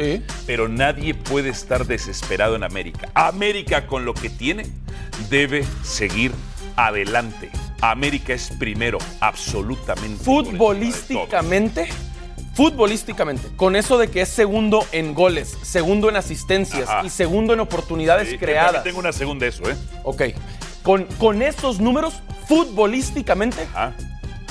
Pero 0.46 0.68
nadie 0.68 1.14
puede 1.14 1.50
estar 1.50 1.86
desesperado 1.86 2.56
en 2.56 2.62
América. 2.62 3.10
América 3.14 3.86
con 3.86 4.04
lo 4.04 4.12
que 4.14 4.28
tiene 4.28 4.66
debe 5.30 5.64
seguir 5.82 6.32
adelante. 6.76 7.50
América 7.80 8.32
es 8.34 8.50
primero, 8.58 8.98
absolutamente. 9.20 10.24
Futbolísticamente, 10.24 11.88
futbolísticamente, 12.54 13.48
con 13.56 13.76
eso 13.76 13.98
de 13.98 14.08
que 14.08 14.22
es 14.22 14.28
segundo 14.28 14.86
en 14.92 15.14
goles, 15.14 15.56
segundo 15.62 16.08
en 16.08 16.16
asistencias 16.16 16.88
Ajá. 16.88 17.04
y 17.04 17.10
segundo 17.10 17.52
en 17.52 17.60
oportunidades 17.60 18.28
Sí, 18.30 18.38
creadas. 18.38 18.72
también 18.74 18.84
Tengo 18.84 19.00
una 19.00 19.12
segunda 19.12 19.44
de 19.44 19.50
eso, 19.50 19.68
¿eh? 19.70 19.76
Ok. 20.04 20.22
Con, 20.82 21.04
con 21.18 21.42
esos 21.42 21.80
números, 21.80 22.14
futbolísticamente, 22.48 23.66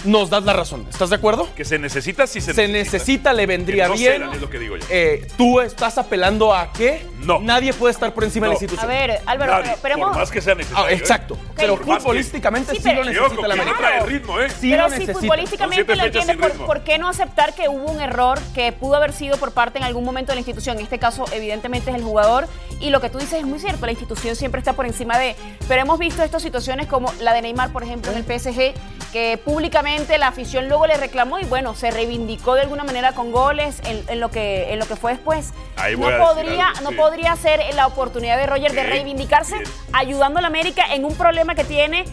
nos 0.05 0.29
das 0.29 0.43
la 0.43 0.53
razón. 0.53 0.85
¿Estás 0.89 1.09
de 1.09 1.15
acuerdo? 1.15 1.47
Que 1.55 1.65
se 1.65 1.79
necesita, 1.79 2.27
sí 2.27 2.41
se, 2.41 2.53
Se 2.53 2.67
necesita, 2.67 3.33
le 3.33 3.45
vendría 3.45 3.85
Que 3.85 3.89
no 3.89 3.95
bien. 3.95 4.13
cedan, 4.13 4.33
es 4.33 4.41
lo 4.41 4.49
que 4.49 4.59
digo 4.59 4.77
yo. 4.77 4.85
Eh, 4.89 5.27
¿Tú 5.37 5.61
estás 5.61 5.97
apelando 5.97 6.53
a 6.53 6.71
qué? 6.73 7.05
No. 7.21 7.39
Nadie 7.39 7.73
puede 7.73 7.93
estar 7.93 8.13
por 8.13 8.23
encima 8.23 8.47
de 8.47 8.53
la 8.53 8.59
No. 8.59 8.63
institución. 8.63 8.91
A 8.91 8.93
ver, 8.93 9.21
Álvaro, 9.25 9.51
Nadie, 9.53 9.63
pero, 9.65 9.79
pero 9.81 9.95
por 9.95 10.03
hemos- 10.07 10.17
más 10.17 10.31
que 10.31 10.41
sea 10.41 10.55
necesario. 10.55 10.85
Ah, 10.85 10.91
¿eh? 10.91 10.95
exacto. 10.95 11.37
Pero 11.55 11.77
Por 11.77 11.87
más 11.87 11.97
que- 11.97 12.01
futbolísticamente 12.03 12.71
Sí, 12.71 12.77
sí, 12.77 12.83
pero- 12.83 13.03
lo 13.03 13.09
necesita 13.11 13.47
la 13.47 13.55
no 13.55 13.61
América. 13.61 13.77
trae 13.77 13.99
ritmo, 14.05 14.39
¿eh? 14.39 14.49
Sí 14.49 14.69
pero 14.71 14.83
lo 14.83 14.89
si 14.89 14.99
necesita. 14.99 15.19
futbolísticamente 15.19 15.95
lo 15.95 16.03
fechas 16.03 16.05
entiende, 16.29 16.47
sin 16.49 16.57
¿por, 16.57 16.65
por 16.67 16.83
qué 16.83 16.97
no 16.97 17.07
aceptar 17.09 17.53
que 17.55 17.69
hubo 17.69 17.91
un 17.91 18.01
error 18.01 18.39
que 18.53 18.71
pudo 18.71 18.95
haber 18.95 19.13
sido 19.13 19.37
por 19.37 19.51
parte 19.53 19.77
en 19.77 19.83
algún 19.85 20.03
momento 20.03 20.31
de 20.31 20.35
la 20.35 20.39
institución? 20.41 20.77
En 20.77 20.83
este 20.83 20.99
caso, 20.99 21.25
evidentemente, 21.31 21.89
es 21.91 21.95
el 21.95 22.03
jugador. 22.03 22.47
Y 22.79 22.89
lo 22.89 22.99
que 22.99 23.09
tú 23.09 23.17
dices 23.19 23.39
es 23.39 23.45
muy 23.45 23.59
cierto, 23.59 23.85
la 23.85 23.91
institución 23.93 24.35
siempre 24.35 24.59
está 24.59 24.73
por 24.73 24.85
encima 24.85 25.17
de... 25.17 25.35
Pero 25.67 25.81
hemos 25.81 25.97
visto 25.99 26.21
estas 26.23 26.41
situaciones 26.41 26.87
como 26.87 27.13
la 27.21 27.33
de 27.33 27.41
Neymar, 27.43 27.71
por 27.71 27.83
ejemplo, 27.83 28.11
en 28.11 28.17
el 28.17 28.23
PSG, 28.25 28.73
que 29.13 29.37
públicamente 29.43 29.92
la 30.17 30.27
afición 30.27 30.67
luego 30.67 30.87
le 30.87 30.97
reclamó 30.97 31.39
y 31.39 31.45
bueno, 31.45 31.75
se 31.75 31.91
reivindicó 31.91 32.55
de 32.55 32.61
alguna 32.61 32.83
manera 32.83 33.13
con 33.13 33.31
goles 33.31 33.79
en, 33.85 34.03
en 34.07 34.19
lo, 34.19 34.29
que, 34.31 34.73
en 34.73 34.79
lo 34.79 34.87
que 34.87 34.95
fue 34.95 35.13
después. 35.13 35.53
Ahí 35.77 35.95
no 35.95 36.07
podría, 36.17 36.69
algo, 36.69 36.91
no 36.91 36.97
podría 36.97 37.35
ser 37.35 37.59
la 37.75 37.87
oportunidad 37.87 38.37
de 38.37 38.45
Roger 38.47 38.71
de 38.73 38.83
reivindicarse 38.83 39.55
ayudando 39.93 40.39
a 40.39 40.41
la 40.41 40.47
América 40.47 40.93
en 40.93 41.05
un 41.05 41.15
problema 41.15 41.55
que 41.55 41.63
tiene, 41.63 42.05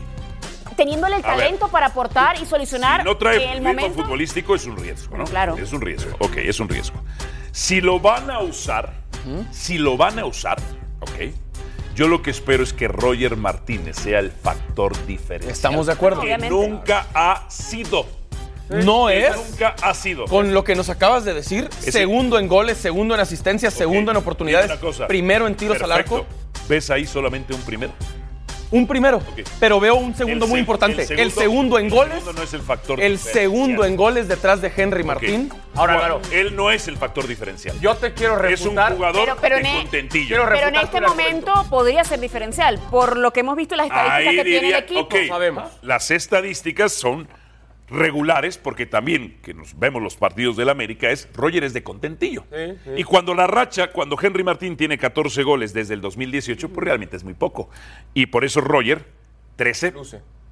teniéndole 0.77 1.17
el 1.17 1.25
A 1.25 1.29
ver. 1.29 1.39
talento 1.39 1.69
para 1.69 1.87
aportar 1.87 2.41
y 2.41 2.47
solucionar 2.47 3.01
Si 3.01 3.07
no 3.07 3.17
trae 3.17 3.53
el 3.53 3.63
momento. 3.63 4.03
futbolístico 4.03 4.55
es 4.55 4.67
un 4.67 4.77
riesgo, 4.77 5.17
¿no? 5.17 5.25
Claro. 5.25 5.57
Es 5.57 5.73
un 5.73 5.81
riesgo. 5.81 6.15
Ok, 6.21 6.37
es 6.37 6.61
un 6.61 6.69
riesgo. 6.69 7.01
Si 7.53 7.81
lo 7.81 7.99
van 7.99 8.31
a 8.31 8.41
usar, 8.41 8.93
si 9.51 9.79
lo 9.79 9.97
van 9.97 10.19
a 10.19 10.25
usar, 10.27 10.59
ok. 11.01 11.33
Yo 12.01 12.09
lo 12.09 12.23
que 12.23 12.31
espero 12.31 12.63
es 12.63 12.73
que 12.73 12.89
Roger 12.89 13.37
Martínez 13.37 13.97
sea 13.97 14.21
el 14.21 14.31
factor 14.31 14.95
diferencial. 15.05 15.53
Estamos 15.53 15.85
de 15.85 15.93
acuerdo. 15.93 16.23
Que 16.23 16.39
nunca 16.39 17.07
ha 17.13 17.45
sido. 17.51 18.07
No 18.71 19.09
Que 19.09 19.27
es. 19.27 19.37
Nunca 19.37 19.77
ha 19.83 19.93
sido. 19.93 20.25
Con 20.25 20.55
lo 20.55 20.65
que 20.65 20.75
nos 20.75 20.89
acabas 20.89 21.27
de 21.27 21.35
decir, 21.35 21.69
Ese- 21.83 21.93
segundo 21.93 22.39
en 22.39 22.49
goles, 22.49 22.79
segundo 22.79 23.15
en 23.15 23.21
asistencias, 23.21 23.75
segundo 23.75 24.13
en 24.13 24.17
oportunidades, 24.17 24.73
primero 25.09 25.47
en 25.47 25.57
tiros 25.57 25.83
al 25.83 25.93
arco. 25.93 26.25
¿Ves 26.71 26.89
ahí 26.89 27.05
solamente 27.05 27.53
un 27.53 27.61
primero? 27.61 27.93
Un 28.73 28.87
primero, 28.87 29.21
pero 29.59 29.81
veo 29.81 29.97
un 29.97 30.15
segundo 30.15 30.45
El 30.45 30.51
muy 30.51 30.61
importante. 30.61 31.03
El 31.11 31.33
segundo, 31.33 31.79
en 31.79 31.87
el 31.87 31.91
goles, 31.91 32.15
segundo 32.15 32.33
no 32.35 32.43
es 32.45 32.55
el 32.55 32.61
factor 32.63 33.01
el 33.01 33.13
diferencial. 33.15 33.43
segundo 33.43 33.85
en 33.85 33.97
goles 33.97 34.29
detrás 34.29 34.61
de 34.61 34.73
Henry. 34.77 35.03
Martín. 35.03 35.53
Ahora, 35.75 35.99
claro. 35.99 36.21
Él 36.31 36.55
no 36.55 36.71
es 36.71 36.87
el 36.87 36.97
factor 36.97 37.27
diferencial. 37.27 37.79
Yo 37.81 37.97
te 37.97 38.15
quiero 38.15 38.35
Es 38.47 38.61
un 38.61 38.69
refutar. 38.77 38.95
jugador 38.95 39.25
Pero- 39.25 39.37
pero 39.41 39.55
de 39.57 39.61
en 39.63 39.67
e- 39.67 39.75
contentillo. 39.83 40.29
Pero 40.37 40.43
en 40.45 40.49
refutar 40.51 40.85
este 40.85 40.99
argumento. 40.99 41.51
momento 41.55 41.71
podría 41.71 42.05
ser 42.05 42.21
diferencial, 42.21 42.79
por 42.91 43.17
lo 43.17 43.33
que 43.33 43.41
hemos 43.41 43.57
visto 43.57 43.75
en 43.75 43.79
las 43.79 43.87
estadísticas 43.89 44.29
Ahí 44.29 44.37
que 44.37 44.45
tiene 44.45 44.69
el 44.69 44.75
equipo. 44.75 45.01
ok, 45.01 45.15
las 45.83 46.11
estadísticas 46.13 46.93
son 46.93 47.27
regulares 47.91 48.59
porque 48.59 48.87
también 48.87 49.39
que 49.43 49.55
nos 49.55 49.79
vemos 49.79 50.03
los 50.03 50.17
partidos 50.17 50.57
del 50.57 50.69
América 50.69 51.11
es 51.11 51.29
Roger 51.35 51.65
es 51.65 51.73
de 51.73 51.83
contentillo. 51.83 52.45
Sí, 52.51 52.75
sí. 52.85 52.91
Y 52.97 53.05
cuando 53.05 53.35
la 53.35 53.47
racha, 53.47 53.93
cuando 53.93 54.17
Henry 54.21 54.45
Martín 54.45 54.77
tiene 54.77 54.99
14 54.99 55.43
goles 55.43 55.73
desde 55.73 55.95
el 55.95 56.01
2018, 56.01 56.69
pues 56.69 56.85
realmente 56.85 57.17
es 57.17 57.25
muy 57.25 57.35
poco. 57.35 57.69
Y 58.15 58.27
por 58.27 58.45
eso 58.45 58.61
Roger 58.61 59.05
13 59.57 59.95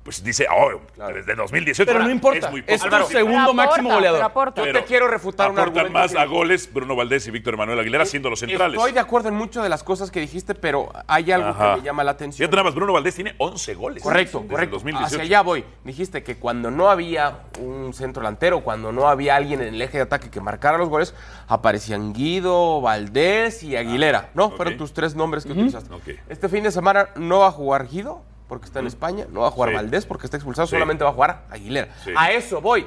pues 0.09 0.25
dice, 0.25 0.47
oh, 0.51 0.81
desde 1.13 1.35
2018 1.35 1.85
Pero 1.93 2.03
no 2.03 2.09
importa, 2.11 2.47
es 2.47 2.51
muy 2.51 2.63
poco. 2.63 2.73
es 2.73 2.81
tu 2.81 3.13
segundo 3.13 3.53
máximo 3.53 3.91
goleador. 3.91 4.33
Yo 4.57 4.73
te 4.73 4.85
quiero 4.85 5.07
refutar 5.07 5.51
un 5.51 5.59
argumento 5.59 5.91
más 5.93 6.13
que- 6.13 6.19
a 6.19 6.25
goles 6.25 6.73
Bruno 6.73 6.97
Valdés 6.97 7.27
y 7.27 7.31
Víctor 7.31 7.59
Manuel 7.59 7.79
Aguilera 7.79 8.07
siendo 8.07 8.31
los 8.31 8.41
centrales. 8.41 8.79
Estoy 8.79 8.93
de 8.93 9.01
acuerdo 9.01 9.29
en 9.29 9.35
muchas 9.35 9.63
de 9.63 9.69
las 9.69 9.83
cosas 9.83 10.11
que 10.11 10.21
dijiste, 10.21 10.55
pero 10.55 10.91
hay 11.07 11.31
algo 11.31 11.49
Ajá. 11.51 11.75
que 11.75 11.81
me 11.83 11.85
llama 11.85 12.05
la 12.05 12.13
atención. 12.13 12.39
Fíjate 12.39 12.57
nada 12.57 12.65
más, 12.65 12.75
Bruno 12.75 12.95
Valdés 12.95 13.17
tiene 13.17 13.35
11 13.37 13.75
goles. 13.75 14.03
Correcto, 14.03 14.39
desde 14.39 14.51
correcto. 14.51 14.77
2018. 14.77 15.07
Hacia 15.15 15.23
allá 15.25 15.43
voy. 15.43 15.63
Dijiste 15.85 16.23
que 16.23 16.37
cuando 16.37 16.71
no 16.71 16.89
había 16.89 17.41
un 17.61 17.93
centro 17.93 18.23
delantero, 18.23 18.61
cuando 18.61 18.91
no 18.93 19.09
había 19.09 19.37
alguien 19.37 19.61
en 19.61 19.75
el 19.75 19.83
eje 19.83 19.99
de 19.99 20.05
ataque 20.05 20.31
que 20.31 20.41
marcara 20.41 20.79
los 20.79 20.89
goles, 20.89 21.15
aparecían 21.49 22.15
Guido, 22.15 22.81
Valdés 22.81 23.63
y 23.63 23.77
Aguilera. 23.77 24.31
¿no? 24.33 24.53
Fueron 24.53 24.79
tus 24.79 24.95
tres 24.95 25.15
nombres 25.15 25.45
que 25.45 25.53
utilizaste. 25.53 25.93
Ok. 25.93 26.09
Este 26.31 26.49
fin 26.49 26.63
de 26.65 26.71
semana 26.71 27.11
no 27.17 27.41
va 27.41 27.49
a 27.49 27.53
jugar 27.53 27.89
Guido 27.89 28.23
porque 28.49 28.67
está 28.67 28.81
en 28.81 28.87
España, 28.87 29.27
no 29.31 29.41
va 29.43 29.49
a 29.49 29.51
jugar 29.51 29.71
Sí. 29.71 29.77
Valdés 29.77 30.07
porque 30.07 30.27
está 30.27 30.37
expulsado, 30.37 30.67
Sí. 30.67 30.71
solamente 30.73 31.05
va 31.05 31.11
a 31.11 31.13
jugar 31.13 31.43
Aguilera. 31.51 31.89
Sí. 32.05 32.13
A 32.17 32.33
eso 32.33 32.61
voy. 32.61 32.87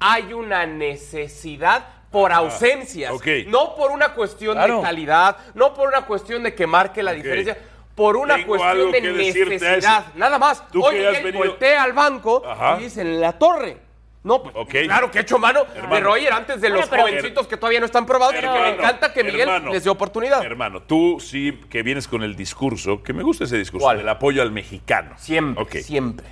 Hay 0.00 0.32
una 0.32 0.66
necesidad 0.66 1.84
por 2.10 2.32
ausencias, 2.32 3.12
ok. 3.12 3.26
no 3.46 3.74
por 3.74 3.90
una 3.90 4.12
cuestión 4.14 4.54
Claro. 4.54 4.78
de 4.78 4.82
calidad, 4.82 5.36
no 5.54 5.72
por 5.74 5.88
una 5.88 6.04
cuestión 6.06 6.42
de 6.42 6.54
que 6.54 6.66
marque 6.66 7.02
la 7.02 7.12
diferencia, 7.12 7.56
por 7.94 8.16
una 8.16 8.34
Tengo 8.36 8.48
cuestión 8.48 8.90
de 8.90 9.00
necesidad. 9.00 10.06
Nada 10.16 10.38
más. 10.38 10.62
Hoy 10.74 10.96
Miguel 10.96 11.22
venido- 11.24 11.38
voltea 11.44 11.82
al 11.82 11.92
banco 11.92 12.42
Ajá. 12.46 12.76
y 12.78 12.84
dice 12.84 13.02
en 13.02 13.20
la 13.20 13.32
torre. 13.38 13.78
No, 14.24 14.40
pues, 14.42 14.54
claro 14.86 15.10
que 15.10 15.18
he 15.18 15.22
hecho 15.22 15.36
mano 15.38 15.64
de 15.64 15.80
Hermano. 15.80 16.06
Roger 16.10 16.32
antes 16.32 16.60
de 16.60 16.68
Bueno, 16.68 16.76
los 16.82 16.88
pero- 16.88 17.02
jovencitos 17.02 17.46
que 17.48 17.56
todavía 17.56 17.80
no 17.80 17.86
están 17.86 18.06
probados, 18.06 18.34
pero 18.36 18.54
Hermano, 18.54 18.70
me 18.70 18.78
encanta 18.78 19.12
que 19.12 19.24
Miguel 19.24 19.40
hermano, 19.48 19.72
les 19.72 19.82
dé 19.82 19.90
oportunidad. 19.90 20.44
Hermano, 20.44 20.82
tú 20.82 21.18
sí 21.18 21.58
que 21.68 21.82
vienes 21.82 22.06
con 22.06 22.22
el 22.22 22.36
discurso, 22.36 23.02
que 23.02 23.12
me 23.12 23.24
gusta 23.24 23.44
ese 23.44 23.58
discurso, 23.58 23.84
¿Cuál? 23.84 23.98
del 23.98 24.08
apoyo 24.08 24.40
al 24.42 24.52
mexicano. 24.52 25.14
Siempre, 25.18 25.82
siempre. 25.82 26.26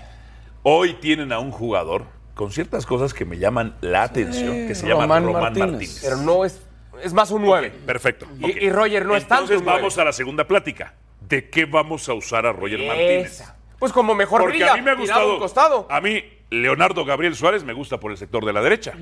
Hoy 0.63 0.95
tienen 0.95 1.33
a 1.33 1.41
un 1.41 1.51
jugador 1.51 2.05
con 2.35 2.53
ciertas 2.53 2.87
cosas 2.87 3.13
que 3.13 3.25
me 3.25 3.39
llaman 3.39 3.75
la 3.81 4.05
atención, 4.05 4.69
que 4.69 4.75
se 4.77 4.87
llama 4.87 5.03
Román 5.03 5.25
Román 5.25 5.43
Martínez. 5.43 5.71
Martínez. 5.71 6.01
Pero 6.05 6.17
no 6.19 6.45
es, 6.45 6.63
es 7.03 7.13
más 7.13 7.31
un 7.33 7.43
9. 7.43 7.71
Perfecto. 7.85 8.27
Y- 8.39 8.71
Roger 8.71 9.05
no 9.05 9.17
es 9.17 9.27
tanto 9.27 9.53
Entonces 9.53 9.67
vamos 9.67 9.99
a 9.99 10.05
la 10.05 10.13
segunda 10.13 10.47
plática. 10.47 10.95
¿De 11.21 11.51
qué 11.51 11.65
vamos 11.65 12.09
a 12.09 12.15
usar 12.15 12.47
a 12.47 12.53
Roger 12.53 12.87
Martínez? 12.87 13.43
Pues 13.81 13.93
como 13.93 14.15
mejor 14.15 14.43
Porque 14.43 14.59
brilla, 14.59 14.75
a 14.75 14.77
mí 14.77 14.83
me 14.83 14.91
ha 14.93 14.95
gustado. 14.95 15.87
A 15.91 16.01
mí, 16.01 16.23
Leonardo 16.51 17.05
Gabriel 17.05 17.37
Suárez 17.37 17.65
me 17.65 17.73
gusta 17.73 18.01
por 18.01 18.11
el 18.11 18.19
sector 18.19 18.45
de 18.45 18.53
la 18.53 18.61
derecha. 18.61 18.95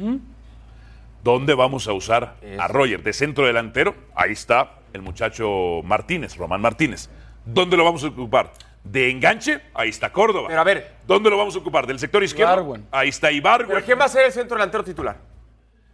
¿Dónde 1.25 1.55
vamos 1.55 1.89
a 1.89 1.93
usar 1.93 2.37
a 2.59 2.69
Roger? 2.69 3.03
De 3.03 3.13
centro 3.13 3.47
delantero, 3.47 3.95
ahí 4.15 4.33
está 4.33 4.75
el 4.93 5.03
muchacho 5.03 5.81
Martínez, 5.83 6.37
Román 6.37 6.61
Martínez. 6.61 7.11
¿Dónde 7.45 7.77
lo 7.77 7.85
vamos 7.85 8.05
a 8.05 8.09
ocupar? 8.09 8.53
De 8.85 9.11
enganche, 9.11 9.61
ahí 9.75 9.89
está 9.89 10.13
Córdoba. 10.13 10.49
Pero 10.49 10.61
a 10.61 10.65
ver. 10.65 10.97
¿Dónde 11.07 11.31
lo 11.31 11.37
vamos 11.37 11.57
a 11.57 11.59
ocupar? 11.59 11.87
Del 11.87 11.99
sector 11.99 12.23
izquierdo, 12.23 12.79
ahí 12.91 13.09
está 13.09 13.33
Ibargüen. 13.33 13.69
¿Pero 13.69 13.85
quién 13.85 13.99
va 13.99 14.05
a 14.05 14.09
ser 14.09 14.27
el 14.27 14.33
centro 14.33 14.57
delantero 14.57 14.85
titular? 14.85 15.17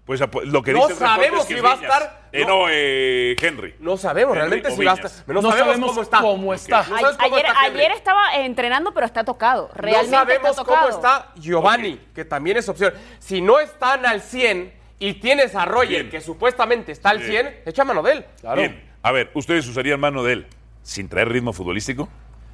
Pues 0.06 0.20
lo 0.20 0.62
que 0.62 0.72
No 0.72 0.86
dice 0.86 0.92
reporte 0.92 0.94
sabemos 0.96 1.40
es 1.40 1.46
que 1.46 1.54
si 1.54 1.60
va 1.60 1.72
a 1.72 1.74
estar- 1.76 2.20
Eh, 2.30 2.40
no. 2.42 2.48
no, 2.48 2.66
eh, 2.68 3.36
Henry. 3.40 3.74
No 3.78 3.96
sabemos 3.96 4.36
Henry 4.36 4.48
realmente 4.60 4.70
si 4.76 4.84
va 4.84 4.92
a 4.92 4.94
estar. 4.96 5.10
No, 5.26 5.34
No 5.40 5.42
sabemos, 5.50 5.68
sabemos 5.68 5.88
cómo 5.90 6.02
está. 6.02 6.18
cómo 6.20 6.54
está. 6.54 6.76
No 6.82 6.98
sabes 6.98 7.16
cómo 7.16 7.36
ayer, 7.36 7.46
está 7.46 7.66
Henry. 7.66 7.80
ayer 7.80 7.92
estaba 7.92 8.34
entrenando, 8.36 8.92
pero 8.92 9.06
está 9.06 9.24
tocado. 9.24 9.70
Realmente 9.74 10.10
no 10.10 10.18
sabemos 10.18 10.50
está 10.50 10.62
tocado. 10.64 10.86
cómo 10.88 10.94
está 10.94 11.32
Giovanni, 11.36 11.98
que 12.14 12.24
también 12.26 12.58
es 12.58 12.68
opción. 12.68 12.92
Si 13.18 13.40
no 13.40 13.60
están 13.60 14.04
al 14.04 14.20
100 14.20 14.74
y 14.98 15.14
tienes 15.14 15.54
a 15.54 15.64
Roger, 15.64 15.88
Bien. 15.88 16.10
que 16.10 16.20
supuestamente 16.20 16.92
está 16.92 17.08
al 17.08 17.20
Sí. 17.20 17.28
100, 17.28 17.62
echa 17.64 17.84
mano 17.84 18.02
de 18.02 18.12
él. 18.12 18.26
Bien, 18.56 18.92
a 19.02 19.10
ver, 19.10 19.30
¿ustedes 19.32 19.66
usarían 19.66 20.00
mano 20.00 20.22
de 20.22 20.34
él 20.34 20.46
sin 20.82 21.08
traer 21.08 21.30
ritmo 21.30 21.54
futbolístico? 21.54 22.10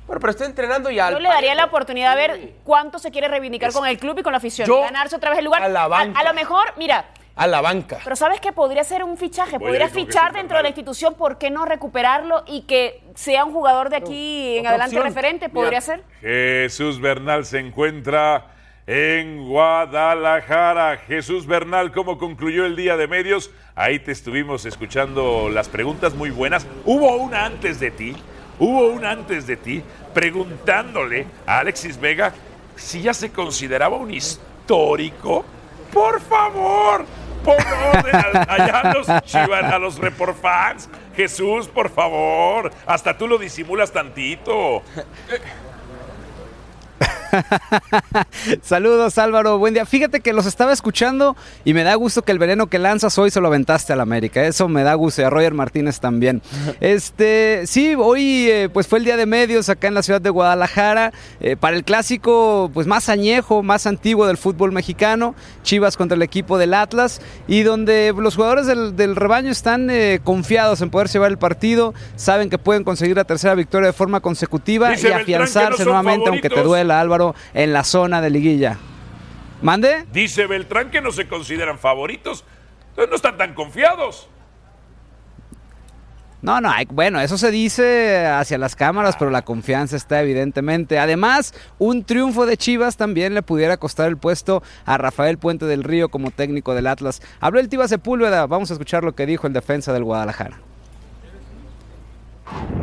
Bueno, 0.07 0.21
pero 0.21 0.31
está 0.31 0.45
entrenando 0.45 0.89
ya. 0.91 1.11
Yo 1.11 1.19
le 1.19 1.29
daría 1.29 1.55
la 1.57 1.65
oportunidad 1.65 2.15
de 2.17 2.29
ver 2.29 2.53
cuánto 2.65 2.99
se 3.01 3.11
quiere 3.11 3.27
reivindicar 3.27 3.73
con 3.73 3.87
el 3.89 3.99
club 3.99 4.19
y 4.19 4.23
con 4.23 4.31
la 4.33 4.39
afición. 4.39 4.69
Yo 4.69 4.81
ganarse 4.83 5.17
otra 5.17 5.31
vez 5.31 5.41
el 5.41 5.45
lugar. 5.47 5.63
a 5.65 5.69
la 5.69 5.89
banca. 5.89 6.19
a 6.19 6.25
lo 6.25 6.33
mejor, 6.35 6.65
mira, 6.77 7.07
a 7.37 7.47
la 7.47 7.61
banca. 7.61 7.99
Pero 8.03 8.17
sabes 8.17 8.41
que 8.41 8.53
podría 8.53 8.85
ser 8.85 9.03
un 9.03 9.17
fichaje, 9.17 9.59
Voy 9.59 9.69
podría 9.69 9.89
fichar 9.89 10.33
dentro 10.33 10.57
de 10.57 10.63
la 10.63 10.69
institución, 10.69 11.15
¿por 11.15 11.39
qué 11.39 11.51
no 11.51 11.65
recuperarlo 11.65 12.43
y 12.47 12.63
que 12.63 13.03
sea 13.15 13.45
un 13.45 13.53
jugador 13.53 13.91
de 13.91 13.97
aquí 13.97 14.59
en 14.59 14.67
adelante 14.67 14.97
opción. 14.97 15.15
referente? 15.15 15.49
¿Podría 15.49 15.81
ser? 15.81 16.03
Jesús 16.21 17.01
Bernal 17.01 17.45
se 17.45 17.59
encuentra 17.59 18.47
en 18.87 19.47
Guadalajara. 19.47 20.97
Jesús 20.97 21.47
Bernal, 21.47 21.93
¿cómo 21.93 22.19
concluyó 22.19 22.65
el 22.65 22.75
día 22.75 22.97
de 22.97 23.07
medios? 23.07 23.51
Ahí 23.77 24.01
te 24.01 24.13
estuvimos 24.13 24.67
escuchando 24.67 25.49
las 25.49 25.69
preguntas 25.69 26.15
muy 26.15 26.31
buenas. 26.31 26.67
Hubo 26.85 27.17
una 27.17 27.45
antes 27.47 27.79
de 27.79 27.93
ti, 27.93 28.17
hubo 28.59 28.89
una 28.89 29.13
antes 29.13 29.47
de 29.47 29.57
ti, 29.57 29.83
preguntándole 30.13 31.27
a 31.47 31.61
Alexis 31.61 32.01
Vega 32.01 32.33
si 32.75 33.03
ya 33.03 33.15
se 33.15 33.31
consideraba 33.31 33.97
un 33.97 34.11
histórico. 34.11 35.45
Por 35.93 36.21
favor, 36.21 37.05
pon 37.45 37.57
orden 37.95 38.37
allá 38.49 38.81
a 38.81 38.95
los 38.95 39.07
chivas, 39.25 39.65
a 39.65 39.79
los 39.79 39.99
reporfans. 39.99 40.89
Jesús, 41.15 41.69
por 41.69 41.91
favor, 41.91 42.71
hasta 42.87 43.17
tú 43.17 43.27
lo 43.27 43.39
disimulas 43.39 43.93
tantito. 43.93 44.83
Saludos 48.63 49.19
Álvaro, 49.19 49.59
buen 49.59 49.75
día. 49.75 49.87
Fíjate 49.87 50.21
que 50.21 50.33
los 50.33 50.47
estaba 50.47 50.73
escuchando 50.73 51.37
y 51.65 51.75
me 51.75 51.83
da 51.83 51.95
gusto 51.95 52.23
que 52.23 52.33
el 52.33 52.39
veneno 52.39 52.69
que 52.69 52.79
lanzas 52.79 53.19
hoy 53.19 53.31
se 53.31 53.41
lo 53.41 53.49
aventaste 53.49 53.93
al 53.93 54.01
América. 54.01 54.45
Eso 54.45 54.69
me 54.69 54.83
da 54.83 54.95
gusto 54.95 55.23
y 55.23 55.25
a 55.25 55.31
Roger 55.31 55.55
Martínez 55.55 56.01
también. 56.01 56.43
Este, 56.81 57.63
sí, 57.67 57.95
hoy 57.97 58.49
eh, 58.49 58.69
pues 58.73 58.87
fue 58.87 58.99
el 58.99 59.05
día 59.05 59.17
de 59.17 59.27
medios 59.27 59.69
acá 59.69 59.89
en 59.89 59.95
la 59.95 60.03
ciudad 60.03 60.21
de 60.21 60.31
Guadalajara 60.31 61.13
eh, 61.41 61.57
para 61.57 61.77
el 61.77 61.85
clásico 61.85 62.71
pues 62.73 62.87
más 62.87 63.09
añejo, 63.09 63.63
más 63.63 63.87
antiguo 63.87 64.27
del 64.27 64.37
fútbol 64.37 64.73
mexicano, 64.73 65.35
Chivas 65.63 65.97
contra 65.97 66.17
el 66.17 66.23
equipo 66.23 66.59
del 66.59 66.75
Atlas 66.75 67.21
y 67.49 67.63
donde 67.63 68.15
los 68.17 68.37
jugadores 68.37 68.67
del, 68.67 68.97
del 68.97 69.15
rebaño 69.17 69.51
están 69.51 69.91
eh, 69.91 70.21
confiados 70.25 70.81
en 70.81 70.91
poder 70.91 71.09
llevar 71.09 71.31
el 71.31 71.39
partido, 71.39 71.93
saben 72.17 72.51
que 72.51 72.59
pueden 72.59 72.85
conseguir 72.85 73.17
la 73.17 73.25
tercera 73.25 73.55
victoria 73.55 73.89
de 73.89 73.93
forma 73.93 74.21
consecutiva 74.21 74.91
Dice 74.91 75.09
y 75.09 75.11
no 75.11 75.17
afianzarse 75.19 75.85
nuevamente, 75.85 76.29
aunque 76.29 76.49
te 76.49 76.63
duela 76.63 77.01
Álvaro, 77.01 77.20
en 77.55 77.73
la 77.73 77.85
zona 77.85 78.21
de 78.21 78.31
liguilla. 78.31 78.79
¿Mande? 79.63 80.07
Dice 80.13 80.47
Beltrán 80.47 80.91
que 80.91 81.01
no 81.01 81.13
se 81.13 81.29
consideran 81.29 81.79
favoritos. 81.79 82.45
Entonces 82.91 83.11
no 83.11 83.17
están 83.17 83.37
tan 83.39 83.55
confiados. 83.55 84.29
No, 86.43 86.59
no, 86.63 86.71
hay- 86.71 86.87
bueno, 86.91 87.21
eso 87.21 87.37
se 87.37 87.51
dice 87.51 88.27
hacia 88.27 88.57
las 88.57 88.75
cámaras, 88.75 89.15
pero 89.19 89.31
la 89.31 89.43
confianza 89.43 89.95
está 89.95 90.23
evidentemente. 90.23 90.99
Además, 90.99 91.53
un 91.79 92.03
triunfo 92.05 92.47
de 92.47 92.57
Chivas 92.57 92.97
también 92.97 93.35
le 93.35 93.43
pudiera 93.43 93.77
costar 93.77 94.09
el 94.09 94.17
puesto 94.17 94.63
a 94.87 94.97
Rafael 94.97 95.37
Puente 95.37 95.67
del 95.67 95.85
Río 95.85 96.09
como 96.09 96.31
técnico 96.31 96.75
del 96.75 96.87
Atlas. 96.87 97.21
Habló 97.41 97.61
el 97.61 97.69
Tiva 97.69 97.87
Sepúlveda, 97.89 98.47
vamos 98.47 98.71
a 98.71 98.73
escuchar 98.73 99.05
lo 99.05 99.15
que 99.15 99.27
dijo 99.27 99.47
el 99.47 99.53
defensa 99.53 99.93
del 99.93 100.05
Guadalajara. 100.05 100.59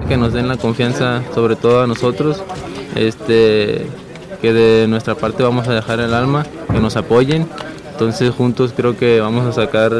que 0.07 0.15
nos 0.15 0.31
den 0.31 0.47
la 0.47 0.55
confianza 0.55 1.21
sobre 1.33 1.57
todo 1.57 1.83
a 1.83 1.87
nosotros, 1.87 2.41
este, 2.95 3.85
que 4.41 4.53
de 4.53 4.87
nuestra 4.87 5.15
parte 5.15 5.43
vamos 5.43 5.67
a 5.67 5.73
dejar 5.73 5.99
el 5.99 6.13
alma, 6.13 6.45
que 6.71 6.79
nos 6.79 6.95
apoyen, 6.95 7.47
entonces 7.91 8.31
juntos 8.31 8.73
creo 8.75 8.97
que 8.97 9.19
vamos 9.19 9.45
a 9.45 9.51
sacar 9.51 9.91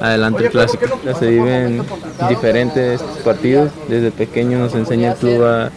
adelante 0.00 0.44
el 0.46 0.50
clásico. 0.50 0.86
Se 1.18 1.28
viven 1.28 1.82
diferentes 2.28 3.02
partidos, 3.24 3.70
desde 3.88 4.10
pequeño 4.10 4.58
nos 4.58 4.74
enseña 4.74 5.12
el 5.12 5.18
club 5.18 5.44
a, 5.44 5.70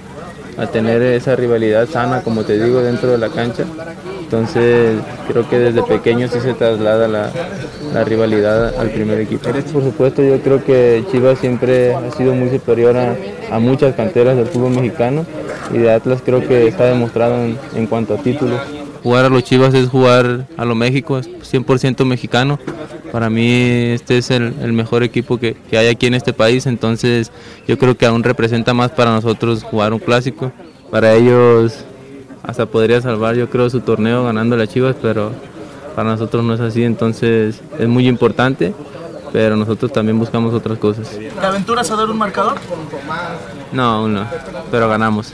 a 0.58 0.68
tener 0.68 1.02
esa 1.02 1.36
rivalidad 1.36 1.88
sana, 1.90 2.22
como 2.22 2.44
te 2.44 2.62
digo, 2.64 2.82
dentro 2.82 3.12
de 3.12 3.18
la 3.18 3.30
cancha, 3.30 3.66
entonces 4.32 4.98
creo 5.28 5.50
que 5.50 5.60
desde 5.60 5.84
pequeño 5.84 6.30
sí 6.30 6.40
se 6.40 6.54
traslada 6.54 7.10
la, 7.10 7.30
la 7.94 8.06
rivalidad 8.06 8.80
al 8.80 8.90
primer 8.92 9.20
equipo. 9.20 9.50
Por 9.74 9.84
supuesto, 9.84 10.24
yo 10.24 10.40
creo 10.40 10.64
que 10.64 11.04
Chivas 11.12 11.38
siempre 11.40 11.94
ha 11.94 12.10
sido 12.12 12.34
muy 12.34 12.50
superior 12.50 12.96
a, 12.96 13.18
a 13.52 13.60
muchas 13.60 13.94
canteras 13.94 14.38
del 14.38 14.46
fútbol 14.46 14.72
mexicano 14.72 15.26
y 15.74 15.80
de 15.80 15.92
Atlas 15.92 16.22
creo 16.24 16.48
que 16.48 16.66
está 16.66 16.86
demostrado 16.86 17.44
en, 17.44 17.58
en 17.76 17.88
cuanto 17.88 18.14
a 18.14 18.18
títulos. 18.20 18.58
Jugar 19.04 19.26
a 19.26 19.30
los 19.30 19.44
Chivas 19.44 19.74
es 19.74 19.90
jugar 19.90 20.48
a 20.56 20.64
lo 20.64 20.76
México, 20.76 21.18
es 21.18 21.28
100% 21.28 22.06
mexicano. 22.06 22.58
Para 23.12 23.30
mí 23.30 23.52
este 23.52 24.18
es 24.18 24.32
el, 24.32 24.54
el 24.62 24.72
mejor 24.72 25.04
equipo 25.04 25.40
que, 25.40 25.58
que 25.70 25.78
hay 25.78 25.88
aquí 25.88 26.06
en 26.06 26.14
este 26.14 26.32
país, 26.32 26.68
entonces 26.68 27.34
yo 27.68 27.78
creo 27.78 27.98
que 27.98 28.06
aún 28.06 28.24
representa 28.24 28.74
más 28.74 28.92
para 28.92 29.12
nosotros 29.12 29.62
jugar 29.64 29.92
un 29.92 30.00
clásico. 30.00 30.54
Para 30.90 31.16
ellos 31.16 31.86
hasta 32.44 32.66
podría 32.66 33.02
salvar 33.02 33.36
yo 33.36 33.50
creo 33.50 33.70
su 33.70 33.82
torneo 33.82 34.26
ganando 34.26 34.58
las 34.58 34.70
Chivas, 34.70 34.96
pero 35.02 35.32
para 35.96 36.10
nosotros 36.10 36.44
no 36.44 36.54
es 36.54 36.60
así, 36.60 36.84
entonces 36.84 37.62
es 37.78 37.88
muy 37.88 38.08
importante, 38.08 38.74
pero 39.32 39.56
nosotros 39.56 39.92
también 39.92 40.18
buscamos 40.18 40.54
otras 40.54 40.78
cosas. 40.78 41.10
¿Te 41.10 41.46
aventuras 41.46 41.90
a 41.92 41.96
dar 41.96 42.10
un 42.10 42.18
marcador? 42.18 42.58
No, 43.72 43.84
aún 43.84 44.14
no, 44.14 44.26
pero 44.70 44.88
ganamos. 44.90 45.34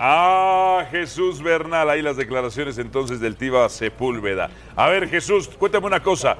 Ah, 0.00 0.86
Jesús 0.92 1.42
Bernal, 1.42 1.90
ahí 1.90 2.02
las 2.02 2.16
declaraciones 2.16 2.78
entonces 2.78 3.18
del 3.18 3.34
Tiva 3.34 3.68
Sepúlveda. 3.68 4.48
A 4.76 4.88
ver, 4.88 5.08
Jesús, 5.08 5.48
cuéntame 5.58 5.86
una 5.86 6.02
cosa. 6.02 6.36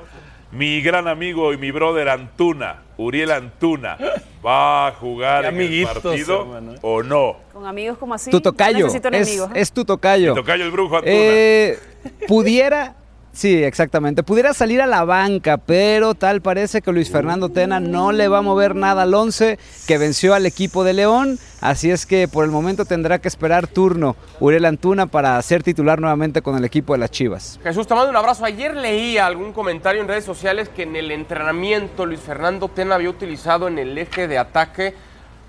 Mi 0.51 0.81
gran 0.81 1.09
amigo 1.09 1.53
y 1.53 1.59
mi 1.59 1.71
brother 1.71 2.09
Antuna, 2.09 2.83
Uriel 2.97 3.33
Antuna, 3.33 3.99
¿va 4.45 4.87
a 4.87 4.93
jugar 4.93 5.45
en 5.45 5.61
el 5.61 5.85
partido 5.85 6.41
hermano. 6.41 6.75
o 6.81 7.03
no? 7.03 7.37
Con 7.53 7.67
amigos 7.67 7.99
como 7.99 8.15
así. 8.15 8.31
Tu 8.31 8.39
no 8.39 8.43
tocayo, 8.43 8.87
necesito 8.87 9.09
es, 9.09 9.15
enemigos, 9.15 9.51
¿eh? 9.51 9.61
es 9.61 9.73
tu 9.73 9.85
tocayo. 9.85 10.35
Mi 10.35 10.41
tocayo 10.41 10.65
el 10.65 10.71
brujo 10.71 10.97
Antuna. 10.97 11.15
Eh, 11.15 11.79
pudiera, 12.27 12.97
sí, 13.39 13.63
exactamente, 13.63 14.25
pudiera 14.25 14.53
salir 14.53 14.83
a 14.83 14.87
la 14.87 15.05
banca, 15.05 15.59
pero 15.59 16.15
tal 16.15 16.43
parece 16.43 16.83
que 16.83 16.91
Luis 16.91 17.09
Fernando 17.09 17.51
Tena 17.51 17.79
no 17.79 18.11
le 18.11 18.27
va 18.27 18.39
a 18.39 18.43
mover 18.43 18.75
nada 18.75 19.03
al 19.03 19.15
11 19.15 19.59
que 19.87 19.99
venció 19.99 20.35
al 20.35 20.45
equipo 20.45 20.83
de 20.83 20.93
León, 20.93 21.39
así 21.61 21.91
es 21.93 22.05
que 22.05 22.27
por 22.27 22.45
el 22.45 22.51
momento 22.51 22.85
tendrá 22.85 23.21
que 23.21 23.29
esperar 23.29 23.69
turno 23.69 24.17
Uriel 24.41 24.65
Antuna 24.65 25.07
para 25.07 25.41
ser 25.43 25.63
titular 25.63 26.01
nuevamente 26.01 26.43
con 26.43 26.57
el 26.57 26.65
equipo 26.65 26.95
de 26.95 26.99
las 26.99 27.13
Chivas. 27.13 27.61
Jesús, 27.63 27.87
te 27.87 27.95
mando 27.95 28.11
un 28.11 28.17
abrazo. 28.17 28.45
Ayer 28.45 28.75
leí 28.75 29.19
algún 29.19 29.53
comentario 29.53 30.03
en 30.03 30.09
redes 30.09 30.25
sociales 30.25 30.69
que 30.69 30.83
en 30.83 30.97
el 30.97 31.13
entrenamiento 31.13 32.07
Luis 32.07 32.21
Fernando 32.21 32.69
Tena 32.69 32.97
había 32.97 33.11
utilizado 33.11 33.69
en 33.69 33.79
el 33.79 33.97
eje 33.97 34.27
de 34.27 34.39
ataque 34.39 34.95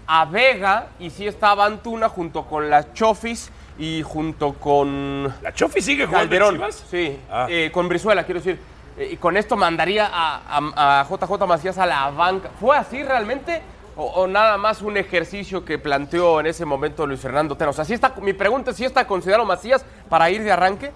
a 0.05 0.25
Vega 0.25 0.89
y 0.99 1.09
sí 1.09 1.25
estaba 1.25 1.65
Antuna 1.65 2.07
junto 2.07 2.45
con 2.45 2.69
las 2.69 2.93
Chofis 2.93 3.51
y 3.79 4.03
junto 4.03 4.53
con... 4.53 5.33
¿La 5.41 5.53
Chofis 5.53 5.83
sigue 5.85 6.05
jugando 6.05 6.23
en 6.25 6.29
Calderón, 6.29 6.53
Chivas? 6.55 6.85
Sí, 6.91 7.17
Ah. 7.31 7.47
eh, 7.49 7.71
con 7.73 7.87
Brizuela, 7.87 8.23
quiero 8.25 8.39
decir. 8.41 8.59
Eh, 8.97 9.09
y 9.13 9.17
con 9.17 9.37
esto 9.37 9.55
mandaría 9.55 10.05
a, 10.11 10.41
a- 10.75 10.99
a 11.01 11.03
JJ 11.09 11.47
Macías 11.47 11.77
a 11.77 11.85
la 11.85 12.09
banca. 12.11 12.49
¿Fue 12.59 12.77
así 12.77 13.01
realmente? 13.03 13.61
O, 13.95 14.03
o 14.05 14.27
nada 14.27 14.57
más 14.57 14.81
un 14.81 14.97
ejercicio 14.97 15.63
que 15.65 15.77
planteó 15.77 16.39
en 16.39 16.47
ese 16.47 16.65
momento 16.65 17.05
Luis 17.07 17.19
Fernando 17.21 17.55
Tena? 17.55 17.71
O 17.71 17.73
sea, 17.73 17.85
¿sí 17.85 17.93
está, 17.93 18.13
mi 18.21 18.33
pregunta 18.33 18.71
es 18.71 18.77
si 18.77 18.85
está 18.85 19.05
considerado 19.07 19.45
Macías 19.45 19.85
para 20.09 20.29
ir 20.29 20.43
de 20.43 20.51
arranque. 20.51 20.91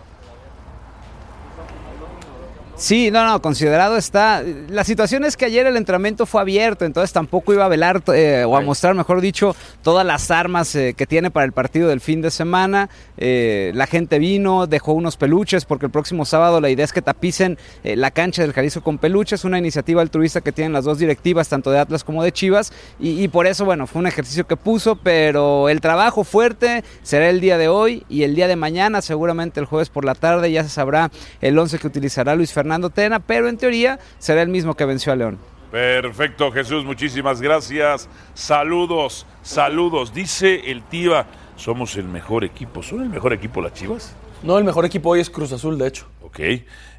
Sí, 2.84 3.11
no, 3.11 3.25
no, 3.25 3.41
considerado 3.41 3.95
está. 3.95 4.43
La 4.67 4.84
situación 4.84 5.23
es 5.23 5.38
que 5.38 5.45
ayer 5.45 5.65
el 5.65 5.77
entrenamiento 5.77 6.25
fue 6.25 6.41
abierto, 6.41 6.84
entonces 6.84 7.13
tampoco 7.13 7.53
iba 7.53 7.63
a 7.63 7.69
velar 7.69 8.03
eh, 8.13 8.43
o 8.45 8.57
a 8.57 8.61
mostrar, 8.61 8.93
mejor 8.93 9.21
dicho, 9.21 9.55
todas 9.81 10.05
las 10.05 10.29
armas 10.31 10.75
eh, 10.75 10.93
que 10.93 11.07
tiene 11.07 11.31
para 11.31 11.45
el 11.45 11.53
partido 11.53 11.88
del 11.88 12.01
fin 12.01 12.21
de 12.21 12.29
semana. 12.29 12.89
Eh, 13.15 13.71
la 13.73 13.88
gente 13.88 14.19
vino, 14.19 14.67
dejó 14.67 14.91
unos 14.91 15.15
peluches, 15.15 15.63
porque 15.63 15.86
el 15.86 15.93
próximo 15.93 16.25
sábado 16.25 16.59
la 16.59 16.69
idea 16.69 16.84
es 16.84 16.91
que 16.91 17.01
tapicen 17.01 17.57
la 17.86 18.11
cancha 18.11 18.41
del 18.41 18.51
Jalisco 18.51 18.81
con 18.81 18.97
peluches, 18.97 19.45
una 19.45 19.57
iniciativa 19.57 20.01
altruista 20.01 20.41
que 20.41 20.51
tienen 20.51 20.73
las 20.73 20.84
dos 20.84 20.99
directivas, 20.99 21.47
tanto 21.47 21.71
de 21.71 21.79
Atlas 21.79 22.03
como 22.03 22.21
de 22.21 22.34
Chivas, 22.34 22.73
y, 22.99 23.23
y 23.23 23.29
por 23.29 23.47
eso, 23.47 23.63
bueno, 23.63 23.88
fue 23.88 24.01
un 24.01 24.07
ejercicio 24.07 24.45
que 24.45 24.57
puso, 24.57 24.97
pero 24.97 25.69
el 25.69 25.79
trabajo 25.79 26.25
fuerte 26.25 26.84
será 27.01 27.29
el 27.29 27.39
día 27.39 27.57
de 27.57 27.69
hoy 27.69 28.05
y 28.09 28.23
el 28.23 28.36
día 28.36 28.49
de 28.49 28.57
mañana, 28.57 29.01
seguramente 29.01 29.61
el 29.61 29.67
jueves 29.67 29.88
por 29.88 30.03
la 30.03 30.15
tarde, 30.15 30.51
ya 30.51 30.63
se 30.63 30.69
sabrá 30.69 31.11
el 31.39 31.57
11 31.57 31.79
que 31.79 31.88
utilizará 31.88 32.36
Luis 32.36 32.51
Fernando 32.74 32.89
Tena, 32.89 33.19
pero 33.19 33.49
en 33.49 33.57
teoría 33.57 33.99
será 34.17 34.41
el 34.41 34.49
mismo 34.49 34.74
que 34.74 34.84
venció 34.86 35.13
a 35.13 35.15
León. 35.15 35.38
Perfecto, 35.71 36.51
Jesús, 36.51 36.84
muchísimas 36.84 37.39
gracias. 37.39 38.09
Saludos, 38.34 39.28
saludos. 39.43 40.11
Dice 40.11 40.71
el 40.71 40.82
Tiva, 40.82 41.28
somos 41.55 41.95
el 41.97 42.05
mejor 42.05 42.43
equipo. 42.43 42.82
¿Son 42.82 43.01
el 43.03 43.09
mejor 43.09 43.32
equipo 43.32 43.61
las 43.61 43.74
Chivas? 43.74 44.15
No, 44.41 44.57
el 44.57 44.63
mejor 44.63 44.86
equipo 44.86 45.09
hoy 45.09 45.19
es 45.19 45.30
Cruz 45.30 45.51
Azul, 45.51 45.78
de 45.78 45.88
hecho. 45.88 46.07
Ok. 46.24 46.39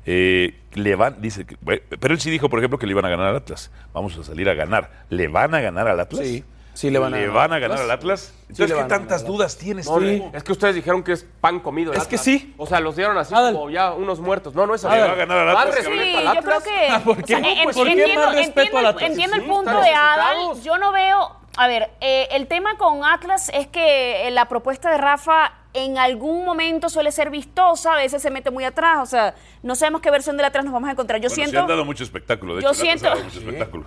Eh, 0.06 0.60
le 0.74 0.94
van, 0.94 1.20
dice, 1.20 1.44
que- 1.44 1.56
pero 1.98 2.14
él 2.14 2.20
sí 2.20 2.30
dijo, 2.30 2.48
por 2.48 2.60
ejemplo, 2.60 2.78
que 2.78 2.86
le 2.86 2.92
iban 2.92 3.04
a 3.04 3.08
ganar 3.08 3.26
al 3.26 3.36
Atlas. 3.36 3.72
Vamos 3.92 4.16
a 4.16 4.22
salir 4.22 4.48
a 4.48 4.54
ganar. 4.54 5.04
¿Le 5.10 5.26
van 5.26 5.56
a 5.56 5.60
ganar 5.60 5.88
al 5.88 5.98
Atlas? 5.98 6.24
Sí, 6.24 6.44
sí 6.74 6.90
le 6.90 6.98
van 6.98 7.14
a 7.14 7.16
¿Le 7.16 7.26
ganar 7.26 7.34
van 7.36 7.52
a 7.52 7.54
al 7.56 7.60
ganar 7.62 7.76
Atlas. 7.78 7.90
al 7.90 7.90
Atlas? 7.98 8.20
Sí 8.20 8.34
Entonces, 8.50 8.76
le 8.76 8.82
¿qué 8.82 8.88
tantas 8.88 9.24
dudas 9.26 9.56
tienes 9.56 9.86
No, 9.86 9.98
tú? 9.98 10.30
es 10.36 10.42
que 10.44 10.52
ustedes 10.52 10.74
dijeron 10.74 11.02
que 11.02 11.12
es 11.12 11.26
pan 11.40 11.60
comido. 11.60 11.92
el 11.92 11.98
Es 11.98 12.06
que 12.06 12.18
sí. 12.18 12.54
O 12.58 12.66
sea, 12.66 12.80
los 12.80 12.94
dieron 12.96 13.16
así 13.16 13.32
como 13.34 13.70
ya 13.70 13.92
unos 13.92 14.20
muertos. 14.20 14.54
No, 14.54 14.66
no 14.66 14.74
es 14.74 14.84
así. 14.84 14.94
Le 14.94 15.02
va 15.06 15.12
a 15.12 15.14
ganar 15.14 15.38
al 15.38 15.48
Atlas, 15.56 15.64
Más 15.66 15.74
cabrón. 15.76 15.98
respeto 15.98 16.20
Sí, 16.20 16.26
al 16.26 16.34
yo 16.36 16.42
creo 16.42 16.60
que. 16.60 17.04
¿Por 17.04 17.16
qué? 17.24 17.34
o 17.34 17.38
sea, 17.38 17.38
en- 17.38 17.64
¿por 17.64 17.74
qué 17.74 17.90
entiendo, 17.92 18.20
más 18.26 18.34
respeto 18.34 18.60
entiendo 18.60 18.78
al 18.78 18.84
el- 18.84 18.90
Atlas? 18.90 19.10
entiendo 19.10 19.36
el 19.36 19.42
Sí, 19.42 19.48
punto 19.48 19.80
de 19.80 19.90
Adal. 19.90 20.36
Yo 20.62 20.78
no 20.78 20.92
veo. 20.92 21.36
A 21.56 21.68
ver, 21.68 21.90
eh, 22.00 22.26
el 22.32 22.48
tema 22.48 22.76
con 22.78 23.04
Atlas 23.04 23.48
es 23.54 23.68
que 23.68 24.26
eh, 24.26 24.30
la 24.32 24.48
propuesta 24.48 24.90
de 24.90 24.98
Rafa 24.98 25.52
en 25.72 25.98
algún 25.98 26.44
momento 26.44 26.88
suele 26.88 27.12
ser 27.12 27.30
vistosa, 27.30 27.92
a 27.94 27.96
veces 27.96 28.20
se 28.22 28.30
mete 28.30 28.50
muy 28.50 28.64
atrás, 28.64 28.98
o 29.02 29.06
sea, 29.06 29.34
no 29.62 29.74
sabemos 29.76 30.00
qué 30.00 30.10
versión 30.10 30.36
del 30.36 30.46
Atlas 30.46 30.64
nos 30.64 30.74
vamos 30.74 30.88
a 30.88 30.92
encontrar. 30.92 31.20
Yo 31.20 31.28
Bueno, 31.28 31.34
se 31.36 31.42
siento... 31.50 31.60
han 31.60 31.66
dado 31.68 31.84
mucho 31.84 32.02
espectáculo. 32.02 32.56
De 32.56 32.62
Yo 32.62 32.70
hecho, 32.70 32.80
siento- 32.80 33.06
ha 33.06 33.10
dado 33.10 33.24
mucho 33.24 33.38
espectáculo. 33.38 33.86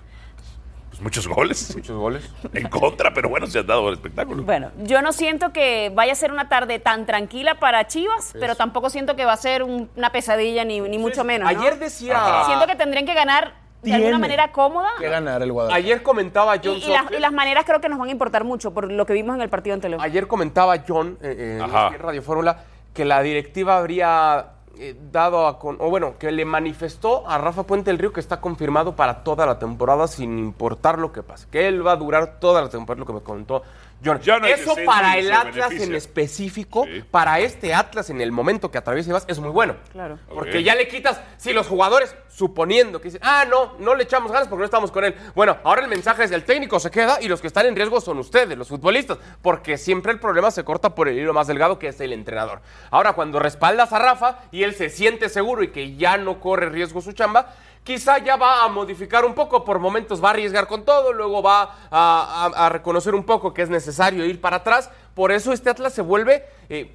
Pues 0.97 1.03
muchos 1.03 1.27
goles. 1.27 1.75
Muchos 1.75 1.95
goles. 1.95 2.29
En 2.53 2.67
contra, 2.69 3.13
pero 3.13 3.29
bueno, 3.29 3.45
se 3.45 3.59
han 3.59 3.67
dado 3.67 3.87
el 3.89 3.93
espectáculo. 3.95 4.41
Bueno, 4.43 4.71
yo 4.83 5.01
no 5.03 5.11
siento 5.13 5.53
que 5.53 5.91
vaya 5.93 6.13
a 6.13 6.15
ser 6.15 6.31
una 6.31 6.49
tarde 6.49 6.79
tan 6.79 7.05
tranquila 7.05 7.55
para 7.59 7.85
Chivas, 7.85 8.33
pero 8.39 8.55
tampoco 8.55 8.89
siento 8.89 9.15
que 9.15 9.23
va 9.23 9.33
a 9.33 9.37
ser 9.37 9.61
un- 9.61 9.89
una 9.95 10.11
pesadilla 10.11 10.65
ni, 10.65 10.79
ni 10.79 10.97
mucho 10.97 11.23
menos. 11.23 11.51
¿no? 11.53 11.59
Ayer 11.59 11.77
decía- 11.77 12.43
Siento 12.47 12.65
que 12.65 12.75
tendrían 12.75 13.05
que 13.05 13.13
ganar 13.13 13.53
de 13.83 13.91
Tiene 13.91 13.97
alguna 13.97 14.17
manera 14.17 14.51
cómoda. 14.51 14.89
que 14.97 15.07
ganar 15.07 15.39
el 15.43 15.51
Guadalajara. 15.51 15.83
Ayer 15.85 16.01
comentaba 16.01 16.55
Y, 16.55 16.61
John 16.63 16.77
y 16.77 16.87
las, 16.87 17.11
y 17.11 17.19
las 17.19 17.31
maneras 17.31 17.63
creo 17.65 17.79
que 17.79 17.89
nos 17.89 17.99
van 17.99 18.09
a 18.09 18.11
importar 18.11 18.43
mucho 18.43 18.73
por 18.73 18.91
lo 18.91 19.05
que 19.05 19.13
vimos 19.13 19.35
en 19.35 19.43
el 19.43 19.49
partido 19.49 19.75
ante 19.75 19.89
León. 19.89 20.01
Ayer 20.01 20.27
comentaba 20.27 20.77
John 20.87 21.19
eh, 21.21 21.57
eh, 21.59 21.61
Ajá. 21.63 21.89
en 21.93 21.99
Radio 22.01 22.23
Fórmula 22.23 22.63
que 22.95 23.05
la 23.05 23.21
directiva 23.21 23.77
habría 23.77 24.47
eh, 24.79 24.95
dado 25.11 25.47
a 25.47 25.59
con, 25.59 25.77
o 25.79 25.89
bueno, 25.89 26.15
que 26.17 26.31
le 26.31 26.45
manifestó 26.45 27.27
a 27.27 27.37
Rafa 27.37 27.63
Puente 27.63 27.89
del 27.89 27.99
Río 27.99 28.13
que 28.13 28.19
está 28.19 28.39
confirmado 28.41 28.95
para 28.95 29.23
toda 29.23 29.45
la 29.45 29.59
temporada 29.59 30.07
sin 30.07 30.37
importar 30.37 30.99
lo 30.99 31.11
que 31.11 31.23
pase, 31.23 31.47
que 31.51 31.67
él 31.67 31.85
va 31.85 31.93
a 31.93 31.95
durar 31.95 32.39
toda 32.39 32.61
la 32.61 32.69
temporada, 32.69 32.99
lo 32.99 33.05
que 33.05 33.13
me 33.13 33.21
comentó 33.21 33.63
John. 34.03 34.19
Ya 34.21 34.39
no 34.39 34.45
hay 34.45 34.53
Eso 34.53 34.75
para 34.85 35.17
el 35.17 35.31
Atlas 35.31 35.69
beneficia. 35.69 35.85
en 35.85 35.95
específico, 35.95 36.85
para 37.11 37.39
este 37.39 37.73
Atlas 37.73 38.09
en 38.09 38.21
el 38.21 38.31
momento 38.31 38.69
que 38.71 38.77
atraviesa 38.77 39.09
y 39.09 39.13
vas, 39.13 39.25
es 39.27 39.39
muy 39.39 39.49
bueno. 39.49 39.75
Claro. 39.91 40.19
Porque 40.29 40.63
ya 40.63 40.75
le 40.75 40.87
quitas, 40.87 41.19
si 41.37 41.53
los 41.53 41.67
jugadores, 41.67 42.15
suponiendo 42.29 43.01
que 43.01 43.05
dicen, 43.05 43.21
ah, 43.23 43.45
no, 43.49 43.73
no 43.79 43.95
le 43.95 44.03
echamos 44.03 44.31
ganas 44.31 44.47
porque 44.47 44.59
no 44.59 44.65
estamos 44.65 44.91
con 44.91 45.03
él. 45.03 45.15
Bueno, 45.33 45.57
ahora 45.63 45.81
el 45.81 45.87
mensaje 45.87 46.23
es 46.23 46.31
el 46.31 46.43
técnico 46.43 46.79
se 46.79 46.91
queda 46.91 47.19
y 47.21 47.27
los 47.27 47.41
que 47.41 47.47
están 47.47 47.65
en 47.65 47.75
riesgo 47.75 47.99
son 47.99 48.19
ustedes, 48.19 48.57
los 48.57 48.67
futbolistas, 48.67 49.17
porque 49.41 49.77
siempre 49.77 50.11
el 50.11 50.19
problema 50.19 50.51
se 50.51 50.63
corta 50.63 50.93
por 50.93 51.07
el 51.07 51.17
hilo 51.17 51.33
más 51.33 51.47
delgado 51.47 51.79
que 51.79 51.87
es 51.87 51.99
el 51.99 52.13
entrenador. 52.13 52.61
Ahora, 52.91 53.13
cuando 53.13 53.39
respaldas 53.39 53.91
a 53.93 53.99
Rafa 53.99 54.39
y 54.51 54.63
él 54.63 54.75
se 54.75 54.89
siente 54.89 55.29
seguro 55.29 55.63
y 55.63 55.69
que 55.69 55.95
ya 55.95 56.17
no 56.17 56.39
corre 56.39 56.69
riesgo 56.69 57.01
su 57.01 57.13
chamba, 57.13 57.55
quizá 57.87 58.17
ya 58.17 58.35
va 58.35 58.65
a 58.65 58.67
modificar 58.67 59.23
un 59.23 59.33
poco, 59.33 59.63
por 59.63 59.79
momentos 59.79 60.21
va 60.21 60.27
a 60.27 60.31
arriesgar 60.31 60.67
con 60.67 60.83
todo, 60.83 61.13
luego 61.13 61.41
va 61.41 61.61
a, 61.89 62.51
a- 62.53 62.65
a 62.65 62.69
reconocer 62.69 63.15
un 63.15 63.23
poco 63.23 63.53
que 63.53 63.61
es 63.61 63.69
necesario 63.69 64.25
ir 64.25 64.41
para 64.41 64.57
atrás. 64.57 64.89
Por 65.15 65.31
eso 65.31 65.53
este 65.53 65.69
Atlas 65.69 65.93
se 65.93 66.01
vuelve... 66.01 66.43
eh, 66.69 66.93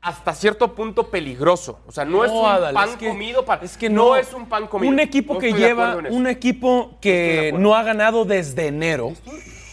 hasta 0.00 0.32
cierto 0.32 0.76
punto 0.76 1.08
peligroso. 1.10 1.80
O 1.88 1.90
sea, 1.90 2.04
no, 2.04 2.24
es 2.24 2.30
un 2.30 2.46
Adal, 2.46 2.72
pan 2.72 2.90
es 2.90 2.96
que- 2.96 3.08
comido 3.08 3.44
para. 3.44 3.64
Es 3.64 3.76
que 3.76 3.90
no, 3.90 4.10
no, 4.10 4.16
es 4.16 4.32
un 4.32 4.46
pan 4.48 4.68
comido. 4.68 4.92
Un 4.92 5.00
equipo 5.00 5.34
No 5.34 5.40
que 5.40 5.52
lleva, 5.52 5.96
un 6.10 6.28
equipo 6.28 6.92
que 7.00 7.52
no 7.58 7.74
ha 7.74 7.82
ganado 7.82 8.24
desde 8.24 8.68
enero. 8.68 9.12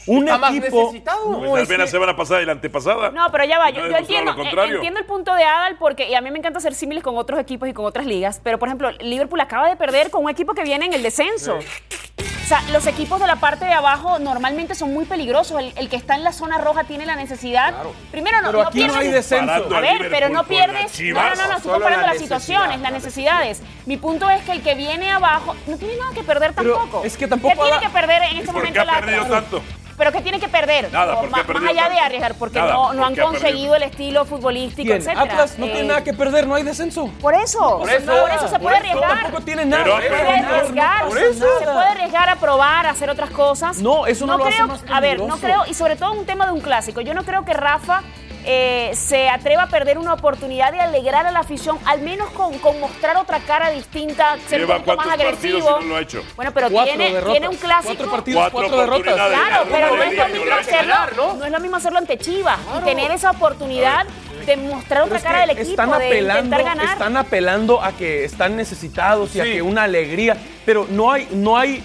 Un 0.07 0.23
Está 0.25 0.37
más 0.37 0.55
equipo. 0.55 0.77
necesitado. 0.83 1.31
No, 1.31 1.39
Pues 1.39 1.63
es 1.63 1.69
la 1.77 1.85
que- 1.85 1.89
semana 1.91 2.15
pasada 2.15 2.41
y 2.41 2.45
la 2.45 2.51
antepasada. 2.51 3.09
No, 3.11 3.31
pero 3.31 3.43
ya 3.45 3.57
va, 3.57 3.71
no 3.71 3.77
yo, 3.77 3.87
yo 3.87 3.97
entiendo, 3.97 4.31
eh, 4.41 4.51
entiendo 4.75 4.99
el 4.99 5.05
punto 5.05 5.33
de 5.33 5.43
Adal 5.43 5.77
porque 5.77 6.07
y 6.09 6.13
a 6.15 6.21
mí 6.21 6.29
me 6.31 6.37
encanta 6.39 6.59
hacer 6.59 6.75
símiles 6.75 7.03
con 7.03 7.17
otros 7.17 7.39
equipos 7.39 7.67
y 7.69 7.73
con 7.73 7.85
otras 7.85 8.05
ligas, 8.05 8.39
pero 8.43 8.59
por 8.59 8.67
ejemplo, 8.67 8.91
Liverpool 8.99 9.41
acaba 9.41 9.67
de 9.67 9.75
perder 9.75 10.11
con 10.11 10.23
un 10.23 10.29
equipo 10.29 10.53
que 10.53 10.63
viene 10.63 10.85
en 10.85 10.93
el 10.93 11.01
descenso. 11.03 11.57
O 11.57 12.47
sea, 12.47 12.61
los 12.71 12.85
equipos 12.85 13.19
de 13.19 13.25
la 13.25 13.37
parte 13.37 13.65
de 13.65 13.73
abajo 13.73 14.19
normalmente 14.19 14.75
son 14.75 14.93
muy 14.93 15.05
peligrosos. 15.05 15.59
El, 15.59 15.73
el 15.77 15.89
que 15.89 15.95
está 15.95 16.13
en 16.13 16.23
la 16.23 16.31
zona 16.31 16.59
roja 16.59 16.83
tiene 16.83 17.07
la 17.07 17.15
necesidad. 17.15 17.73
Primero, 18.11 18.39
no, 18.43 18.49
Pero 18.49 18.61
no 18.61 18.67
aquí 18.69 18.81
no 18.81 18.93
pierdes- 18.93 18.99
hay 19.07 19.11
descenso. 19.11 19.75
A 19.75 19.79
ver, 19.79 20.07
pero 20.11 20.29
no 20.29 20.43
pierdes. 20.43 21.01
No, 21.01 21.13
no, 21.23 21.35
no, 21.35 21.47
no, 21.47 21.57
estoy 21.57 21.71
comparando 21.71 22.05
la 22.05 22.13
las 22.13 22.21
situaciones, 22.21 22.79
las 22.81 22.91
necesidades. 22.91 23.63
Mi 23.87 23.97
punto 23.97 24.29
es 24.29 24.43
que 24.43 24.51
el 24.51 24.61
que 24.61 24.75
viene 24.75 25.09
abajo 25.09 25.55
no 25.65 25.75
tiene 25.79 25.97
nada 25.97 26.11
que 26.13 26.21
perder 26.21 26.53
Pero 26.53 26.75
tampoco. 26.77 27.03
es 27.03 27.17
que 27.17 27.27
tampoco 27.27 27.55
¿Qué 27.55 27.61
tiene 27.61 27.79
que 27.79 27.89
perder 27.89 28.21
en 28.21 28.35
¿Y 28.35 28.39
este 28.41 28.45
por 28.51 28.55
momento 28.57 28.83
qué 28.83 28.89
ha 28.91 28.99
perdido 28.99 29.25
tanto? 29.25 29.63
Pero 29.97 30.11
¿qué 30.11 30.21
tiene 30.21 30.39
que 30.39 30.49
perder? 30.49 30.91
Nada, 30.91 31.15
¿por 31.21 31.29
más, 31.29 31.47
más 31.47 31.63
allá 31.69 31.87
de 31.89 31.99
arriesgar, 31.99 32.35
porque 32.35 32.59
Nada, 32.59 32.73
no, 32.73 32.93
no 32.93 32.97
¿por 33.01 33.07
han 33.07 33.15
conseguido 33.15 33.75
el 33.75 33.83
estilo 33.83 34.25
futbolístico, 34.25 34.87
¿Quién? 34.87 34.97
etcétera. 34.97 35.21
Atlas 35.23 35.57
no 35.57 35.65
Eh, 35.67 35.69
tiene 35.69 35.87
nada 35.87 36.03
que 36.03 36.13
perder, 36.13 36.47
no 36.47 36.55
hay 36.55 36.63
descenso. 36.63 37.09
Por 37.21 37.33
eso, 37.33 37.59
Por 37.59 37.79
por 37.79 37.89
eso, 37.89 38.27
eso, 38.27 38.47
se 38.47 38.53
por 38.53 38.61
puede 38.61 38.75
eso 38.77 38.85
arriesgar. 38.89 39.21
tampoco 39.23 39.43
tiene 39.43 39.65
nada 39.65 39.83
Pero 39.85 39.95
Se 40.01 40.07
puede 40.09 40.21
perder. 40.23 40.45
arriesgar, 40.55 41.07
Por 41.07 41.17
eso. 41.17 41.45
se 41.59 41.63
puede 41.65 41.85
arriesgar 41.87 42.29
a 42.29 42.35
probar, 42.35 42.85
a 42.87 42.89
hacer 42.89 43.09
otras 43.09 43.29
cosas. 43.29 43.77
No, 43.77 44.05
eso 44.05 44.25
no 44.25 44.37
lo 44.37 44.45
hace 44.45 44.55
creo, 44.55 44.67
más 44.67 44.83
A 44.91 44.99
ver, 44.99 45.19
no 45.21 45.37
creo, 45.37 45.63
y 45.67 45.73
sobre 45.73 45.95
todo 45.95 46.11
un 46.11 46.25
tema 46.25 46.45
de 46.45 46.51
un 46.51 46.59
clásico, 46.61 46.99
yo 47.01 47.13
no 47.13 47.23
creo 47.23 47.45
que 47.45 47.53
Rafa 47.53 48.01
eh, 48.45 48.91
se 48.93 49.27
atreva 49.29 49.63
a 49.63 49.67
perder 49.67 49.97
una 49.97 50.13
oportunidad 50.13 50.71
de 50.71 50.79
alegrar 50.79 51.25
a 51.25 51.31
la 51.31 51.39
afición, 51.39 51.79
al 51.85 52.01
menos 52.01 52.29
con, 52.31 52.57
con 52.59 52.79
mostrar 52.79 53.17
otra 53.17 53.39
cara 53.39 53.71
distinta, 53.71 54.37
ser 54.47 54.59
Lleva 54.59 54.77
un 54.77 54.83
poquito 54.83 55.03
más 55.03 55.13
agresivo. 55.13 55.79
y 55.81 55.83
no 55.83 55.89
lo 55.89 55.95
ha 55.95 56.01
hecho. 56.01 56.23
Bueno, 56.35 56.51
pero 56.53 56.69
tiene, 56.69 57.21
tiene 57.21 57.49
un 57.49 57.55
clásico. 57.55 57.95
Cuatro 57.95 58.11
partidos, 58.11 58.49
Cuatro 58.51 58.69
cuatro, 58.69 58.79
derrotas. 58.81 59.15
Claro, 59.15 59.65
pero 59.71 59.95
no 59.95 60.03
es 60.03 60.17
lo 60.17 60.27
mismo 60.27 60.55
hacerlo, 60.55 60.93
ganar, 60.93 61.15
¿no? 61.15 61.33
no 61.33 61.45
es 61.45 61.51
lo 61.51 61.59
mismo 61.59 61.77
hacerlo 61.77 61.97
ante 61.97 62.17
Chivas 62.17 62.59
y 62.77 62.83
tener 62.83 63.11
esa 63.11 63.31
oportunidad 63.31 64.05
de 64.45 64.57
mostrar 64.57 65.03
otra 65.03 65.19
cara 65.19 65.39
del 65.41 65.51
equipo, 65.51 65.69
están 65.71 65.89
de 65.89 65.95
apelando, 65.95 66.43
intentar 66.45 66.63
ganar. 66.63 66.93
están 66.93 67.17
apelando 67.17 67.81
a 67.81 67.93
que 67.93 68.25
están 68.25 68.55
necesitados 68.55 69.35
y 69.35 69.39
a 69.39 69.43
que 69.43 69.61
una 69.61 69.83
alegría, 69.83 70.37
pero 70.65 70.85
no 70.89 71.11
hay, 71.11 71.27
no 71.31 71.57
hay, 71.57 71.81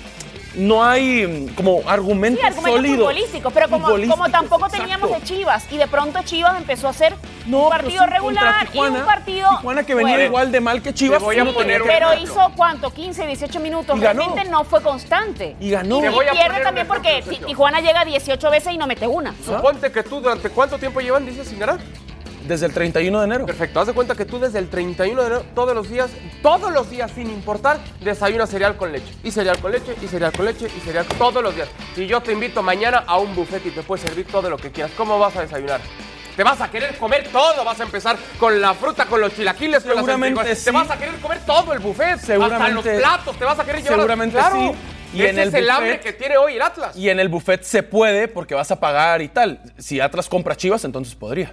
no 0.55 0.85
hay 0.85 1.27
mm, 1.27 1.55
como 1.55 1.83
argumento 1.87 2.41
Sí, 2.41 2.47
argumentos 2.47 2.75
sólido. 2.81 2.97
futbolísticos, 2.99 3.53
pero 3.53 3.69
como, 3.69 3.87
como 3.87 4.31
tampoco 4.31 4.67
exacto. 4.67 4.83
teníamos 4.85 5.11
de 5.11 5.23
Chivas 5.23 5.67
y 5.71 5.77
de 5.77 5.87
pronto 5.87 6.21
Chivas 6.23 6.57
empezó 6.57 6.89
a 6.89 6.91
hacer 6.91 7.15
No, 7.47 7.65
un 7.65 7.71
partido 7.71 8.05
sí, 8.05 8.11
regular 8.11 8.69
y 8.73 8.79
un 8.79 9.05
partido 9.05 9.49
Tijuana 9.57 9.83
que 9.85 9.95
venía 9.95 10.15
bueno. 10.15 10.27
igual 10.27 10.53
de 10.53 10.61
mal 10.61 10.83
que 10.83 10.93
Chivas. 10.95 11.23
Voy 11.23 11.39
a 11.39 11.45
poner 11.45 11.83
un 11.83 11.89
Pero 11.89 12.15
hizo 12.15 12.53
cuánto, 12.57 12.91
15, 12.91 13.27
18 13.27 13.61
minutos. 13.61 13.97
Y 13.97 14.01
ganó. 14.01 14.21
Realmente 14.21 14.51
no 14.51 14.65
fue 14.65 14.83
constante. 14.83 15.57
Y 15.61 15.71
ganó. 15.71 15.99
Y, 15.99 16.09
pierde 16.33 16.61
también 16.63 16.87
porque 16.87 17.23
Tijuana 17.47 17.81
llega 17.81 18.05
18 18.05 18.51
veces 18.51 18.73
y 18.73 18.79
no 18.79 18.87
mete 18.87 19.07
una. 19.07 19.35
Suponte 19.45 19.91
que 19.93 20.03
tú 20.03 20.21
durante 20.21 20.51
cuánto 20.51 20.79
tiempo 20.79 21.01
llevan, 21.01 21.27
dices, 21.27 21.49
sin 21.49 21.59
ganar. 21.59 21.79
Desde 22.51 22.67
el 22.67 22.73
31 22.75 23.17
de 23.21 23.25
enero. 23.27 23.47
Perfecto, 23.47 23.79
haz 23.79 23.87
de 23.87 23.93
cuenta 23.93 24.17
que 24.17 24.25
tú 24.25 24.41
desde 24.41 24.59
el 24.59 24.69
31 24.69 25.21
de 25.21 25.27
enero, 25.29 25.45
todos 25.55 25.73
los 25.73 25.89
días, 25.89 26.11
todos 26.43 26.73
los 26.73 26.91
días, 26.91 27.09
sin 27.15 27.31
importar, 27.31 27.79
desayunas 28.01 28.51
cereal 28.51 28.77
con 28.77 28.91
leche. 28.91 29.15
Y 29.23 29.31
cereal 29.31 29.57
con 29.61 29.71
leche, 29.71 29.95
y 30.03 30.09
cereal 30.09 30.33
con 30.33 30.47
leche, 30.47 30.67
y 30.77 30.81
cereal 30.81 31.07
todos 31.17 31.45
los 31.45 31.55
días. 31.55 31.69
Y 31.97 32.07
yo 32.09 32.21
te 32.21 32.33
invito 32.33 32.61
mañana 32.61 33.05
a 33.07 33.19
un 33.19 33.37
buffet 33.37 33.65
y 33.67 33.71
te 33.71 33.85
puedes 33.85 34.05
servir 34.05 34.27
todo 34.27 34.51
lo 34.51 34.57
que 34.57 34.73
quieras. 34.73 34.91
¿Cómo 34.97 35.17
vas 35.21 35.37
a 35.37 35.43
desayunar? 35.43 35.81
Te 36.35 36.43
vas 36.43 36.61
a 36.61 36.69
querer 36.69 36.97
comer 36.99 37.29
todo, 37.31 37.65
vas 37.65 37.79
a 37.79 37.85
empezar 37.85 38.17
con 38.41 38.61
la 38.61 38.75
fruta, 38.75 39.07
con 39.07 39.21
los 39.21 39.33
chilaquiles, 39.33 39.85
con 39.85 39.91
las 39.91 39.99
Seguramente 39.99 40.35
lentejas. 40.41 40.59
sí. 40.59 40.65
Te 40.65 40.71
vas 40.73 40.91
a 40.91 40.99
querer 40.99 41.15
comer 41.21 41.39
todo 41.47 41.73
el 41.73 41.79
buffet, 41.79 42.15
hasta 42.15 42.27
Seguramente- 42.27 42.73
los 42.95 43.01
platos, 43.01 43.37
te 43.39 43.45
vas 43.45 43.59
a 43.61 43.65
querer 43.65 43.81
llevar. 43.81 43.99
seguramente 44.01 44.37
claro, 44.37 44.57
sí. 44.57 44.73
Y 45.15 45.21
ese 45.23 45.31
en 45.31 45.39
el 45.39 45.49
es 45.51 45.55
el 45.55 45.65
buffet- 45.67 45.71
hambre 45.71 46.01
que 46.01 46.13
tiene 46.15 46.37
hoy 46.37 46.55
el 46.57 46.63
Atlas. 46.63 46.97
Y 46.97 47.11
en 47.11 47.21
el 47.21 47.29
buffet 47.29 47.63
se 47.63 47.85
puede 47.85 48.27
porque 48.27 48.57
vas 48.57 48.73
a 48.73 48.81
pagar 48.81 49.23
y 49.23 49.29
tal. 49.29 49.61
Si 49.79 50.01
Atlas 50.01 50.29
compra 50.29 50.57
Chivas, 50.57 50.85
entonces 50.85 51.15
podría. 51.15 51.53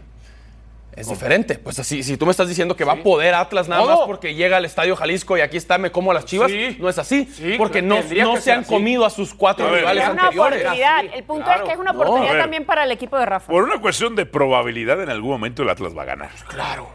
Es 0.97 1.07
diferente. 1.07 1.59
Pues 1.59 1.77
así, 1.79 2.01
si 2.01 2.17
tú 2.17 2.25
me 2.25 2.31
estás 2.31 2.47
diciendo 2.49 2.75
que 2.75 2.83
va 2.83 2.93
a 2.93 3.03
poder 3.03 3.35
Atlas 3.35 3.67
nada 3.67 3.85
más 3.85 3.99
porque 4.07 4.33
llega 4.33 4.57
al 4.57 4.65
Estadio 4.65 4.95
Jalisco 4.95 5.37
y 5.37 5.41
aquí 5.41 5.55
está, 5.55 5.77
me 5.77 5.91
como 5.91 6.09
a 6.11 6.13
las 6.15 6.25
Chivas, 6.25 6.49
Sí. 6.51 6.75
no 6.79 6.89
es 6.89 6.97
así. 6.97 7.25
Sí, 7.31 7.53
porque 7.57 7.81
no, 7.83 7.97
no 8.01 8.37
se 8.37 8.51
han 8.51 8.61
así. 8.61 8.69
comido 8.73 9.05
a 9.05 9.09
sus 9.11 9.33
cuatro 9.33 9.67
A 9.67 9.71
ver, 9.71 9.79
rivales 9.81 10.03
Es 10.05 10.09
una 10.09 10.21
anteriores. 10.23 10.59
oportunidad. 10.61 11.05
El 11.13 11.23
punto 11.23 11.43
claro. 11.45 11.61
es 11.63 11.67
que 11.67 11.73
es 11.73 11.79
una 11.79 11.91
oportunidad 11.91 12.31
ver. 12.33 12.41
también 12.41 12.65
para 12.65 12.83
el 12.83 12.91
equipo 12.91 13.17
de 13.17 13.25
Rafa. 13.27 13.47
Por 13.51 13.63
una 13.63 13.79
cuestión 13.79 14.15
de 14.15 14.25
probabilidad, 14.25 15.01
en 15.01 15.09
algún 15.09 15.29
momento 15.31 15.61
el 15.63 15.69
Atlas 15.69 15.95
va 15.95 16.01
a 16.01 16.05
ganar. 16.05 16.29
Claro. 16.47 16.89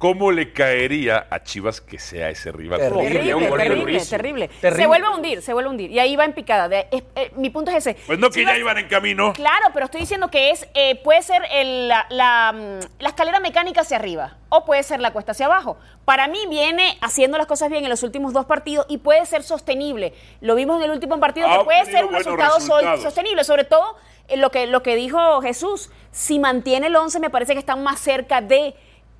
¿Cómo 0.00 0.32
le 0.32 0.54
caería 0.54 1.26
a 1.28 1.42
Chivas 1.42 1.82
que 1.82 1.98
sea 1.98 2.30
ese 2.30 2.50
rival? 2.52 2.80
Terrible. 2.80 3.02
Terrible, 3.20 3.48
terrible, 3.50 3.76
durísimo. 3.82 4.10
terrible, 4.10 4.48
Terrible. 4.48 4.82
Se 4.82 4.86
vuelve 4.86 5.06
a 5.06 5.10
hundir, 5.10 5.42
se 5.42 5.52
vuelve 5.52 5.68
a 5.68 5.70
hundir. 5.72 5.90
Y 5.90 5.98
ahí 5.98 6.16
va 6.16 6.24
en 6.24 6.32
picada. 6.32 6.70
De- 6.70 6.86
eh, 6.90 7.30
mi 7.36 7.50
punto 7.50 7.70
es 7.70 7.86
ese. 7.86 7.98
Pues 8.06 8.18
no, 8.18 8.30
que 8.30 8.40
Chivas- 8.40 8.54
ya 8.54 8.58
iban 8.58 8.78
en 8.78 8.88
camino. 8.88 9.34
Claro, 9.34 9.66
pero 9.74 9.84
estoy 9.84 10.00
diciendo 10.00 10.30
que 10.30 10.52
es 10.52 10.66
eh, 10.72 10.98
puede 11.04 11.20
ser 11.20 11.42
el- 11.52 11.88
la, 11.88 12.06
la, 12.08 12.50
mm, 12.54 13.02
la 13.02 13.08
escalera 13.10 13.40
mecánica 13.40 13.82
hacia 13.82 13.98
arriba 13.98 14.38
o 14.48 14.64
puede 14.64 14.82
ser 14.84 15.00
la 15.00 15.12
cuesta 15.12 15.32
hacia 15.32 15.44
abajo. 15.44 15.76
Para 16.06 16.28
mí 16.28 16.38
viene 16.48 16.96
haciendo 17.02 17.36
las 17.36 17.46
cosas 17.46 17.68
bien 17.68 17.84
en 17.84 17.90
los 17.90 18.02
últimos 18.02 18.32
dos 18.32 18.46
partidos 18.46 18.86
y 18.88 18.96
puede 18.96 19.26
ser 19.26 19.42
sostenible. 19.42 20.14
Lo 20.40 20.54
vimos 20.54 20.78
en 20.78 20.84
el 20.84 20.92
último 20.92 21.20
partido 21.20 21.46
Ha 21.46 21.58
que 21.58 21.64
puede 21.64 21.80
obtenido 21.80 21.98
ser 22.00 22.08
un 22.08 22.14
resultado 22.14 22.56
resultados. 22.56 23.02
sostenible, 23.02 23.44
sobre 23.44 23.64
todo 23.64 23.96
eh, 24.28 24.38
lo 24.38 24.50
que, 24.50 24.66
lo 24.66 24.82
que 24.82 24.96
dijo 24.96 25.42
Jesús. 25.42 25.90
Si 26.10 26.38
mantiene 26.38 26.86
el 26.86 26.96
11 26.96 27.20
me 27.20 27.28
parece 27.28 27.52
que 27.52 27.58
están 27.58 27.82
más 27.82 28.00
cerca 28.00 28.40
de 28.40 28.74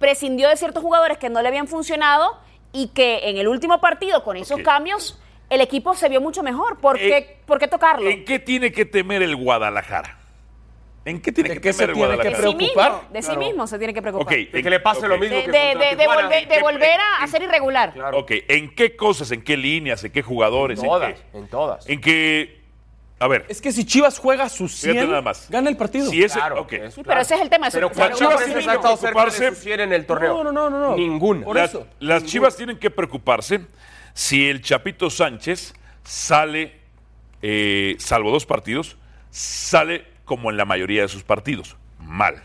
prescindió 0.05 0.49
de 0.49 0.57
ciertos 0.57 0.83
jugadores 0.83 1.19
que 1.19 1.29
no 1.29 1.41
le 1.43 1.49
habían 1.49 1.69
funcionado 1.69 2.37
y 2.73 2.89
que 2.89 3.29
en 3.29 3.37
el 3.37 3.47
último 3.47 3.81
partido 3.81 4.25
con 4.25 4.37
esos 4.37 4.59
cambios 4.63 5.21
el 5.51 5.61
equipo 5.61 5.95
se 5.95 6.09
vio 6.09 6.21
mucho 6.21 6.43
mejor. 6.43 6.79
¿Por, 6.79 6.97
Eh, 6.97 7.01
qué, 7.01 7.37
¿por 7.47 7.59
qué 7.59 7.69
tocarlo? 7.69 8.09
¿En 8.09 8.25
qué 8.25 8.39
tiene 8.39 8.73
que 8.73 8.85
temer 8.85 9.23
el 9.23 9.37
Guadalajara? 9.37 10.17
¿En 11.05 11.21
qué 11.21 11.33
tiene 11.33 11.49
¿De 11.51 11.55
que 11.57 11.61
qué 11.61 11.73
se 11.73 11.87
temer 11.87 11.91
el 11.91 11.95
tiene 11.97 12.09
que 12.11 12.23
de 12.25 12.31
Guadalajara? 12.31 12.51
sí 12.51 12.57
mismo, 12.57 12.75
preocupar? 12.83 13.13
de 13.13 13.23
sí 13.23 13.27
Claro. 13.29 13.41
mismo 13.41 13.67
se 13.67 13.79
tiene 13.79 13.95
que 13.95 14.03
preocupar. 14.03 14.27
Ok, 14.27 14.31
De 14.53 14.59
en- 14.59 14.63
que 14.65 14.71
le 14.71 14.81
pase 14.81 15.09
lo 15.09 15.19
mismo 15.19 15.37
de, 15.37 15.45
que 15.45 15.51
de- 15.51 16.07
volver, 16.07 16.49
de 16.49 16.55
¿Qué- 16.55 16.61
volver 16.63 17.01
a, 17.01 17.23
a 17.25 17.27
ser 17.27 17.43
irregular. 17.43 17.93
Claro. 17.93 18.19
Ok, 18.19 18.31
¿en 18.49 18.75
qué 18.75 18.97
cosas, 18.97 19.31
en 19.33 19.43
qué 19.43 19.57
líneas, 19.57 20.03
en 20.05 20.13
qué 20.13 20.23
jugadores? 20.23 20.79
en 20.79 20.87
Todas, 20.87 21.15
qué- 21.33 21.39
en 21.39 21.49
todas. 21.49 21.89
En 21.89 22.01
qué... 22.01 22.60
A 23.23 23.29
ver, 23.29 23.45
Es 23.49 23.61
que 23.61 23.71
si 23.71 23.85
Chivas 23.85 24.19
juega 24.19 24.49
sus 24.49 24.73
Fíjate 24.81 24.99
100, 25.01 25.09
nada 25.11 25.21
más. 25.23 25.47
gana 25.51 25.69
el 25.69 25.77
partido. 25.77 26.11
si 26.11 26.25
ese... 26.25 26.39
Claro, 26.39 26.63
ok. 26.63 26.73
es 26.73 26.95
claro. 26.95 27.07
pero 27.07 27.21
ese 27.21 27.35
es 27.35 27.41
el 27.43 27.51
tema. 27.51 27.69
eso- 27.69 27.77
Pero 27.77 27.87
eso- 27.89 27.95
¿cuántas 27.97 28.19
Chivas 28.19 28.35
veces 28.39 28.47
tiene 28.55 28.63
ha 28.63 28.73
que 28.73 28.77
estado 28.77 28.97
cerca 28.97 29.25
de 29.25 29.31
preocuparse- 29.31 29.49
su 29.57 29.63
100 29.63 29.81
en 29.81 29.93
el 29.93 30.07
torneo? 30.07 30.33
No, 30.43 30.45
no, 30.45 30.53
no, 30.53 30.71
no, 30.71 30.79
no. 30.91 30.97
Ninguna. 30.97 31.45
Por 31.45 31.57
Las, 31.57 31.71
eso. 31.71 31.87
las 32.01 32.25
Chivas 32.25 32.57
tienen 32.57 32.79
que 32.79 32.91
preocuparse 32.91 33.61
si 34.15 34.49
el 34.49 34.63
Chapito 34.63 35.11
Sánchez 35.11 35.75
sale, 36.03 36.81
eh, 37.43 37.97
salvo 37.99 38.31
dos 38.31 38.47
partidos, 38.47 38.97
sale 39.31 40.07
como 40.25 40.51
en 40.51 40.57
la 40.57 40.65
mayoría 40.65 41.03
de 41.03 41.09
sus 41.09 41.23
partidos, 41.23 41.77
mal. 41.99 42.43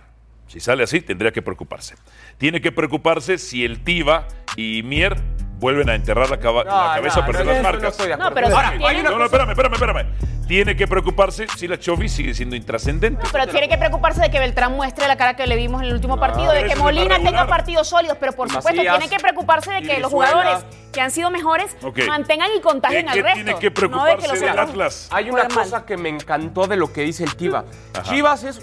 Si 0.48 0.60
sale 0.60 0.84
así, 0.84 1.02
tendría 1.02 1.32
que 1.32 1.42
preocuparse. 1.42 1.96
Tiene 2.38 2.60
que 2.62 2.72
preocuparse 2.72 3.38
si 3.38 3.64
el 3.66 3.84
Tiva 3.84 4.28
y 4.58 4.84
Mier 4.84 5.16
vuelven 5.60 5.90
a 5.90 5.96
enterrar 5.96 6.30
la, 6.30 6.38
caba- 6.40 6.64
No, 6.64 6.88
la 6.90 6.96
cabeza 6.96 7.18
no, 7.18 7.24
a 7.24 7.26
perder 7.26 7.46
no, 7.46 7.52
las 7.52 7.60
eso 7.60 7.64
no 7.68 7.72
marcas. 7.74 7.92
estoy 7.92 8.08
de 8.08 8.14
acuerdo. 8.14 8.30
No, 8.30 8.36
pero 8.36 8.48
Ahora, 8.56 8.72
si 8.72 8.78
tiene- 8.78 9.04
no, 9.04 9.18
no, 9.20 9.26
espérame, 9.26 9.50
espérame, 9.52 9.74
espérame. 9.74 10.06
Tiene 10.48 10.76
que 10.76 10.86
preocuparse 10.88 11.48
si 11.58 11.68
la 11.68 11.80
Chovy 11.80 12.08
sigue 12.08 12.36
siendo 12.36 12.56
intrascendente. 12.56 13.26
Pero 13.32 13.48
tiene 13.48 13.68
que 13.68 13.80
preocuparse 13.80 14.22
de 14.22 14.30
que 14.30 14.38
Beltrán 14.38 14.74
muestre 14.74 15.08
la 15.08 15.16
cara 15.18 15.36
que 15.36 15.48
le 15.48 15.56
vimos 15.56 15.82
en 15.82 15.88
el 15.88 15.94
último 15.96 16.20
partido, 16.20 16.52
de 16.52 16.66
que 16.66 16.74
es 16.74 16.78
Molina 16.78 17.16
tenga 17.18 17.48
partidos 17.48 17.88
sólidos, 17.90 18.18
pero 18.20 18.32
por 18.34 18.48
supuesto 18.50 18.76
Macías, 18.76 19.00
tiene 19.00 19.16
que 19.16 19.20
preocuparse 19.20 19.72
de 19.72 19.82
que 19.82 20.00
los 20.00 20.12
Brizuela. 20.12 20.32
jugadores 20.44 20.66
que 20.94 21.02
han 21.02 21.10
sido 21.10 21.32
mejores 21.32 21.76
Ok. 21.82 22.00
mantengan 22.08 22.50
y 22.56 22.62
contagien 22.62 23.06
¿De 23.06 23.10
al 23.12 23.16
qué 23.18 23.24
resto. 23.24 23.36
tiene 23.44 23.50
que 23.50 23.56
no 23.56 23.58
de 23.58 23.62
que 23.64 23.72
preocuparse 23.72 24.28
los 24.28 24.40
del 24.40 24.50
otros 24.52 24.70
Atlas? 24.70 25.08
Hay 25.12 25.30
una 25.32 25.44
mal. 25.46 25.52
cosa 25.54 25.84
que 25.84 25.98
me 25.98 26.10
encantó 26.10 26.68
de 26.68 26.76
lo 26.78 26.94
que 26.94 27.02
dice 27.02 27.24
el 27.24 27.36
Tiva. 27.36 27.66
Chivas 28.04 28.44
es 28.44 28.62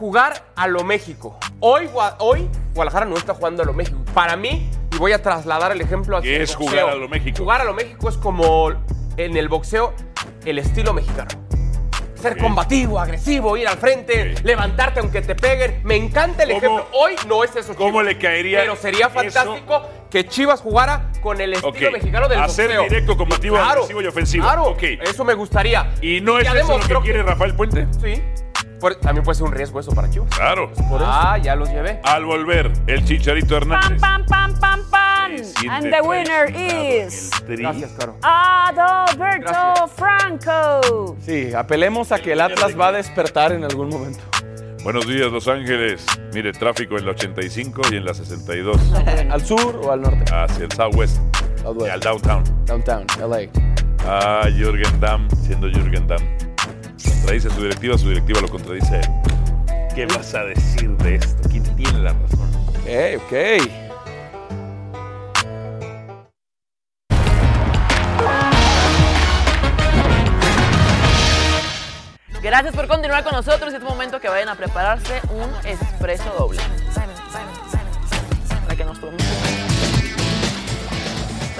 jugar 0.00 0.42
a 0.56 0.66
lo 0.66 0.82
México. 0.82 1.38
Hoy, 1.60 1.88
hoy 2.20 2.48
Guadalajara 2.74 3.04
no 3.04 3.16
está 3.16 3.34
jugando 3.34 3.62
a 3.62 3.66
lo 3.66 3.74
México. 3.74 3.98
Para 4.14 4.34
mí, 4.34 4.70
y 4.92 4.96
voy 4.96 5.12
a 5.12 5.22
trasladar 5.22 5.72
el 5.72 5.80
ejemplo 5.82 6.16
hacia 6.16 6.30
¿Qué 6.38 6.42
es 6.42 6.56
boxeo. 6.56 6.70
jugar 6.80 6.88
a 6.88 6.94
lo 6.98 7.06
México? 7.08 7.36
Jugar 7.38 7.60
a 7.60 7.64
lo 7.64 7.74
México 7.74 8.08
es 8.08 8.16
como 8.16 8.70
en 9.18 9.36
el 9.36 9.48
boxeo 9.50 9.92
el 10.46 10.58
estilo 10.58 10.94
mexicano. 10.94 11.28
Ser 12.14 12.36
combativo, 12.38 12.98
agresivo, 12.98 13.56
ir 13.58 13.66
al 13.68 13.76
frente, 13.78 14.34
levantarte 14.42 15.00
aunque 15.00 15.20
te 15.22 15.34
peguen. 15.34 15.80
Me 15.84 15.96
encanta 15.96 16.42
el 16.44 16.50
¿Cómo- 16.50 16.58
ejemplo. 16.58 16.86
Hoy 16.98 17.16
no 17.28 17.44
es 17.44 17.54
eso. 17.56 17.74
¿Cómo 17.74 17.90
Chivas. 18.00 18.04
le 18.06 18.18
caería 18.18 18.60
Pero 18.60 18.76
sería 18.76 19.06
eso? 19.06 19.14
fantástico 19.14 19.82
que 20.10 20.26
Chivas 20.26 20.60
jugara 20.62 21.10
con 21.22 21.40
el 21.40 21.52
estilo 21.54 21.90
mexicano 21.92 22.26
del 22.28 22.40
Hacer 22.40 22.66
boxeo. 22.68 22.82
directo, 22.84 23.16
combativo, 23.18 23.56
agresivo 23.58 24.00
y 24.02 24.06
ofensivo. 24.06 24.44
Claro, 24.44 24.76
eso 25.02 25.24
me 25.24 25.34
gustaría. 25.34 25.92
¿Y 26.02 26.20
no 26.22 26.38
es 26.38 26.46
eso 26.54 26.78
lo 26.78 26.86
que 26.86 27.04
quiere 27.04 27.22
Rafael 27.22 27.54
Puente? 27.54 27.86
Sí. 28.02 28.22
Por- 28.80 28.94
también 28.96 29.24
puede 29.24 29.36
ser 29.36 29.46
un 29.46 29.52
riesgo 29.52 29.78
eso 29.80 29.92
para 29.92 30.08
Chivas. 30.10 30.28
Claro. 30.34 30.70
Ah, 31.00 31.36
ya 31.38 31.54
los 31.54 31.68
llevé. 31.68 32.00
Al 32.04 32.24
volver, 32.24 32.72
el 32.86 33.04
Chicharito 33.04 33.48
Pam, 33.60 33.72
Hernández. 33.72 34.00
pam, 34.00 34.24
pam, 34.26 34.58
pam, 34.58 34.80
pam. 34.90 35.32
And 35.70 35.90
the 35.92 36.00
winner 36.02 36.50
is. 36.54 37.30
Gracias, 37.46 37.92
Caro. 37.98 38.16
Adalberto 38.22 39.88
Franco. 39.94 41.16
Sí, 41.20 41.52
apelemos 41.54 42.10
a 42.12 42.18
que 42.18 42.32
el 42.32 42.40
Atlas 42.40 42.78
va 42.78 42.88
a 42.88 42.92
despertar 42.92 43.52
en 43.52 43.64
algún 43.64 43.88
momento. 43.90 44.20
Buenos 44.82 45.06
días, 45.06 45.30
Los 45.30 45.46
Ángeles. 45.46 46.04
Mire, 46.32 46.52
tráfico 46.52 46.96
en 46.96 47.04
la 47.04 47.10
85 47.12 47.82
y 47.92 47.96
en 47.96 48.04
la 48.06 48.14
62. 48.14 48.78
¿Al 49.30 49.44
sur 49.44 49.78
o 49.84 49.92
al 49.92 50.00
norte? 50.00 50.24
Hacia 50.34 50.64
el 50.64 50.72
Southwest. 50.72 51.18
Southwest. 51.62 51.86
Y 51.86 51.90
al 51.90 52.00
Downtown. 52.00 52.44
Downtown, 52.64 53.06
LA. 53.20 53.50
Ah, 54.06 54.48
Jürgen 54.50 54.98
Damm, 54.98 55.28
siendo 55.46 55.68
Jürgen 55.68 56.06
Damm. 56.06 56.22
Contradice 57.30 57.46
a 57.46 57.54
su 57.54 57.62
directiva, 57.62 57.96
su 57.96 58.08
directiva 58.08 58.40
lo 58.40 58.48
contradice 58.48 58.96
a 58.96 58.98
él. 58.98 59.06
¿Qué 59.94 60.04
vas 60.06 60.34
a 60.34 60.42
decir 60.46 60.90
de 60.96 61.14
esto? 61.14 61.48
¿Quién 61.48 61.62
tiene 61.76 62.00
la 62.00 62.12
razón? 62.12 62.50
Ok, 62.56 62.88
ok. 63.22 63.32
Gracias 72.42 72.74
por 72.74 72.88
continuar 72.88 73.22
con 73.22 73.34
nosotros. 73.34 73.72
Es 73.74 73.80
momento 73.80 74.18
que 74.18 74.28
vayan 74.28 74.48
a 74.48 74.56
prepararse 74.56 75.20
un 75.30 75.48
espresso 75.64 76.34
doble. 76.36 76.60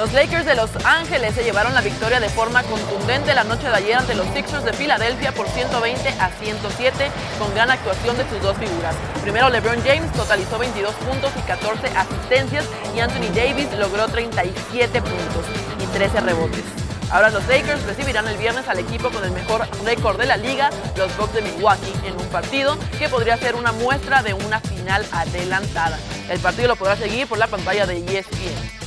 Los 0.00 0.14
Lakers 0.14 0.46
de 0.46 0.54
Los 0.54 0.70
Ángeles 0.86 1.34
se 1.34 1.44
llevaron 1.44 1.74
la 1.74 1.82
victoria 1.82 2.20
de 2.20 2.30
forma 2.30 2.62
contundente 2.62 3.34
la 3.34 3.44
noche 3.44 3.68
de 3.68 3.74
ayer 3.74 3.96
ante 3.96 4.14
los 4.14 4.26
Sixers 4.28 4.64
de 4.64 4.72
Filadelfia 4.72 5.30
por 5.32 5.46
120 5.46 6.08
a 6.18 6.30
107 6.30 7.10
con 7.38 7.54
gran 7.54 7.70
actuación 7.70 8.16
de 8.16 8.26
sus 8.30 8.40
dos 8.40 8.56
figuras. 8.56 8.96
Primero 9.20 9.50
LeBron 9.50 9.84
James 9.84 10.10
totalizó 10.14 10.58
22 10.58 10.94
puntos 10.94 11.30
y 11.36 11.42
14 11.42 11.86
asistencias 11.88 12.64
y 12.96 13.00
Anthony 13.00 13.28
Davis 13.34 13.70
logró 13.78 14.08
37 14.08 15.02
puntos 15.02 15.44
y 15.78 15.86
13 15.88 16.20
rebotes. 16.20 16.64
Ahora 17.10 17.28
los 17.28 17.46
Lakers 17.46 17.82
recibirán 17.82 18.26
el 18.26 18.38
viernes 18.38 18.66
al 18.68 18.78
equipo 18.78 19.10
con 19.10 19.22
el 19.22 19.32
mejor 19.32 19.68
récord 19.84 20.18
de 20.18 20.24
la 20.24 20.38
liga, 20.38 20.70
los 20.96 21.14
Bucks 21.18 21.34
de 21.34 21.42
Milwaukee, 21.42 21.92
en 22.06 22.18
un 22.18 22.26
partido 22.28 22.78
que 22.98 23.10
podría 23.10 23.36
ser 23.36 23.54
una 23.54 23.72
muestra 23.72 24.22
de 24.22 24.32
una 24.32 24.60
final 24.60 25.04
adelantada. 25.12 25.98
El 26.30 26.40
partido 26.40 26.68
lo 26.68 26.76
podrá 26.76 26.96
seguir 26.96 27.26
por 27.26 27.36
la 27.36 27.48
pantalla 27.48 27.84
de 27.84 27.98
ESPN. 27.98 28.79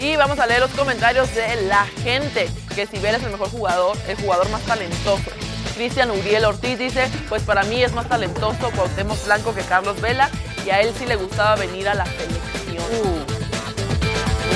Y 0.00 0.16
vamos 0.16 0.38
a 0.38 0.46
leer 0.46 0.60
los 0.60 0.70
comentarios 0.70 1.34
de 1.34 1.60
la 1.68 1.84
gente, 2.02 2.48
que 2.74 2.86
si 2.86 2.98
Vela 2.98 3.18
es 3.18 3.24
el 3.24 3.32
mejor 3.32 3.50
jugador, 3.50 3.98
el 4.08 4.16
jugador 4.16 4.48
más 4.48 4.62
talentoso. 4.62 5.30
Cristian 5.74 6.10
Uriel 6.10 6.46
Ortiz 6.46 6.78
dice, 6.78 7.06
pues 7.28 7.42
para 7.42 7.64
mí 7.64 7.82
es 7.82 7.92
más 7.92 8.08
talentoso 8.08 8.70
Cuauhtémoc 8.74 9.22
Blanco 9.26 9.54
que 9.54 9.60
Carlos 9.60 10.00
Vela 10.00 10.30
y 10.64 10.70
a 10.70 10.80
él 10.80 10.94
sí 10.98 11.04
le 11.04 11.16
gustaba 11.16 11.56
venir 11.56 11.86
a 11.86 11.94
la 11.94 12.06
selección. 12.06 13.26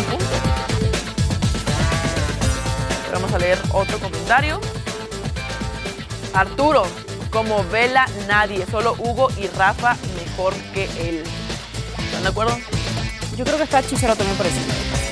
Punto. 0.09 0.27
Vamos 3.13 3.33
a 3.33 3.39
leer 3.39 3.59
otro 3.73 3.99
comentario. 3.99 4.61
Arturo, 6.33 6.85
como 7.31 7.63
Vela 7.65 8.07
nadie, 8.27 8.65
solo 8.71 8.97
Hugo 8.99 9.29
y 9.37 9.47
Rafa 9.49 9.95
mejor 10.25 10.55
que 10.73 10.85
él. 11.07 11.23
¿Están 11.99 12.23
de 12.23 12.29
acuerdo? 12.31 12.57
Yo 13.37 13.45
creo 13.45 13.59
que 13.59 13.65
está 13.65 13.83
Chichero 13.83 14.17
también 14.17 14.39
por 14.39 14.47
encima. 14.47 15.04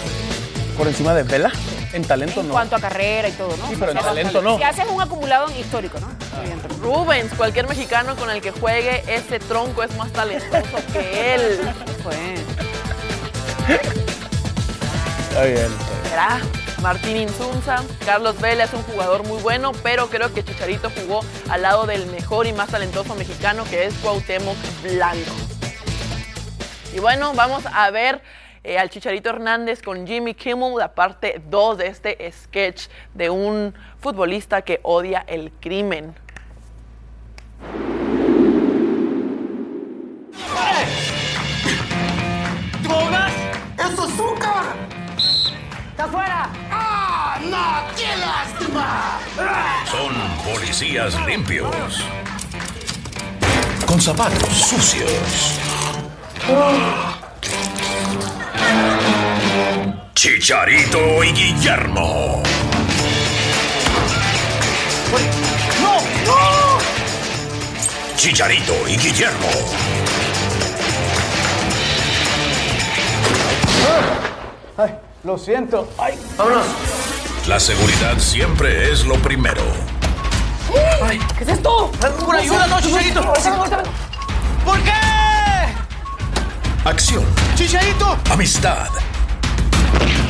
¿Por 0.83 0.89
encima 0.89 1.15
de 1.15 1.23
Vela? 1.23 1.53
En 1.93 2.03
talento 2.05 2.41
En 2.41 2.49
no. 2.49 2.55
cuanto 2.55 2.75
a 2.75 2.81
carrera 2.81 3.29
y 3.29 3.33
todo, 3.33 3.57
¿no? 3.57 3.69
Sí, 3.69 3.77
pero 3.79 3.93
en 3.93 3.99
O 3.99 4.01
sea, 4.01 4.11
talento 4.11 4.43
no. 4.43 4.57
Si 4.57 4.65
haces 4.65 4.85
un 4.89 5.01
acumulado 5.01 5.49
en 5.49 5.57
histórico, 5.59 6.01
¿no? 6.01 6.09
Evidentemente. 6.41 6.85
Rubens, 6.85 7.33
cualquier 7.35 7.69
mexicano 7.69 8.17
con 8.17 8.29
el 8.31 8.43
que 8.43 8.51
juegue 8.51 9.05
ese 9.07 9.39
tronco 9.39 9.85
es 9.85 9.97
más 9.97 10.13
talentoso 10.13 10.79
que 10.93 11.35
él. 11.37 11.61
Está 15.29 15.45
bien. 15.45 15.69
¿Será? 16.09 16.41
Martín 16.81 17.17
Insunza, 17.17 17.85
Carlos 18.05 18.41
Vela 18.41 18.65
es 18.65 18.73
un 18.73 18.83
jugador 18.83 19.25
muy 19.25 19.41
bueno, 19.41 19.71
pero 19.85 20.09
creo 20.09 20.35
que 20.35 20.43
Chicharito 20.43 20.91
jugó 20.91 21.21
al 21.49 21.63
lado 21.63 21.87
del 21.87 22.07
mejor 22.07 22.49
y 22.49 22.53
más 22.53 22.71
talentoso 22.71 23.15
mexicano 23.15 23.63
que 23.71 23.87
es 23.87 23.95
Cuauhtémoc 24.03 24.57
Blanco. 24.83 25.31
Y 26.93 26.99
bueno, 26.99 27.35
vamos 27.35 27.63
a 27.73 27.89
ver 27.93 28.21
eh, 28.64 28.78
al 28.78 28.90
Chicharito 28.90 29.30
Hernández 29.30 29.82
con 29.82 30.06
Jimmy 30.06 30.34
Kimmel, 30.34 30.76
la 30.78 30.94
parte 30.94 31.43
2 31.48 31.78
de 31.78 31.86
este 31.89 32.32
sketch 32.32 32.86
de 33.14 33.30
un 33.30 33.74
futbolista 33.98 34.62
que 34.62 34.80
odia 34.82 35.24
el 35.26 35.52
crimen. 35.60 36.14
¡Drogas! 42.82 43.32
¡Es 43.78 43.98
azúcar! 43.98 44.64
¡Está 45.90 46.06
fuera! 46.06 46.51
¡Ah, 46.70 47.39
no! 47.43 47.97
¡Qué 47.97 48.16
lástima! 48.16 49.18
Son 49.86 50.52
policías 50.52 51.14
limpios. 51.26 52.05
Con 53.86 54.01
zapatos 54.01 54.48
sucios. 54.48 55.59
Chicharito 60.15 61.24
y 61.24 61.32
Guillermo. 61.32 62.43
¡No! 65.81 65.97
¡No! 66.27 66.78
Chicharito 68.16 68.73
y 68.89 68.97
Guillermo. 68.97 69.49
Ay, 74.77 74.94
lo 75.24 75.36
siento. 75.36 75.89
Ay, 75.99 76.19
vámonos. 76.36 76.66
La 77.49 77.59
seguridad 77.59 78.19
siempre 78.19 78.93
es 78.93 79.05
lo 79.05 79.16
primero. 79.16 79.62
Ay, 81.03 81.19
¿Qué 81.36 81.44
es 81.44 81.51
esto? 81.51 81.90
¡Una 82.27 82.39
ayuda, 82.39 82.66
no, 82.69 82.81
Chicharito! 82.81 83.32
¿Por 84.65 84.81
qué? 84.82 85.11
Acción, 86.85 87.25
¡Chicharito! 87.55 88.19
amistad, 88.29 88.89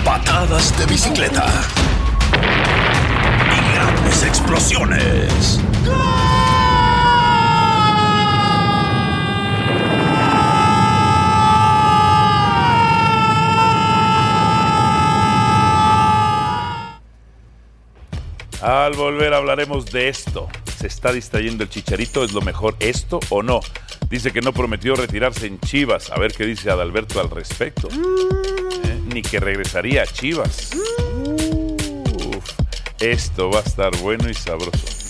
patadas 0.05 0.77
de 0.79 0.85
bicicleta 0.85 1.47
y 3.51 3.75
grandes 3.75 4.23
explosiones. 4.23 5.59
Al 18.61 18.93
volver 18.93 19.33
hablaremos 19.33 19.87
de 19.87 20.11
esto. 20.11 20.49
¿Se 20.79 20.87
está 20.87 21.13
distrayendo 21.13 21.65
el 21.65 21.71
chicharito? 21.71 22.23
¿Es 22.23 22.33
lo 22.33 22.43
mejor 22.43 22.77
esto 22.79 23.21
o 23.31 23.43
no? 23.43 23.61
Dice 24.13 24.31
que 24.31 24.43
no 24.43 24.53
prometió 24.53 24.95
retirarse 24.95 25.47
en 25.47 25.59
Chivas. 25.59 26.11
A 26.11 26.19
ver 26.19 26.35
qué 26.35 26.45
dice 26.45 26.71
Adalberto 26.71 27.19
al 27.19 27.31
respecto. 27.31 27.89
¿Eh? 27.89 29.01
Ni 29.07 29.23
que 29.23 29.41
regresaría 29.41 30.03
a 30.03 30.07
Chivas. 30.07 30.73
Uf, 31.17 32.45
esto 33.01 33.51
va 33.51 33.61
a 33.61 33.63
estar 33.63 33.97
bueno 34.03 34.29
y 34.29 34.35
sabroso. 34.35 35.02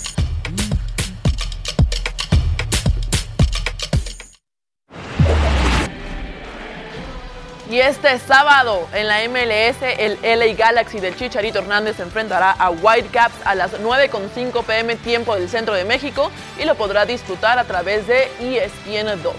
Y 7.73 7.79
este 7.79 8.19
sábado 8.19 8.87
en 8.93 9.07
la 9.07 9.27
MLS, 9.27 9.81
el 9.97 10.19
LA 10.21 10.53
Galaxy 10.53 10.99
del 10.99 11.15
Chicharito 11.15 11.57
Hernández 11.57 11.95
se 11.95 12.03
enfrentará 12.03 12.51
a 12.51 12.69
Whitecaps 12.69 13.33
a 13.45 13.55
las 13.55 13.71
9.5 13.81 14.63
pm 14.63 14.95
tiempo 14.97 15.33
del 15.33 15.49
centro 15.49 15.73
de 15.73 15.83
México 15.83 16.29
y 16.61 16.65
lo 16.65 16.75
podrá 16.75 17.07
disfrutar 17.07 17.57
a 17.57 17.63
través 17.63 18.05
de 18.05 18.25
ESPN 18.39 19.23
2. 19.23 19.33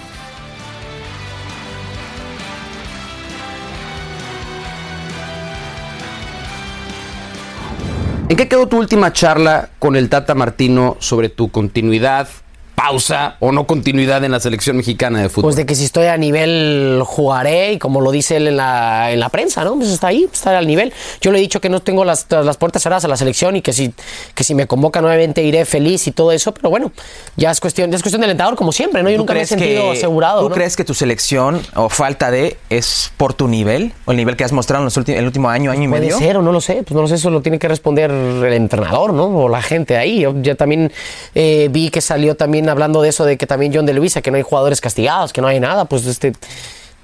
¿En 8.31 8.37
qué 8.37 8.49
quedó 8.49 8.67
tu 8.67 8.79
última 8.79 9.13
charla 9.13 9.69
con 9.79 9.95
el 9.95 10.09
Tata 10.09 10.35
Martino 10.35 10.97
sobre 10.99 11.29
tu 11.29 11.53
continuidad, 11.53 12.27
pausa 12.75 13.37
o 13.41 13.53
no 13.53 13.67
continuidad 13.67 14.23
en 14.25 14.33
la 14.33 14.41
selección 14.41 14.77
mexicana 14.77 15.21
de 15.23 15.29
fútbol? 15.29 15.43
Pues 15.49 15.57
de 15.57 15.67
que 15.67 15.75
si 15.75 15.85
estoy 15.85 16.07
a 16.07 16.17
nivel 16.17 17.03
jugaré 17.05 17.73
y 17.75 17.79
como 17.79 18.01
lo 18.01 18.11
dice 18.11 18.37
él 18.37 18.49
en 18.49 18.57
la, 18.57 19.13
en 19.13 19.21
la 19.21 19.29
prensa, 19.29 19.65
¿no? 19.65 19.75
Pues 19.77 19.89
está 19.91 20.09
ahí, 20.09 20.27
está 20.33 20.57
al 20.59 20.67
nivel. 20.67 20.93
Yo 21.21 21.31
le 21.33 21.39
he 21.39 21.41
dicho 21.41 21.61
que 21.61 21.69
no 21.69 21.81
tengo 21.81 22.05
las, 22.05 22.27
las 22.31 22.57
puertas 22.57 22.83
cerradas 22.83 23.05
a 23.05 23.09
la 23.09 23.17
selección 23.17 23.57
y 23.57 23.63
que 23.63 23.73
si, 23.73 23.93
que 24.35 24.45
si 24.45 24.55
me 24.55 24.67
convoca 24.67 25.01
nuevamente 25.01 25.43
iré 25.43 25.65
feliz 25.65 26.07
y 26.07 26.11
todo 26.13 26.33
eso, 26.33 26.53
pero 26.53 26.71
bueno, 26.71 26.93
ya 27.37 27.51
es 27.51 27.61
cuestión, 27.61 27.91
ya 27.91 27.97
es 27.97 28.03
cuestión 28.03 28.21
del 28.21 28.31
entrenador 28.31 28.57
como 28.57 28.73
siempre, 28.73 29.03
¿no? 29.03 29.11
Yo 29.11 29.17
¿Tú 29.17 29.23
nunca 29.23 29.35
me 29.35 29.43
he 29.43 29.47
sentido 29.47 29.85
que- 29.93 29.99
asegurado. 29.99 30.43
¿Tú 30.43 30.49
¿no? 30.49 30.55
crees 30.55 30.77
que 30.77 30.85
tu 30.85 30.95
selección 30.95 31.61
o 31.75 31.89
falta 31.89 32.31
de 32.31 32.57
es 32.71 33.13
por 33.17 33.35
tu 33.35 33.49
nivel 33.49 33.93
o 34.05 34.11
el 34.11 34.17
nivel 34.17 34.37
que 34.37 34.45
has 34.45 34.53
mostrado 34.53 34.83
en 34.83 34.87
los 34.87 34.97
últimos, 34.97 35.19
el 35.21 35.27
último 35.27 35.49
año, 35.49 35.71
año 35.71 35.85
y 35.85 35.89
Puede 35.89 36.01
medio? 36.03 36.19
ser 36.19 36.37
o 36.37 36.43
no 36.43 36.53
lo 36.53 36.61
sé, 36.61 36.83
pues 36.83 36.93
no 36.95 37.03
lo 37.03 37.09
sé, 37.09 37.15
eso 37.17 37.31
lo 37.31 37.41
tiene 37.41 37.59
que 37.59 37.69
responder 37.69 38.11
el 38.11 38.53
entrenador, 38.53 39.13
¿no? 39.13 39.25
O 39.27 39.49
la 39.49 39.63
gente 39.63 39.97
ahí. 39.97 40.21
Yo 40.21 40.35
ya 40.43 40.55
también 40.55 40.93
eh, 41.35 41.69
vi 41.71 41.91
que 41.91 42.01
salió 42.01 42.35
también 42.37 42.64
hablando 42.69 43.03
de 43.03 43.09
eso, 43.11 43.25
de 43.25 43.37
que 43.37 43.47
también 43.47 43.73
John 43.75 43.87
de 43.87 43.93
Luisa, 43.95 44.23
que 44.23 44.31
no 44.31 44.37
hay 44.37 44.43
jugadores 44.43 44.81
castigados, 44.81 45.33
que 45.33 45.41
no 45.41 45.47
hay 45.49 45.61
nada, 45.61 45.85
pues 45.85 46.07
este. 46.07 46.33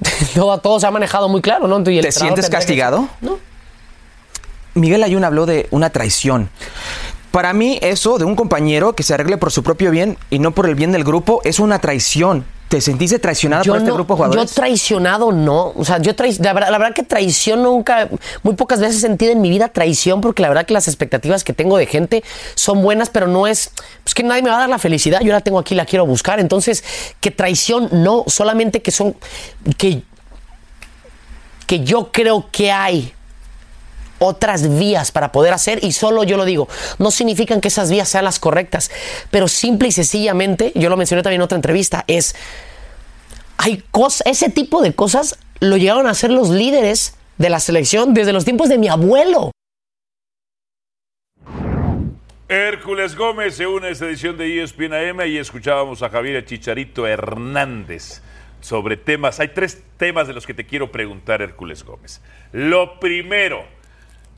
todo, 0.34 0.58
todo 0.58 0.80
se 0.80 0.86
ha 0.86 0.90
manejado 0.90 1.28
muy 1.28 1.40
claro, 1.42 1.66
¿no? 1.68 1.78
Y 1.90 1.98
el 1.98 2.04
¿Te 2.04 2.12
sientes 2.12 2.46
que- 2.46 2.52
castigado? 2.52 3.08
No. 3.20 3.38
Miguel 4.74 5.02
Ayun 5.02 5.24
habló 5.24 5.46
de 5.46 5.66
una 5.70 5.90
traición. 5.90 6.48
Para 7.32 7.52
mí 7.52 7.78
eso 7.82 8.18
de 8.18 8.24
un 8.24 8.34
compañero 8.36 8.94
que 8.94 9.02
se 9.02 9.14
arregle 9.14 9.36
por 9.36 9.52
su 9.52 9.62
propio 9.62 9.90
bien 9.90 10.16
y 10.30 10.38
no 10.38 10.50
por 10.52 10.68
el 10.68 10.74
bien 10.74 10.92
del 10.92 11.04
grupo 11.04 11.40
es 11.44 11.60
una 11.60 11.78
traición. 11.78 12.44
¿Te 12.70 12.80
sentiste 12.80 13.18
traicionada 13.18 13.64
por 13.64 13.78
este 13.78 13.90
grupo 13.90 14.14
de 14.14 14.18
yo 14.20 14.26
jugadores? 14.26 14.52
traicionado 14.52 15.32
no. 15.32 15.72
O 15.74 15.84
sea, 15.84 15.98
yo 15.98 16.12
la, 16.38 16.52
verdad, 16.52 16.70
la 16.70 16.78
verdad 16.78 16.94
que 16.94 17.02
traición 17.02 17.64
nunca, 17.64 18.08
muy 18.44 18.54
pocas 18.54 18.78
veces 18.78 18.98
he 18.98 19.00
sentido 19.00 19.32
en 19.32 19.40
mi 19.40 19.50
vida 19.50 19.70
traición 19.70 20.20
porque 20.20 20.40
la 20.40 20.48
verdad 20.48 20.66
que 20.66 20.72
las 20.72 20.86
expectativas 20.86 21.42
que 21.42 21.52
tengo 21.52 21.76
de 21.78 21.86
gente 21.86 22.22
son 22.54 22.80
buenas, 22.80 23.10
pero 23.10 23.26
no 23.26 23.48
es, 23.48 23.72
pues 24.04 24.14
que 24.14 24.22
nadie 24.22 24.42
me 24.42 24.50
va 24.50 24.56
a 24.58 24.60
dar 24.60 24.68
la 24.68 24.78
felicidad. 24.78 25.20
Yo 25.20 25.32
la 25.32 25.40
tengo 25.40 25.58
aquí, 25.58 25.74
la 25.74 25.84
quiero 25.84 26.06
buscar. 26.06 26.38
Entonces, 26.38 26.84
que 27.18 27.32
traición 27.32 27.88
no, 27.90 28.22
solamente 28.28 28.82
que 28.82 28.92
son, 28.92 29.16
que, 29.76 30.04
que 31.66 31.80
yo 31.80 32.12
creo 32.12 32.50
que 32.52 32.70
hay 32.70 33.12
otras 34.20 34.78
vías 34.78 35.10
para 35.10 35.32
poder 35.32 35.52
hacer 35.52 35.82
y 35.82 35.92
solo 35.92 36.22
yo 36.22 36.36
lo 36.36 36.44
digo, 36.44 36.68
no 36.98 37.10
significan 37.10 37.60
que 37.60 37.68
esas 37.68 37.90
vías 37.90 38.08
sean 38.08 38.24
las 38.24 38.38
correctas, 38.38 38.90
pero 39.32 39.48
simple 39.48 39.88
y 39.88 39.92
sencillamente, 39.92 40.70
yo 40.76 40.88
lo 40.88 40.96
mencioné 40.96 41.22
también 41.22 41.40
en 41.40 41.44
otra 41.44 41.56
entrevista, 41.56 42.04
es 42.06 42.36
hay 43.58 43.82
cosas, 43.90 44.26
ese 44.26 44.48
tipo 44.48 44.80
de 44.82 44.94
cosas 44.94 45.38
lo 45.60 45.76
llegaron 45.76 46.06
a 46.06 46.10
hacer 46.10 46.30
los 46.30 46.50
líderes 46.50 47.16
de 47.36 47.50
la 47.50 47.60
selección 47.60 48.14
desde 48.14 48.32
los 48.32 48.44
tiempos 48.44 48.68
de 48.68 48.78
mi 48.78 48.88
abuelo. 48.88 49.50
Hércules 52.48 53.14
Gómez 53.16 53.54
se 53.54 53.66
une 53.66 53.86
a 53.86 53.90
esta 53.90 54.06
edición 54.06 54.36
de 54.36 54.62
ESPN 54.62 54.92
AM 54.92 55.20
y 55.28 55.38
escuchábamos 55.38 56.02
a 56.02 56.08
Javier 56.08 56.44
Chicharito 56.44 57.06
Hernández 57.06 58.22
sobre 58.60 58.96
temas. 58.96 59.38
Hay 59.40 59.48
tres 59.48 59.82
temas 59.96 60.26
de 60.26 60.34
los 60.34 60.46
que 60.46 60.54
te 60.54 60.66
quiero 60.66 60.90
preguntar, 60.90 61.42
Hércules 61.42 61.84
Gómez. 61.84 62.20
Lo 62.52 62.98
primero, 62.98 63.64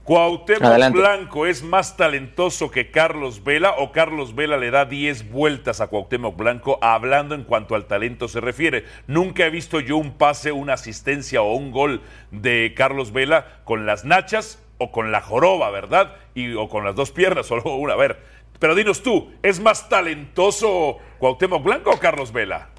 ¿Cuauhtémoc 0.05 0.65
Adelante. 0.65 0.99
Blanco 0.99 1.47
es 1.47 1.63
más 1.63 1.97
talentoso 1.97 2.73
que 2.73 2.91
Carlos 2.91 3.45
Vela 3.45 3.77
o 3.79 3.93
Carlos 3.93 4.35
Vela 4.35 4.57
le 4.57 4.73
da 4.73 4.85
10 4.85 5.31
vueltas 5.31 5.81
a 5.81 5.87
Cuauhtémoc 5.87 6.37
Blanco 6.37 6.81
hablando 6.83 7.37
en 7.37 7.45
cuanto 7.45 7.77
al 7.77 7.87
talento 7.87 8.27
se 8.27 8.41
refiere? 8.41 8.85
Nunca 9.07 9.47
he 9.47 9.51
visto 9.51 9.79
yo 9.79 9.97
un 9.97 10.19
pase, 10.19 10.51
una 10.51 10.73
asistencia 10.73 11.43
o 11.43 11.55
un 11.55 11.71
gol 11.71 12.03
de 12.33 12.75
Carlos 12.77 13.13
Vela 13.13 13.61
con 13.63 13.87
las 13.87 14.05
nachas 14.05 14.61
o 14.79 14.91
con 14.91 15.13
la 15.13 15.21
joroba, 15.21 15.71
¿verdad? 15.71 16.17
Y, 16.35 16.53
o 16.55 16.69
con 16.69 16.85
las 16.85 16.97
dos 16.97 17.13
piernas, 17.13 17.47
solo 17.47 17.77
una. 17.77 17.93
A 17.95 17.97
ver, 17.97 18.19
pero 18.59 18.75
dinos 18.75 19.05
tú, 19.05 19.33
¿es 19.45 19.61
más 19.61 19.89
talentoso 19.89 20.99
Cuauhtémoc 21.21 21.63
Blanco 21.63 21.93
o 21.93 21.99
Carlos 22.01 22.33
Vela? 22.33 22.72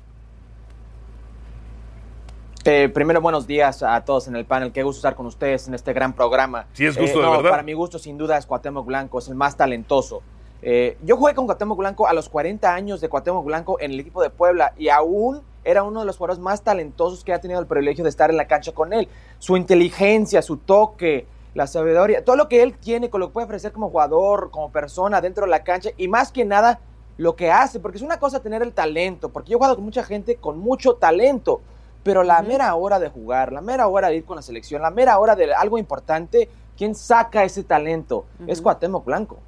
Eh, 2.65 2.87
primero, 2.87 3.19
buenos 3.19 3.45
días 3.45 3.83
a 3.83 4.05
todos 4.05 4.29
en 4.29 4.37
el 4.37 4.45
panel. 4.45 4.71
Qué 4.71 4.83
gusto 4.83 4.99
estar 4.99 5.15
con 5.15 5.25
ustedes 5.25 5.67
en 5.67 5.73
este 5.73 5.91
gran 5.91 6.13
programa. 6.13 6.65
Sí, 6.71 6.85
es 6.85 6.97
gusto, 6.97 7.19
de 7.19 7.25
no, 7.25 7.31
verdad. 7.31 7.49
Para 7.49 7.63
mi 7.63 7.73
gusto, 7.73 7.99
sin 7.99 8.17
duda, 8.17 8.37
es 8.37 8.45
Cuauhtémoc 8.45 8.85
Blanco, 8.85 9.19
es 9.19 9.27
el 9.27 9.35
más 9.35 9.57
talentoso. 9.57 10.21
Eh, 10.61 10.97
yo 11.03 11.17
jugué 11.17 11.35
con 11.35 11.45
Cuauhtémoc 11.45 11.77
Blanco 11.77 12.07
a 12.07 12.13
los 12.13 12.29
40 12.29 12.73
años 12.73 13.01
de 13.01 13.09
Cuauhtémoc 13.09 13.43
Blanco 13.43 13.81
en 13.81 13.91
el 13.91 13.99
equipo 13.99 14.21
de 14.21 14.29
Puebla 14.29 14.71
y 14.77 14.87
aún 14.87 15.41
era 15.65 15.83
uno 15.83 15.99
de 15.99 16.05
los 16.05 16.15
jugadores 16.15 16.41
más 16.41 16.61
talentosos 16.61 17.25
que 17.25 17.33
ha 17.33 17.41
tenido 17.41 17.59
el 17.59 17.67
privilegio 17.67 18.05
de 18.05 18.09
estar 18.09 18.29
en 18.29 18.37
la 18.37 18.47
cancha 18.47 18.71
con 18.71 18.93
él. 18.93 19.09
Su 19.39 19.57
inteligencia, 19.57 20.41
su 20.41 20.55
toque, 20.55 21.27
la 21.55 21.67
sabiduría, 21.67 22.23
todo 22.23 22.37
lo 22.37 22.47
que 22.47 22.63
él 22.63 22.77
tiene, 22.77 23.09
con 23.09 23.19
lo 23.19 23.27
que 23.27 23.33
puede 23.33 23.45
ofrecer 23.45 23.73
como 23.73 23.89
jugador, 23.89 24.51
como 24.51 24.71
persona 24.71 25.19
dentro 25.19 25.43
de 25.43 25.51
la 25.51 25.65
cancha 25.65 25.89
y 25.97 26.07
más 26.07 26.31
que 26.31 26.45
nada 26.45 26.79
lo 27.17 27.35
que 27.35 27.51
hace, 27.51 27.81
porque 27.81 27.97
es 27.97 28.03
una 28.03 28.19
cosa 28.19 28.41
tener 28.41 28.61
el 28.61 28.71
talento, 28.71 29.29
porque 29.29 29.51
yo 29.51 29.55
he 29.55 29.59
jugado 29.59 29.75
con 29.75 29.83
mucha 29.83 30.03
gente 30.03 30.37
con 30.37 30.59
mucho 30.59 30.93
talento, 30.95 31.61
pero 32.03 32.23
la 32.23 32.41
mera 32.41 32.75
hora 32.75 32.99
de 32.99 33.09
jugar, 33.09 33.51
la 33.51 33.61
mera 33.61 33.87
hora 33.87 34.09
de 34.09 34.17
ir 34.17 34.25
con 34.25 34.35
la 34.35 34.41
selección, 34.41 34.81
la 34.81 34.91
mera 34.91 35.17
hora 35.17 35.35
de 35.35 35.53
algo 35.53 35.77
importante, 35.77 36.49
¿quién 36.77 36.93
saca 36.95 37.43
ese 37.43 37.63
talento? 37.63 38.25
Es 38.45 38.61
Cuauhtémoc 38.61 39.05
Blanco. 39.05 39.39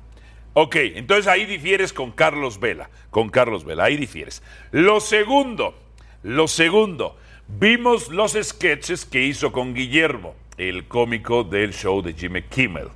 Ok, 0.54 0.78
entonces 0.78 1.28
ahí 1.28 1.46
difieres 1.46 1.92
con 1.92 2.12
Carlos 2.12 2.60
Vela, 2.62 2.90
con 3.10 3.30
Carlos 3.30 3.66
Vela, 3.66 3.84
ahí 3.84 3.98
difieres. 3.98 4.42
Lo 4.72 5.02
segundo, 5.02 5.76
lo 6.24 6.48
segundo, 6.48 7.18
vimos 7.48 8.08
los 8.08 8.38
sketches 8.42 9.04
que 9.04 9.22
hizo 9.24 9.52
con 9.52 9.74
Guillermo, 9.74 10.34
el 10.58 10.88
cómico 10.88 11.44
del 11.44 11.74
show 11.74 12.02
de 12.02 12.14
Jimmy 12.14 12.44
Kimmel. 12.44 12.88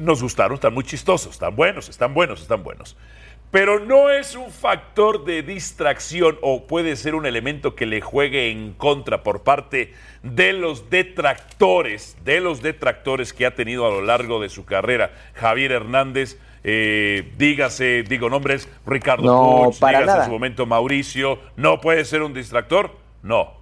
Nos 0.00 0.22
gustaron, 0.22 0.54
están 0.54 0.74
muy 0.74 0.84
chistosos, 0.84 1.32
están 1.32 1.56
buenos, 1.56 1.88
están 1.88 2.12
buenos, 2.12 2.42
están 2.42 2.62
buenos. 2.62 2.96
Pero 3.52 3.78
no 3.80 4.08
es 4.08 4.34
un 4.34 4.50
factor 4.50 5.26
de 5.26 5.42
distracción 5.42 6.38
o 6.40 6.66
puede 6.66 6.96
ser 6.96 7.14
un 7.14 7.26
elemento 7.26 7.74
que 7.74 7.84
le 7.84 8.00
juegue 8.00 8.50
en 8.50 8.72
contra 8.72 9.22
por 9.22 9.42
parte 9.42 9.92
de 10.22 10.54
los 10.54 10.88
detractores, 10.88 12.16
de 12.24 12.40
los 12.40 12.62
detractores 12.62 13.34
que 13.34 13.44
ha 13.44 13.54
tenido 13.54 13.86
a 13.86 13.90
lo 13.90 14.00
largo 14.00 14.40
de 14.40 14.48
su 14.48 14.64
carrera. 14.64 15.12
Javier 15.34 15.72
Hernández, 15.72 16.38
eh, 16.64 17.30
dígase, 17.36 18.04
digo 18.04 18.30
nombres, 18.30 18.70
Ricardo 18.86 19.24
No, 19.24 19.70
para 19.78 19.98
dígase 19.98 20.06
nada. 20.06 20.24
en 20.24 20.30
su 20.30 20.32
momento 20.32 20.64
Mauricio, 20.64 21.38
¿no 21.56 21.78
puede 21.78 22.06
ser 22.06 22.22
un 22.22 22.32
distractor? 22.32 22.92
No. 23.22 23.52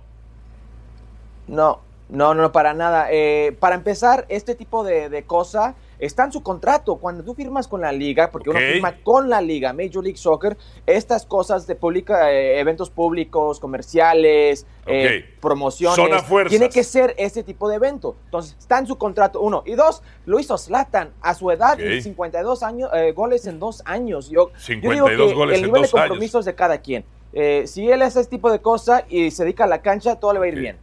No, 1.48 1.80
no, 2.08 2.34
no, 2.34 2.52
para 2.52 2.74
nada. 2.74 3.08
Eh, 3.10 3.56
para 3.58 3.74
empezar, 3.74 4.24
este 4.28 4.54
tipo 4.54 4.84
de, 4.84 5.08
de 5.08 5.24
cosa 5.24 5.74
está 6.00 6.24
en 6.24 6.32
su 6.32 6.42
contrato. 6.42 6.96
Cuando 6.96 7.22
tú 7.22 7.34
firmas 7.34 7.68
con 7.68 7.80
la 7.80 7.92
liga, 7.92 8.30
porque 8.30 8.50
uno 8.50 8.58
firma 8.58 8.96
con 9.02 9.28
la 9.28 9.40
liga, 9.40 9.72
Major 9.72 10.02
League 10.02 10.16
Soccer, 10.18 10.56
estas 10.86 11.26
cosas 11.26 11.66
de 11.66 11.76
pública, 11.76 12.32
eh, 12.32 12.58
eventos 12.58 12.90
públicos, 12.90 13.60
comerciales, 13.60 14.66
eh, 14.86 15.24
promociones, 15.40 16.24
tiene 16.48 16.68
que 16.68 16.82
ser 16.82 17.14
este 17.18 17.42
tipo 17.42 17.68
de 17.68 17.76
evento. 17.76 18.16
Entonces, 18.24 18.56
está 18.58 18.78
en 18.78 18.86
su 18.86 18.96
contrato, 18.98 19.40
uno. 19.40 19.62
Y 19.66 19.74
dos, 19.74 20.02
lo 20.26 20.40
hizo 20.40 20.56
Zlatan 20.58 21.10
a 21.20 21.34
su 21.34 21.50
edad, 21.50 21.74
Ok. 21.74 21.80
en 21.80 22.02
52 22.02 22.62
años, 22.62 22.90
eh, 22.94 23.12
goles 23.12 23.46
en 23.46 23.58
dos 23.58 23.82
años. 23.84 24.30
Yo, 24.30 24.50
yo 24.50 24.58
52 24.58 25.10
digo 25.10 25.28
que 25.28 25.34
goles 25.34 25.58
el 25.58 25.64
en 25.64 25.66
nivel 25.68 25.82
dos 25.82 25.92
de 25.92 25.98
años. 25.98 26.08
compromiso 26.08 26.38
es 26.40 26.44
de 26.44 26.54
cada 26.54 26.78
quien. 26.78 27.04
Eh, 27.32 27.64
si 27.66 27.88
él 27.90 28.02
hace 28.02 28.20
este 28.20 28.30
tipo 28.36 28.50
de 28.50 28.60
cosas 28.60 29.04
y 29.08 29.30
se 29.30 29.44
dedica 29.44 29.64
a 29.64 29.68
la 29.68 29.82
cancha, 29.82 30.16
todo 30.16 30.32
le 30.32 30.38
va 30.40 30.46
a 30.46 30.48
ir 30.48 30.58
bien. 30.58 30.76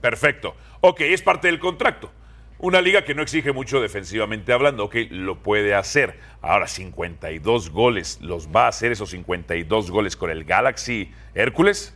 Perfecto. 0.00 0.54
Ok, 0.80 1.00
es 1.00 1.22
parte 1.22 1.48
del 1.48 1.58
contrato. 1.58 2.10
Una 2.60 2.80
liga 2.80 3.04
que 3.04 3.14
no 3.14 3.22
exige 3.22 3.52
mucho 3.52 3.80
defensivamente 3.80 4.52
hablando, 4.52 4.84
ok, 4.86 4.96
lo 5.10 5.36
puede 5.38 5.74
hacer. 5.74 6.18
Ahora, 6.42 6.66
52 6.66 7.70
goles, 7.70 8.18
¿los 8.20 8.48
va 8.48 8.64
a 8.64 8.68
hacer 8.68 8.90
esos 8.90 9.10
52 9.10 9.90
goles 9.92 10.16
con 10.16 10.30
el 10.30 10.42
Galaxy 10.44 11.12
Hércules? 11.34 11.94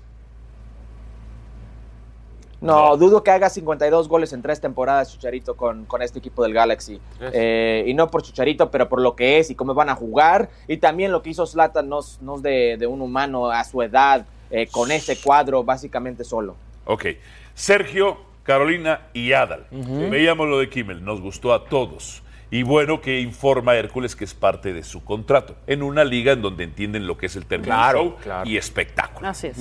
No, 2.60 2.96
dudo 2.96 3.24
que 3.24 3.32
haga 3.32 3.50
52 3.50 4.06
goles 4.08 4.32
en 4.32 4.40
tres 4.40 4.60
temporadas 4.60 5.10
Chicharito 5.10 5.56
con, 5.56 5.84
con 5.84 6.00
este 6.00 6.20
equipo 6.20 6.44
del 6.44 6.52
Galaxy. 6.54 7.00
Eh, 7.20 7.82
y 7.88 7.94
no 7.94 8.06
por 8.08 8.22
Chicharito, 8.22 8.70
pero 8.70 8.88
por 8.88 9.00
lo 9.00 9.16
que 9.16 9.38
es 9.40 9.50
y 9.50 9.56
cómo 9.56 9.74
van 9.74 9.88
a 9.88 9.96
jugar. 9.96 10.48
Y 10.68 10.76
también 10.76 11.10
lo 11.10 11.22
que 11.24 11.30
hizo 11.30 11.44
Zlatan 11.44 11.88
no, 11.88 11.98
es- 11.98 12.18
no 12.22 12.36
es 12.36 12.42
de, 12.42 12.76
de 12.78 12.86
un 12.86 13.02
humano 13.02 13.50
a 13.50 13.64
su 13.64 13.82
edad, 13.82 14.24
eh, 14.48 14.68
con 14.70 14.92
ese 14.92 15.16
cuadro 15.20 15.64
básicamente 15.64 16.22
solo. 16.22 16.54
Ok. 16.84 17.06
Sergio, 17.52 18.18
Carolina 18.42 19.08
y 19.12 19.32
Adal. 19.32 19.66
Veíamos 19.70 20.48
lo 20.48 20.58
de 20.58 20.68
Kimmel, 20.68 21.04
nos 21.04 21.20
gustó 21.20 21.52
a 21.52 21.64
todos. 21.64 22.22
Y 22.50 22.64
bueno 22.64 23.00
que 23.00 23.20
informa 23.20 23.72
a 23.72 23.76
Hércules 23.76 24.14
que 24.14 24.24
es 24.24 24.34
parte 24.34 24.74
de 24.74 24.82
su 24.82 25.02
contrato, 25.04 25.56
en 25.66 25.82
una 25.82 26.04
liga 26.04 26.32
en 26.32 26.42
donde 26.42 26.64
entienden 26.64 27.06
lo 27.06 27.16
que 27.16 27.26
es 27.26 27.36
el 27.36 27.46
término 27.46 27.74
Claro, 27.74 27.98
show 28.02 28.16
claro. 28.22 28.50
y 28.50 28.58
espectáculo. 28.58 29.26
Así 29.26 29.46
es. 29.46 29.56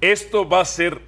Esto 0.00 0.48
va 0.48 0.60
a 0.60 0.64
ser 0.64 1.00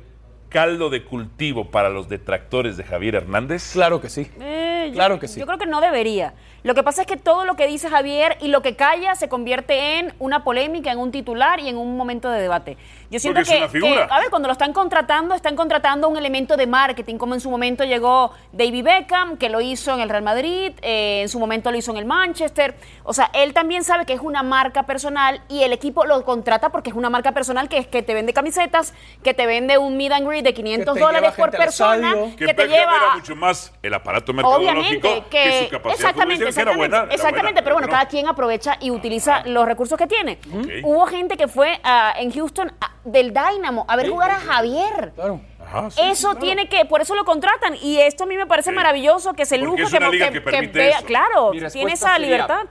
caldo 0.49 0.91
de 0.91 1.05
cultivo 1.05 1.71
para 1.71 1.89
los 1.91 2.09
detractores 2.09 2.77
de 2.77 2.85
Javier 2.85 3.17
Hernández? 3.17 3.73
Claro 3.73 4.01
que 4.01 4.09
sí. 4.09 4.31
Eh, 4.41 4.76
yo- 4.89 4.95
Claro 4.95 5.19
que 5.19 5.29
sí. 5.29 5.39
Yo 5.41 5.47
creo 5.47 5.59
que 5.59 5.67
no 5.67 5.81
debería. 5.81 6.35
Lo 6.63 6.75
que 6.75 6.83
pasa 6.83 7.03
es 7.03 7.07
que 7.07 7.17
todo 7.17 7.45
lo 7.45 7.55
que 7.55 7.67
dice 7.69 7.89
Javier 7.89 8.39
y 8.41 8.49
lo 8.49 8.61
que 8.61 8.75
calla 8.75 9.15
se 9.15 9.29
convierte 9.29 9.99
en 10.01 10.13
una 10.19 10.43
polémica, 10.43 10.91
en 10.91 10.99
un 10.99 11.13
titular 11.13 11.61
y 11.61 11.69
en 11.69 11.77
un 11.77 11.97
momento 11.97 12.29
de 12.29 12.41
debate. 12.41 12.77
Yo 13.09 13.21
siento 13.21 13.39
Porque 13.39 13.53
es 13.53 13.57
que, 13.57 13.63
una 13.63 13.69
figura. 13.69 14.07
que, 14.09 14.13
a 14.15 14.19
ver, 14.19 14.31
cuando 14.31 14.49
lo 14.49 14.53
están 14.53 14.73
contratando, 14.73 15.35
están 15.37 15.55
contratando 15.55 16.09
un 16.09 16.17
elemento 16.17 16.57
de 16.57 16.67
marketing, 16.67 17.19
como 17.19 17.35
en 17.35 17.41
su 17.41 17.51
momento 17.51 17.85
llegó 17.85 18.33
David 18.53 18.83
Beckham, 18.85 19.37
que 19.37 19.49
lo 19.49 19.61
hizo 19.61 19.95
en 19.95 20.01
el 20.01 20.09
Real 20.09 20.25
Madrid, 20.25 20.73
eh, 20.83 21.21
en 21.23 21.29
su 21.29 21.39
momento 21.39 21.71
lo 21.71 21.77
hizo 21.77 21.93
en 21.93 21.99
el 21.99 22.05
Manchester. 22.05 22.75
O 23.05 23.13
sea, 23.13 23.31
él 23.33 23.53
también 23.55 23.85
sabe 23.85 24.05
que 24.05 24.13
es 24.15 24.21
una 24.21 24.43
marca 24.43 24.83
personal 24.87 25.41
y 25.49 25.63
el 25.63 25.73
equipo 25.73 26.05
lo 26.05 26.25
contrata 26.25 26.71
porque 26.71 26.91
es 26.91 26.97
una 26.97 27.11
marca 27.11 27.31
personal 27.31 27.69
que 27.69 27.79
es 27.79 27.87
que 27.87 28.03
te 28.03 28.13
vende 28.13 28.33
camisetas, 28.33 28.93
que 29.23 29.35
te 29.35 29.47
vende 29.47 29.79
un 29.79 29.97
meet 29.97 30.11
and 30.11 30.27
greet 30.27 30.43
de 30.43 30.53
500 30.53 30.95
te 30.95 31.01
dólares 31.01 31.33
por 31.37 31.53
persona. 31.53 32.13
Que, 32.37 32.47
que 32.47 32.55
te 32.55 32.67
lleva 32.67 32.97
era 32.97 33.15
mucho 33.15 33.37
más 33.37 33.73
el 33.83 33.95
aparato 33.95 34.33
mercadológico 34.33 34.76
Que, 34.83 35.25
que, 35.31 35.65
su 35.65 35.71
capacidad 35.71 35.95
exactamente, 35.95 36.43
era 36.43 36.49
exactamente, 36.49 36.79
buena. 36.79 36.97
era 37.05 37.15
exactamente, 37.15 37.53
buena, 37.53 37.63
pero 37.63 37.75
bueno, 37.77 37.87
no. 37.89 37.93
cada 37.93 38.07
quien 38.07 38.29
aprovecha 38.29 38.77
y 38.81 38.91
utiliza 38.91 39.43
los 39.47 39.67
recursos 39.67 39.99
que 39.99 40.07
tiene. 40.07 40.39
Hubo 40.83 41.07
gente 41.07 41.37
que 41.37 41.49
fue 41.49 41.81
ah, 41.85 42.15
en 42.19 42.31
Houston 42.33 42.73
ah, 42.81 42.93
del 43.05 43.33
Dynamo 43.33 43.85
a 43.89 43.97
ver 43.97 44.09
jugar 44.09 44.31
a 44.31 44.41
Javier. 44.41 45.13
Ajá, 45.65 45.91
sí, 45.91 46.01
eso 46.05 46.31
claro. 46.31 46.41
tiene 46.47 46.69
que, 46.69 46.85
por 46.85 47.01
eso 47.01 47.15
lo 47.15 47.25
contratan 47.25 47.75
y 47.83 47.99
esto 47.99 48.25
a 48.25 48.27
mí 48.27 48.37
me 48.37 48.47
parece 48.47 48.71
maravilloso 48.71 49.35
que 49.35 49.45
se 49.47 49.59
Porque 49.59 49.83
lujo 49.83 49.83
es 49.83 49.91
que, 49.93 49.99
que- 49.99 50.19
que 50.27 50.33
que 50.33 50.41
permite 50.41 50.79
vea, 50.79 50.99
eso. 50.99 51.07
claro, 51.07 51.51
tiene 51.73 51.93
esa 51.93 52.13
sería, 52.13 52.27
libertad. 52.27 52.67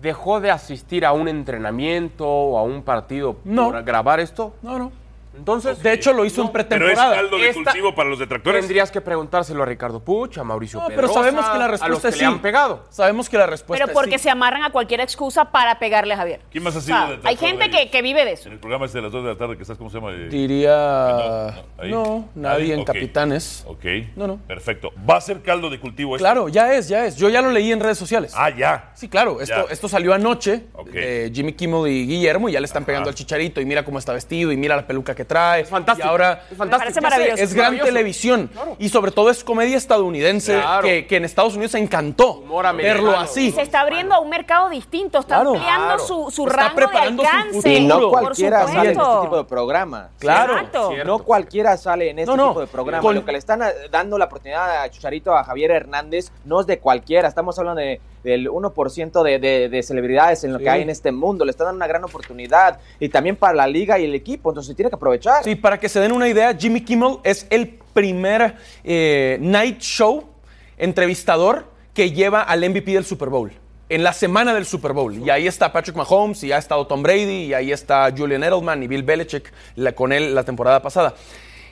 ¿Dejó 0.00 0.40
de 0.40 0.50
asistir 0.50 1.06
a 1.06 1.12
un 1.12 1.28
entrenamiento 1.28 2.26
o 2.28 2.58
a 2.58 2.64
un 2.64 2.82
partido 2.82 3.36
No. 3.44 3.70
por 3.70 3.84
grabar 3.84 4.18
esto? 4.18 4.54
No, 4.62 4.78
no. 4.78 4.90
Entonces, 5.36 5.82
De 5.82 5.92
hecho, 5.92 6.12
lo 6.12 6.24
hizo 6.24 6.42
en 6.42 6.48
Pero 6.48 6.60
es 6.60 6.66
pretemporada. 6.68 7.14
caldo 7.16 7.38
de 7.38 7.48
Esta- 7.48 7.62
cultivo 7.64 7.94
para 7.94 8.08
los 8.10 8.18
detractores. 8.18 8.60
Tendrías 8.60 8.90
que 8.90 9.00
preguntárselo 9.00 9.62
a 9.62 9.66
Ricardo 9.66 10.00
Puch, 10.00 10.38
a 10.38 10.44
Mauricio 10.44 10.80
No, 10.80 10.88
pero 10.88 11.08
sabemos 11.08 11.44
que 11.48 11.58
la 11.58 11.64
a 11.64 11.68
los 11.68 11.80
respuesta 11.80 12.08
que 12.08 12.08
es 12.08 12.14
le 12.14 12.18
sí. 12.20 12.24
han 12.24 12.40
pegado. 12.42 12.84
Sabemos 12.90 13.28
que 13.28 13.38
la 13.38 13.46
respuesta 13.46 13.84
Pero 13.86 13.94
porque 13.94 14.16
es 14.16 14.20
sí. 14.20 14.24
se 14.24 14.30
amarran 14.30 14.62
a 14.62 14.70
cualquier 14.70 15.00
excusa 15.00 15.46
para 15.50 15.78
pegarle 15.78 16.14
a 16.14 16.16
Javier. 16.18 16.40
¿Quién 16.50 16.62
más 16.64 16.74
ha 16.74 16.78
O 16.78 16.80
sido 16.82 16.96
sea, 16.96 17.06
detractor 17.06 17.28
hay 17.30 17.36
gente 17.36 17.68
de 17.78 17.90
que, 17.90 18.02
vive 18.02 18.24
de 18.24 18.32
eso. 18.32 18.48
En 18.48 18.54
el 18.54 18.58
programa 18.60 18.86
este 18.86 18.98
de 18.98 19.02
las 19.02 19.12
2 19.12 19.24
de 19.24 19.30
la 19.30 19.38
tarde 19.38 19.56
que 19.56 19.62
estás, 19.62 19.78
¿cómo 19.78 19.90
se 19.90 19.98
llama? 19.98 20.12
Eh, 20.12 20.28
Diría... 20.28 21.64
No, 21.84 22.28
nadie 22.34 22.74
en. 22.74 22.84
Capitanes. 22.84 23.64
Ok. 23.66 23.84
No, 24.16 24.26
no. 24.26 24.36
Perfecto. 24.38 24.90
¿Va 25.08 25.16
a 25.16 25.20
ser 25.20 25.40
caldo 25.42 25.70
de 25.70 25.78
cultivo 25.80 26.16
esto? 26.16 26.24
Claro, 26.24 26.48
ya 26.48 26.74
es, 26.74 26.88
ya 26.88 27.04
es. 27.06 27.16
Yo 27.16 27.28
ya 27.28 27.40
lo 27.42 27.50
leí 27.50 27.70
en 27.72 27.80
redes 27.80 27.96
sociales. 27.98 28.34
Ah, 28.36 28.50
ya. 28.50 28.90
Sí, 28.94 29.08
claro. 29.08 29.40
Esto, 29.40 29.68
esto 29.70 29.88
salió 29.88 30.12
anoche 30.14 30.64
Ok. 30.74 30.88
de 30.90 31.30
Jimmy 31.34 31.52
Kimmel 31.54 31.86
y 31.90 32.06
Guillermo 32.06 32.48
y 32.48 32.52
ya 32.52 32.60
le 32.60 32.66
están 32.66 32.84
pegando 32.84 33.08
al 33.08 33.14
chicharito 33.14 33.60
y 33.60 33.64
mira 33.64 33.84
cómo 33.84 33.98
está 33.98 34.12
vestido 34.12 34.52
y 34.52 34.56
mira 34.56 34.76
la 34.76 34.86
peluca 34.86 35.14
que 35.14 35.21
trae. 35.24 35.62
Es 35.62 35.68
fantástico. 35.68 36.06
Y 36.06 36.10
ahora 36.10 36.42
Es 36.50 36.56
fantástico. 36.56 36.78
Parece 36.82 37.00
maravilloso. 37.00 37.42
es 37.42 37.54
gran 37.54 37.64
Maravilloso. 37.74 37.86
televisión 37.88 38.50
y 38.78 38.88
sobre 38.88 39.10
todo 39.12 39.30
es 39.30 39.44
comedia 39.44 39.76
estadounidense 39.76 40.54
Claro. 40.54 40.82
que, 40.86 41.06
que 41.06 41.16
en 41.16 41.24
Estados 41.24 41.54
Unidos 41.54 41.74
encantó 41.74 42.38
Humor 42.40 42.66
americano. 42.66 43.02
verlo 43.04 43.18
así. 43.18 43.48
Y 43.48 43.52
se 43.52 43.62
está 43.62 43.80
abriendo 43.80 44.14
a 44.14 44.20
un 44.20 44.30
mercado 44.30 44.68
distinto, 44.70 45.18
está 45.20 45.36
Claro. 45.36 45.50
ampliando 45.54 45.86
Claro. 45.86 46.06
su, 46.06 46.30
su 46.30 46.44
Está 46.46 46.56
rango 46.56 46.70
de 46.70 46.76
preparando 46.86 47.22
alcance. 47.22 47.52
futuro. 47.54 47.74
Y 47.74 47.86
no 47.86 48.00
Por 48.00 48.10
cualquiera 48.10 48.66
sale 48.66 48.80
en 48.92 48.98
este 48.98 49.20
tipo 49.22 49.36
de 49.36 49.44
programa. 49.44 50.10
Claro. 50.18 50.54
No 51.04 51.18
cualquiera 51.20 51.76
sale 51.76 52.10
en 52.10 52.18
este 52.18 52.30
No, 52.30 52.36
no. 52.36 52.48
tipo 52.48 52.60
de 52.60 52.66
programa. 52.66 53.02
Con- 53.02 53.14
Lo 53.14 53.24
que 53.24 53.32
le 53.32 53.38
están 53.38 53.62
eh, 53.62 53.66
dando 53.90 54.18
la 54.18 54.24
oportunidad 54.26 54.82
a 54.82 54.90
Chicharito, 54.90 55.34
a 55.36 55.44
Javier 55.44 55.70
Hernández, 55.70 56.30
no 56.44 56.60
es 56.60 56.66
de 56.66 56.78
cualquiera. 56.78 57.28
Estamos 57.28 57.58
hablando 57.58 57.80
de, 57.80 58.00
del 58.24 58.48
1% 58.48 59.22
de, 59.22 59.38
de- 59.38 59.68
de 59.68 59.82
celebridades 59.82 60.44
en 60.44 60.52
lo 60.52 60.58
Sí. 60.58 60.64
que 60.64 60.70
hay 60.70 60.82
en 60.82 60.90
este 60.90 61.10
mundo. 61.12 61.44
Le 61.44 61.50
están 61.50 61.66
dando 61.66 61.76
una 61.76 61.86
gran 61.86 62.04
oportunidad. 62.04 62.78
Y 63.00 63.08
también 63.08 63.36
para 63.36 63.54
la 63.54 63.66
liga 63.66 63.98
y 63.98 64.04
el 64.04 64.14
equipo. 64.14 64.50
Entonces 64.50 64.74
tiene 64.76 64.90
que 64.90 64.96
aprovechar. 64.96 65.11
Sí, 65.42 65.54
para 65.54 65.78
que 65.78 65.88
se 65.88 66.00
den 66.00 66.12
una 66.12 66.28
idea, 66.28 66.54
Jimmy 66.54 66.80
Kimmel 66.80 67.18
es 67.24 67.46
el 67.50 67.68
primer 67.92 68.56
eh, 68.84 69.38
night 69.40 69.80
show 69.80 70.28
entrevistador 70.78 71.66
que 71.94 72.10
lleva 72.10 72.42
al 72.42 72.68
MVP 72.68 72.92
del 72.92 73.04
Super 73.04 73.28
Bowl. 73.28 73.52
En 73.88 74.02
la 74.02 74.12
semana 74.12 74.54
del 74.54 74.64
Super 74.64 74.92
Bowl. 74.92 75.16
Y 75.18 75.28
ahí 75.28 75.46
está 75.46 75.70
Patrick 75.70 75.96
Mahomes, 75.96 76.42
y 76.44 76.52
ha 76.52 76.58
estado 76.58 76.86
Tom 76.86 77.02
Brady, 77.02 77.44
y 77.44 77.54
ahí 77.54 77.72
está 77.72 78.12
Julian 78.16 78.42
Edelman 78.42 78.82
y 78.82 78.86
Bill 78.86 79.02
Belichick 79.02 79.52
con 79.94 80.12
él 80.12 80.34
la 80.34 80.44
temporada 80.44 80.80
pasada. 80.80 81.14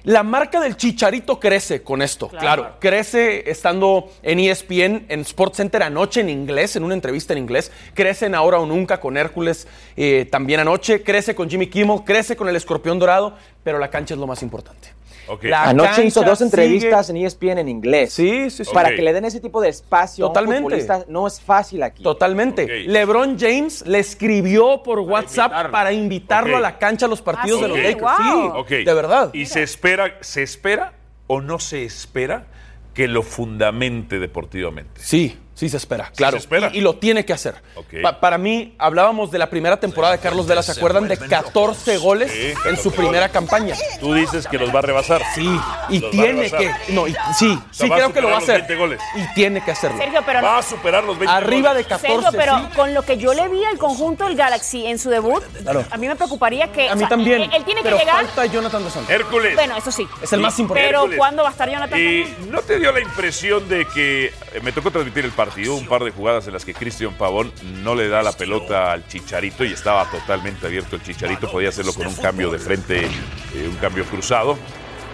La 0.05 0.23
marca 0.23 0.61
del 0.61 0.77
Chicharito 0.77 1.39
crece 1.39 1.83
con 1.83 2.01
esto, 2.01 2.29
claro. 2.29 2.77
Crece 2.81 3.51
estando 3.51 4.11
en 4.23 4.41
ESPN, 4.41 5.05
en 5.09 5.21
Sports 5.21 5.59
Center 5.59 5.83
anoche 5.83 6.21
en 6.21 6.31
inglés, 6.31 6.77
en 6.77 6.85
una 6.85 6.95
entrevista 6.95 7.35
en 7.35 7.41
inglés. 7.41 7.71
Crece 7.93 8.27
en 8.27 8.35
Ahora 8.35 8.59
o 8.59 8.67
Nunca 8.67 8.99
con 8.99 9.17
Hércules 9.17 9.69
eh, 9.97 10.27
también 10.31 10.61
anoche. 10.61 11.03
Crece 11.03 11.35
con 11.35 11.51
Jimmy 11.51 11.67
Kimmel, 11.67 12.01
crece 12.05 12.35
con 12.35 12.49
el 12.49 12.57
Escorpión 12.57 12.99
Dorado, 12.99 13.37
pero 13.63 13.79
la 13.79 13.91
cancha 13.91 14.15
es 14.15 14.21
lo 14.21 14.27
más 14.27 14.43
importante. 14.43 15.00
Ok. 15.29 15.45
La 15.45 15.65
Anoche 15.65 16.05
hizo 16.05 16.23
dos 16.23 16.41
entrevistas 16.41 17.07
sigue- 17.07 17.19
en 17.21 17.27
ESPN 17.27 17.59
en 17.61 17.69
inglés. 17.69 18.13
Sí, 18.13 18.51
sí, 18.51 18.65
sí. 18.65 18.71
Para 18.73 18.95
que 18.95 19.03
le 19.03 19.13
den 19.13 19.25
ese 19.25 19.41
tipo 19.41 19.61
de 19.61 19.69
espacio 19.69 20.27
Totalmente. 20.27 20.57
a 20.57 20.59
un 20.59 20.65
futbolista 20.65 21.05
no 21.09 21.27
es 21.27 21.41
fácil 21.41 21.83
aquí. 21.83 22.03
Totalmente. 22.03 22.67
LeBron 22.89 23.39
James 23.39 23.87
le 23.87 23.99
escribió 23.99 24.83
por 24.83 24.99
WhatsApp 25.01 25.47
invitarlo. 25.53 25.73
para 25.73 25.93
invitarlo 25.93 26.57
a 26.57 26.61
la 26.61 26.79
cancha 26.79 27.07
a 27.07 27.09
los 27.09 27.23
partidos 27.23 27.61
Ah, 27.61 27.63
de 27.63 27.69
los 27.69 27.79
sí, 27.79 27.85
Lakers. 27.85 28.03
wow. 28.33 28.59
Ok. 28.61 28.69
Sí, 28.69 28.85
de 28.85 28.95
verdad. 28.95 29.31
¿Y 29.35 29.47
se 29.47 29.63
espera, 29.63 30.19
se 30.21 30.43
espera 30.43 30.95
o 31.27 31.41
no 31.41 31.59
se 31.59 31.85
espera 31.85 32.47
que 32.95 33.07
lo 33.09 33.23
fundamente 33.23 34.19
deportivamente? 34.19 35.01
Sí, 35.03 35.39
sí 35.61 35.69
se 35.69 35.77
espera, 35.77 36.11
claro. 36.17 36.33
se 36.39 36.39
espera. 36.39 36.71
Y, 36.73 36.79
y 36.79 36.81
lo 36.81 36.97
tiene 36.97 37.25
que 37.27 37.33
hacer. 37.35 37.55
Pa- 38.03 38.19
para 38.19 38.39
mí, 38.39 38.75
hablábamos 38.79 39.31
de 39.31 39.39
la 39.39 39.51
primera 39.51 39.79
temporada 39.79 40.13
de 40.15 40.21
Carlos 40.21 40.47
Vela, 40.47 40.63
¿se 40.63 40.73
acuerdan? 40.73 41.07
De 41.07 41.19
14 41.19 41.99
goles 41.99 42.31
Sí, 42.33 42.55
en 42.67 42.77
su 42.79 42.91
primera 42.93 43.29
campaña. 43.29 43.75
Tú 44.01 44.15
dices 44.15 44.47
que 44.47 44.59
los 44.59 44.75
va 44.75 44.79
a 44.79 44.83
rebasar. 44.83 45.23
Sí, 45.35 45.49
y 45.91 45.99
Los 46.01 46.11
tiene 46.11 46.51
que. 46.51 46.71
No, 46.89 47.07
y- 47.07 47.13
sí, 47.39 47.59
sea, 47.71 47.87
sí 47.87 47.91
creo 47.91 48.13
que 48.13 48.21
lo 48.23 48.29
va 48.29 48.37
a 48.37 48.39
hacer. 48.39 48.61
20 48.61 48.77
goles. 48.77 49.01
Y 49.17 49.35
tiene 49.35 49.63
que 49.63 49.71
hacerlo. 49.73 49.99
Sergio, 49.99 50.23
pero 50.25 50.41
Va 50.43 50.59
a 50.59 50.63
superar 50.63 51.05
los 51.05 51.19
20 51.19 51.37
Arriba 51.37 51.75
de 51.75 51.83
goles. 51.83 51.87
14. 51.89 52.07
Sergio, 52.23 52.31
pero 52.33 52.59
sí. 52.59 52.65
con 52.77 52.95
lo 52.95 53.03
que 53.03 53.19
yo 53.19 53.35
le 53.35 53.49
vi 53.49 53.63
al 53.65 53.77
conjunto 53.79 54.25
del 54.25 54.37
Galaxy 54.37 54.87
en 54.87 54.99
su 54.99 55.11
debut, 55.11 55.43
Claro. 55.63 55.85
a 55.91 55.97
mí 55.99 56.09
me 56.09 56.17
preocuparía 56.17 56.73
que. 56.73 56.89
A 56.89 56.93
o 56.93 56.97
mí 56.97 57.01
sea, 57.01 57.09
también. 57.11 57.43
Él, 57.43 57.51
él 57.55 57.65
tiene 57.65 57.83
que 57.83 57.91
llegar. 57.91 58.25
falta 58.25 58.47
Jonathan 58.47 58.83
Dos 58.83 58.93
Santos. 58.95 59.11
Hércules. 59.11 59.55
Bueno, 59.55 59.77
eso 59.77 59.93
sí. 59.93 60.07
Es 60.23 60.33
el 60.33 60.41
más 60.41 60.59
importante. 60.59 60.89
Pero. 60.89 61.07
¿cuándo 61.17 61.43
va 61.43 61.49
a 61.49 61.53
estar 61.53 61.69
Jonathan? 61.69 61.99
¿Y 62.01 62.25
no 62.49 62.61
te 62.63 62.79
dio 62.79 62.93
la 62.93 63.01
impresión 63.01 63.69
de 63.69 63.87
que 63.87 64.27
eh, 64.27 64.33
me 64.63 64.73
tocó 64.73 64.91
transmitir 64.91 65.25
el 65.25 65.33
partido, 65.33 65.50
un 65.57 65.87
par 65.87 66.05
de 66.05 66.11
jugadas 66.11 66.47
en 66.47 66.53
las 66.53 66.65
que 66.65 66.75
Cristian 66.75 67.15
Pavón 67.15 67.53
no 67.83 67.95
le 67.95 68.09
da 68.09 68.23
la 68.23 68.33
pelota 68.33 68.93
al 68.93 69.07
Chicharito 69.09 69.65
y 69.65 69.73
estaba 69.73 70.11
totalmente 70.11 70.67
abierto 70.67 70.97
el 70.97 71.03
Chicharito, 71.03 71.51
podía 71.51 71.69
hacerlo 71.69 71.93
con 71.93 72.07
un 72.07 72.15
cambio 72.15 72.51
de 72.51 72.59
frente, 72.59 73.05
eh, 73.05 73.69
un 73.69 73.77
cambio 73.77 74.05
cruzado. 74.05 74.59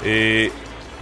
Eh, 0.04 0.50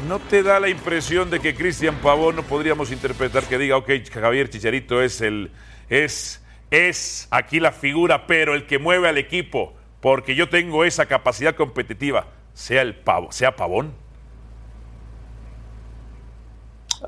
¿No 0.08 0.18
te 0.18 0.42
da 0.42 0.58
la 0.58 0.68
impresión 0.68 1.30
de 1.30 1.40
que 1.40 1.54
Cristian 1.54 1.96
Pavón 1.96 2.36
no 2.36 2.42
podríamos 2.42 2.90
interpretar 2.90 3.44
que 3.44 3.58
diga, 3.58 3.76
ok, 3.76 3.90
Javier 4.12 4.50
Chicharito 4.50 5.00
es 5.02 5.20
el, 5.20 5.52
es, 5.88 6.42
es 6.70 7.28
aquí 7.30 7.60
la 7.60 7.72
figura, 7.72 8.26
pero 8.26 8.54
el 8.54 8.66
que 8.66 8.78
mueve 8.78 9.08
al 9.08 9.18
equipo, 9.18 9.74
porque 10.00 10.34
yo 10.34 10.48
tengo 10.48 10.84
esa 10.84 11.06
capacidad 11.06 11.54
competitiva, 11.54 12.26
sea 12.54 12.82
el 12.82 12.94
pavo, 12.96 13.30
sea 13.30 13.56
Pavón? 13.56 14.03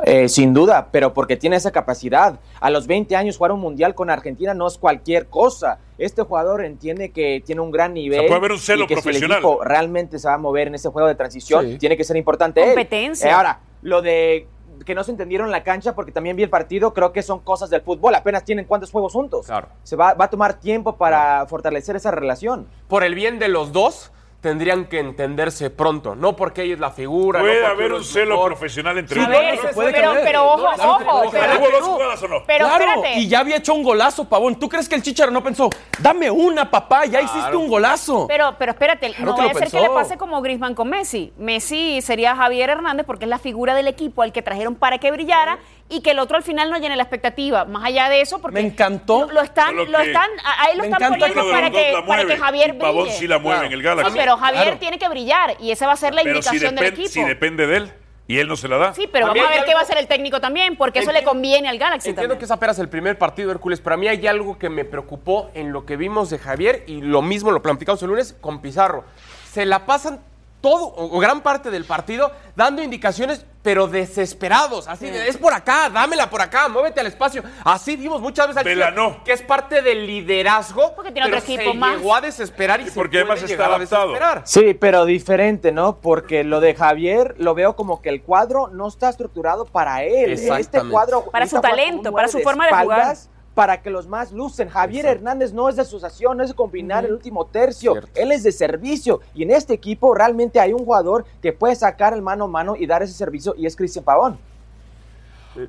Eh, 0.04 0.28
sin 0.28 0.52
duda, 0.52 0.88
pero 0.92 1.14
porque 1.14 1.36
tiene 1.36 1.56
esa 1.56 1.70
capacidad. 1.70 2.38
A 2.60 2.70
los 2.70 2.86
20 2.86 3.16
años 3.16 3.36
jugar 3.38 3.52
un 3.52 3.60
mundial 3.60 3.94
con 3.94 4.10
Argentina 4.10 4.52
no 4.54 4.66
es 4.66 4.76
cualquier 4.78 5.28
cosa. 5.28 5.78
Este 5.98 6.22
jugador 6.22 6.64
entiende 6.64 7.10
que 7.10 7.42
tiene 7.44 7.60
un 7.62 7.70
gran 7.70 7.94
nivel. 7.94 8.26
puede 8.26 8.34
haber 8.34 8.52
un 8.52 8.58
celo 8.58 8.84
y 8.84 8.86
que 8.86 8.94
profesional. 8.94 9.38
Si 9.40 9.46
el 9.46 9.52
equipo 9.52 9.64
realmente 9.64 10.18
se 10.18 10.28
va 10.28 10.34
a 10.34 10.38
mover 10.38 10.68
en 10.68 10.74
ese 10.74 10.88
juego 10.90 11.08
de 11.08 11.14
transición, 11.14 11.66
Sí. 11.66 11.78
tiene 11.78 11.96
que 11.96 12.04
ser 12.04 12.16
importante. 12.16 12.60
él. 12.60 12.66
Competencia. 12.68 13.28
Eh, 13.30 13.32
ahora, 13.32 13.60
lo 13.82 14.02
de 14.02 14.46
que 14.84 14.94
no 14.94 15.02
se 15.02 15.10
entendieron 15.10 15.46
en 15.48 15.52
la 15.52 15.62
cancha 15.64 15.94
porque 15.94 16.12
también 16.12 16.36
vi 16.36 16.42
el 16.42 16.50
partido, 16.50 16.92
creo 16.92 17.10
que 17.12 17.22
son 17.22 17.40
cosas 17.40 17.70
del 17.70 17.80
fútbol. 17.80 18.14
Apenas 18.14 18.44
tienen 18.44 18.66
cuántos 18.66 18.90
juegos 18.92 19.14
juntos. 19.14 19.46
Claro. 19.46 19.68
Se 19.82 19.96
va, 19.96 20.12
va 20.14 20.26
a 20.26 20.30
tomar 20.30 20.60
tiempo 20.60 20.96
para 20.96 21.46
fortalecer 21.46 21.96
esa 21.96 22.10
relación. 22.10 22.68
Por 22.86 23.02
el 23.02 23.14
bien 23.14 23.38
de 23.38 23.48
los 23.48 23.72
dos, 23.72 24.12
tendrían 24.40 24.84
que 24.86 25.00
entenderse 25.00 25.70
pronto. 25.70 26.14
No 26.14 26.36
porque 26.36 26.62
ella 26.62 26.74
es 26.74 26.80
la 26.80 26.90
figura. 26.90 27.40
Puede 27.40 27.62
no 27.62 27.66
haber 27.68 27.92
un 27.92 28.04
celo 28.04 28.34
mejor. 28.36 28.52
profesional 28.52 28.98
entre 28.98 29.20
otro. 29.20 29.34
puede 29.74 29.92
pero, 29.92 30.12
pero 30.22 30.44
ojo, 30.52 30.62
No, 30.62 30.74
claro 30.74 30.98
que 30.98 31.04
ojo. 31.04 31.30
pero- 31.32 31.58
¿Hubo 31.58 31.70
dos 31.70 31.82
jugadas 31.88 32.22
o 32.22 32.28
no? 32.28 32.42
Pero 32.46 32.66
claro, 32.66 32.84
espérate. 32.84 33.18
y 33.18 33.28
ya 33.28 33.40
había 33.40 33.56
hecho 33.56 33.74
un 33.74 33.82
golazo, 33.82 34.28
Pavón. 34.28 34.56
¿Tú 34.58 34.68
crees 34.68 34.88
que 34.88 34.94
el 34.94 35.02
Chicharo 35.02 35.30
no 35.32 35.42
pensó, 35.42 35.68
dame 35.98 36.30
una, 36.30 36.70
papá, 36.70 37.06
ya 37.06 37.20
hiciste 37.20 37.56
un 37.56 37.68
golazo? 37.68 38.26
Pero, 38.28 38.54
pero 38.58 38.72
espérate, 38.72 39.10
Claro 39.12 39.32
no 39.32 39.36
vaya 39.36 39.50
a 39.50 39.54
ser 39.54 39.70
que 39.70 39.80
le 39.80 39.90
pase 39.90 40.16
como 40.16 40.40
Griezmann 40.42 40.74
con 40.74 40.88
Messi. 40.88 41.32
Messi 41.38 42.00
sería 42.02 42.36
Javier 42.36 42.70
Hernández 42.70 43.06
porque 43.06 43.24
es 43.24 43.28
la 43.30 43.38
figura 43.38 43.74
del 43.74 43.88
equipo 43.88 44.22
al 44.22 44.32
que 44.32 44.42
trajeron 44.42 44.74
para 44.76 44.98
que 44.98 45.10
brillara 45.10 45.58
y 45.88 46.00
que 46.00 46.10
el 46.10 46.18
otro 46.18 46.36
al 46.36 46.42
final 46.42 46.70
no 46.70 46.78
llene 46.78 46.96
la 46.96 47.02
expectativa. 47.04 47.64
Más 47.64 47.84
allá 47.84 48.08
de 48.08 48.20
eso, 48.20 48.40
porque 48.40 48.54
Me 48.60 48.66
encantó. 48.66 49.26
lo, 49.26 49.34
lo 49.34 49.42
están, 49.42 49.76
lo 49.76 49.98
están, 49.98 50.28
a 50.44 50.70
él 50.70 50.78
lo 50.78 50.84
Me 50.84 50.90
están 50.90 51.12
poniendo 51.18 51.50
para 51.50 51.70
que, 51.70 51.94
para 52.06 52.24
que 52.26 52.36
Javier 52.36 52.74
y 52.74 52.78
Pavón 52.78 53.02
brille. 53.04 53.18
sí 53.18 53.26
la 53.28 53.38
mueve 53.38 53.66
en 53.66 53.72
el 53.72 53.82
Galaxy. 53.82 54.10
Sí, 54.12 54.18
pero 54.18 54.36
Javier 54.36 54.62
Claro. 54.64 54.78
tiene 54.78 54.98
que 54.98 55.08
brillar 55.08 55.56
y 55.60 55.70
esa 55.70 55.86
va 55.86 55.92
a 55.92 55.96
ser 55.96 56.14
la 56.14 56.22
Pero 56.22 56.42
si, 56.42 56.48
indicación 56.48 56.74
del 56.74 56.84
equipo. 56.86 57.08
si 57.08 57.22
depende 57.22 57.66
de 57.66 57.76
él 57.76 57.92
y 58.28 58.38
él 58.38 58.48
no 58.48 58.56
se 58.56 58.66
la 58.66 58.76
da. 58.78 58.92
Sí, 58.94 59.08
pero 59.12 59.28
vamos 59.28 59.46
a 59.46 59.50
ver 59.50 59.64
qué 59.64 59.72
va 59.74 59.78
a 59.78 59.82
hacer 59.84 59.98
el 59.98 60.08
técnico 60.08 60.40
también, 60.40 60.76
porque 60.76 60.98
eso 60.98 61.12
le 61.12 61.22
conviene 61.22 61.68
al 61.68 61.78
Galaxy 61.78 62.08
Entiendo 62.08 62.30
también. 62.34 62.38
que 62.40 62.44
es 62.46 62.50
apenas 62.50 62.76
el 62.80 62.88
primer 62.88 63.16
partido, 63.16 63.52
Hércules, 63.52 63.80
pero 63.80 63.94
a 63.94 63.96
mí 63.96 64.08
hay 64.08 64.26
algo 64.26 64.58
que 64.58 64.68
me 64.68 64.84
preocupó 64.84 65.50
en 65.54 65.72
lo 65.72 65.86
que 65.86 65.96
vimos 65.96 66.28
de 66.30 66.38
Javier 66.40 66.82
y 66.88 67.00
lo 67.02 67.22
mismo 67.22 67.52
lo 67.52 67.62
platicamos 67.62 68.02
el 68.02 68.08
lunes 68.08 68.34
con 68.40 68.60
Pizarro. 68.60 69.04
Se 69.52 69.64
la 69.64 69.86
pasan 69.86 70.18
todo 70.66 70.92
o 70.96 71.20
gran 71.20 71.42
parte 71.42 71.70
del 71.70 71.84
partido 71.84 72.32
dando 72.56 72.82
indicaciones, 72.82 73.46
pero 73.62 73.86
desesperados. 73.86 74.88
Así, 74.88 75.08
de, 75.08 75.28
es 75.28 75.36
por 75.36 75.54
acá, 75.54 75.88
dámela 75.90 76.28
por 76.28 76.42
acá, 76.42 76.68
muévete 76.68 76.98
al 76.98 77.06
espacio. 77.06 77.44
Así 77.62 77.94
vimos 77.94 78.20
muchas 78.20 78.48
veces 78.48 78.58
al 78.58 78.64
Vela 78.64 78.88
Chivas, 78.88 78.96
no. 78.96 79.22
que 79.22 79.32
es 79.32 79.42
parte 79.42 79.80
del 79.80 80.04
liderazgo. 80.08 80.92
Porque 80.96 81.12
tiene 81.12 81.28
pero 81.28 81.38
otro 81.38 81.52
equipo 81.52 81.70
se 81.70 81.78
más. 81.78 81.96
llegó 81.98 82.16
a 82.16 82.20
desesperar 82.20 82.80
y, 82.80 82.86
se 82.86 82.90
porque 82.90 83.18
además 83.18 83.38
puede 83.38 83.52
está 83.52 83.66
adaptado. 83.66 84.08
desesperar. 84.08 84.42
Sí, 84.44 84.74
pero 84.74 85.04
diferente, 85.04 85.70
¿no? 85.70 86.00
Porque 86.00 86.42
lo 86.42 86.58
de 86.58 86.74
Javier 86.74 87.36
lo 87.38 87.54
veo 87.54 87.76
como 87.76 88.02
que 88.02 88.08
el 88.08 88.22
cuadro 88.22 88.66
no 88.66 88.88
está 88.88 89.08
estructurado 89.08 89.66
para 89.66 90.02
él. 90.02 90.32
Este 90.32 90.82
cuadro 90.90 91.26
Para 91.30 91.46
su 91.46 91.60
talento, 91.60 92.10
para 92.10 92.26
su 92.26 92.40
forma 92.40 92.66
de 92.66 92.72
jugar. 92.72 93.16
Para 93.56 93.80
que 93.80 93.88
los 93.88 94.06
más 94.06 94.32
lucen. 94.32 94.68
Javier 94.68 95.06
Hernández 95.06 95.54
no 95.54 95.70
es 95.70 95.76
de 95.76 95.82
asociación, 95.82 96.36
no 96.36 96.42
es 96.42 96.50
de 96.50 96.54
combinar 96.54 97.06
el 97.06 97.14
último 97.14 97.46
tercio. 97.46 97.94
Él 98.14 98.30
es 98.30 98.42
de 98.42 98.52
servicio. 98.52 99.22
Y 99.34 99.44
en 99.44 99.50
este 99.50 99.72
equipo 99.72 100.14
realmente 100.14 100.60
hay 100.60 100.74
un 100.74 100.84
jugador 100.84 101.24
que 101.40 101.54
puede 101.54 101.74
sacar 101.74 102.12
el 102.12 102.20
mano 102.20 102.44
a 102.44 102.48
mano 102.48 102.76
y 102.76 102.86
dar 102.86 103.02
ese 103.02 103.14
servicio 103.14 103.54
y 103.56 103.64
es 103.64 103.74
Cristian 103.74 104.04
Pavón. 104.04 104.38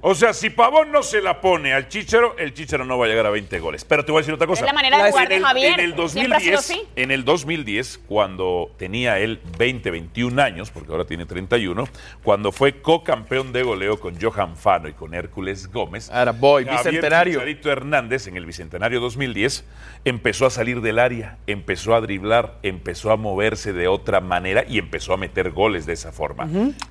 O 0.01 0.15
sea, 0.15 0.33
si 0.33 0.49
Pavón 0.49 0.91
no 0.91 1.03
se 1.03 1.21
la 1.21 1.41
pone 1.41 1.73
al 1.73 1.87
Chicharo, 1.87 2.35
el 2.37 2.53
Chicharo 2.53 2.85
no 2.85 2.97
va 2.97 3.05
a 3.05 3.09
llegar 3.09 3.25
a 3.25 3.29
20 3.29 3.59
goles. 3.59 3.85
Pero 3.85 4.05
te 4.05 4.11
voy 4.11 4.19
a 4.19 4.21
decir 4.21 4.33
otra 4.33 4.47
cosa. 4.47 4.61
Es 4.61 4.65
la 4.65 4.73
manera 4.73 5.03
de 5.03 5.11
jugar 5.11 5.25
en 5.25 5.29
de 5.29 5.35
el, 5.37 5.43
Javier. 5.43 5.79
En 5.79 5.79
el 5.79 6.09
Siempre 6.09 6.37
ha 6.37 6.39
sido 6.39 6.55
2010, 6.57 6.59
así. 6.59 6.81
en 6.95 7.11
el 7.11 7.25
2010, 7.25 7.99
cuando 8.07 8.71
tenía 8.77 9.19
él 9.19 9.39
20, 9.57 9.91
21 9.91 10.41
años, 10.41 10.71
porque 10.71 10.91
ahora 10.91 11.05
tiene 11.05 11.25
31, 11.25 11.87
cuando 12.23 12.51
fue 12.51 12.81
co-campeón 12.81 13.51
de 13.51 13.63
goleo 13.63 13.99
con 13.99 14.19
Johan 14.19 14.55
Fano 14.55 14.87
y 14.87 14.93
con 14.93 15.13
Hércules 15.13 15.71
Gómez. 15.71 16.09
Era 16.09 16.31
boy, 16.31 16.65
Javier 16.65 16.83
bicentenario. 16.83 17.33
Chicharito 17.39 17.71
Hernández 17.71 18.27
en 18.27 18.37
el 18.37 18.45
Bicentenario 18.45 18.99
2010 18.99 19.65
empezó 20.05 20.45
a 20.45 20.49
salir 20.49 20.81
del 20.81 20.99
área, 20.99 21.37
empezó 21.47 21.95
a 21.95 22.01
driblar, 22.01 22.57
empezó 22.63 23.11
a 23.11 23.17
moverse 23.17 23.73
de 23.73 23.87
otra 23.87 24.21
manera 24.21 24.63
y 24.67 24.79
empezó 24.79 25.13
a 25.13 25.17
meter 25.17 25.51
goles 25.51 25.85
de 25.85 25.93
esa 25.93 26.11
forma. 26.11 26.47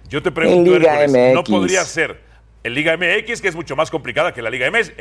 Yo 0.09 0.23
te 0.23 0.31
pregunto, 0.31 0.77
Hércules, 0.77 1.35
¿no 1.35 1.45
podría 1.45 1.85
ser 1.85 2.26
en 2.67 2.75
Liga 2.75 2.97
MX, 2.97 3.41
que 3.41 3.47
es 3.47 3.55
mucho 3.55 3.77
más 3.77 3.91
complicada 3.91 4.35
que 4.35 4.43
la 4.43 4.51
Liga 4.51 4.69
MS? 4.69 4.93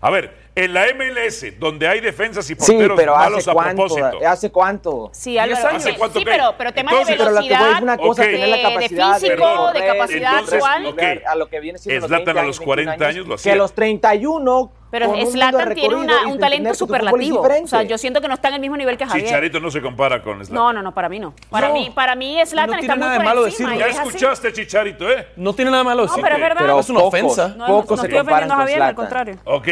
A 0.00 0.08
ver, 0.08 0.34
en 0.54 0.74
la 0.74 0.84
MLS, 0.94 1.58
donde 1.58 1.86
hay 1.86 2.00
defensas 2.00 2.44
y 2.50 2.54
Sí, 2.54 2.72
porteros 2.72 2.96
pero 2.98 3.14
malos 3.16 3.38
¿hace 3.38 3.50
a 3.50 3.54
cuánto? 3.54 3.86
propósito. 3.86 4.18
¿Hace 4.28 4.50
cuánto? 4.50 5.10
Sí, 5.12 5.38
años. 5.38 5.58
¿Hace 5.64 5.92
sí, 5.92 5.96
cuánto 5.96 6.18
sí, 6.18 6.24
pero, 6.24 6.54
pero 6.58 6.72
tema 6.74 6.90
Entonces, 6.90 7.16
de 7.18 7.24
Pero 7.24 7.30
lo 7.30 7.36
que 7.36 7.40
voy 7.42 7.48
velocidad, 7.48 7.76
es 7.76 7.82
una 7.82 7.96
cosa 7.96 8.22
Ok. 8.22 8.28
tener 8.28 8.48
la 8.48 8.56
de- 8.56 8.62
capacidad 8.62 9.14
de 9.14 9.20
físico, 9.20 9.48
de 9.48 9.56
correr, 9.56 9.86
capacidad 9.86 10.32
entonces, 10.32 10.54
actual. 10.54 10.86
ok. 10.86 11.02
a 11.26 11.34
lo 11.36 11.48
que 11.48 11.60
viene 11.60 11.78
siendo 11.78 12.00
los 12.00 12.08
Zlatan 12.08 12.24
20 12.24 12.40
a 12.40 12.44
los 12.44 12.60
40 12.60 13.06
años 13.06 13.26
lo 13.26 13.34
Que 13.36 13.40
hacía. 13.40 13.52
a 13.52 13.56
los 13.56 13.72
31 13.74 14.72
Pero 14.90 15.12
de 15.12 15.26
Zlatan 15.26 15.72
tiene 15.74 15.94
una- 15.94 16.26
un 16.26 16.38
talento 16.40 16.70
que 16.70 16.74
superlativo. 16.74 17.40
O 17.42 17.66
sea, 17.68 17.82
yo 17.84 17.96
siento 17.96 18.20
que 18.20 18.26
no 18.26 18.34
está 18.34 18.48
en 18.48 18.54
el 18.54 18.60
mismo 18.60 18.76
nivel 18.76 18.96
que 18.98 19.06
Javier. 19.06 19.24
Chicharito 19.26 19.60
no 19.60 19.70
se 19.70 19.80
compara 19.80 20.20
con 20.20 20.44
Zlatan. 20.44 20.54
No, 20.54 20.72
no, 20.72 20.82
no, 20.82 20.92
para 20.92 21.08
mí 21.08 21.20
no. 21.20 21.32
Para 21.48 21.68
No. 21.68 21.74
mí, 21.74 21.92
para 21.94 22.16
mí 22.16 22.38
Zlatan 22.44 22.70
No 22.72 22.76
está 22.80 22.80
tiene 22.80 22.94
muy 22.96 23.00
nada 23.00 23.12
de 23.12 23.16
por 23.18 23.24
malo 23.24 23.46
encima. 23.46 23.68
decirlo. 23.70 23.86
Ya 23.86 23.92
es 23.92 23.98
así. 24.00 24.08
escuchaste, 24.08 24.52
Chicharito, 24.52 25.08
¿eh? 25.10 25.28
No 25.36 25.54
tiene 25.54 25.70
nada 25.70 25.84
malo 25.84 25.98
No, 26.02 26.02
decirlo. 26.08 26.22
pero 26.24 26.34
es 26.34 26.42
verdad. 26.42 26.60
Pero 26.60 26.80
es 26.80 26.90
una 26.90 26.98
pocos, 27.00 27.14
ofensa. 27.14 27.48
No, 27.56 27.66
pocos 27.66 27.90
no 27.90 27.96
se 27.98 28.06
estoy 28.08 28.18
ofendiendo 28.20 28.54
a 28.54 28.56
Javier, 28.56 28.82
al 28.82 28.94
contrario. 28.96 29.36
Ok, 29.44 29.68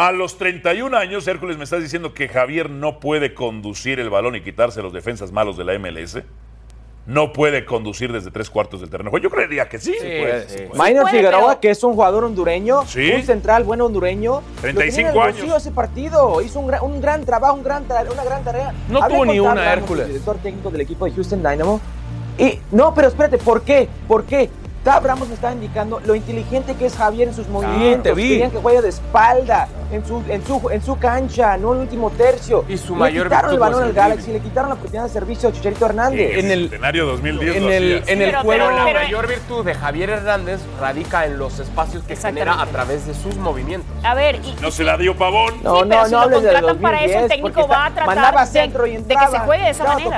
a 0.00 0.12
los 0.12 0.38
31 0.38 0.96
años, 0.96 1.26
Hércules, 1.26 1.58
me 1.58 1.64
estás 1.64 1.82
diciendo 1.82 2.14
que 2.14 2.28
Javier 2.28 2.70
no 2.70 3.00
puede 3.00 3.34
conducir 3.34 3.98
el 3.98 4.10
balón 4.10 4.36
y 4.36 4.42
quitarse 4.42 4.80
los 4.80 4.92
defensas 4.92 5.32
malos 5.32 5.56
de 5.56 5.64
la 5.64 5.76
MLS. 5.76 6.22
No 7.04 7.32
puede 7.32 7.64
conducir 7.64 8.12
desde 8.12 8.30
tres 8.30 8.48
cuartos 8.48 8.80
del 8.80 8.90
terreno. 8.90 9.10
juego? 9.10 9.24
Yo 9.24 9.30
creería 9.30 9.68
que 9.68 9.80
sí. 9.80 9.92
puede, 9.98 10.48
sí 10.48 10.58
puede. 10.68 10.88
Minor 10.90 11.02
puede, 11.02 11.16
Figueroa, 11.16 11.46
pero- 11.48 11.60
que 11.60 11.70
es 11.70 11.82
un 11.82 11.94
jugador 11.94 12.22
hondureño, 12.22 12.84
Sí. 12.86 13.10
un 13.12 13.22
central 13.24 13.64
buen 13.64 13.80
hondureño. 13.80 14.40
35 14.60 15.08
lo 15.08 15.12
tenía 15.14 15.30
en 15.30 15.36
el 15.36 15.42
años. 15.50 15.62
ese 15.62 15.70
partido, 15.72 16.42
hizo 16.42 16.60
un 16.60 16.66
gran, 16.68 16.84
un 16.84 17.00
gran 17.00 17.24
trabajo, 17.24 17.54
un 17.54 17.64
gran 17.64 17.88
tra- 17.88 18.08
una 18.12 18.22
gran 18.24 18.44
tarea. 18.44 18.72
No 18.88 19.02
Hablé 19.02 19.14
tuvo 19.16 19.24
ni 19.26 19.40
una, 19.40 19.72
Hércules. 19.72 20.04
el 20.06 20.12
director 20.12 20.36
técnico 20.36 20.70
del 20.70 20.82
equipo 20.82 21.06
de 21.06 21.12
Houston 21.12 21.42
Dynamo. 21.42 21.80
Y 22.38 22.60
no, 22.70 22.94
pero 22.94 23.08
espérate, 23.08 23.38
¿por 23.38 23.62
qué? 23.62 23.88
¿Por 24.06 24.24
qué? 24.24 24.48
Tab 24.88 25.04
Ramos 25.04 25.28
me 25.28 25.34
estaba 25.34 25.52
indicando 25.52 26.00
lo 26.04 26.14
inteligente 26.14 26.74
que 26.74 26.86
es 26.86 26.96
Javier 26.96 27.28
en 27.28 27.34
sus 27.34 27.46
movimientos. 27.48 28.04
te 28.04 28.12
vi. 28.14 28.28
Querían 28.30 28.50
que 28.50 28.58
juegue 28.58 28.80
de 28.80 28.88
espalda, 28.88 29.68
en 29.92 30.04
su, 30.06 30.22
en 30.28 30.46
su, 30.46 30.70
en 30.70 30.82
su 30.82 30.98
cancha, 30.98 31.56
no 31.58 31.72
en 31.72 31.80
el 31.80 31.82
último 31.84 32.10
tercio. 32.10 32.64
Y 32.68 32.78
su 32.78 32.94
le 32.94 33.00
mayor 33.00 33.26
quitaron 33.26 33.50
el 33.50 33.56
virtud 33.58 33.60
balón 33.72 33.82
al 33.84 33.92
Galaxy, 33.92 34.32
le 34.32 34.40
quitaron 34.40 34.70
la 34.70 34.74
oportunidad 34.76 35.04
de 35.04 35.10
servicio 35.10 35.48
a 35.50 35.52
Chicharito 35.52 35.84
Hernández. 35.86 36.32
En 36.38 36.46
En 36.46 36.50
el 36.52 36.64
escenario 36.66 37.04
2010 37.06 37.56
en 37.56 37.62
el, 37.70 38.02
en 38.06 38.22
el 38.22 38.30
Pero- 38.30 38.42
juego. 38.42 38.64
Pero 38.66 38.76
la 38.76 38.84
mayor 39.02 39.26
virtud 39.28 39.64
de 39.64 39.74
Javier 39.74 40.08
Hernández 40.10 40.60
radica 40.80 41.26
en 41.26 41.38
los 41.38 41.58
espacios 41.58 42.02
que 42.04 42.16
genera 42.16 42.60
a 42.62 42.66
través 42.66 43.06
de 43.06 43.12
sus 43.14 43.36
movimientos. 43.36 43.94
A 44.04 44.14
ver, 44.14 44.36
y, 44.36 44.56
No 44.62 44.70
se 44.70 44.84
la 44.84 44.96
dio 44.96 45.14
Pavón. 45.16 45.54
No, 45.62 45.80
Sí, 45.82 45.84
pero 45.88 46.00
no, 46.00 46.06
si 46.06 46.12
no 46.12 46.28
lo 46.28 46.36
contratan 46.42 46.78
para 46.78 47.04
eso, 47.04 47.18
el 47.18 47.28
2010, 47.28 47.28
técnico 47.28 47.68
va 47.68 47.84
a 47.84 47.88
está- 47.88 48.04
tratar 48.04 48.38
de- 48.40 48.46
centro 48.46 48.86
y 48.86 48.90
de, 48.92 48.96
que 48.96 49.02
entraba. 49.02 49.30
se 49.30 49.38
juegue 49.40 49.64
de 49.64 49.70
esa 49.70 49.84
manera 49.84 50.10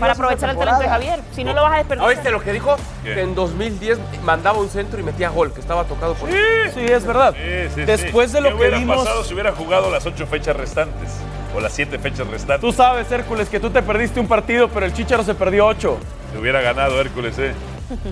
para 0.00 0.12
aprovechar 0.12 0.50
el 0.50 0.56
talento 0.58 0.82
de. 0.82 0.88
Javier. 0.88 1.20
Si 1.32 1.44
no 1.44 1.52
lo 1.54 1.62
vas 1.62 1.74
a 1.74 1.76
desperdiciar. 1.76 2.08
¿Oíste 2.16 2.30
lo 2.32 2.40
que 2.42 2.52
dijo? 2.52 2.74
En 3.04 3.34
2010 3.36 3.98
mandaba 4.24 4.58
un 4.58 4.68
centro 4.68 4.98
y 5.00 5.02
metía 5.02 5.28
gol, 5.30 5.52
que 5.52 5.60
estaba 5.60 5.84
tocado 5.84 6.14
por 6.14 6.28
Sí, 6.30 6.36
es 6.80 7.04
verdad. 7.06 7.34
Sí, 7.34 7.70
sí, 7.74 7.80
Después 7.82 8.30
sí. 8.30 8.34
de 8.36 8.40
lo 8.42 8.48
¿Qué 8.48 8.54
que 8.54 8.60
hubiera 8.60 8.78
vimos, 8.78 8.96
pasado 8.98 9.24
si 9.24 9.34
hubiera 9.34 9.52
jugado 9.52 9.90
las 9.90 10.04
ocho 10.06 10.26
fechas 10.26 10.56
restantes? 10.56 11.10
O 11.56 11.60
las 11.60 11.72
siete 11.72 11.98
fechas 11.98 12.26
restantes. 12.26 12.60
tú 12.60 12.72
sabes, 12.72 13.10
Hércules, 13.10 13.48
que 13.48 13.58
tú 13.60 13.70
te 13.70 13.82
perdiste 13.82 14.20
un 14.20 14.28
partido, 14.28 14.68
pero 14.68 14.84
el 14.86 14.92
Chicharo 14.92 15.22
se 15.22 15.34
perdió 15.34 15.66
ocho. 15.66 15.98
Se 16.32 16.38
hubiera 16.38 16.60
ganado 16.60 17.00
Hércules, 17.00 17.38
¿eh? 17.38 17.52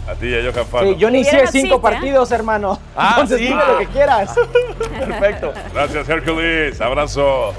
A 0.08 0.14
ti 0.14 0.28
y 0.28 0.34
a 0.38 0.52
Johan 0.52 0.66
Fano. 0.66 0.90
Sí, 0.92 0.96
yo 0.96 1.08
inicié 1.08 1.32
Hubiera 1.32 1.50
cinco 1.50 1.74
¿eh? 1.76 1.80
partidos, 1.82 2.30
hermano. 2.30 2.78
Ah, 2.96 3.08
Entonces 3.10 3.38
sí. 3.38 3.44
dime 3.46 3.62
lo 3.66 3.78
que 3.78 3.86
quieras. 3.88 4.34
Perfecto. 4.98 5.52
Gracias, 5.74 6.08
Hércules. 6.08 6.80
Abrazo. 6.80 7.52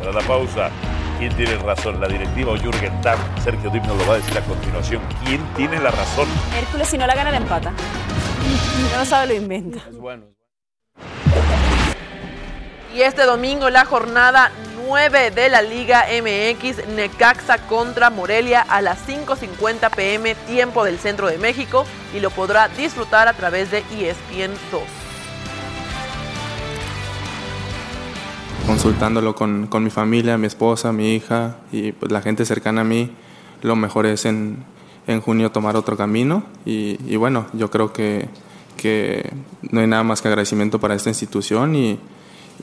Para 0.00 0.12
la 0.12 0.20
pausa. 0.20 0.70
¿Quién 1.18 1.34
tiene 1.34 1.56
razón? 1.56 2.00
¿La 2.00 2.06
directiva 2.06 2.52
o 2.52 2.56
Jürgen 2.56 3.02
Damm? 3.02 3.18
Sergio 3.42 3.70
Dip 3.70 3.82
nos 3.86 3.98
lo 3.98 4.06
va 4.06 4.14
a 4.14 4.16
decir 4.18 4.38
a 4.38 4.40
continuación. 4.42 5.02
¿Quién 5.24 5.44
tiene 5.56 5.80
la 5.80 5.90
razón? 5.90 6.28
Hércules, 6.56 6.86
si 6.86 6.96
no 6.96 7.08
la 7.08 7.14
gana, 7.16 7.32
la 7.32 7.38
empata. 7.38 7.72
No 8.92 8.98
lo 8.98 9.04
sabe, 9.04 9.26
lo 9.26 9.34
inventa. 9.34 9.78
Es 9.90 9.98
bueno. 9.98 10.26
Y 12.94 13.02
este 13.02 13.24
domingo 13.24 13.68
la 13.68 13.84
jornada 13.84 14.52
9 14.86 15.32
de 15.32 15.48
la 15.48 15.60
Liga 15.60 16.06
MX, 16.06 16.86
Necaxa 16.86 17.58
contra 17.66 18.10
Morelia 18.10 18.62
a 18.62 18.80
las 18.80 19.06
5.50 19.06 19.90
pm, 19.90 20.36
tiempo 20.36 20.84
del 20.84 20.98
centro 20.98 21.26
de 21.26 21.38
México, 21.38 21.84
y 22.14 22.20
lo 22.20 22.30
podrá 22.30 22.68
disfrutar 22.68 23.26
a 23.26 23.32
través 23.32 23.72
de 23.72 23.78
ESPN 23.78 24.54
2. 24.70 25.07
Consultándolo 28.68 29.34
con, 29.34 29.66
con 29.66 29.82
mi 29.82 29.88
familia, 29.88 30.36
mi 30.36 30.46
esposa, 30.46 30.92
mi 30.92 31.14
hija 31.14 31.56
y 31.72 31.92
pues, 31.92 32.12
la 32.12 32.20
gente 32.20 32.44
cercana 32.44 32.82
a 32.82 32.84
mí, 32.84 33.10
lo 33.62 33.76
mejor 33.76 34.04
es 34.04 34.26
en, 34.26 34.58
en 35.06 35.22
junio 35.22 35.50
tomar 35.50 35.74
otro 35.74 35.96
camino 35.96 36.42
y, 36.66 36.98
y 37.10 37.16
bueno, 37.16 37.46
yo 37.54 37.70
creo 37.70 37.94
que, 37.94 38.28
que 38.76 39.32
no 39.70 39.80
hay 39.80 39.86
nada 39.86 40.02
más 40.02 40.20
que 40.20 40.28
agradecimiento 40.28 40.78
para 40.78 40.94
esta 40.94 41.08
institución 41.08 41.74
y, 41.76 41.98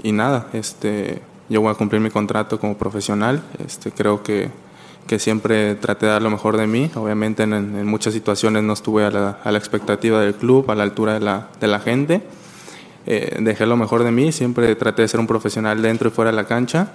y 0.04 0.12
nada, 0.12 0.48
este, 0.54 1.24
yo 1.50 1.62
voy 1.62 1.72
a 1.72 1.74
cumplir 1.74 2.02
mi 2.02 2.12
contrato 2.12 2.60
como 2.60 2.78
profesional, 2.78 3.42
este, 3.66 3.92
creo 3.92 4.22
que, 4.22 4.52
que 5.08 5.18
siempre 5.18 5.74
traté 5.74 6.06
de 6.06 6.12
dar 6.12 6.22
lo 6.22 6.30
mejor 6.30 6.56
de 6.56 6.68
mí, 6.68 6.92
obviamente 6.94 7.42
en, 7.42 7.54
en 7.54 7.88
muchas 7.88 8.14
situaciones 8.14 8.62
no 8.62 8.74
estuve 8.74 9.06
a 9.06 9.10
la, 9.10 9.40
a 9.44 9.52
la 9.52 9.58
expectativa 9.58 10.22
del 10.22 10.36
club, 10.36 10.70
a 10.70 10.76
la 10.76 10.84
altura 10.84 11.16
de 11.16 11.22
la, 11.22 11.48
de 11.60 11.66
la 11.66 11.80
gente, 11.80 12.22
eh, 13.06 13.38
dejé 13.40 13.66
lo 13.66 13.78
mejor 13.78 14.04
de 14.04 14.12
mí, 14.12 14.32
siempre 14.32 14.76
traté 14.76 15.04
de 15.04 15.08
ser 15.08 15.20
un 15.20 15.28
profesional 15.28 15.82
dentro 15.82 16.10
y 16.10 16.12
fuera 16.12 16.32
de 16.32 16.38
la 16.38 16.46
cancha, 16.46 16.94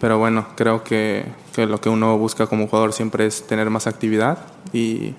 pero 0.00 0.18
bueno, 0.18 0.46
creo 0.56 0.82
que, 0.82 1.24
que 1.52 1.66
lo 1.66 1.80
que 1.80 1.88
uno 1.88 2.16
busca 2.16 2.46
como 2.46 2.66
jugador 2.66 2.92
siempre 2.92 3.26
es 3.26 3.46
tener 3.46 3.68
más 3.68 3.86
actividad 3.86 4.38
y, 4.72 5.14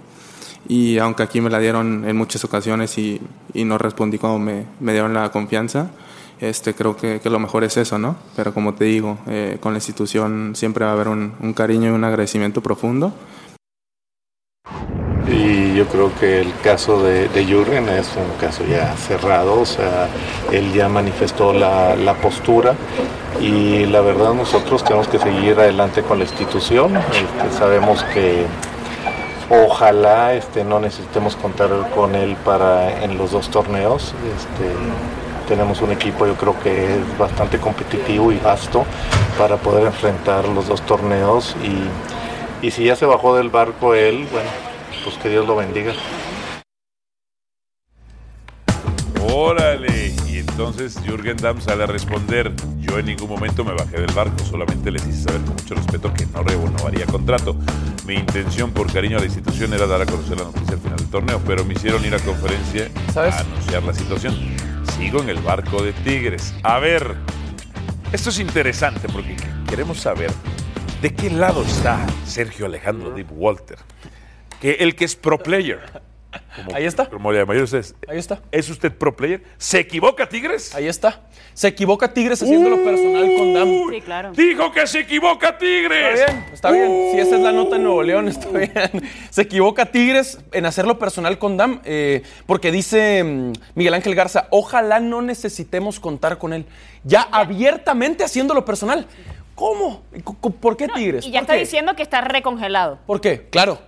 y 0.68 0.98
aunque 0.98 1.24
aquí 1.24 1.42
me 1.42 1.50
la 1.50 1.60
dieron 1.60 2.06
en 2.08 2.16
muchas 2.16 2.44
ocasiones 2.44 2.98
y, 2.98 3.22
y 3.54 3.64
no 3.64 3.78
respondí 3.78 4.18
cuando 4.18 4.40
me, 4.40 4.66
me 4.80 4.94
dieron 4.94 5.14
la 5.14 5.32
confianza, 5.32 5.92
este, 6.40 6.74
creo 6.74 6.98
que, 6.98 7.20
que 7.20 7.30
lo 7.30 7.38
mejor 7.38 7.64
es 7.64 7.78
eso, 7.78 8.00
¿no? 8.00 8.16
Pero 8.36 8.54
como 8.54 8.74
te 8.74 8.86
digo, 8.86 9.20
eh, 9.28 9.58
con 9.62 9.74
la 9.74 9.78
institución 9.78 10.54
siempre 10.56 10.86
va 10.86 10.92
a 10.92 10.94
haber 10.96 11.08
un, 11.08 11.34
un 11.40 11.54
cariño 11.54 11.92
y 11.92 11.94
un 11.94 12.04
agradecimiento 12.04 12.62
profundo. 12.62 13.14
Y 15.28 15.76
yo 15.76 15.88
creo 15.88 16.12
que 16.20 16.42
el 16.42 16.54
caso 16.64 17.04
de, 17.04 17.30
de 17.30 17.46
Jürgen 17.46 17.88
es 17.90 18.10
un 18.16 18.38
caso 18.40 18.64
ya 18.66 18.96
cerrado, 18.96 19.62
o 19.62 19.66
sea, 19.66 20.08
él 20.52 20.74
ya 20.74 20.90
manifestó 20.90 21.54
la, 21.54 22.16
postura 22.22 22.76
y 23.40 23.86
la 23.86 24.02
verdad 24.02 24.34
nosotros 24.34 24.84
tenemos 24.84 25.08
que 25.08 25.20
seguir 25.20 25.60
adelante 25.60 26.02
con 26.02 26.20
la 26.20 26.26
institución. 26.26 26.98
Este, 26.98 27.58
sabemos 27.58 28.04
que 28.14 28.46
ojalá 29.50 30.34
este, 30.34 30.64
no 30.64 30.80
necesitemos 30.80 31.36
contar 31.36 31.70
con 31.96 32.16
él 32.16 32.36
para 32.44 33.04
en 33.04 33.18
los 33.18 33.32
dos 33.32 33.50
torneos. 33.50 34.14
Este, 34.36 34.76
tenemos 35.48 35.82
un 35.82 35.92
equipo 35.92 36.26
yo 36.26 36.36
creo 36.36 36.60
que 36.62 36.96
es 36.96 37.18
bastante 37.18 37.58
competitivo 37.58 38.32
y 38.32 38.38
vasto 38.38 38.86
para 39.38 39.58
poder 39.58 39.86
enfrentar 39.86 40.48
los 40.48 40.68
dos 40.68 40.82
torneos 40.84 41.56
y, 41.64 42.66
y 42.66 42.72
si 42.72 42.86
ya 42.86 42.96
se 42.96 43.06
bajó 43.06 43.36
del 43.36 43.50
barco 43.50 43.94
él, 43.96 44.28
bueno, 44.32 44.50
pues 45.04 45.18
que 45.18 45.30
Dios 45.30 45.48
lo 45.48 45.56
bendiga. 45.56 45.94
Órale. 49.22 50.14
Y 50.28 50.38
entonces 50.38 50.98
Jürgen 51.06 51.38
Damm 51.38 51.62
sale 51.62 51.84
a 51.84 51.88
responder, 51.88 52.54
yo 52.80 52.98
en 53.00 53.06
ningún 53.06 53.30
momento 53.30 53.64
me 53.64 53.74
bajé 53.74 54.00
del 54.00 54.14
barco, 54.14 54.44
solamente 54.46 54.92
les 54.92 55.06
hice 55.08 55.24
saber 55.24 55.42
con 55.42 55.56
mucho 55.56 55.76
respeto 55.76 56.14
que 56.14 56.26
no 56.28 56.44
renovaría 56.44 57.06
contrato. 57.06 57.56
Mi 58.06 58.16
intención 58.16 58.72
por 58.72 58.92
cariño 58.92 59.18
a 59.18 59.20
la 59.20 59.26
institución 59.26 59.74
era 59.74 59.88
dar 59.88 60.02
a 60.02 60.06
conocer 60.06 60.38
la 60.38 60.46
noticia 60.46 60.74
al 60.74 60.80
final 60.80 60.98
del 60.98 61.10
torneo, 61.10 61.42
pero 61.46 61.66
me 61.66 61.74
hicieron 61.74 62.04
ir 62.06 62.16
a 62.16 62.20
conferencia 62.20 62.90
¿Sabes? 63.14 63.36
a 63.36 63.40
anunciar 63.42 63.84
la 63.84 63.94
situación. 63.94 64.36
Sigo 64.98 65.22
en 65.22 65.30
el 65.30 65.40
barco 65.40 65.82
de 65.84 65.94
Tigres. 65.94 66.54
A 66.64 66.80
ver, 66.80 67.16
esto 68.12 68.30
es 68.30 68.40
interesante 68.40 69.08
porque 69.08 69.36
queremos 69.70 70.00
saber 70.00 70.32
de 71.02 71.14
qué 71.14 71.30
lado 71.30 71.64
está 71.64 72.06
Sergio 72.26 72.66
Alejandro 72.66 73.12
Deep 73.12 73.30
Walter. 73.32 73.80
Que 74.62 74.72
el 74.80 74.96
que 74.96 75.04
es 75.06 75.16
pro 75.18 75.38
player. 75.40 75.80
Ahí 76.74 76.86
está. 76.86 77.08
Como 77.10 77.30
le 77.34 77.40
llaman 77.40 77.62
ustedes. 77.62 77.94
Ahí 78.08 78.18
está. 78.18 78.40
¿Es 78.52 78.70
usted 78.70 78.90
pro 78.94 79.14
player? 79.18 79.44
¿Se 79.58 79.80
equivoca 79.80 80.30
Tigres? 80.30 80.74
Ahí 80.74 80.88
está. 80.88 81.24
Se 81.54 81.68
equivoca 81.68 82.14
Tigres 82.14 82.42
haciéndolo 82.42 82.82
personal 82.86 83.30
con 83.38 83.54
Dam. 83.54 83.70
Sí, 83.90 84.00
claro. 84.02 84.32
Dijo 84.32 84.72
que 84.72 84.88
se 84.88 85.00
equivoca 85.02 85.58
Tigres. 85.58 86.22
Está 86.22 86.32
bien, 86.32 86.46
está 86.54 86.72
bien. 86.72 87.10
Si 87.12 87.20
esa 87.20 87.36
es 87.36 87.42
la 87.42 87.52
nota 87.52 87.76
en 87.76 87.84
Nuevo 87.84 88.02
León, 88.04 88.30
está 88.30 88.48
bien. 88.50 88.72
Se 89.30 89.42
equivoca 89.42 89.88
Tigres 89.88 90.40
en 90.54 90.66
hacerlo 90.66 90.98
personal 90.98 91.38
con 91.38 91.58
Dam, 91.58 91.82
eh, 91.84 92.24
porque 92.46 92.72
dice 92.72 93.24
mm, 93.26 93.52
Miguel 93.76 93.94
Ángel 93.96 94.16
Garza, 94.16 94.48
ojalá 94.52 95.02
no 95.02 95.22
necesitemos 95.22 96.00
contar 96.00 96.38
con 96.38 96.54
él. 96.54 96.66
Ya 97.04 97.24
abiertamente 97.24 98.24
haciéndolo 98.24 98.64
personal. 98.64 99.06
¿Cómo? 99.56 100.04
¿Y 100.16 100.22
cu- 100.22 100.38
cu- 100.40 100.52
¿Por 100.54 100.78
qué 100.78 100.88
Tigres? 100.88 101.26
Y 101.26 101.32
ya 101.32 101.40
¿Por 101.40 101.44
está 101.44 101.54
qué? 101.56 101.60
diciendo 101.60 101.94
que 101.96 102.04
está 102.04 102.22
recongelado. 102.22 103.00
¿Por 103.06 103.20
qué? 103.20 103.48
Claro. 103.50 103.80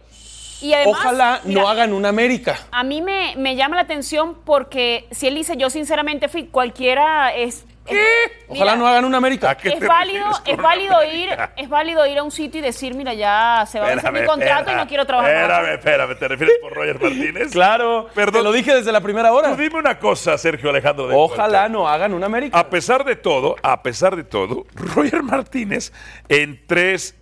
Y 0.64 0.74
además, 0.74 1.00
Ojalá 1.02 1.42
mira, 1.44 1.62
no 1.62 1.68
hagan 1.68 1.92
una 1.92 2.08
América. 2.10 2.58
A 2.72 2.84
mí 2.84 3.02
me, 3.02 3.34
me 3.36 3.56
llama 3.58 3.76
la 3.76 3.82
atención 3.82 4.36
porque 4.46 5.08
si 5.12 5.28
él 5.28 5.36
dice 5.36 5.58
yo 5.58 5.70
sinceramente 5.70 6.30
fui, 6.30 6.46
cualquiera 6.48 7.34
es... 7.36 7.66
¿Qué? 7.86 8.02
Ojalá 8.48 8.78
no 8.78 8.88
hagan 8.88 9.04
una 9.04 9.18
América. 9.18 9.58
Es 9.62 9.86
válido, 9.86 10.26
es 10.46 10.56
válido 10.56 11.04
ir, 11.04 11.30
es 11.58 11.68
válido 11.68 12.08
ir 12.08 12.18
a 12.18 12.24
un 12.24 12.32
sitio 12.32 12.62
y 12.62 12.64
decir, 12.64 12.96
mira, 12.96 13.14
ya 13.14 13.66
se 13.70 13.78
va 13.78 13.88
a 13.88 13.90
vencer 13.90 14.14
mi 14.14 14.24
contrato 14.24 14.72
y 14.72 14.76
no 14.76 14.88
quiero 14.88 15.06
trabajar. 15.06 15.34
más. 15.34 15.44
Espérame, 15.44 15.74
espérame. 15.74 16.16
¿Te 16.18 16.28
refieres 16.30 16.56
por 16.62 16.74
Roger 16.74 17.02
Martínez? 17.02 17.52
Claro. 17.52 18.08
Perdón. 18.16 18.36
Te 18.36 18.44
lo 18.44 18.52
dije 18.54 18.74
desde 18.74 18.90
la 18.94 19.02
primera 19.02 19.34
hora. 19.34 19.50
Tú 19.50 19.58
dime 19.62 19.80
una 19.80 20.00
cosa, 20.00 20.38
Sergio 20.38 20.70
Alejandro. 20.70 21.08
de 21.08 21.16
Ojalá 21.16 21.68
no 21.68 21.90
hagan 21.90 22.14
una 22.14 22.28
América. 22.28 22.58
A 22.58 22.70
pesar 22.70 23.04
de 23.04 23.18
todo, 23.18 23.58
a 23.62 23.84
pesar 23.84 24.16
de 24.16 24.24
todo, 24.24 24.66
Roger 24.76 25.22
Martínez 25.22 25.92
en 26.30 26.66
tres, 26.66 27.18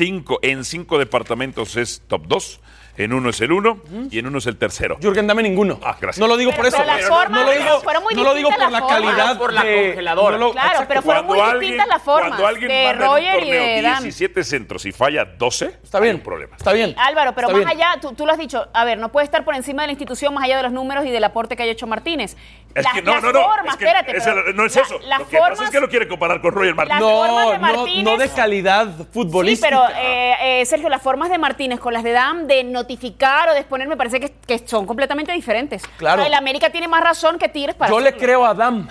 cinco, 0.00 0.38
en 0.42 0.64
cinco 0.64 0.98
departamentos 0.98 1.76
es 1.76 2.02
top 2.06 2.26
2, 2.26 2.60
en 2.98 3.12
uno 3.12 3.28
es 3.30 3.40
el 3.40 3.52
uno 3.52 3.80
y 4.10 4.18
en 4.18 4.26
uno 4.26 4.38
es 4.38 4.46
el 4.46 4.56
tercero. 4.56 4.96
Jürgen, 5.00 5.26
dame 5.26 5.42
ninguno. 5.42 5.78
Ah, 5.82 5.96
gracias. 6.00 6.18
No 6.18 6.26
lo 6.26 6.36
digo 6.36 6.50
Pero- 6.50 6.62
por 6.62 6.66
eso. 6.66 6.76
pero 6.78 6.98
no- 7.02 7.08
formas 7.14 7.30
no 7.40 7.46
lo 7.46 7.58
digo, 7.58 7.80
fueron 7.80 8.02
muy 8.04 8.14
no 8.14 8.22
lo 8.24 8.34
digo 8.34 8.50
por 8.50 8.70
la 8.72 8.86
calidad 8.86 9.38
Por 9.38 9.52
la 9.52 9.64
de- 9.64 9.86
congeladora. 9.88 10.38
no 10.38 10.46
lo- 10.46 10.52
Claro, 10.52 10.68
exacto. 10.68 10.88
pero 10.88 11.02
fueron 11.02 11.26
muy 11.26 11.38
distintas 11.60 11.88
las 11.88 12.02
formas 12.02 12.28
Cuando 12.28 12.46
alguien 12.46 12.68
de 12.68 12.84
manda 12.86 13.06
Roger 13.06 13.36
un 13.42 13.44
y 13.46 13.50
de 13.50 13.58
torneo 13.58 13.82
Dan. 13.82 14.02
17 14.02 14.44
centros 14.44 14.86
y 14.86 14.92
falla 14.92 15.24
12, 15.24 15.78
Está 15.82 16.00
bien. 16.00 16.10
hay 16.12 16.16
un 16.18 16.24
problema. 16.24 16.56
Está 16.56 16.72
bien. 16.72 16.94
Álvaro, 16.98 17.34
pero 17.34 17.48
Está 17.48 17.58
más 17.62 17.74
bien. 17.74 17.82
allá, 17.88 18.00
tú, 18.00 18.12
tú 18.14 18.24
lo 18.26 18.32
has 18.32 18.38
dicho, 18.38 18.66
a 18.72 18.84
ver, 18.84 18.98
no 18.98 19.10
puede 19.12 19.24
estar 19.24 19.44
por 19.44 19.54
encima 19.54 19.82
de 19.82 19.88
la 19.88 19.92
institución 19.92 20.32
más 20.34 20.44
allá 20.44 20.56
de 20.58 20.62
los 20.64 20.72
números 20.72 21.04
y 21.06 21.10
del 21.10 21.24
aporte 21.24 21.54
que 21.56 21.62
haya 21.64 21.72
hecho 21.72 21.86
Martínez. 21.86 22.36
Es 22.76 22.84
Las- 22.84 22.92
que 22.92 23.02
no, 23.02 23.12
las 23.14 23.22
no, 23.22 23.32
no. 23.32 23.42
formas, 23.42 23.74
es 23.74 23.76
que 23.78 23.84
espérate, 23.86 24.12
pero 24.12 24.52
no 24.52 24.66
es 24.66 24.76
la- 24.76 24.82
eso. 24.82 24.98
las 25.06 25.18
lo 25.20 25.26
que 25.28 25.38
pasa 25.38 25.64
es 25.64 25.70
que 25.70 25.80
lo 25.80 25.88
quiere 25.88 26.06
comparar 26.06 26.42
con 26.42 26.52
Roger 26.52 26.74
Martínez. 26.74 27.00
No, 27.00 27.22
de 27.50 27.58
no, 27.58 27.66
Martínez- 27.66 28.04
no 28.04 28.16
de 28.18 28.28
calidad 28.28 28.88
futbolística. 29.12 29.68
Sí, 29.68 29.74
pero 29.74 29.98
eh, 29.98 30.60
eh, 30.60 30.66
Sergio, 30.66 30.88
las 30.90 31.00
formas 31.00 31.30
de 31.30 31.38
Martínez 31.38 31.80
con 31.80 31.94
las 31.94 32.02
de 32.04 32.12
Dam 32.12 32.46
de 32.46 32.64
notificar 32.64 33.48
o 33.48 33.54
de 33.54 33.60
exponer 33.60 33.88
me 33.88 33.96
parece 33.96 34.20
que, 34.20 34.30
que 34.46 34.58
son 34.68 34.84
completamente 34.86 35.32
diferentes. 35.32 35.82
Claro. 35.96 36.22
El 36.22 36.34
América 36.34 36.68
tiene 36.70 36.86
más 36.86 37.02
razón 37.02 37.38
que 37.38 37.48
Tigres 37.48 37.74
para 37.76 37.90
Yo 37.90 37.98
le 38.00 38.12
creo 38.14 38.44
a 38.44 38.50
Adam. 38.50 38.88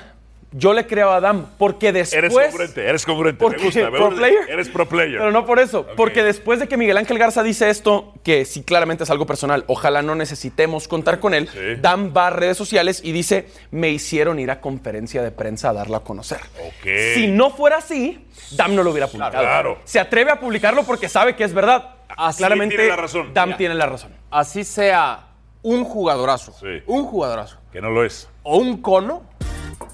Yo 0.57 0.73
le 0.73 0.88
creo 0.88 1.10
a 1.11 1.18
Adam 1.18 1.48
porque 1.57 1.91
después. 1.91 2.18
Eres 2.18 2.34
congruente, 2.34 2.88
eres 2.88 3.06
congruente. 3.06 3.40
¿Por 3.40 3.52
Me 3.52 3.57
qué? 3.57 3.65
gusta. 3.65 3.80
me 3.82 3.91
¿Pro 3.91 4.06
gusta. 4.06 4.15
player? 4.22 4.49
Eres 4.49 4.69
pro 4.69 4.88
player. 4.88 5.18
Pero 5.19 5.32
no 5.32 5.45
por 5.45 5.60
eso, 5.60 5.86
porque 5.98 6.23
después 6.23 6.60
de 6.60 6.68
que 6.69 6.77
Miguel 6.77 6.95
Ángel 6.98 7.18
Garza 7.19 7.44
dice 7.44 7.69
esto, 7.69 8.14
que 8.23 8.45
sí 8.45 8.64
claramente 8.64 9.03
es 9.03 9.10
algo 9.10 9.26
personal, 9.26 9.65
ojalá 9.68 10.02
no 10.02 10.15
necesitemos 10.15 10.88
contar 10.88 11.19
con 11.19 11.34
él, 11.34 11.49
Sí. 11.49 11.60
Dan 11.82 12.14
va 12.15 12.27
a 12.27 12.30
redes 12.30 12.56
sociales 12.57 13.02
y 13.03 13.11
dice, 13.11 13.49
me 13.72 13.90
hicieron 13.90 14.40
ir 14.40 14.49
a 14.49 14.61
conferencia 14.61 15.22
de 15.22 15.32
prensa 15.32 15.69
a 15.69 15.73
darlo 15.73 15.98
a 15.98 16.03
conocer. 16.03 16.40
Ok. 16.65 16.88
Si 17.15 17.27
no 17.27 17.49
fuera 17.49 17.77
así, 17.77 18.26
Dam 18.52 18.76
no 18.76 18.84
lo 18.84 18.91
hubiera 18.91 19.07
publicado. 19.07 19.40
Claro. 19.44 19.80
Se 19.84 19.99
atreve 19.99 20.32
a 20.32 20.40
publicarlo 20.40 20.84
porque 20.84 21.10
sabe 21.10 21.36
que 21.36 21.44
es 21.44 21.53
verdad. 21.53 21.95
Así 22.15 22.38
claramente 22.38 22.76
tiene 22.76 22.90
la 22.91 22.95
razón. 22.95 23.34
Dam 23.34 23.49
Mira. 23.49 23.57
tiene 23.57 23.76
la 23.76 23.88
razón. 23.88 24.14
Así 24.32 24.64
sea 24.64 25.27
un 25.64 25.84
jugadorazo, 25.84 26.53
Sí. 26.60 26.84
un 26.86 27.06
jugadorazo, 27.06 27.57
Que 27.73 27.82
no 27.82 27.90
lo 27.90 28.06
es. 28.06 28.30
o 28.44 28.57
un 28.57 28.82
cono, 28.82 29.23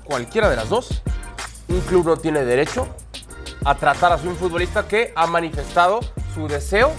cualquiera 0.04 0.50
de 0.50 0.56
las 0.56 0.70
dos, 0.70 1.02
un 1.68 1.80
club 1.82 2.06
no 2.06 2.18
tiene 2.18 2.44
derecho 2.44 2.88
a 3.64 3.76
tratar 3.76 4.12
a 4.12 4.16
un 4.16 4.36
futbolista 4.36 4.88
que 4.88 5.14
ha 5.16 5.28
manifestado 5.28 6.00
su 6.34 6.48
deseo 6.48 6.92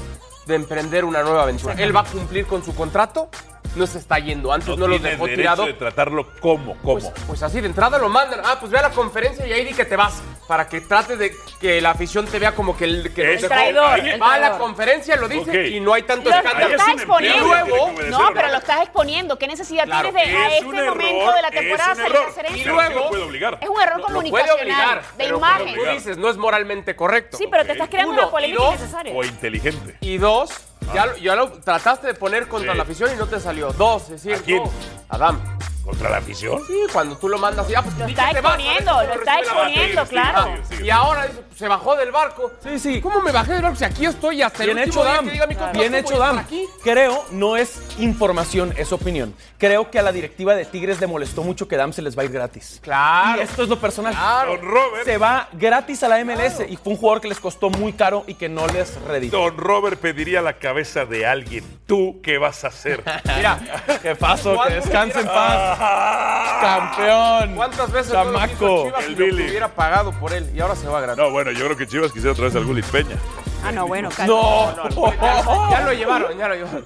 de 0.47 0.55
emprender 0.55 1.05
una 1.05 1.23
nueva 1.23 1.43
aventura. 1.43 1.75
Él 1.75 1.95
va 1.95 2.01
a 2.01 2.05
cumplir 2.05 2.47
con 2.47 2.65
su 2.65 2.75
contrato, 2.75 3.29
no 3.77 3.86
se 3.86 3.99
está 3.99 4.19
yendo. 4.19 4.53
Antes 4.53 4.77
no, 4.77 4.86
lo 4.86 4.97
tiene 4.97 5.11
dejó 5.12 5.27
tirado. 5.27 5.66
de 5.66 5.73
tratarlo 5.74 6.28
como, 6.40 6.77
como. 6.78 7.01
Pues, 7.01 7.12
pues 7.27 7.43
así 7.43 7.61
de 7.61 7.66
entrada 7.66 7.99
lo 7.99 8.09
mandan. 8.09 8.40
Ah, 8.44 8.57
pues 8.61 8.70
ve 8.70 8.78
a 8.78 8.82
la 8.82 8.90
conferencia 8.90 9.47
y 9.47 9.53
ahí 9.53 9.65
di 9.65 9.73
que 9.74 9.85
te 9.85 9.97
vas. 9.97 10.23
Para 10.49 10.69
que 10.69 10.81
trates 10.82 11.19
de 11.19 11.35
que 11.61 11.81
la 11.81 11.90
afición 11.93 12.27
te 12.27 12.39
vea 12.39 12.53
como 12.55 12.77
que 12.77 12.85
el 12.85 13.15
que 13.15 13.39
traidor, 13.39 13.85
Ahí 14.01 14.11
el 14.11 14.20
Va 14.23 14.35
a 14.35 14.39
la 14.39 14.59
conferencia, 14.59 15.16
lo 15.16 15.28
dice 15.28 15.69
y 15.69 15.81
no 15.81 15.94
hay 15.94 16.03
tanto 16.03 16.28
Lo, 16.28 16.36
escándalo. 16.36 16.69
lo 16.69 16.74
estás 16.77 16.94
exponiendo. 16.94 17.47
luego- 17.47 17.93
no, 18.11 18.31
pero 18.35 18.49
lo 18.49 18.59
estás 18.59 18.82
exponiendo. 18.82 19.39
¿Qué 19.39 19.47
necesidad 19.47 19.85
Claro, 19.85 20.11
tienes 20.11 20.31
de 20.31 20.36
a 20.36 20.49
Es 20.49 20.55
este 20.55 20.66
momento 20.85 21.32
de 21.32 21.43
la 21.43 21.51
temporada 21.51 21.94
salir 21.94 22.16
a 22.16 22.28
hacer 22.28 22.47
Y 22.55 22.61
esto? 22.61 22.73
luego 22.74 22.94
lo 23.01 23.09
puede 23.09 23.23
obligar. 23.23 23.59
Es 23.61 23.69
un 23.69 23.81
error 23.81 23.99
Lo 24.01 24.03
puede 24.07 24.15
comunicacional, 24.15 24.59
obligar, 24.61 25.03
de 25.16 25.24
imagen. 25.27 25.74
tú 25.77 25.85
dices, 25.93 26.19
no 26.19 26.28
es 26.28 26.36
moralmente 26.36 26.94
correcto. 26.97 27.36
Sí, 27.39 27.47
pero 27.51 27.65
te 27.65 27.73
estás 27.73 27.89
creando 27.89 28.12
Uno, 28.12 28.23
una 28.23 28.31
polémica 28.31 28.62
y 28.62 28.66
innecesaria. 28.69 29.12
O 29.15 29.24
inteligente. 29.24 29.97
Y 30.01 30.19
dos, 30.19 30.51
ya, 30.95 31.07
lo- 31.07 31.17
ya 31.17 31.35
lo 31.37 31.51
trataste 31.53 32.09
de 32.09 32.15
poner 32.15 32.49
contra 32.49 32.73
Sí. 32.73 32.77
la 32.79 32.83
afición 32.85 33.11
y 33.13 33.17
no 33.17 33.27
te 33.27 33.41
salió. 33.41 33.73
Dos, 33.73 34.03
es 34.11 34.23
decir, 34.23 34.35
¿A 34.35 34.39
quién? 34.43 34.63
Adam. 35.09 35.41
¿Contra 35.85 36.09
la 36.11 36.19
afición? 36.19 36.63
Sí, 36.67 36.75
cuando 36.93 37.17
tú 37.17 37.29
lo 37.29 37.39
mandas 37.39 37.69
y 37.69 37.75
ah, 37.75 37.83
pues 37.83 37.99
Lo 37.99 38.07
está 38.07 38.31
exponiendo, 38.31 38.93
lo 39.03 39.13
está 39.15 39.41
exponiendo, 39.41 40.05
claro. 40.07 40.47
sigue. 40.69 40.85
Y 40.87 40.91
ahora 40.91 41.27
dice, 41.27 41.43
se 41.62 41.68
bajó 41.68 41.94
del 41.94 42.10
barco. 42.10 42.51
Sí, 42.60 42.76
sí. 42.80 43.01
¿Cómo 43.01 43.20
me 43.22 43.30
bajé 43.30 43.52
del 43.52 43.62
barco? 43.62 43.76
Si 43.78 43.84
aquí 43.84 44.05
estoy 44.05 44.43
hasta 44.43 44.64
el 44.64 44.70
Bien 44.74 44.78
último 44.80 45.02
hecho, 45.05 45.05
día 45.09 45.14
Dam. 45.14 45.24
que 45.26 45.30
diga 45.30 45.47
mi 45.47 45.55
contrato 45.55 45.78
Bien 45.78 45.94
hecho, 45.94 46.12
estar 46.14 46.26
Dam. 46.34 46.39
aquí. 46.39 46.64
Creo, 46.82 47.24
no 47.30 47.56
es 47.56 47.80
información, 48.01 48.74
es 48.76 48.90
opinión. 48.93 49.32
Creo 49.59 49.89
que 49.89 50.01
a 50.01 50.02
la 50.02 50.10
directiva 50.10 50.56
de 50.56 50.64
Tigres 50.64 51.01
le 51.01 51.06
molestó 51.06 51.44
mucho 51.44 51.68
que 51.68 51.76
Dam 51.76 51.93
se 51.93 52.02
les 52.02 52.18
va 52.18 52.22
a 52.22 52.24
ir 52.24 52.32
gratis. 52.32 52.80
Claro. 52.82 53.40
Y 53.40 53.44
esto 53.44 53.62
es 53.62 53.68
lo 53.68 53.78
personal. 53.78 54.12
Claro. 54.12 54.56
Don 54.56 54.62
Robert. 54.68 55.05
Se 55.05 55.18
va 55.18 55.48
gratis 55.52 56.02
a 56.02 56.09
la 56.09 56.18
MLS 56.24 56.62
y 56.68 56.76
fue 56.76 56.94
un 56.94 56.97
jugador 56.98 57.20
que 57.20 57.28
les 57.28 57.39
costó 57.39 57.70
muy 57.70 57.93
caro 57.93 58.24
y 58.26 58.34
que 58.34 58.48
no 58.48 58.66
les 58.66 59.01
reditó. 59.02 59.39
Don 59.39 59.56
Robert 59.56 60.01
pediría 60.01 60.43
la 60.43 60.55
cabeza 60.55 61.05
de 61.05 61.26
alguien. 61.26 61.64
¿Tú 61.86 62.20
qué 62.24 62.39
vas 62.39 62.64
a 62.64 62.68
hacer? 62.68 63.05
Mira, 63.36 63.60
¿Qué 64.02 64.16
pasó? 64.16 64.51
Que 64.51 64.56
¿Cuánto 64.56 64.74
descanse 64.74 65.20
en 65.20 65.28
Ah. 65.30 65.76
paz. 65.78 66.60
Campeón. 66.60 67.55
¿cuántas 67.55 67.93
veces 67.93 68.12
no 68.12 68.24
lo 68.24 68.32
Chamaco. 68.39 68.84
Chivas 68.86 69.05
El 69.05 69.12
y 69.12 69.14
lo 69.30 69.44
hubiera 69.44 69.68
pagado 69.68 70.10
por 70.12 70.32
él? 70.32 70.51
Y 70.55 70.60
ahora 70.60 70.74
se 70.74 70.89
va 70.89 71.01
gratis. 71.01 71.22
No, 71.22 71.30
bueno, 71.30 71.52
yo 71.53 71.65
creo 71.65 71.77
que 71.77 71.87
Chivas 71.87 72.12
quisiera 72.12 72.33
otra 72.33 72.47
vez 72.47 72.57
al 72.57 72.65
Gullit 72.65 72.85
Peña. 72.87 73.16
Ah, 73.65 73.73
no, 73.73 73.87
bueno, 73.87 74.09
calma. 74.11 74.35
No. 74.35 75.12
Ya, 75.12 75.70
ya 75.70 75.81
lo 75.85 75.93
llevaron, 75.93 76.39
ya 76.39 76.49
lo 76.49 76.55
llevaron. 76.55 76.85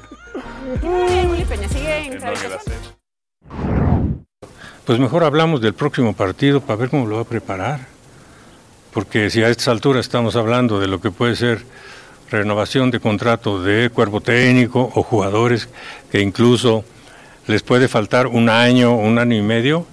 El 0.82 1.46
Peña 1.46 1.68
sigue 1.68 1.98
en 1.98 2.18
no. 2.18 2.32
Pues 4.84 4.98
mejor 4.98 5.24
hablamos 5.24 5.60
del 5.60 5.74
próximo 5.74 6.14
partido 6.14 6.60
para 6.60 6.76
ver 6.76 6.90
cómo 6.90 7.06
lo 7.06 7.16
va 7.16 7.22
a 7.22 7.24
preparar. 7.24 7.80
Porque 8.92 9.30
si 9.30 9.42
a 9.42 9.48
estas 9.48 9.68
alturas 9.68 10.06
estamos 10.06 10.36
hablando 10.36 10.78
de 10.80 10.86
lo 10.86 11.00
que 11.00 11.10
puede 11.10 11.36
ser 11.36 11.64
renovación 12.30 12.90
de 12.90 13.00
contrato 13.00 13.62
de 13.62 13.90
cuerpo 13.90 14.20
técnico 14.20 14.90
o 14.94 15.02
jugadores 15.02 15.68
que 16.10 16.20
incluso 16.20 16.84
les 17.46 17.62
puede 17.62 17.88
faltar 17.88 18.26
un 18.26 18.48
año, 18.48 18.96
un 18.96 19.18
año 19.18 19.36
y 19.36 19.42
medio, 19.42 19.86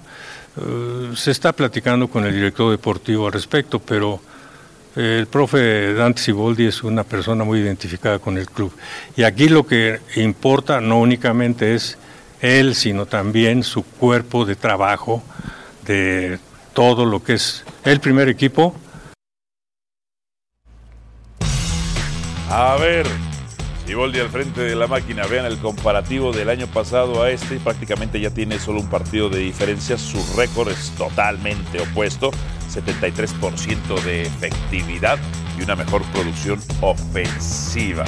eh, 0.56 1.12
se 1.16 1.30
está 1.30 1.52
platicando 1.52 2.08
con 2.08 2.24
el 2.24 2.34
director 2.34 2.70
deportivo 2.70 3.26
al 3.26 3.32
respecto, 3.32 3.78
pero 3.78 4.20
el 4.96 5.26
profe 5.26 5.92
Dante 5.94 6.22
Siboldi 6.22 6.66
es 6.66 6.82
una 6.82 7.04
persona 7.04 7.44
muy 7.44 7.60
identificada 7.60 8.18
con 8.18 8.38
el 8.38 8.48
club. 8.48 8.72
Y 9.16 9.24
aquí 9.24 9.48
lo 9.48 9.66
que 9.66 10.00
importa 10.16 10.80
no 10.80 11.00
únicamente 11.00 11.74
es 11.74 11.98
él, 12.40 12.74
sino 12.74 13.06
también 13.06 13.62
su 13.62 13.82
cuerpo 13.82 14.44
de 14.44 14.56
trabajo, 14.56 15.22
de 15.86 16.38
todo 16.72 17.04
lo 17.04 17.22
que 17.22 17.34
es 17.34 17.64
el 17.84 18.00
primer 18.00 18.28
equipo. 18.28 18.74
A 22.50 22.76
ver, 22.76 23.06
Siboldi 23.86 24.20
al 24.20 24.28
frente 24.28 24.60
de 24.60 24.76
la 24.76 24.86
máquina. 24.86 25.26
Vean 25.26 25.46
el 25.46 25.58
comparativo 25.58 26.32
del 26.32 26.48
año 26.48 26.66
pasado 26.68 27.22
a 27.22 27.30
este. 27.30 27.58
Prácticamente 27.58 28.20
ya 28.20 28.30
tiene 28.30 28.58
solo 28.58 28.80
un 28.80 28.88
partido 28.88 29.28
de 29.28 29.40
diferencia. 29.40 29.98
Su 29.98 30.18
récord 30.36 30.70
es 30.70 30.90
totalmente 30.92 31.80
opuesto. 31.80 32.30
73% 32.74 34.00
de 34.02 34.22
efectividad 34.22 35.18
y 35.58 35.62
una 35.62 35.76
mejor 35.76 36.02
producción 36.12 36.58
ofensiva. 36.80 38.04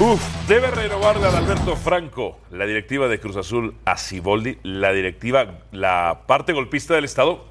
Uf, 0.00 0.20
debe 0.48 0.70
renovarle 0.72 1.26
a 1.26 1.38
Alberto 1.38 1.76
Franco 1.76 2.38
la 2.50 2.66
directiva 2.66 3.06
de 3.08 3.20
Cruz 3.20 3.36
Azul 3.36 3.76
a 3.84 3.96
Ciboldi, 3.96 4.58
la 4.64 4.92
directiva, 4.92 5.60
la 5.70 6.22
parte 6.26 6.52
golpista 6.52 6.94
del 6.94 7.04
Estado, 7.04 7.44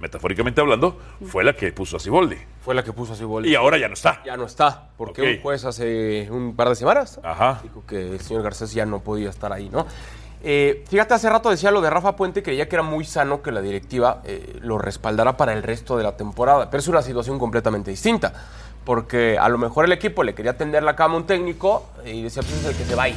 metafóricamente 0.00 0.60
hablando, 0.60 1.00
fue 1.26 1.42
la 1.42 1.54
que 1.54 1.72
puso 1.72 1.96
a 1.96 2.00
Ciboldi. 2.00 2.36
Fue 2.64 2.76
la 2.76 2.84
que 2.84 2.92
puso 2.92 3.12
a 3.14 3.16
Ciboldi. 3.16 3.50
Y 3.50 3.56
ahora 3.56 3.76
ya 3.76 3.88
no 3.88 3.94
está. 3.94 4.22
Ya 4.24 4.36
no 4.36 4.44
está, 4.46 4.90
porque 4.96 5.20
Ok. 5.22 5.28
un 5.38 5.42
juez 5.42 5.64
hace 5.64 6.28
un 6.30 6.54
par 6.54 6.68
de 6.68 6.76
semanas 6.76 7.18
Ajá. 7.24 7.58
dijo 7.64 7.84
que 7.88 8.12
el 8.12 8.20
señor 8.20 8.44
Garcés 8.44 8.72
ya 8.72 8.86
no 8.86 9.00
podía 9.00 9.28
estar 9.28 9.52
ahí, 9.52 9.68
¿no? 9.68 9.86
Eh, 10.44 10.84
fíjate, 10.88 11.14
hace 11.14 11.30
rato 11.30 11.50
decía 11.50 11.70
lo 11.70 11.80
de 11.80 11.88
Rafa 11.88 12.16
Puente, 12.16 12.42
creía 12.42 12.68
que 12.68 12.74
era 12.74 12.82
muy 12.82 13.04
sano 13.04 13.42
que 13.42 13.52
la 13.52 13.60
directiva 13.60 14.22
eh, 14.24 14.58
lo 14.60 14.76
respaldara 14.76 15.36
para 15.36 15.52
el 15.52 15.62
resto 15.62 15.96
de 15.96 16.02
la 16.02 16.16
temporada, 16.16 16.68
pero 16.68 16.80
es 16.80 16.88
una 16.88 17.00
situación 17.00 17.38
completamente 17.38 17.92
distinta, 17.92 18.32
porque 18.84 19.38
a 19.38 19.48
lo 19.48 19.56
mejor 19.56 19.84
el 19.84 19.92
equipo 19.92 20.24
le 20.24 20.34
quería 20.34 20.56
tender 20.56 20.82
la 20.82 20.96
cama 20.96 21.14
a 21.14 21.16
un 21.18 21.26
técnico 21.26 21.90
y 22.04 22.24
decía, 22.24 22.42
pues 22.42 22.54
es 22.54 22.66
el 22.66 22.76
que 22.76 22.84
se 22.84 22.96
va 22.96 23.04
a 23.04 23.08
ir. 23.10 23.16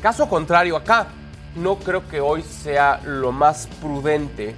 Caso 0.00 0.26
contrario 0.26 0.76
acá, 0.76 1.08
no 1.54 1.76
creo 1.76 2.08
que 2.08 2.20
hoy 2.20 2.42
sea 2.42 3.00
lo 3.04 3.30
más 3.30 3.68
prudente 3.82 4.54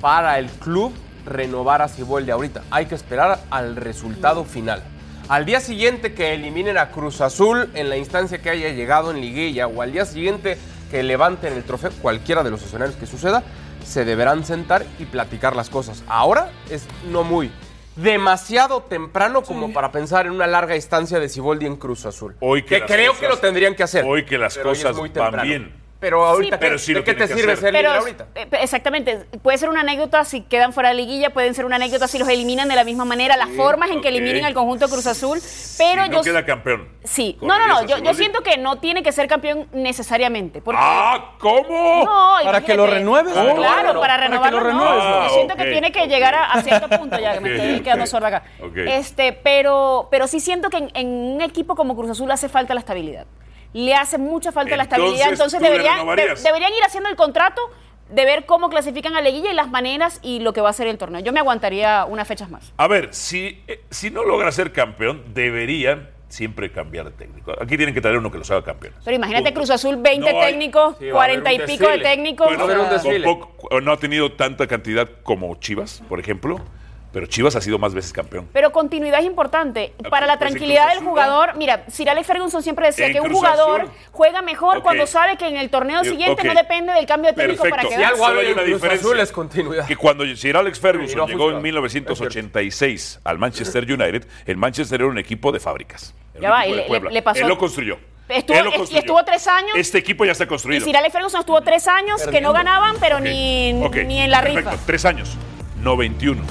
para 0.00 0.38
el 0.38 0.48
club 0.50 0.92
renovar 1.26 1.82
a 1.82 1.88
Ciboldi 1.88 2.30
ahorita. 2.30 2.62
Hay 2.70 2.86
que 2.86 2.94
esperar 2.94 3.40
al 3.50 3.74
resultado 3.74 4.44
final. 4.44 4.84
Al 5.26 5.46
día 5.46 5.58
siguiente 5.58 6.12
que 6.12 6.34
eliminen 6.34 6.76
a 6.76 6.90
Cruz 6.90 7.22
Azul 7.22 7.70
en 7.74 7.88
la 7.88 7.96
instancia 7.96 8.42
que 8.42 8.50
haya 8.50 8.68
llegado 8.68 9.10
en 9.10 9.22
liguilla 9.22 9.66
o 9.66 9.80
al 9.80 9.90
día 9.90 10.04
siguiente 10.04 10.58
que 10.94 11.02
levanten 11.02 11.52
el 11.54 11.64
trofeo, 11.64 11.90
cualquiera 12.00 12.44
de 12.44 12.52
los 12.52 12.62
escenarios 12.62 12.96
que 12.96 13.04
suceda, 13.06 13.42
se 13.84 14.04
deberán 14.04 14.44
sentar 14.44 14.86
y 15.00 15.06
platicar 15.06 15.56
las 15.56 15.68
cosas. 15.68 16.04
Ahora 16.06 16.52
es 16.70 16.86
no 17.10 17.24
muy 17.24 17.50
demasiado 17.96 18.80
temprano 18.84 19.42
como 19.42 19.72
para 19.72 19.90
pensar 19.90 20.26
en 20.26 20.32
una 20.32 20.46
larga 20.46 20.76
instancia 20.76 21.18
de 21.18 21.28
Ciboldi 21.28 21.66
en 21.66 21.74
Cruz 21.74 22.06
Azul. 22.06 22.36
Hoy 22.38 22.62
que, 22.62 22.68
que 22.76 22.78
las 22.82 22.90
creo 22.92 23.08
cosas- 23.10 23.20
que 23.22 23.28
lo 23.28 23.38
tendrían 23.38 23.74
que 23.74 23.82
hacer. 23.82 24.04
Hoy 24.06 24.24
que 24.24 24.38
las 24.38 24.56
cosas 24.56 24.94
muy 24.94 25.08
van 25.08 25.42
bien. 25.42 25.74
Pero 26.04 26.22
ahorita, 26.26 26.58
pero 26.58 26.72
¿qué- 26.74 26.78
sí 26.78 26.92
¿de 26.92 27.02
qué 27.02 27.14
te 27.14 27.26
sirve 27.26 27.56
ser 27.56 27.72
líder 27.72 27.86
ahorita? 27.86 28.26
eh, 28.34 28.46
exactamente, 28.60 29.24
puede 29.42 29.56
ser 29.56 29.70
una 29.70 29.80
anécdota 29.80 30.22
si 30.24 30.42
quedan 30.42 30.74
fuera 30.74 30.90
de 30.90 30.96
liguilla, 30.96 31.30
pueden 31.30 31.54
ser 31.54 31.64
una 31.64 31.76
anécdota 31.76 32.06
si 32.08 32.18
los 32.18 32.28
eliminan 32.28 32.68
de 32.68 32.74
la 32.76 32.84
misma 32.84 33.06
manera, 33.06 33.38
las 33.38 33.48
formas 33.50 33.90
en 33.90 34.02
que 34.02 34.08
eliminen 34.08 34.44
al 34.44 34.52
conjunto 34.52 34.86
de 34.86 34.92
Cruz 34.92 35.06
Azul, 35.06 35.40
pero 35.78 36.04
Si 36.04 36.10
no 36.10 36.16
yo 36.16 36.22
queda 36.22 36.44
campeón. 36.44 36.88
sí, 37.04 37.38
no, 37.40 37.58
no, 37.58 37.66
no, 37.66 37.74
¿Correrías 37.76 37.98
a 38.00 38.02
yo, 38.02 38.04
yo 38.10 38.14
siento 38.14 38.42
que 38.42 38.58
no 38.58 38.80
tiene 38.80 39.02
que 39.02 39.12
ser 39.12 39.28
campeón 39.28 39.66
necesariamente, 39.72 40.60
porque 40.60 40.80
¡Ah! 40.84 41.36
¿Cómo? 41.38 42.04
no, 42.04 42.36
Para 42.44 42.60
que 42.60 42.74
lo 42.74 42.86
renueves. 42.86 43.34
Ah, 43.36 43.44
No, 43.44 43.54
claro, 43.56 43.88
no, 43.88 43.92
no. 43.94 44.00
para 44.00 44.14
Para 44.14 44.26
que 44.26 44.28
renovarlo. 44.28 44.60
lo 44.60 44.64
no. 44.64 44.68
renueves, 44.84 45.04
no. 45.04 45.22
Yo 45.28 45.34
siento 45.34 45.54
Ah, 45.54 45.62
que 45.62 45.70
tiene 45.70 45.90
que 45.92 46.06
llegar 46.06 46.34
a, 46.34 46.44
a 46.52 46.62
cierto 46.62 46.88
punto 46.90 47.18
ya, 47.18 47.32
que 47.34 47.40
me 47.40 47.54
estoy 47.56 47.80
quedando 47.80 48.06
sorda 48.06 48.28
acá. 48.28 48.42
Este, 48.76 49.32
pero, 49.32 50.08
pero 50.10 50.26
sí 50.26 50.40
siento 50.40 50.68
que 50.68 50.76
en, 50.78 50.90
en 50.94 51.06
un 51.08 51.40
equipo 51.40 51.74
como 51.74 51.96
Cruz 51.96 52.10
Azul 52.10 52.30
hace 52.30 52.48
falta 52.48 52.74
la 52.74 52.80
estabilidad. 52.80 53.26
Le 53.74 53.94
hace 53.94 54.16
mucha 54.16 54.50
falta 54.52 54.76
la 54.76 54.84
estabilidad. 54.84 55.28
Entonces, 55.30 55.54
Entonces 55.54 55.58
¿tú 55.58 55.64
le 55.64 55.70
deberían, 55.70 56.16
de- 56.36 56.42
deberían 56.42 56.72
ir 56.72 56.82
haciendo 56.86 57.10
el 57.10 57.16
contrato 57.16 57.60
de 58.08 58.24
ver 58.24 58.46
cómo 58.46 58.68
clasifican 58.70 59.14
a 59.16 59.20
Leguilla 59.20 59.50
y 59.50 59.54
las 59.54 59.68
maneras 59.70 60.20
y 60.22 60.40
lo 60.40 60.52
que 60.52 60.60
va 60.60 60.70
a 60.70 60.72
ser 60.72 60.86
el 60.86 60.96
torneo. 60.98 61.20
Yo 61.20 61.32
me 61.32 61.40
aguantaría 61.40 62.04
unas 62.06 62.26
fechas 62.28 62.50
más. 62.50 62.72
A 62.76 62.86
ver, 62.86 63.12
si, 63.12 63.62
eh, 63.66 63.82
si 63.90 64.10
no 64.10 64.24
logra 64.24 64.50
ser 64.52 64.72
campeón, 64.72 65.22
deberían 65.34 66.10
siempre 66.28 66.70
cambiar 66.72 67.06
de 67.06 67.12
técnico. 67.12 67.52
Aquí 67.60 67.76
tienen 67.76 67.94
que 67.94 68.00
traer 68.00 68.18
uno 68.18 68.30
que 68.30 68.38
los 68.38 68.50
haga 68.50 68.62
campeón. 68.64 68.94
Pero 69.04 69.16
imagínate 69.16 69.44
Punto. 69.46 69.60
Cruz 69.60 69.70
Azul, 69.70 69.96
20 69.96 70.32
No 70.32 70.38
hay- 70.40 70.46
técnicos, 70.52 70.96
Sí, 70.98 71.10
va 71.10 71.20
a 71.22 71.24
haber 71.24 71.42
40 71.42 71.52
y 71.52 71.66
pico 71.66 71.88
de 71.90 71.98
técnicos. 71.98 72.46
Bueno, 72.48 72.64
o 72.64 72.68
sea, 72.68 72.80
un 72.80 72.90
desfile. 72.90 73.24
con 73.24 73.40
poco- 73.40 73.80
no 73.80 73.92
ha 73.92 73.96
tenido 73.96 74.32
tanta 74.32 74.66
cantidad 74.66 75.08
como 75.22 75.54
Chivas, 75.56 76.02
por 76.08 76.20
ejemplo, 76.20 76.60
pero 77.14 77.24
Chivas 77.26 77.56
ha 77.56 77.60
sido 77.62 77.78
más 77.78 77.94
veces 77.94 78.12
campeón. 78.12 78.46
Pero 78.52 78.72
continuidad 78.72 79.20
es 79.20 79.24
importante. 79.26 79.94
Para 80.10 80.26
la 80.26 80.36
pues 80.36 80.50
tranquilidad 80.50 80.88
del 80.90 80.98
jugador, 80.98 81.54
mira, 81.56 81.84
Sir 81.88 82.10
Alex 82.10 82.26
Ferguson 82.26 82.62
siempre 82.62 82.86
decía 82.86 83.06
En 83.06 83.12
que 83.14 83.20
un 83.22 83.32
jugador 83.32 83.82
Azul. 83.82 83.92
juega 84.12 84.42
mejor 84.42 84.82
cuando 84.82 85.06
sabe 85.06 85.38
que 85.38 85.46
en 85.48 85.56
el 85.56 85.70
torneo 85.70 86.04
siguiente 86.04 86.44
no 86.44 86.52
depende 86.54 86.92
del 86.92 87.06
cambio 87.06 87.30
de 87.30 87.36
técnico 87.36 87.62
para 87.62 87.76
Perfecto. 87.82 87.96
que 87.96 87.96
Si 87.96 88.02
algo 88.04 88.26
hay 88.26 88.46
una 88.52 88.62
Cruz 88.62 88.74
diferencia. 88.74 89.06
Azul 89.08 89.20
es 89.20 89.32
continuidad. 89.32 89.86
Que 89.86 89.96
cuando 89.96 90.24
Sir 90.36 90.56
Alex 90.58 90.78
Ferguson 90.80 91.10
Y 91.10 91.14
no 91.14 91.26
llegó 91.26 91.50
en 91.50 91.62
funcionado. 91.62 91.62
1986 91.62 93.20
al 93.24 93.38
Manchester 93.38 93.84
United, 93.84 94.26
el 94.46 94.56
Manchester 94.56 95.00
era 95.00 95.08
un 95.08 95.18
equipo 95.18 95.52
de 95.52 95.60
fábricas. 95.60 96.14
Ya 96.40 96.50
va, 96.50 96.66
y 96.66 96.74
le- 96.74 96.82
Puebla. 96.82 97.10
le 97.10 97.22
pasó- 97.22 97.40
Él 97.40 97.48
lo 97.48 97.56
construyó. 97.56 97.96
Estuvo- 98.28 98.56
Él 98.56 98.64
lo 98.64 98.70
y 98.70 98.74
construyó. 98.76 99.00
estuvo 99.00 99.24
tres 99.24 99.46
años. 99.46 99.70
Este 99.76 99.98
equipo 99.98 100.24
ya 100.24 100.32
está 100.32 100.44
Y 100.44 100.46
construido. 100.46 100.84
Sir 100.84 100.96
Alex 100.96 101.12
Ferguson 101.12 101.40
estuvo 101.40 101.60
tres 101.60 101.86
años 101.86 102.26
que 102.26 102.40
no 102.40 102.52
ganaban, 102.52 102.96
pero 102.98 103.20
ni, 103.20 103.72
ni 103.72 104.18
en 104.22 104.30
la 104.30 104.40
perfecto. 104.42 104.70
rifa. 104.70 104.82
Tres 104.86 105.04
años. 105.04 105.36
No 105.80 105.96
21. 105.96 106.42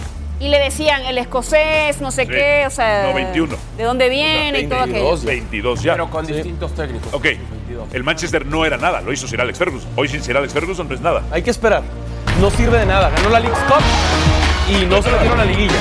Y 0.44 0.50
le 0.50 0.60
decían 0.60 1.06
el 1.06 1.18
escocés, 1.18 2.02
no 2.02 2.12
sé 2.12 2.24
Sí. 2.26 2.32
qué, 2.32 2.66
o 2.68 2.70
sea. 2.70 3.04
No, 3.08 3.14
21. 3.14 3.56
De 3.78 3.84
dónde 3.84 4.10
viene 4.10 4.60
y 4.60 4.68
todo 4.68 4.80
aquello. 4.82 4.94
22, 5.16 5.24
22 5.26 5.84
ya. 5.84 5.94
Pero 5.94 6.10
con 6.10 6.26
distintos 6.26 6.74
técnicos. 6.76 7.14
Ok, 7.14 7.28
el 7.94 8.04
Manchester 8.04 8.46
no 8.46 8.66
era 8.66 8.76
nada, 8.76 9.00
lo 9.00 9.14
hizo 9.14 9.26
Sir 9.26 9.40
Alex 9.40 9.58
Ferguson. 9.58 9.90
Hoy 9.96 10.10
sin 10.10 10.22
Sir 10.22 10.36
Alex 10.36 10.52
Ferguson 10.52 10.90
no 10.90 10.96
es 10.96 11.00
nada. 11.00 11.24
Hay 11.32 11.44
que 11.44 11.50
esperar. 11.52 11.82
No 12.42 12.50
sirve 12.52 12.78
de 12.80 12.86
nada. 12.86 13.10
Ganó 13.10 13.30
la 13.30 13.40
League 13.40 13.56
Cup 13.68 13.84
y 14.70 14.86
no 14.86 15.02
se 15.02 15.12
metieron 15.12 15.40
a 15.40 15.46
la 15.46 15.50
liguilla. 15.52 15.76